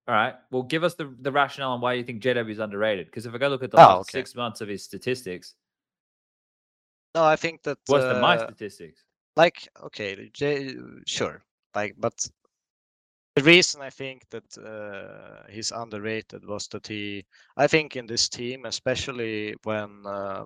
[0.06, 0.34] All right.
[0.50, 3.06] Well, give us the the rationale on why you think JW is underrated.
[3.06, 4.10] Because if I go look at the Oh, last okay.
[4.10, 5.54] six months of his statistics,
[7.14, 9.04] No, I think that worse the my uh, statistics.
[9.36, 10.74] like okay, J,
[11.06, 11.42] sure,
[11.74, 12.14] like but
[13.36, 17.24] the reason I think that uh, he's underrated was that he,
[17.56, 20.44] I think in this team, especially when uh,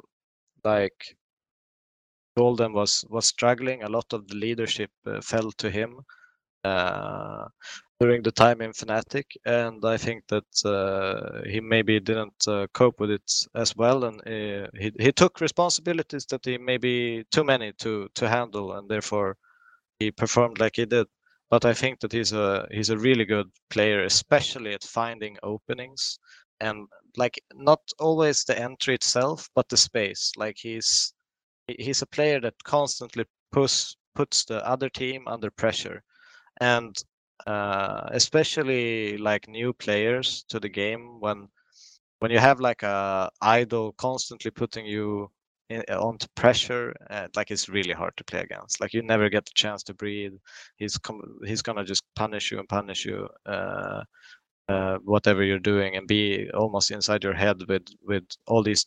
[0.65, 1.17] like
[2.37, 6.01] Golden was was struggling, a lot of the leadership uh, fell to him
[6.65, 7.49] uh,
[8.01, 13.01] during the time in Fnatic, and I think that uh, he maybe didn't uh, cope
[13.01, 17.73] with it as well, and uh, he he took responsibilities that he maybe too many
[17.75, 19.37] to to handle, and therefore
[19.99, 21.07] he performed like he did.
[21.51, 26.19] But I think that he's a he's a really good player, especially at finding openings
[26.61, 30.33] and like not always the entry itself, but the space.
[30.37, 31.13] Like he's
[31.69, 36.03] he's a player that constantly push puts the other team under pressure,
[36.61, 36.97] and
[37.49, 41.49] uh, especially like new players to the game when
[42.21, 45.31] when you have like a idol constantly putting you
[45.71, 48.81] in, onto pressure, uh, like it's really hard to play against.
[48.81, 50.35] Like you never get the chance to breathe.
[50.77, 53.29] He's com- he's gonna just punish you and punish you.
[53.47, 54.05] Uh,
[54.69, 58.87] uh, whatever you're doing and be almost inside your head with with all these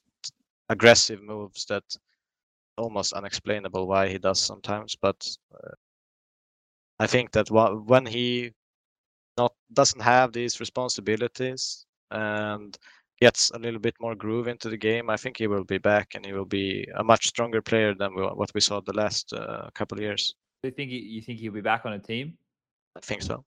[0.69, 1.83] aggressive moves that
[2.77, 5.72] almost unexplainable why he does sometimes but uh,
[7.04, 7.48] i think that
[7.92, 8.52] when he
[9.38, 12.78] not doesn't have these responsibilities and
[13.20, 16.08] gets a little bit more groove into the game i think he will be back
[16.16, 19.34] and he will be a much stronger player than we, what we saw the last
[19.34, 20.24] uh, couple of years
[20.64, 22.38] Do you think he, you think he'll be back on a team?
[22.98, 23.44] i think so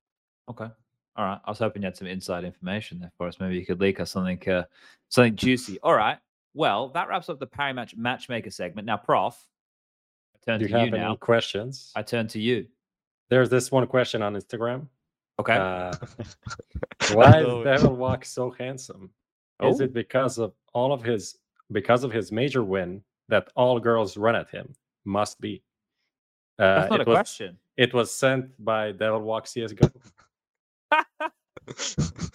[0.49, 0.69] Okay.
[1.17, 1.41] All right.
[1.45, 3.37] I was hoping you had some inside information there for us.
[3.41, 4.65] Maybe you could leak us something, uh,
[5.09, 5.79] something juicy.
[5.83, 6.19] All right.
[6.55, 8.87] Well, that wraps up the Parimatch Matchmaker segment.
[8.87, 9.37] Now, Prof,
[10.35, 11.17] I turn Do you to have you any now.
[11.17, 11.93] questions?
[11.97, 12.67] I turn to you.
[13.31, 14.87] There's this one question on Instagram.
[15.41, 15.57] Okay.
[15.57, 15.93] Uh,
[17.15, 17.65] why is.
[17.65, 19.11] Devil Walk so handsome?
[19.63, 19.85] Is Oh.
[19.85, 21.39] it because of all of his
[21.73, 24.75] because of his major win that all girls run at him?
[25.05, 25.63] Must be.
[26.59, 27.59] Uh, That's not a was, question.
[27.77, 29.91] It was sent by devilwalk CS:GO.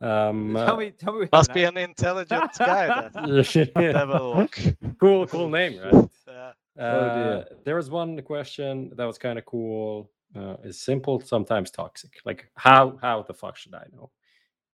[0.00, 1.28] Um, tell uh, me, tell me.
[1.32, 6.08] must be an intelligent guy then devilwalk cool, cool name, right?
[6.26, 6.82] Yeah.
[6.82, 10.10] Uh, there was one question that was kind of cool.
[10.36, 12.20] Uh, is s1mple, sometimes toxic.
[12.24, 14.10] Like how how the fuck should I know?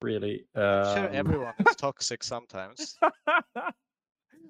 [0.02, 0.46] Really?
[0.56, 2.98] I'm sure Um, everyone is toxic sometimes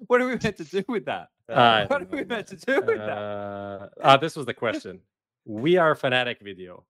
[0.06, 1.28] what are we meant to do with that?
[1.48, 3.18] I What are we meant to do with that?
[3.18, 5.00] Uh, ah, this was the question.
[5.44, 6.84] We are Fnatic video.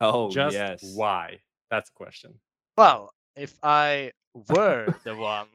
[0.00, 0.92] Oh, Just yes.
[0.94, 1.40] why?
[1.70, 2.34] That's the question.
[2.80, 4.12] Well, if I
[4.48, 5.48] were the one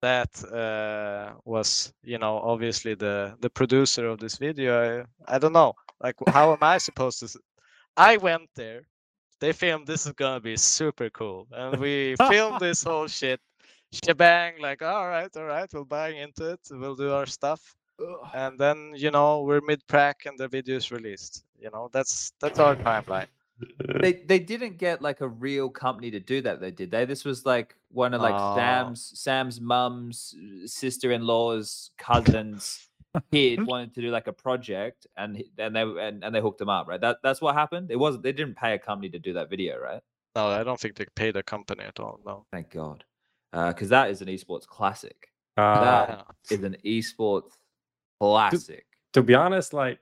[0.00, 4.72] that uh, was, you know, obviously the the producer of this video,
[5.28, 5.74] I, I don't know.
[6.00, 7.28] Like, how am I supposed to?
[7.96, 8.82] I went there
[9.42, 13.40] they filmed this is gonna be super cool, and we filmed this whole shit,
[14.04, 14.54] shebang.
[14.60, 16.60] Like, all right, all right, we'll bang into it.
[16.70, 17.60] We'll do our stuff,
[18.32, 21.44] and then you know we're mid prac and the video is released.
[21.58, 23.32] You know, that's that's our timeline.
[24.00, 27.24] They they didn't get like a real company to do that though did they this
[27.24, 28.54] was like one of like Oh.
[28.56, 32.88] sam's sam's mum's uh, sister-in-law's cousin's
[33.30, 36.68] kid wanted to do like a project and and they and, and they hooked him
[36.68, 39.32] up right that that's what happened it wasn't they didn't pay a company to do
[39.34, 40.00] that video right
[40.34, 42.20] No, I don't think they paid a company at all.
[42.24, 42.46] No.
[42.52, 43.04] thank god
[43.52, 46.56] because that is an esports classic Uh, That- Yeah.
[46.56, 47.52] is an esports
[48.20, 49.98] classic to be honest, like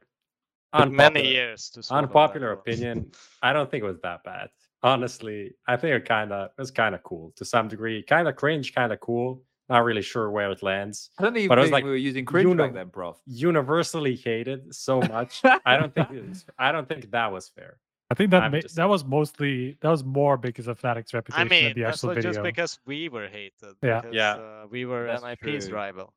[0.76, 3.10] Took many years to swallow unpopular opinion,
[3.42, 4.50] I don't think it was that bad.
[4.82, 8.02] Honestly, I think it kind of was kind of cool to some degree.
[8.02, 9.42] Kind of cringe, kind of cool.
[9.68, 11.10] Not really sure where it lands.
[11.18, 13.16] i don't even But it was think like we were using cringe back then prof
[13.26, 15.40] Universally hated so much.
[15.64, 17.78] I don't think was, I don't think that was fair.
[18.10, 21.18] I think that ma- just- that was mostly that was more because of Fnatic's I
[21.18, 22.30] reputation mean, than the actual not video.
[22.32, 23.76] just because we were hated.
[23.82, 24.00] Yeah.
[24.00, 24.32] because, Yeah.
[24.34, 25.76] Uh, we were That's NIP's true.
[25.76, 26.14] rival.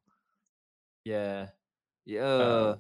[1.06, 1.48] yeah
[2.06, 2.76] yeah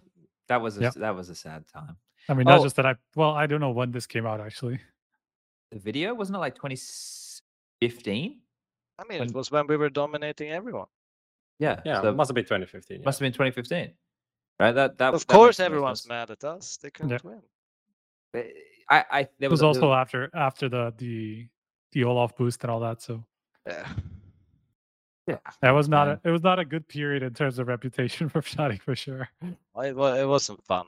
[0.47, 0.93] that was a, Yep.
[0.95, 1.95] that was a sad time
[2.29, 2.63] I mean, not Oh.
[2.63, 4.79] just that I well, I don't know when this came out actually.
[5.71, 8.39] the video wasn't it like 2015
[8.99, 10.87] I mean, When- it was when we were dominating everyone.
[11.59, 12.99] yeah Yeah, so it must have been 2015.
[12.99, 13.05] yeah.
[13.05, 13.93] must have been 2015
[14.59, 16.09] right that that Of that course, makes the most everyone's sense.
[16.09, 16.77] mad at us.
[16.77, 17.41] They couldn't win.
[18.35, 18.49] Eh,
[18.89, 21.49] i i there It was a- also after after the the
[21.93, 23.01] the Olof boost and all that.
[23.01, 23.25] So
[23.67, 23.87] Yeah.
[25.27, 26.19] Yeah that was not Man.
[26.23, 29.29] a, it was not a good period in terms of reputation for Fnatic for sure.
[29.73, 30.85] Well, It, wa- it wasn't fun.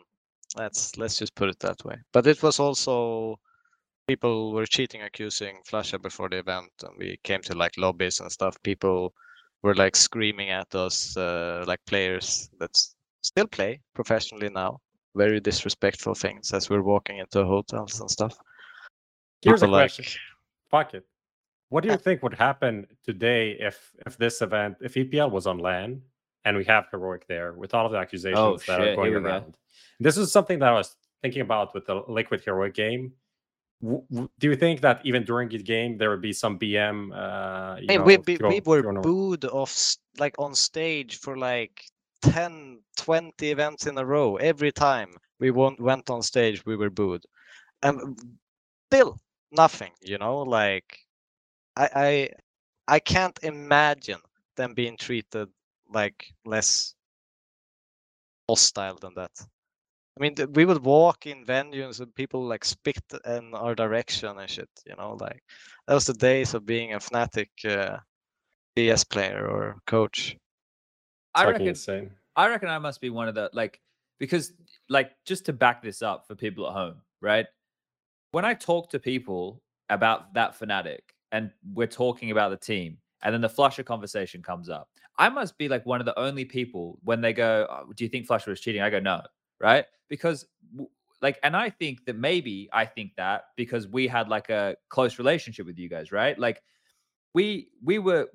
[0.57, 1.97] Let's let's just put it that way.
[2.13, 3.39] But it was also
[4.07, 8.31] people were cheating, accusing flusha before the event, and we came to like lobbies and
[8.31, 8.55] stuff.
[8.63, 9.13] People
[9.63, 12.77] were like screaming at us, uh, like players that
[13.23, 14.79] still play professionally now.
[15.15, 18.37] Very disrespectful things as we're walking into hotels and stuff.
[19.41, 20.21] Here's a People like, question.
[20.69, 21.05] Fuck it.
[21.69, 25.57] What do you think would happen today if if this event, if EPL was on
[25.57, 26.01] LAN
[26.45, 29.19] and we have heroic there with all of the accusations that shit, are going we
[29.19, 29.25] go.
[29.25, 29.57] around?
[29.99, 33.13] This is something that I was thinking about with the Liquid Heroic game.
[33.81, 37.11] W- w- do you think that even during the game there would be some BM?
[37.11, 41.37] Uh, you Hey, know, we, we, throw- we were booed off like on stage for
[41.37, 41.83] like
[42.21, 46.89] 10 20 events in a row every time we won, went on stage we were
[46.89, 47.23] booed
[47.83, 48.17] and
[48.87, 49.19] still
[49.51, 51.04] nothing you know like
[51.75, 52.29] I, I
[52.87, 54.19] i can't imagine
[54.55, 55.49] them being treated
[55.93, 56.95] like less
[58.49, 59.31] hostile than that
[60.17, 64.37] i mean th- we would walk in venues and people like spit in our direction
[64.39, 65.41] and shit you know like
[65.87, 67.97] that was the days of being a Fnatic uh,
[68.75, 70.35] DS player or coach.
[71.33, 72.11] i reckon insane.
[72.35, 73.79] I reckon I must be one of the like
[74.19, 74.53] because
[74.89, 77.45] like just to back this up for people at home, right?
[78.31, 83.33] When I talk to people about that Fnatic and we're talking about the team, and
[83.33, 86.99] then the flusha conversation comes up, I must be like one of the only people
[87.03, 89.21] when they go, "Oh, "Do you think flusha was cheating?" I go, "No,"
[89.59, 89.85] right?
[90.09, 90.45] Because
[91.21, 95.17] like, and I think that maybe I think that because we had like a close
[95.17, 96.37] relationship with you guys, right?
[96.37, 96.61] Like,
[97.33, 98.27] we we were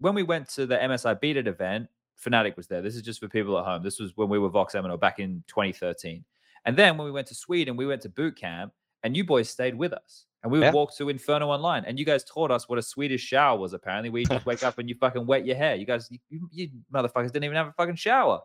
[0.00, 1.88] when we went to the MSI Beat It event.
[2.24, 2.82] Fnatic was there.
[2.82, 3.82] This is just for people at home.
[3.82, 6.24] This was when we were Vox Eminor back in 2013.
[6.64, 9.48] And then when we went to Sweden, we went to boot camp, and you boys
[9.48, 10.24] stayed with us.
[10.42, 10.72] And we would Yeah.
[10.72, 13.72] walk to Inferno Online, and you guys taught us what a Swedish shower was.
[13.72, 15.74] Apparently, where you just wake up and you fucking wet your hair.
[15.74, 18.40] You guys, you, you- motherfuckers didn't even have a fucking shower.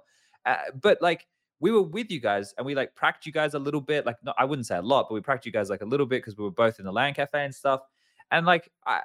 [0.45, 1.27] Uh, but like,
[1.59, 4.05] we were with you guys, and we like pranked you guys a little bit.
[4.07, 6.07] Like, no, I wouldn't say a lot, but we pranked you guys like a little
[6.07, 7.81] bit because we were both in the LAN cafe and stuff.
[8.31, 9.01] And like, I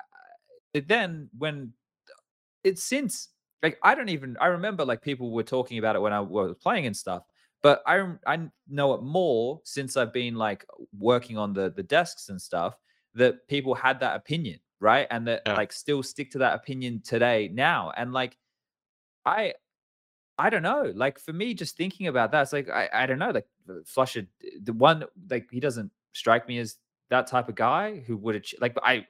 [0.75, 1.73] I- then when
[2.65, 3.29] it's since
[3.63, 6.57] like I don't even I remember like people were talking about it when I was
[6.61, 7.25] playing and stuff,
[7.63, 10.65] but I I know it more since I've been like
[10.97, 12.77] working on the the desks and stuff
[13.15, 15.07] that people had that opinion, right?
[15.11, 15.59] And that Yeah.
[15.59, 17.91] like still stick to that opinion today now.
[17.97, 18.37] And like
[19.27, 19.55] I
[20.39, 20.93] I don't know.
[20.95, 23.31] Like for me, just thinking about that, it's like I, I don't know.
[23.31, 23.49] Like
[23.85, 24.29] flusha,
[24.63, 26.79] the one like he doesn't strike me as
[27.11, 28.77] that type of guy who would like.
[28.83, 29.07] I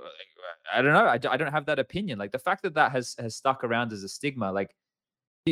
[0.73, 1.07] I don't know.
[1.07, 2.19] I, I don't have that opinion.
[2.19, 4.53] Like the fact that that has has stuck around as a stigma.
[4.53, 4.75] Like,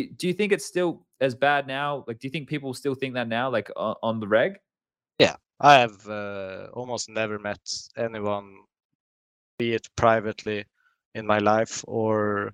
[0.04, 2.04] do, you think it's still as bad now?
[2.06, 3.50] Like, do you think people still think that now?
[3.50, 4.58] Like on, on the reg?
[5.18, 7.60] Yeah, I have uh, almost never met
[7.96, 8.54] anyone,
[9.58, 10.64] be it privately
[11.14, 12.52] in my life or,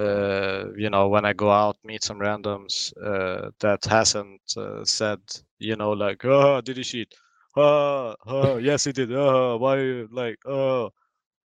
[0.00, 5.20] uh, you know, when I go out, meet some randoms uh, that hasn't uh, said,
[5.58, 7.14] you know, like, oh, did he cheat?
[7.56, 9.12] Oh, oh, yes, he did.
[9.12, 10.06] Oh, why?
[10.10, 10.90] Like, oh,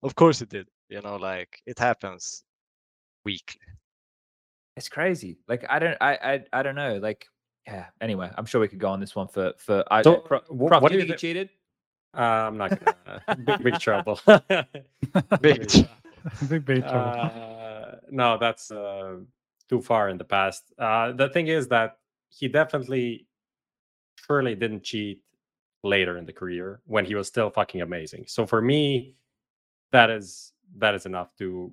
[0.02, 0.66] of course he did.
[0.88, 2.42] You know, like it happens
[3.24, 3.60] weekly.
[4.76, 5.38] It's crazy.
[5.48, 6.98] Like I don't I I, I don't know.
[6.98, 7.26] Like
[7.66, 7.86] yeah.
[8.00, 10.82] Anyway, I'm sure we could go on this one for for I So, Pro, wh-
[10.82, 11.50] what do you he cheated?
[12.16, 13.36] Uh, I'm not gonna.
[13.44, 14.18] big, big trouble.
[15.40, 15.70] Big
[16.48, 17.12] Big bait trouble.
[17.12, 19.16] Uh, no, that's uh,
[19.68, 20.72] too far in the past.
[20.78, 23.26] Uh, the thing is that he definitely,
[24.26, 25.22] surely didn't cheat
[25.82, 28.24] later in the career when he was still fucking amazing.
[28.26, 29.14] So for me,
[29.92, 31.72] that is that is enough to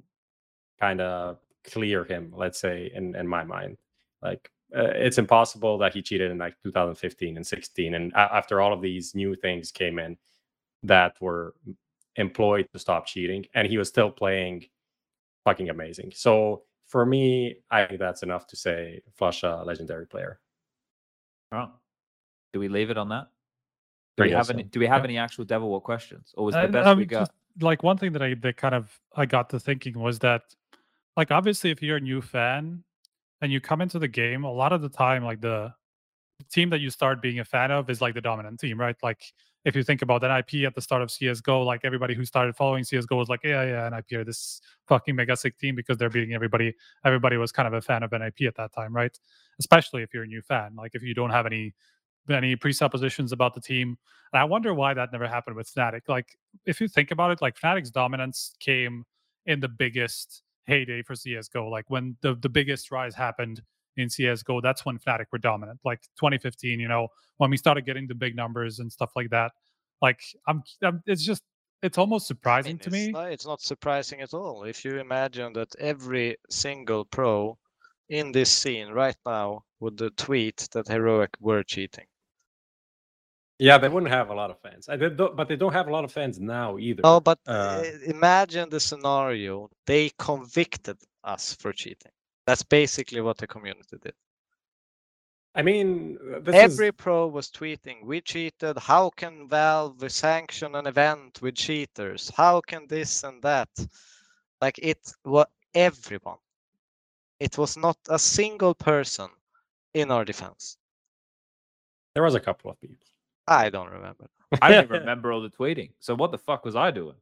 [0.79, 1.37] kind of
[1.71, 2.33] clear him.
[2.35, 3.77] Let's say in in my mind,
[4.21, 8.59] like uh, it's impossible that he cheated in like 2015 and 16, and a- after
[8.61, 10.17] all of these new things came in
[10.83, 11.53] that were
[12.15, 14.65] employed to stop cheating, and he was still playing
[15.45, 16.11] fucking amazing.
[16.15, 20.39] So for me, I think that's enough to say flush a legendary player.
[21.51, 21.69] All right.
[22.53, 23.27] Do we leave it on that?
[23.27, 23.27] I
[24.17, 24.63] Do we guess have any?
[24.63, 25.09] Do we have Yeah.
[25.09, 27.19] any actual devilwalk questions, or was the And, best um, we got?
[27.19, 27.31] just,
[27.61, 30.43] like one thing that I that kind of I got to thinking was that
[31.17, 32.83] like obviously if you're a new fan
[33.41, 35.73] and you come into the game, a lot of the time like the
[36.51, 38.95] team that you start being a fan of is like the dominant team, right?
[39.01, 39.21] Like
[39.65, 42.83] if you think about NIP at the start of CS:GO, like everybody who started following
[42.83, 46.33] CS:GO was like, yeah, yeah, NIP are this fucking mega sick team because they're beating
[46.33, 46.73] everybody.
[47.03, 49.17] Everybody was kind of a fan of NIP at that time, right?
[49.59, 51.73] Especially if you're a new fan, like if you don't have any
[52.29, 53.97] any presuppositions about the team.
[54.33, 56.01] And I wonder why that never happened with Fnatic.
[56.07, 59.05] Like if you think about it, like Fnatic's dominance came
[59.45, 61.69] in the biggest heyday for CS:GO.
[61.69, 63.61] Like when the the biggest rise happened
[63.97, 65.79] in CS:GO, that's when Fnatic were dominant.
[65.83, 69.51] Like 2015, you know, when we started getting the big numbers and stuff like that.
[70.01, 71.43] Like I'm, I'm it's just
[71.81, 73.11] it's almost I surprising mean, to it's me.
[73.11, 74.63] Not, it's not surprising at all.
[74.63, 77.57] If you imagine that every single pro
[78.09, 82.05] in this scene right now would tweet that Heroic were cheating.
[83.59, 84.87] Yeah, they wouldn't have a lot of fans.
[84.87, 87.01] I did, but they don't have a lot of fans now either.
[87.03, 89.69] No, but Uh, uh, imagine the scenario.
[89.85, 92.11] They convicted us for cheating.
[92.45, 94.13] That's basically what the community did.
[95.55, 96.19] I mean,
[96.53, 98.77] Every is pro was tweeting, we cheated.
[98.77, 102.29] How can Valve sanction an event with cheaters?
[102.29, 103.69] How can this and that?
[104.61, 106.37] Like it was everyone.
[107.39, 109.29] It was not a single person
[109.95, 110.77] in our defense.
[112.13, 112.97] there was a couple of people.
[113.47, 114.27] I don't remember.
[114.61, 115.91] I don't even remember all the tweeting.
[115.99, 117.15] So what the fuck was I doing?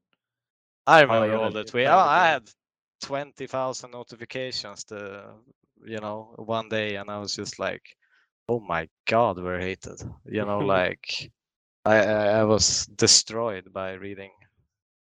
[0.88, 1.88] I remember yeah, all the- the the tweets.
[1.94, 2.34] Oh, I ago.
[2.34, 2.50] had
[3.02, 5.24] twenty thousand notifications the
[5.84, 7.82] you know one day, and I was just like,
[8.48, 11.32] "Oh my god, we're hated." You know, like
[11.86, 14.32] I I, I was destroyed by reading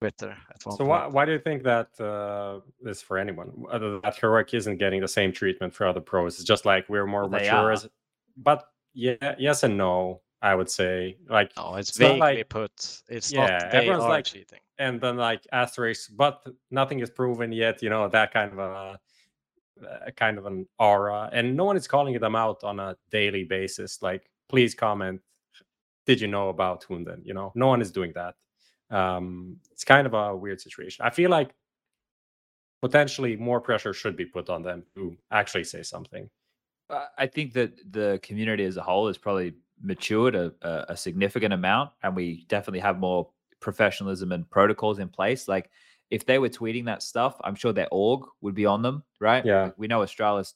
[0.02, 0.90] Twitter at one So point.
[0.90, 3.52] why, why do you think that uh, is for anyone?
[3.72, 6.36] Other that heroic isn't getting the same treatment for other pros.
[6.40, 7.58] It's just like we're more Well, they mature.
[7.60, 7.72] are.
[7.72, 7.88] As,
[8.38, 10.22] but yeah, yes and no.
[10.42, 13.02] I would say like, No, it's, it's not vaguely like- put.
[13.10, 14.60] It's Yeah, not they everyone's are like- cheating.
[14.78, 17.82] and then like asterisk, but nothing is proven yet.
[17.84, 19.00] You know that kind of a,
[20.08, 23.44] a kind of an aura, and no one is calling them out on a daily
[23.44, 24.02] basis.
[24.02, 25.22] Like, please comment.
[26.06, 27.22] Did you know about Hunden?
[27.26, 28.36] You know, no one is doing that.
[28.90, 31.06] Um, it's kind of a weird situation.
[31.06, 31.54] I feel like
[32.82, 36.30] potentially more pressure should be put on them to actually say something.
[36.90, 40.54] Uh, I think that the community as a whole is probably matured a,
[40.90, 45.48] a, significant amount, and we definitely have more professionalism and protocols in place.
[45.48, 45.70] Like,
[46.12, 49.46] if they were tweeting that stuff, I'm sure their org would be on them, right?
[49.46, 49.72] Yeah.
[49.78, 50.54] We know Astralis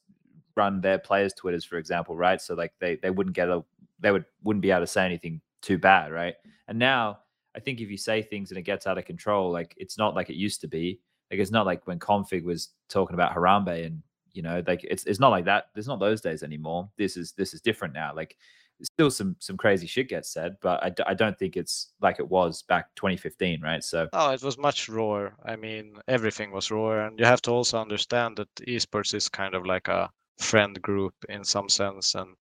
[0.56, 2.40] run their players' twitters, for example, right?
[2.40, 3.64] So like they they wouldn't get a
[4.00, 6.34] they would wouldn't be able to say anything too bad, right?
[6.68, 7.20] And now
[7.56, 10.14] I think if you say things and it gets out of control, like it's not
[10.14, 11.00] like it used to be.
[11.30, 15.04] Like it's not like when k0nfig was talking about Harambe and you know, like it's
[15.04, 15.66] it's not like that.
[15.74, 16.90] There's not those days anymore.
[16.98, 18.12] This is this is different now.
[18.14, 18.36] Like
[18.82, 22.62] still some some crazy shit gets said, but I, don't think it's like it was
[22.62, 23.82] back 2015, right?
[23.82, 25.34] So No, it was much rawer.
[25.44, 29.54] I mean, everything was rawer, and you have to also understand that esports is kind
[29.54, 32.34] of like a friend group in some sense, and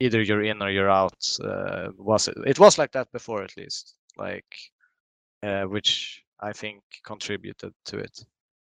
[0.00, 1.26] either you're in or you're out.
[1.42, 2.36] Uh, was it?
[2.46, 3.94] It was like that before, at least.
[4.16, 4.56] Like,
[5.42, 8.24] uh, which I think contributed to it.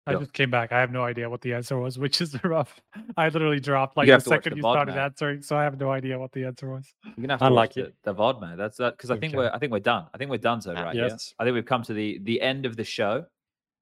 [0.07, 0.19] I Yeah.
[0.19, 0.71] just came back.
[0.71, 2.79] I have no idea what the answer was, which is rough.
[3.17, 5.05] I literally dropped like the have to watch second you VOD, started man.
[5.05, 6.93] answering, so I have no idea what the answer was.
[7.05, 7.83] you're gonna have to watch Unlucky.
[8.05, 8.59] the, the VOD, man.
[8.59, 9.39] That's that because I think Okay.
[9.39, 10.07] we're I think we're done.
[10.13, 10.83] I think we're done, so Yeah.
[10.83, 10.95] right?
[10.95, 11.07] Yeah.
[11.09, 11.35] Yes.
[11.39, 13.25] I think we've come to the the end of the show.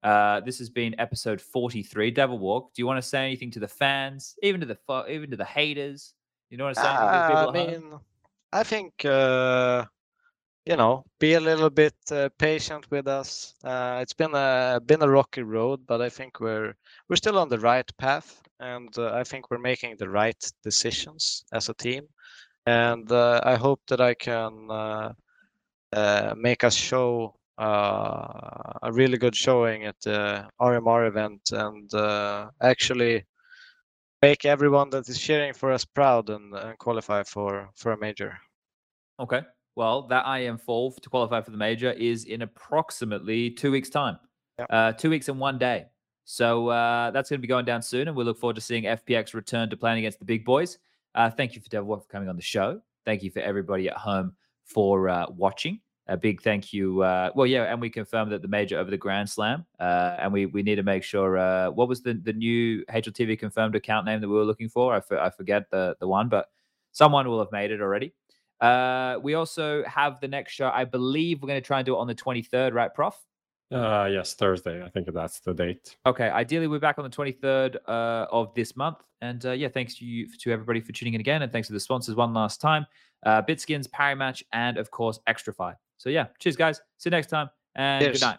[0.04, 2.72] Uh, this has been episode 43, devilwalk.
[2.74, 4.78] Do you want to say anything to the fans, even to the
[5.08, 6.14] even to the haters?
[6.50, 6.96] You know what I'm saying?
[6.96, 7.90] to the Ah, people I at home?
[7.90, 8.00] mean,
[8.52, 9.84] I think uh,
[10.64, 13.54] you know, be a little bit uh, patient with us.
[13.64, 16.74] Uh, it's been a been a rocky road, but I think we're
[17.08, 21.44] we're still on the right path, and uh, I think we're making the right decisions
[21.52, 22.06] as a team.
[22.66, 25.12] And uh, I hope that I can uh,
[25.92, 31.90] uh, make us show a really good showing at the RMR event, and
[32.60, 33.24] actually
[34.22, 38.38] make everyone that is cheering for us proud and, and qualify for for a major.
[39.18, 39.42] Okay.
[39.74, 44.18] Well, that IEM fall to qualify for the major is in approximately two weeks' time.
[44.58, 44.66] Yep.
[44.70, 45.86] Uh, two weeks and one day.
[46.24, 48.84] So uh, that's going to be going down soon, and we look forward to seeing
[48.84, 50.78] FPX return to playing against the big boys.
[51.14, 52.80] Uh, thank you for Devil for coming on the show.
[53.04, 54.34] Thank you for everybody at home
[54.64, 55.80] for uh, watching.
[56.08, 57.02] A big thank you.
[57.02, 60.32] Uh, well, yeah, and we confirmed that the major over the Grand Slam, uh, and
[60.32, 61.38] we we need to make sure.
[61.38, 64.94] Uh, what was the the new HLTV confirmed account name that we were looking for?
[64.94, 66.48] I, for, I forget the the one, but
[66.90, 68.14] someone will have made it already.
[68.62, 70.70] Uh, we also have the next show.
[70.72, 73.14] I believe we're going to try and do it on the 23rd, right, Prof?
[73.72, 74.82] Uh, yes, Thursday.
[74.82, 75.96] I think that's the date.
[76.06, 76.28] Okay.
[76.28, 78.98] Ideally, we're back on the 23rd uh, of this month.
[79.22, 81.72] And uh, yeah, thanks to you to everybody for tuning in again, and thanks to
[81.72, 82.84] the sponsors one last time,
[83.24, 85.76] uh, Bitskins, Parimatch, and of course Xtrfy.
[85.96, 86.80] So yeah, cheers, guys.
[86.98, 88.18] See you next time, and Cheers.
[88.18, 88.38] good night.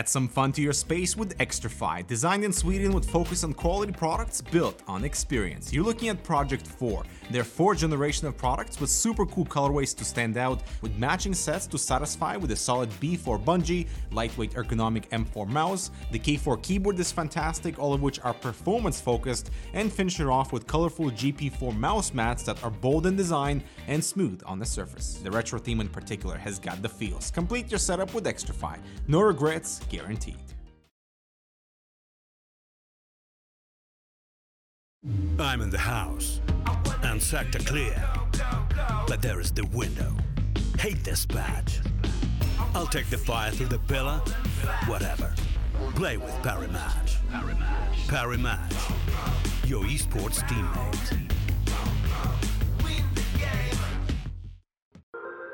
[0.00, 3.92] Add some fun to your space with Xtrfy, designed in Sweden with focus on quality
[3.92, 5.74] products built on experience.
[5.74, 10.04] You're looking at Project 4, their fourth generation of products with super cool colorways to
[10.06, 15.46] stand out, with matching sets to satisfy with a solid B4 bungee, lightweight ergonomic M4
[15.46, 20.26] mouse, the K4 keyboard is fantastic, all of which are performance focused, and finish it
[20.28, 24.64] off with colorful GP4 mouse mats that are bold in design and smooth on the
[24.64, 25.20] surface.
[25.22, 27.30] The retro theme in particular has got the feels.
[27.30, 28.78] Complete your setup with Xtrfy.
[29.06, 30.36] No regrets, guaranteed.
[35.38, 36.40] I'm in the house
[37.02, 38.02] and sector clear,
[39.06, 40.14] but there is the window.
[40.78, 41.80] Hate this badge.
[42.74, 44.22] I'll take the fire through the pillar,
[44.86, 45.34] whatever.
[45.96, 47.16] Play with Parimatch.
[48.08, 48.74] Parry Match,
[49.64, 51.30] your esports teammate.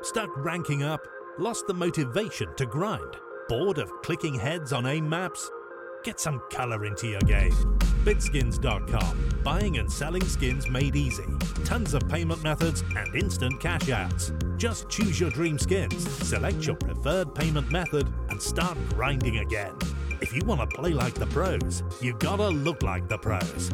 [0.03, 1.01] Stuck ranking up?
[1.39, 3.17] Lost the motivation to grind?
[3.49, 5.53] Bored of clicking heads on aim maps?
[6.03, 7.53] Get some color into your game.
[8.05, 9.41] Bitskins.com.
[9.45, 11.27] Buying and selling skins made easy.
[11.65, 14.33] Tons of payment methods and instant cash outs.
[14.57, 19.77] Just choose your dream skins, select your preferred payment method, and start grinding again.
[20.21, 23.71] If you want to play like the pros, you gotta look like the pros.